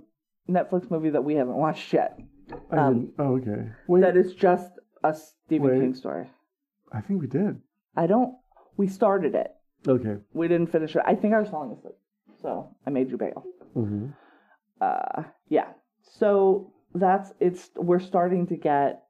Netflix 0.50 0.89
movie 0.91 1.10
that 1.12 1.24
we 1.24 1.36
haven't 1.36 1.56
watched 1.56 1.94
yet. 1.94 2.20
I 2.72 2.78
Um, 2.78 2.94
didn't. 2.94 3.14
Oh, 3.20 3.36
okay. 3.38 3.70
Wait. 3.88 4.02
That 4.02 4.18
is 4.18 4.34
just 4.34 4.72
a 5.04 5.14
Stephen 5.14 5.68
Wait. 5.70 5.80
King 5.80 5.94
story. 5.96 6.30
I 6.91 7.02
think 7.02 7.22
we 7.22 7.28
did. 7.28 7.62
I 7.96 8.08
don't. 8.08 8.36
We 8.78 8.88
started 8.88 9.36
it. 9.36 9.52
Okay. 9.88 10.18
We 10.34 10.48
didn't 10.48 10.68
finish 10.72 10.96
it. 10.96 11.02
I 11.06 11.16
think 11.16 11.34
I 11.34 11.39
was 11.39 11.50
falling 11.50 11.72
asleep, 11.78 11.96
so 12.41 12.76
I 12.86 12.89
made 12.89 13.10
you 13.10 13.18
bail. 13.18 13.44
hmm 13.74 14.08
uh 14.82 15.24
yeah 15.50 15.67
so 16.01 16.74
that's 16.96 17.32
it's 17.39 17.70
we're 17.76 18.00
starting 18.00 18.47
to 18.47 18.58
get 18.58 19.04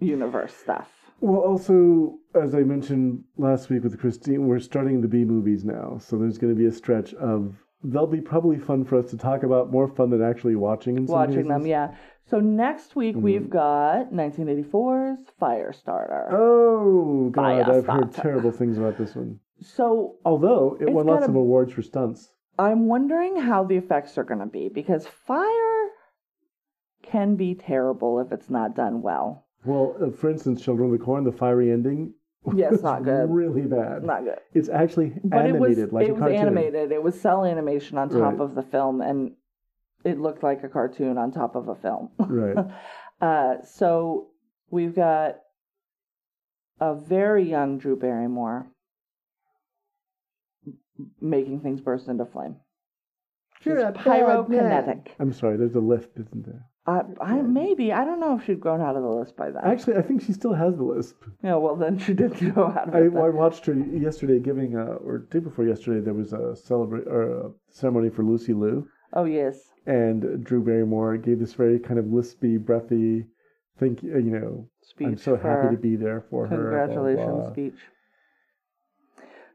universe 0.00 0.54
stuff 0.54 0.88
Well, 1.20 1.40
also, 1.40 2.18
as 2.34 2.54
I 2.54 2.62
mentioned 2.62 3.24
last 3.38 3.70
week 3.70 3.84
with 3.84 3.98
Christine, 3.98 4.46
we're 4.48 4.58
starting 4.58 5.00
the 5.00 5.08
B 5.08 5.24
movies 5.24 5.64
now, 5.64 5.98
so 5.98 6.18
there's 6.18 6.36
going 6.38 6.52
to 6.54 6.58
be 6.58 6.66
a 6.66 6.72
stretch 6.72 7.14
of. 7.14 7.61
They'll 7.84 8.06
be 8.06 8.20
probably 8.20 8.58
fun 8.58 8.84
for 8.84 8.98
us 8.98 9.10
to 9.10 9.16
talk 9.16 9.42
about, 9.42 9.70
more 9.72 9.88
fun 9.88 10.10
than 10.10 10.22
actually 10.22 10.54
watching. 10.56 10.96
In 10.96 11.06
watching 11.06 11.48
them 11.48 11.66
yeah 11.66 11.94
so 12.24 12.38
next 12.40 12.94
week 12.96 13.16
we've 13.16 13.50
got 13.50 14.12
1984's 14.12 15.24
firestarter 15.40 16.28
Oh 16.32 17.28
God, 17.30 17.68
I've 17.68 17.86
heard 17.86 18.12
terrible 18.12 18.52
things 18.52 18.78
about 18.78 18.96
this 18.96 19.14
one. 19.16 19.40
so 19.60 20.16
Although 20.24 20.76
it 20.80 20.90
won 20.92 21.06
lots 21.06 21.26
a- 21.26 21.28
of 21.30 21.34
awards 21.34 21.72
for 21.72 21.82
stunts. 21.82 22.30
i'm 22.58 22.86
wondering 22.86 23.36
how 23.36 23.64
the 23.64 23.76
effects 23.76 24.16
are 24.18 24.24
going 24.24 24.40
to 24.40 24.46
be 24.46 24.68
because 24.68 25.06
fire 25.06 25.88
can 27.02 27.34
be 27.36 27.54
terrible 27.54 28.20
if 28.20 28.30
it's 28.32 28.48
not 28.50 28.76
done 28.76 29.02
well 29.02 29.44
Well, 29.64 29.96
uh, 30.00 30.10
for 30.10 30.30
instance, 30.30 30.62
Children 30.62 30.92
of 30.92 30.98
the 30.98 31.04
Corn, 31.04 31.24
the 31.24 31.32
fiery 31.32 31.70
ending. 31.72 32.14
Yes, 32.54 32.82
not 32.82 33.04
good. 33.04 33.30
Really 33.30 33.62
bad. 33.62 34.02
not 34.02 34.24
good 34.24 34.38
It's 34.52 34.68
actually 34.68 35.12
but 35.22 35.44
animated 35.46 35.78
it 35.78 35.84
was 35.84 35.92
like 35.92 36.08
it 36.08 36.12
was 36.16 36.32
animated 36.32 36.90
it 36.92 37.02
was 37.02 37.20
cel 37.20 37.44
animation 37.44 37.98
on 37.98 38.08
top 38.08 38.18
Right. 38.20 38.40
of 38.40 38.54
the 38.54 38.62
film 38.62 39.00
and 39.00 39.32
it 40.04 40.18
looked 40.20 40.42
like 40.42 40.64
a 40.64 40.68
cartoon 40.68 41.18
on 41.18 41.30
top 41.32 41.54
of 41.54 41.68
a 41.68 41.74
film 41.76 42.10
Right. 42.18 42.56
Uh, 43.20 43.62
so 43.62 44.30
we've 44.70 44.96
got 44.96 45.36
a 46.80 46.96
very 46.96 47.48
young 47.48 47.78
Drew 47.78 47.94
Barrymore 47.94 48.66
making 51.20 51.60
things 51.60 51.80
burst 51.80 52.08
into 52.08 52.24
flame. 52.24 52.56
She's 53.60 53.66
You're 53.66 53.78
a 53.86 53.92
pyrokinetic. 53.92 55.08
I'm 55.20 55.32
sorry. 55.32 55.56
There's 55.56 55.76
a 55.76 55.80
lisp, 55.80 56.10
isn't 56.18 56.44
there? 56.44 56.64
I, 56.84 57.02
I 57.20 57.42
maybe 57.42 57.92
I 57.92 58.04
don't 58.04 58.18
know 58.18 58.36
if 58.36 58.44
she'd 58.44 58.60
grown 58.60 58.80
out 58.80 58.96
of 58.96 59.02
the 59.02 59.08
list 59.08 59.36
by 59.36 59.50
then. 59.50 59.62
Actually, 59.64 59.96
I 59.96 60.02
think 60.02 60.22
she 60.22 60.32
still 60.32 60.52
has 60.52 60.76
the 60.76 60.82
lisp. 60.82 61.22
yeah, 61.42 61.54
well 61.54 61.76
then 61.76 61.98
she 61.98 62.12
did 62.12 62.36
grow 62.54 62.68
out 62.68 62.88
of 62.88 62.94
I, 62.94 63.02
it. 63.02 63.14
I 63.14 63.28
watched 63.28 63.66
her 63.66 63.74
yesterday 63.74 64.40
giving, 64.40 64.76
uh, 64.76 64.96
or 65.04 65.18
day 65.18 65.38
before 65.38 65.64
yesterday, 65.64 66.00
there 66.00 66.14
was 66.14 66.32
a 66.32 66.56
celebrate 66.56 67.06
or 67.06 67.22
a 67.22 67.50
ceremony 67.70 68.10
for 68.10 68.24
Lucy 68.24 68.52
Liu, 68.52 68.88
Oh 69.12 69.24
yes, 69.24 69.72
and 69.86 70.44
Drew 70.44 70.62
Barrymore 70.64 71.16
gave 71.18 71.38
this 71.38 71.54
very 71.54 71.78
kind 71.78 72.00
of 72.00 72.06
lispy, 72.06 72.58
breathy, 72.58 73.26
think 73.78 74.00
uh, 74.02 74.18
you 74.18 74.30
know, 74.30 74.68
speech. 74.82 75.06
I'm 75.06 75.16
so 75.18 75.36
happy 75.36 75.76
to 75.76 75.80
be 75.80 75.94
there 75.94 76.24
for 76.30 76.48
her. 76.48 76.56
Congratulations 76.56 77.52
speech. 77.52 77.78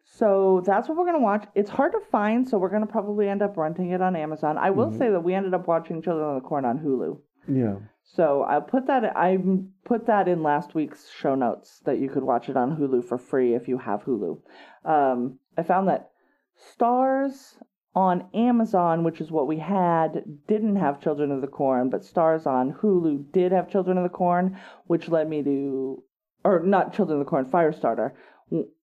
So 0.09 0.63
that's 0.65 0.87
what 0.87 0.97
we're 0.97 1.05
gonna 1.05 1.19
watch. 1.19 1.45
It's 1.53 1.69
hard 1.69 1.91
to 1.91 1.99
find, 1.99 2.47
so 2.47 2.57
we're 2.57 2.69
gonna 2.69 2.87
probably 2.87 3.27
end 3.27 3.41
up 3.41 3.57
renting 3.57 3.91
it 3.91 4.01
on 4.01 4.15
Amazon. 4.15 4.57
I 4.57 4.69
will 4.71 4.89
Mhm. 4.91 4.97
say 4.97 5.09
that 5.11 5.23
we 5.23 5.33
ended 5.33 5.53
up 5.53 5.67
watching 5.67 6.01
Children 6.01 6.29
of 6.29 6.41
the 6.41 6.47
Corn 6.47 6.65
on 6.65 6.79
Hulu. 6.79 7.19
Yeah. 7.47 7.75
So 8.03 8.43
I 8.43 8.59
put 8.61 8.87
that 8.87 9.15
I 9.17 9.37
put 9.83 10.05
that 10.05 10.27
in 10.27 10.41
last 10.43 10.73
week's 10.73 11.09
show 11.09 11.35
notes 11.35 11.81
that 11.81 11.99
you 11.99 12.09
could 12.09 12.23
watch 12.23 12.49
it 12.49 12.57
on 12.57 12.77
Hulu 12.77 13.03
for 13.03 13.17
free 13.17 13.53
if 13.53 13.67
you 13.67 13.77
have 13.77 14.05
Hulu. 14.05 14.39
Um, 14.85 15.39
I 15.57 15.63
found 15.63 15.87
that 15.89 16.09
Starz 16.57 17.57
on 17.93 18.25
Amazon, 18.33 19.03
which 19.03 19.19
is 19.19 19.31
what 19.31 19.47
we 19.47 19.57
had, 19.57 20.23
didn't 20.47 20.77
have 20.77 21.01
Children 21.01 21.31
of 21.31 21.41
the 21.41 21.47
Corn, 21.47 21.89
but 21.89 22.01
Starz 22.01 22.47
on 22.47 22.73
Hulu 22.73 23.31
did 23.31 23.51
have 23.51 23.69
Children 23.69 23.97
of 23.97 24.03
the 24.03 24.09
Corn, 24.09 24.57
which 24.85 25.09
led 25.09 25.27
me 25.29 25.43
to, 25.43 26.01
or 26.45 26.61
not 26.61 26.93
Children 26.93 27.19
of 27.19 27.25
the 27.25 27.29
Corn, 27.29 27.45
Firestarter. 27.45 28.11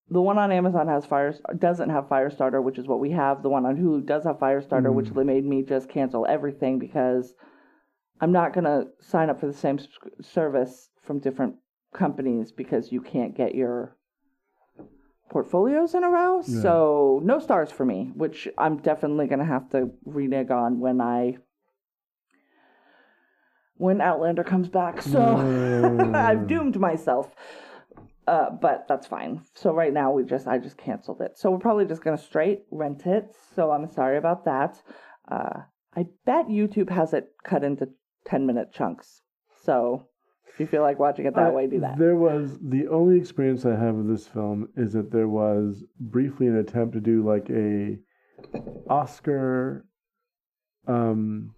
The 0.09 0.21
one 0.21 0.37
on 0.37 0.51
Amazon 0.51 0.87
has 0.87 1.05
fire 1.05 1.33
doesn't 1.57 1.89
have 1.89 2.05
Firestarter, 2.05 2.63
which 2.63 2.77
is 2.77 2.87
what 2.87 2.99
we 2.99 3.11
have. 3.11 3.41
The 3.41 3.49
one 3.49 3.65
on 3.65 3.75
Hulu 3.75 4.05
does 4.05 4.23
have 4.25 4.37
Firestarter, 4.37 4.93
which 4.93 5.07
mm. 5.07 5.25
made 5.25 5.45
me 5.45 5.63
just 5.63 5.89
cancel 5.89 6.27
everything 6.27 6.77
because 6.77 7.33
I'm 8.21 8.31
not 8.31 8.53
going 8.53 8.65
to 8.65 8.87
sign 9.01 9.29
up 9.29 9.39
for 9.39 9.47
the 9.47 9.53
same 9.53 9.79
service 10.21 10.89
from 11.03 11.19
different 11.19 11.55
companies 11.93 12.51
because 12.51 12.91
you 12.91 13.01
can't 13.01 13.35
get 13.35 13.55
your 13.55 13.97
portfolios 15.29 15.95
in 15.95 16.03
a 16.03 16.09
row. 16.09 16.41
Yeah. 16.45 16.61
So 16.61 17.21
no 17.23 17.39
Starz 17.39 17.71
for 17.71 17.85
me, 17.85 18.11
which 18.15 18.47
I'm 18.57 18.77
definitely 18.77 19.27
going 19.27 19.39
to 19.39 19.45
have 19.45 19.69
to 19.71 19.89
renege 20.05 20.51
on 20.51 20.79
when 20.79 21.01
I 21.01 21.37
when 23.77 24.01
Outlander 24.01 24.43
comes 24.43 24.69
back. 24.69 25.01
So 25.01 26.11
I've 26.15 26.47
doomed 26.47 26.79
myself. 26.79 27.31
Uh, 28.27 28.49
but 28.49 28.85
that's 28.87 29.05
fine. 29.07 29.43
So 29.53 29.71
right 29.73 29.93
now 29.93 30.11
we 30.11 30.23
just 30.23 30.47
I 30.47 30.57
just 30.57 30.77
canceled 30.77 31.21
it. 31.21 31.37
So 31.37 31.51
we're 31.51 31.59
probably 31.59 31.85
just 31.85 32.03
gonna 32.03 32.17
straight 32.17 32.63
rent 32.71 33.05
it. 33.05 33.35
So 33.55 33.71
I'm 33.71 33.87
sorry 33.91 34.17
about 34.17 34.45
that. 34.45 34.81
Uh, 35.31 35.61
I 35.95 36.05
bet 36.25 36.47
YouTube 36.47 36.89
has 36.89 37.13
it 37.13 37.27
cut 37.43 37.63
into 37.63 37.89
ten 38.25 38.45
minute 38.45 38.71
chunks. 38.73 39.21
So 39.63 40.07
if 40.51 40.59
you 40.59 40.65
feel 40.67 40.81
like 40.81 40.97
watching 40.99 41.25
it 41.25 41.35
that 41.35 41.47
I- 41.47 41.51
way, 41.51 41.67
do 41.67 41.79
that. 41.81 41.97
There 41.99 42.15
was 42.15 42.57
the 42.61 42.87
only 42.87 43.17
experience 43.17 43.65
I 43.65 43.75
have 43.75 43.95
of 43.95 44.07
this 44.07 44.27
film 44.27 44.69
is 44.75 44.93
that 44.93 45.11
there 45.11 45.27
was 45.27 45.83
briefly 45.99 46.47
an 46.47 46.57
attempt 46.57 46.93
to 46.93 47.01
do 47.01 47.23
like 47.23 47.49
a 47.49 47.97
Oscar, 48.89 49.85
um, 50.87 51.53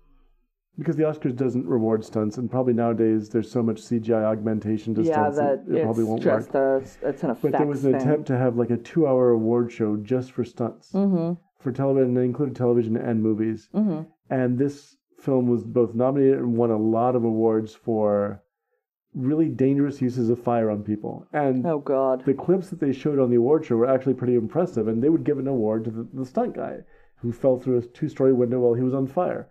because 0.77 0.95
the 0.95 1.03
Oscars 1.03 1.35
doesn't 1.35 1.65
reward 1.65 2.03
stunts, 2.05 2.37
and 2.37 2.49
probably 2.49 2.73
nowadays 2.73 3.29
there's 3.29 3.49
so 3.51 3.63
much 3.63 3.77
CGI 3.81 4.23
augmentation 4.23 4.93
to 4.95 5.01
yeah, 5.03 5.13
stunts 5.31 5.37
that 5.37 5.63
it, 5.69 5.77
it 5.79 5.83
probably 5.83 6.03
won't 6.03 6.23
work. 6.25 6.39
just 6.43 6.55
a 6.55 6.81
it's 7.01 7.23
an. 7.23 7.35
But 7.41 7.51
there 7.53 7.65
was 7.65 7.83
an 7.85 7.93
thing. 7.93 8.01
attempt 8.01 8.27
to 8.27 8.37
have 8.37 8.57
like 8.57 8.69
a 8.69 8.77
two-hour 8.77 9.31
award 9.31 9.71
show 9.71 9.95
just 9.97 10.31
for 10.31 10.43
stunts 10.43 10.91
Mm-hmm. 10.91 11.33
for 11.59 11.71
television, 11.71 12.09
and 12.09 12.17
it 12.17 12.21
included 12.21 12.55
television 12.55 12.95
and 12.97 13.21
movies. 13.23 13.69
Mm-hmm. 13.73 14.01
And 14.29 14.57
this 14.57 14.97
film 15.19 15.47
was 15.47 15.63
both 15.63 15.95
nominated 15.95 16.39
and 16.39 16.55
won 16.55 16.69
a 16.69 16.77
lot 16.77 17.15
of 17.15 17.23
awards 17.23 17.73
for 17.73 18.43
really 19.15 19.49
dangerous 19.49 19.99
uses 19.99 20.29
of 20.29 20.37
fire 20.43 20.69
on 20.69 20.83
people. 20.83 21.25
And 21.33 21.65
Oh 21.65 21.79
God. 21.79 22.23
the 22.25 22.35
clips 22.35 22.69
that 22.69 22.79
they 22.79 22.93
showed 22.93 23.17
on 23.17 23.31
the 23.31 23.37
award 23.37 23.65
show 23.65 23.77
were 23.77 23.89
actually 23.89 24.13
pretty 24.13 24.35
impressive. 24.35 24.87
And 24.87 25.01
they 25.01 25.09
would 25.09 25.23
give 25.23 25.39
an 25.39 25.47
award 25.47 25.85
to 25.85 25.89
the, 25.91 26.07
the 26.13 26.25
stunt 26.25 26.55
guy 26.55 26.79
who 27.15 27.31
fell 27.31 27.57
through 27.59 27.79
a 27.79 27.81
two-story 27.81 28.31
window 28.33 28.59
while 28.59 28.75
he 28.75 28.83
was 28.83 28.93
on 28.93 29.07
fire. 29.07 29.47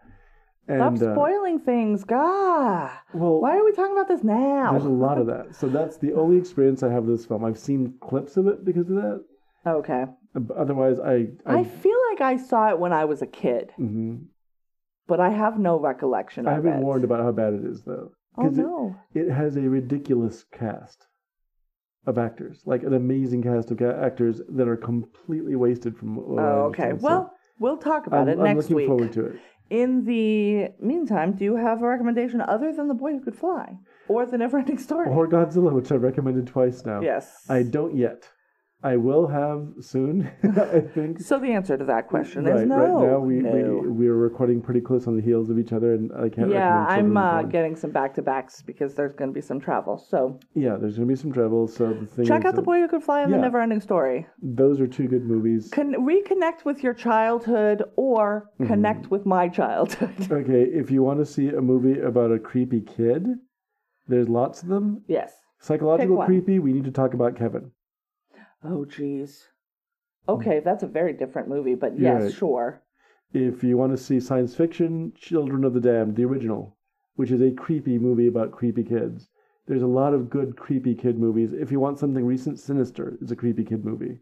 And 0.68 0.98
Stop 0.98 1.10
uh, 1.10 1.14
spoiling 1.14 1.60
things, 1.60 2.02
God. 2.02 2.90
well, 3.14 3.40
Why 3.40 3.56
are 3.56 3.64
we 3.64 3.72
talking 3.72 3.92
about 3.92 4.08
this 4.08 4.24
now? 4.24 4.72
there's 4.72 4.84
a 4.84 4.88
lot 4.88 5.16
of 5.18 5.26
that. 5.28 5.54
So 5.54 5.68
that's 5.68 5.96
the 5.96 6.12
only 6.14 6.36
experience 6.38 6.82
I 6.82 6.88
have 6.90 7.04
of 7.04 7.08
this 7.08 7.24
film. 7.24 7.44
I've 7.44 7.58
seen 7.58 7.94
clips 8.00 8.36
of 8.36 8.48
it 8.48 8.64
because 8.64 8.88
of 8.90 8.96
that. 8.96 9.24
Okay. 9.64 10.04
Otherwise, 10.56 10.98
I 10.98 11.28
I 11.46 11.62
feel 11.64 11.96
like 12.10 12.20
I 12.20 12.36
saw 12.36 12.70
it 12.70 12.78
when 12.78 12.92
I 12.92 13.04
was 13.04 13.22
a 13.22 13.26
kid, 13.26 13.72
mhm. 13.78 14.26
but 15.06 15.18
I 15.20 15.30
have 15.30 15.58
no 15.58 15.78
recollection 15.80 16.46
I 16.46 16.50
of 16.50 16.54
have 16.56 16.64
been 16.64 16.82
warned 16.82 17.04
about 17.04 17.20
how 17.22 17.32
bad 17.32 17.54
it 17.54 17.64
is, 17.64 17.82
though. 17.84 18.10
Oh 18.36 18.42
'Cause 18.42 18.58
it- 18.58 18.62
no. 18.62 18.96
it 19.14 19.30
has 19.30 19.56
a 19.56 19.62
ridiculous 19.62 20.44
cast 20.52 21.06
of 22.06 22.18
actors, 22.18 22.62
like 22.66 22.82
an 22.82 22.92
amazing 22.92 23.42
cast 23.42 23.70
of 23.70 23.78
ca- 23.78 23.98
actors 24.00 24.42
that 24.50 24.68
are 24.68 24.76
completely 24.76 25.56
wasted 25.56 25.96
from. 25.96 26.18
Oh, 26.18 26.64
okay. 26.70 26.90
So 26.98 27.06
Well, 27.06 27.32
we'll 27.58 27.78
talk 27.78 28.06
about 28.06 28.22
I'm, 28.22 28.28
it 28.28 28.38
I'm 28.38 28.44
next 28.44 28.56
looking 28.70 28.76
week. 28.76 28.86
forward 28.88 29.12
to 29.14 29.26
it. 29.26 29.40
In 29.70 30.04
the 30.04 30.68
meantime, 30.80 31.32
do 31.32 31.44
you 31.44 31.56
have 31.56 31.82
a 31.82 31.88
recommendation 31.88 32.40
other 32.40 32.72
than 32.72 32.86
The 32.88 32.94
Boy 32.94 33.12
Who 33.12 33.20
Could 33.20 33.34
Fly 33.36 33.76
or 34.08 34.24
The 34.24 34.36
Neverending 34.36 34.78
Story? 34.78 35.08
Or 35.08 35.26
Godzilla, 35.26 35.72
which 35.72 35.90
I've 35.90 36.02
recommended 36.02 36.46
twice 36.46 36.84
now. 36.84 37.00
yes. 37.00 37.44
I 37.48 37.62
don't 37.64 37.96
yet. 37.96 38.28
I 38.86 38.96
will 38.96 39.26
have 39.26 39.66
soon. 39.80 40.30
I 40.44 40.78
think. 40.80 41.20
So 41.20 41.40
the 41.40 41.52
answer 41.52 41.76
to 41.76 41.84
that 41.86 42.06
question 42.06 42.44
right, 42.44 42.60
is 42.60 42.68
no. 42.68 42.76
right 42.76 43.08
now 43.10 43.18
we, 43.18 43.34
no. 43.40 43.50
we 43.50 43.88
we 43.88 44.06
are 44.06 44.16
recording 44.16 44.62
pretty 44.62 44.80
close 44.80 45.08
on 45.08 45.16
the 45.16 45.22
heels 45.22 45.50
of 45.50 45.58
each 45.58 45.72
other, 45.72 45.94
and 45.94 46.12
I 46.12 46.28
can't. 46.28 46.52
yeah, 46.52 46.86
I'm 46.88 47.16
uh, 47.16 47.42
getting 47.42 47.74
some 47.74 47.90
back 47.90 48.14
to 48.14 48.22
backs 48.22 48.62
because 48.62 48.94
there's 48.94 49.12
going 49.12 49.30
to 49.30 49.34
be 49.34 49.40
some 49.40 49.58
travel. 49.58 49.98
So 49.98 50.38
Yeah, 50.54 50.76
there's 50.76 50.96
going 50.96 51.08
to 51.08 51.14
be 51.14 51.20
some 51.20 51.32
trouble. 51.32 51.66
So 51.66 51.94
the 51.94 52.06
thing 52.06 52.26
check 52.26 52.44
out 52.44 52.54
The 52.54 52.62
Boy 52.62 52.78
Who 52.78 52.86
Could 52.86 53.02
Fly 53.02 53.22
and 53.22 53.32
yeah. 53.32 53.40
The 53.40 53.48
Neverending 53.48 53.82
Story. 53.82 54.24
Those 54.40 54.80
are 54.80 54.86
two 54.86 55.08
good 55.08 55.24
movies. 55.24 55.68
Can 55.72 55.94
reconnect 55.94 56.64
with 56.64 56.84
your 56.84 56.94
childhood 56.94 57.82
or 57.96 58.50
Mm-hmm. 58.56 58.72
connect 58.72 59.10
with 59.10 59.26
my 59.26 59.48
childhood. 59.48 60.30
Okay, 60.30 60.62
if 60.62 60.90
you 60.90 61.02
want 61.02 61.18
to 61.18 61.26
see 61.26 61.48
a 61.48 61.60
movie 61.60 62.00
about 62.00 62.30
a 62.32 62.38
creepy 62.38 62.80
kid, 62.80 63.26
there's 64.06 64.28
lots 64.28 64.62
of 64.62 64.68
them. 64.68 65.02
yes. 65.08 65.32
Psychological 65.58 66.24
creepy, 66.24 66.58
we 66.58 66.72
need 66.72 66.84
to 66.84 66.90
talk 66.90 67.14
about 67.14 67.36
Kevin. 67.36 67.72
Oh, 68.62 68.84
jeez. 68.84 69.44
Okay, 70.28 70.60
that's 70.60 70.82
a 70.82 70.88
very 70.88 71.12
different 71.12 71.48
movie, 71.48 71.74
but 71.74 71.98
Yeah. 71.98 72.20
yes, 72.20 72.34
sure. 72.34 72.82
If 73.32 73.62
you 73.62 73.76
want 73.76 73.92
to 73.92 73.96
see 73.96 74.18
science 74.20 74.54
fiction, 74.54 75.12
Children 75.14 75.64
of 75.64 75.74
the 75.74 75.80
Damned, 75.80 76.16
the 76.16 76.24
original, 76.24 76.76
which 77.16 77.30
is 77.30 77.40
a 77.42 77.50
creepy 77.52 77.98
movie 77.98 78.26
about 78.26 78.52
creepy 78.52 78.82
kids. 78.82 79.28
There's 79.66 79.82
a 79.82 79.86
lot 79.86 80.14
of 80.14 80.30
good 80.30 80.56
creepy 80.56 80.94
kid 80.94 81.18
movies. 81.18 81.52
If 81.52 81.70
you 81.72 81.80
want 81.80 81.98
something 81.98 82.24
recent, 82.24 82.58
Sinister 82.58 83.18
is 83.20 83.30
a 83.30 83.36
creepy 83.36 83.64
kid 83.64 83.84
movie. 83.84 84.20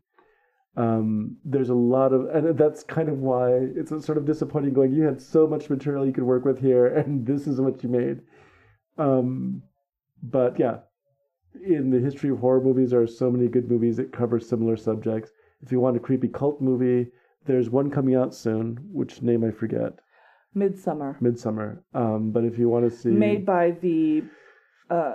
Um, 0.77 1.37
there's 1.45 1.69
a 1.69 1.75
lot 1.75 2.13
of, 2.13 2.27
and 2.35 2.59
that's 2.59 2.83
kind 2.83 3.09
of 3.09 3.19
why 3.21 3.53
it's 3.53 3.91
sort 4.05 4.19
of 4.19 4.25
disappointing 4.25 4.73
going, 4.73 4.93
you 4.93 5.03
had 5.05 5.21
so 5.21 5.47
much 5.47 5.71
material 5.71 6.05
you 6.05 6.13
could 6.13 6.25
work 6.25 6.45
with 6.45 6.59
here, 6.59 6.87
and 6.87 7.27
this 7.27 7.47
is 7.47 7.61
what 7.61 7.83
you 7.83 7.89
made. 7.89 8.23
Um, 8.99 9.63
but 10.23 10.59
yeah, 10.59 10.79
in 11.63 11.91
the 11.91 11.99
history 12.01 12.31
of 12.31 12.39
horror 12.39 12.61
movies, 12.61 12.91
there 12.91 13.01
are 13.03 13.07
so 13.07 13.31
many 13.31 13.49
good 13.49 13.71
movies 13.71 13.97
that 13.97 14.13
cover 14.13 14.41
similar 14.41 14.77
subjects. 14.77 15.31
If 15.63 15.73
you 15.73 15.81
want 15.81 15.97
a 15.97 16.01
creepy 16.01 16.29
cult 16.29 16.61
movie, 16.61 17.11
there's 17.47 17.71
one 17.71 17.91
coming 17.91 18.15
out 18.15 18.35
soon, 18.35 18.79
which 18.93 19.23
name 19.23 19.45
I 19.45 19.51
forget, 19.51 19.93
Midsommar. 20.57 21.21
Midsommar. 21.21 21.79
Um, 21.95 22.31
but 22.31 22.45
if 22.45 22.59
you 22.59 22.69
want 22.69 22.91
to 22.91 22.97
see, 22.97 23.09
Made 23.11 23.45
by 23.45 23.73
the 23.73 24.23
uh, 24.91 25.15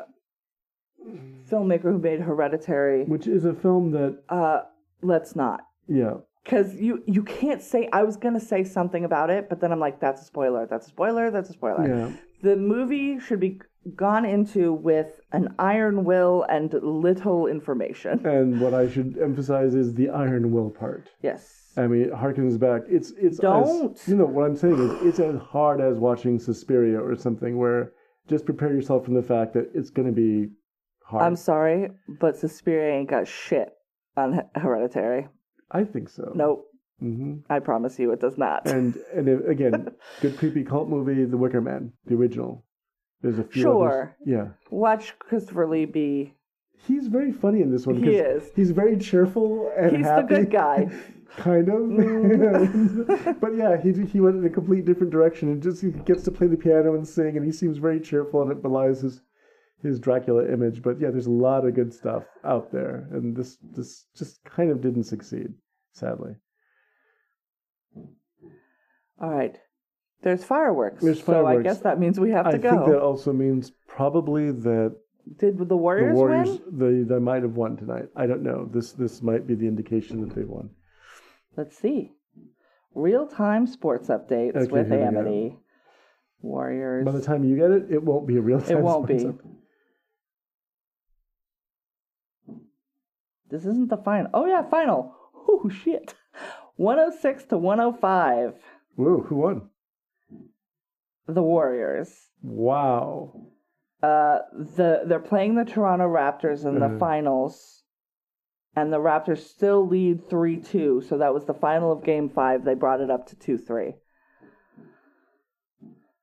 filmmaker 1.49 1.83
who 1.83 1.97
made 1.99 2.19
Hereditary. 2.21 3.05
which 3.05 3.27
is 3.27 3.45
a 3.45 3.53
film 3.53 3.91
that, 3.91 4.21
Uh, 4.29 4.61
let's 5.01 5.35
not. 5.35 5.61
yeah, 5.87 6.15
Because 6.43 6.75
you, 6.75 7.03
you 7.07 7.23
can't 7.23 7.61
say, 7.61 7.89
I 7.93 8.03
was 8.03 8.17
going 8.17 8.33
to 8.33 8.39
say 8.39 8.63
something 8.63 9.05
about 9.05 9.29
it, 9.29 9.49
but 9.49 9.59
then 9.61 9.71
I'm 9.71 9.79
like, 9.79 9.99
that's 9.99 10.21
a 10.21 10.25
spoiler, 10.25 10.65
that's 10.69 10.87
a 10.87 10.89
spoiler, 10.89 11.31
that's 11.31 11.49
a 11.49 11.53
spoiler. 11.53 11.87
yeah, 11.87 12.11
The 12.41 12.55
movie 12.55 13.19
should 13.19 13.39
be 13.39 13.59
gone 13.95 14.25
into 14.25 14.73
with 14.73 15.21
an 15.31 15.55
iron 15.57 16.03
will 16.03 16.43
and 16.49 16.73
little 16.81 17.47
information. 17.47 18.25
and 18.25 18.59
what 18.61 18.73
I 18.73 18.89
should 18.89 19.17
emphasize 19.17 19.73
is 19.75 19.93
the 19.93 20.09
iron 20.09 20.51
will 20.51 20.69
part. 20.69 21.09
Yes. 21.21 21.55
I 21.77 21.87
mean, 21.87 22.01
it 22.03 22.11
harkens 22.11 22.59
back. 22.59 22.81
It's 22.89 23.11
it's 23.11 23.37
Don't. 23.37 23.95
As, 23.97 24.07
you 24.07 24.15
know 24.15 24.25
what 24.25 24.45
I'm 24.45 24.55
saying 24.55 24.79
is 24.79 24.91
it's 25.07 25.19
as 25.19 25.39
hard 25.39 25.79
as 25.81 25.97
watching 25.97 26.39
Suspiria 26.39 26.99
or 26.99 27.15
something 27.15 27.57
where 27.57 27.93
just 28.27 28.45
prepare 28.45 28.73
yourself 28.73 29.05
from 29.05 29.13
the 29.13 29.23
fact 29.23 29.53
that 29.53 29.69
it's 29.73 29.89
going 29.89 30.07
to 30.07 30.13
be 30.13 30.49
hard. 31.05 31.23
I'm 31.23 31.35
sorry, 31.35 31.89
but 32.19 32.35
Suspiria 32.37 32.95
ain't 32.97 33.09
got 33.09 33.27
shit 33.27 33.69
on 34.17 34.41
Hereditary. 34.55 35.27
I 35.71 35.83
think 35.85 36.09
so. 36.09 36.31
Nope. 36.35 36.65
hmm 36.99 37.37
I 37.49 37.59
promise 37.59 37.97
you 37.97 38.11
it 38.11 38.19
does 38.19 38.37
not. 38.37 38.67
And 38.67 38.95
and 39.15 39.29
again, 39.47 39.87
good 40.21 40.37
creepy 40.37 40.63
cult 40.63 40.89
movie, 40.89 41.23
The 41.25 41.37
Wicker 41.37 41.61
Man, 41.61 41.93
the 42.07 42.15
original. 42.15 42.65
There's 43.21 43.39
a 43.39 43.43
few. 43.43 43.61
Sure. 43.63 44.01
Others. 44.01 44.15
Yeah. 44.25 44.47
Watch 44.69 45.17
Christopher 45.19 45.67
Lee 45.67 45.85
be. 45.85 46.33
He's 46.87 47.07
very 47.07 47.31
funny 47.31 47.61
in 47.61 47.71
this 47.71 47.85
one. 47.85 48.01
He 48.01 48.15
is. 48.15 48.51
He's 48.55 48.71
very 48.71 48.97
cheerful 48.97 49.71
and 49.77 49.97
He's 49.97 50.05
the 50.05 50.25
good 50.27 50.49
guy. 50.49 50.89
kind 51.37 51.67
of. 51.67 51.75
Mm. 51.75 53.39
but 53.41 53.55
yeah, 53.55 53.79
he 53.81 53.91
he 54.05 54.19
went 54.21 54.37
in 54.37 54.45
a 54.45 54.49
complete 54.49 54.85
different 54.85 55.11
direction 55.11 55.49
and 55.49 55.61
just 55.61 55.81
he 55.81 55.91
gets 55.91 56.23
to 56.23 56.31
play 56.31 56.47
the 56.47 56.57
piano 56.57 56.95
and 56.95 57.07
sing, 57.07 57.37
and 57.37 57.45
he 57.45 57.51
seems 57.51 57.77
very 57.77 57.99
cheerful, 57.99 58.41
and 58.41 58.51
it 58.51 58.61
belies 58.61 59.01
his 59.01 59.21
his 59.81 59.99
Dracula 59.99 60.47
image. 60.51 60.81
But 60.81 60.99
yeah, 60.99 61.09
there's 61.11 61.27
a 61.27 61.31
lot 61.31 61.65
of 61.65 61.75
good 61.75 61.93
stuff 61.93 62.23
out 62.43 62.71
there, 62.71 63.07
and 63.11 63.35
this 63.35 63.57
this 63.75 64.05
just 64.15 64.43
kind 64.43 64.71
of 64.71 64.81
didn't 64.81 65.03
succeed, 65.03 65.53
sadly. 65.93 66.35
All 69.21 69.29
right. 69.29 69.59
There's 70.21 70.43
fireworks. 70.43 71.03
There's 71.03 71.21
fireworks. 71.21 71.55
So 71.55 71.59
I 71.59 71.63
guess 71.63 71.79
that 71.81 71.99
means 71.99 72.19
we 72.19 72.31
have 72.31 72.45
to 72.45 72.55
I 72.55 72.57
go. 72.57 72.69
I 72.69 72.71
think 72.71 72.85
that 72.87 73.01
also 73.01 73.31
means 73.33 73.71
probably 73.87 74.51
that 74.51 74.95
Did 75.37 75.57
the 75.57 75.65
The 75.65 75.77
Warriors, 75.77 76.15
Warriors, 76.15 76.49
win? 76.49 77.05
they 77.07 77.13
they 77.13 77.19
might 77.19 77.43
have 77.43 77.55
won 77.55 77.77
tonight. 77.77 78.09
I 78.15 78.27
don't 78.27 78.43
know. 78.43 78.65
This 78.71 78.91
this 78.93 79.21
might 79.21 79.47
be 79.47 79.55
the 79.55 79.67
indication 79.67 80.21
that 80.27 80.35
they 80.35 80.43
won. 80.43 80.71
Let's 81.55 81.77
see. 81.77 82.11
Real 82.95 83.27
time 83.27 83.65
sports 83.67 84.09
updates 84.09 84.55
Okay, 84.55 84.71
with 84.71 84.87
here 84.89 84.97
we 85.05 85.11
go. 85.13 85.19
Amity. 85.19 85.59
Warriors. 86.41 87.05
By 87.05 87.11
the 87.11 87.21
time 87.21 87.43
you 87.43 87.55
get 87.55 87.71
it, 87.71 87.85
it 87.91 88.03
won't 88.03 88.27
be 88.27 88.37
a 88.37 88.41
real 88.41 88.59
time. 88.61 88.77
It 88.77 88.81
won't 88.81 89.07
be. 89.07 89.13
update. 89.15 89.39
This 93.49 93.65
isn't 93.65 93.89
the 93.89 93.97
final. 93.97 94.29
Oh 94.33 94.45
yeah, 94.45 94.63
final. 94.69 95.15
Oh 95.51 95.67
shit. 95.67 96.13
106 96.75 97.45
to 97.45 97.57
105. 97.57 98.53
Whoa, 98.95 99.21
who 99.21 99.35
won? 99.35 99.69
The 101.29 101.43
Warriors. 101.43 102.29
Wow. 102.41 103.47
Uh, 104.01 104.39
the 104.53 105.01
they're 105.05 105.19
playing 105.19 105.55
the 105.55 105.65
Toronto 105.65 106.07
Raptors 106.07 106.65
in 106.65 106.79
the 106.79 106.87
Mhm. 106.87 106.99
finals, 106.99 107.83
and 108.75 108.91
the 108.91 108.97
Raptors 108.97 109.39
still 109.39 109.85
lead 109.85 110.27
three 110.29 110.57
two. 110.57 111.01
So 111.01 111.17
that 111.17 111.33
was 111.33 111.45
the 111.45 111.53
final 111.53 111.91
of 111.91 112.03
Game 112.03 112.29
Five. 112.29 112.63
They 112.63 112.73
brought 112.75 113.01
it 113.01 113.11
up 113.11 113.27
to 113.27 113.35
two 113.35 113.57
three. 113.57 113.95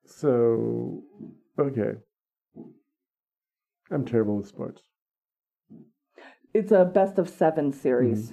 So, 0.05 1.03
okay. 1.59 1.95
I'm 3.91 4.05
terrible 4.05 4.37
with 4.39 4.47
sports. 4.49 4.83
It's 6.55 6.73
a 6.73 6.85
best 6.85 7.19
of 7.19 7.29
seven 7.29 7.73
series. 7.73 8.33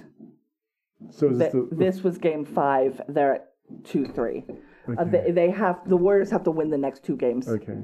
So 1.10 1.28
is 1.28 1.38
this 1.38 1.52
the, 1.52 1.68
the 1.70 1.74
this 1.76 2.02
was 2.02 2.16
Game 2.18 2.44
Five. 2.44 3.00
They're 3.08 3.34
at 3.34 3.52
two 3.84 4.06
three. 4.06 4.44
Uh, 4.86 5.04
they, 5.04 5.30
they 5.30 5.50
have 5.50 5.76
the 5.86 5.96
Warriors 5.96 6.30
have 6.30 6.44
to 6.44 6.50
win 6.50 6.70
the 6.70 6.78
next 6.78 7.04
two 7.04 7.16
games. 7.16 7.48
okay. 7.48 7.78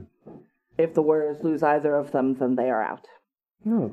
If 0.78 0.94
the 0.94 1.02
Warriors 1.02 1.42
lose 1.42 1.62
either 1.62 1.94
of 1.94 2.10
them, 2.12 2.34
then 2.34 2.54
they 2.56 2.70
are 2.70 2.82
out. 2.82 3.06
No. 3.64 3.92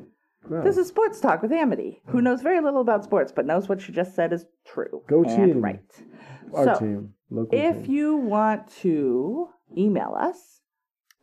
wow. 0.49 0.63
This 0.63 0.77
is 0.77 0.87
Sports 0.87 1.19
Talk 1.19 1.41
with 1.41 1.51
Amity, 1.51 2.01
who 2.07 2.21
knows 2.21 2.41
very 2.41 2.61
little 2.61 2.81
about 2.81 3.03
sports 3.03 3.31
but 3.35 3.45
knows 3.45 3.67
what 3.67 3.81
she 3.81 3.91
just 3.91 4.15
said 4.15 4.31
is 4.33 4.45
true. 4.65 5.03
Go 5.07 5.23
and 5.23 5.35
team. 5.53 5.61
Right. 5.61 5.81
our 6.53 6.75
so, 6.75 6.79
team, 6.79 7.13
local 7.29 7.57
If 7.57 7.83
team, 7.85 7.91
you 7.93 8.15
want 8.17 8.69
to 8.81 9.49
email 9.77 10.15
us, 10.17 10.61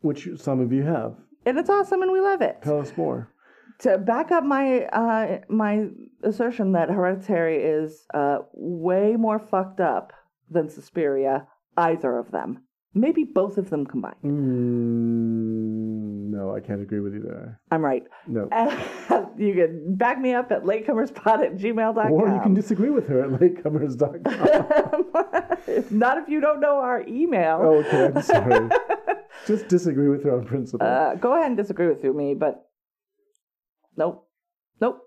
which 0.01 0.27
some 0.37 0.59
of 0.59 0.71
you 0.71 0.83
have. 0.83 1.15
and 1.45 1.57
it's 1.57 1.69
awesome 1.69 2.01
and 2.03 2.11
we 2.11 2.19
love 2.19 2.41
it. 2.41 2.57
Tell 2.63 2.79
us 2.79 2.93
more. 2.95 3.31
To 3.79 3.97
back 3.97 4.31
up 4.31 4.43
my 4.43 4.85
uh, 4.85 5.39
my 5.49 5.87
assertion 6.23 6.71
that 6.73 6.89
Hereditary 6.89 7.57
is 7.57 8.05
uh, 8.13 8.39
way 8.53 9.15
more 9.17 9.39
fucked 9.39 9.79
up 9.81 10.13
than 10.49 10.69
Suspiria, 10.69 11.47
either 11.77 12.17
of 12.17 12.31
them, 12.31 12.63
maybe 12.93 13.23
both 13.23 13.57
of 13.57 13.69
them 13.69 13.85
combined. 13.85 14.15
Mm, 14.23 16.31
no, 16.31 16.55
I 16.55 16.59
can't 16.59 16.81
agree 16.81 16.99
with 16.99 17.13
you 17.13 17.21
there. 17.21 17.61
I'm 17.71 17.83
right. 17.83 18.03
No. 18.27 18.43
you 19.37 19.53
can 19.53 19.95
back 19.95 20.19
me 20.19 20.33
up 20.33 20.51
at 20.51 20.63
latecomerspot 20.63 21.45
at 21.45 21.57
gmail.com. 21.57 22.11
Or 22.11 22.27
you 22.27 22.39
can 22.41 22.53
disagree 22.53 22.89
with 22.89 23.07
her 23.07 23.23
at 23.23 23.29
latecomers.com. 23.39 25.85
Not 25.97 26.17
if 26.17 26.27
you 26.29 26.41
don't 26.41 26.59
know 26.59 26.77
our 26.79 27.03
email. 27.07 27.59
oh, 27.61 27.75
okay, 27.85 28.05
I'm 28.05 28.21
sorry. 28.21 28.69
Just 29.47 29.67
disagree 29.67 30.09
with 30.09 30.23
her 30.23 30.37
on 30.37 30.45
principle. 30.45 30.87
Uh, 30.87 31.15
go 31.15 31.33
ahead 31.33 31.47
and 31.47 31.57
disagree 31.57 31.87
with 31.87 32.03
me, 32.03 32.33
but 32.33 32.65
nope, 33.97 34.27
nope. 34.79 35.01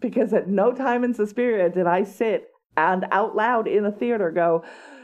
Because 0.00 0.32
at 0.32 0.48
no 0.48 0.72
time 0.72 1.04
in 1.04 1.14
Suspiria 1.14 1.70
did 1.70 1.86
I 1.86 2.04
sit 2.04 2.48
and 2.76 3.06
out 3.12 3.36
loud 3.36 3.68
in 3.68 3.84
a 3.84 3.92
theater 3.92 4.30
go, 4.30 4.64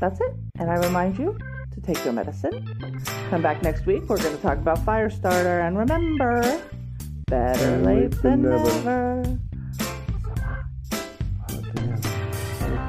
That's 0.00 0.20
it. 0.20 0.34
And 0.58 0.70
I 0.70 0.76
remind 0.76 1.18
you 1.18 1.36
to 1.72 1.80
take 1.80 2.02
your 2.04 2.14
medicine. 2.14 2.66
Come 3.28 3.42
back 3.42 3.62
next 3.62 3.84
week. 3.84 4.08
We're 4.08 4.16
going 4.16 4.34
to 4.34 4.42
talk 4.42 4.56
about 4.58 4.78
Firestarter. 4.78 5.66
And 5.66 5.76
remember, 5.76 6.62
better 7.26 7.74
and 7.74 7.84
late, 7.84 8.22
than, 8.22 8.42
never. 8.42 9.38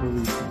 never. 0.03 0.50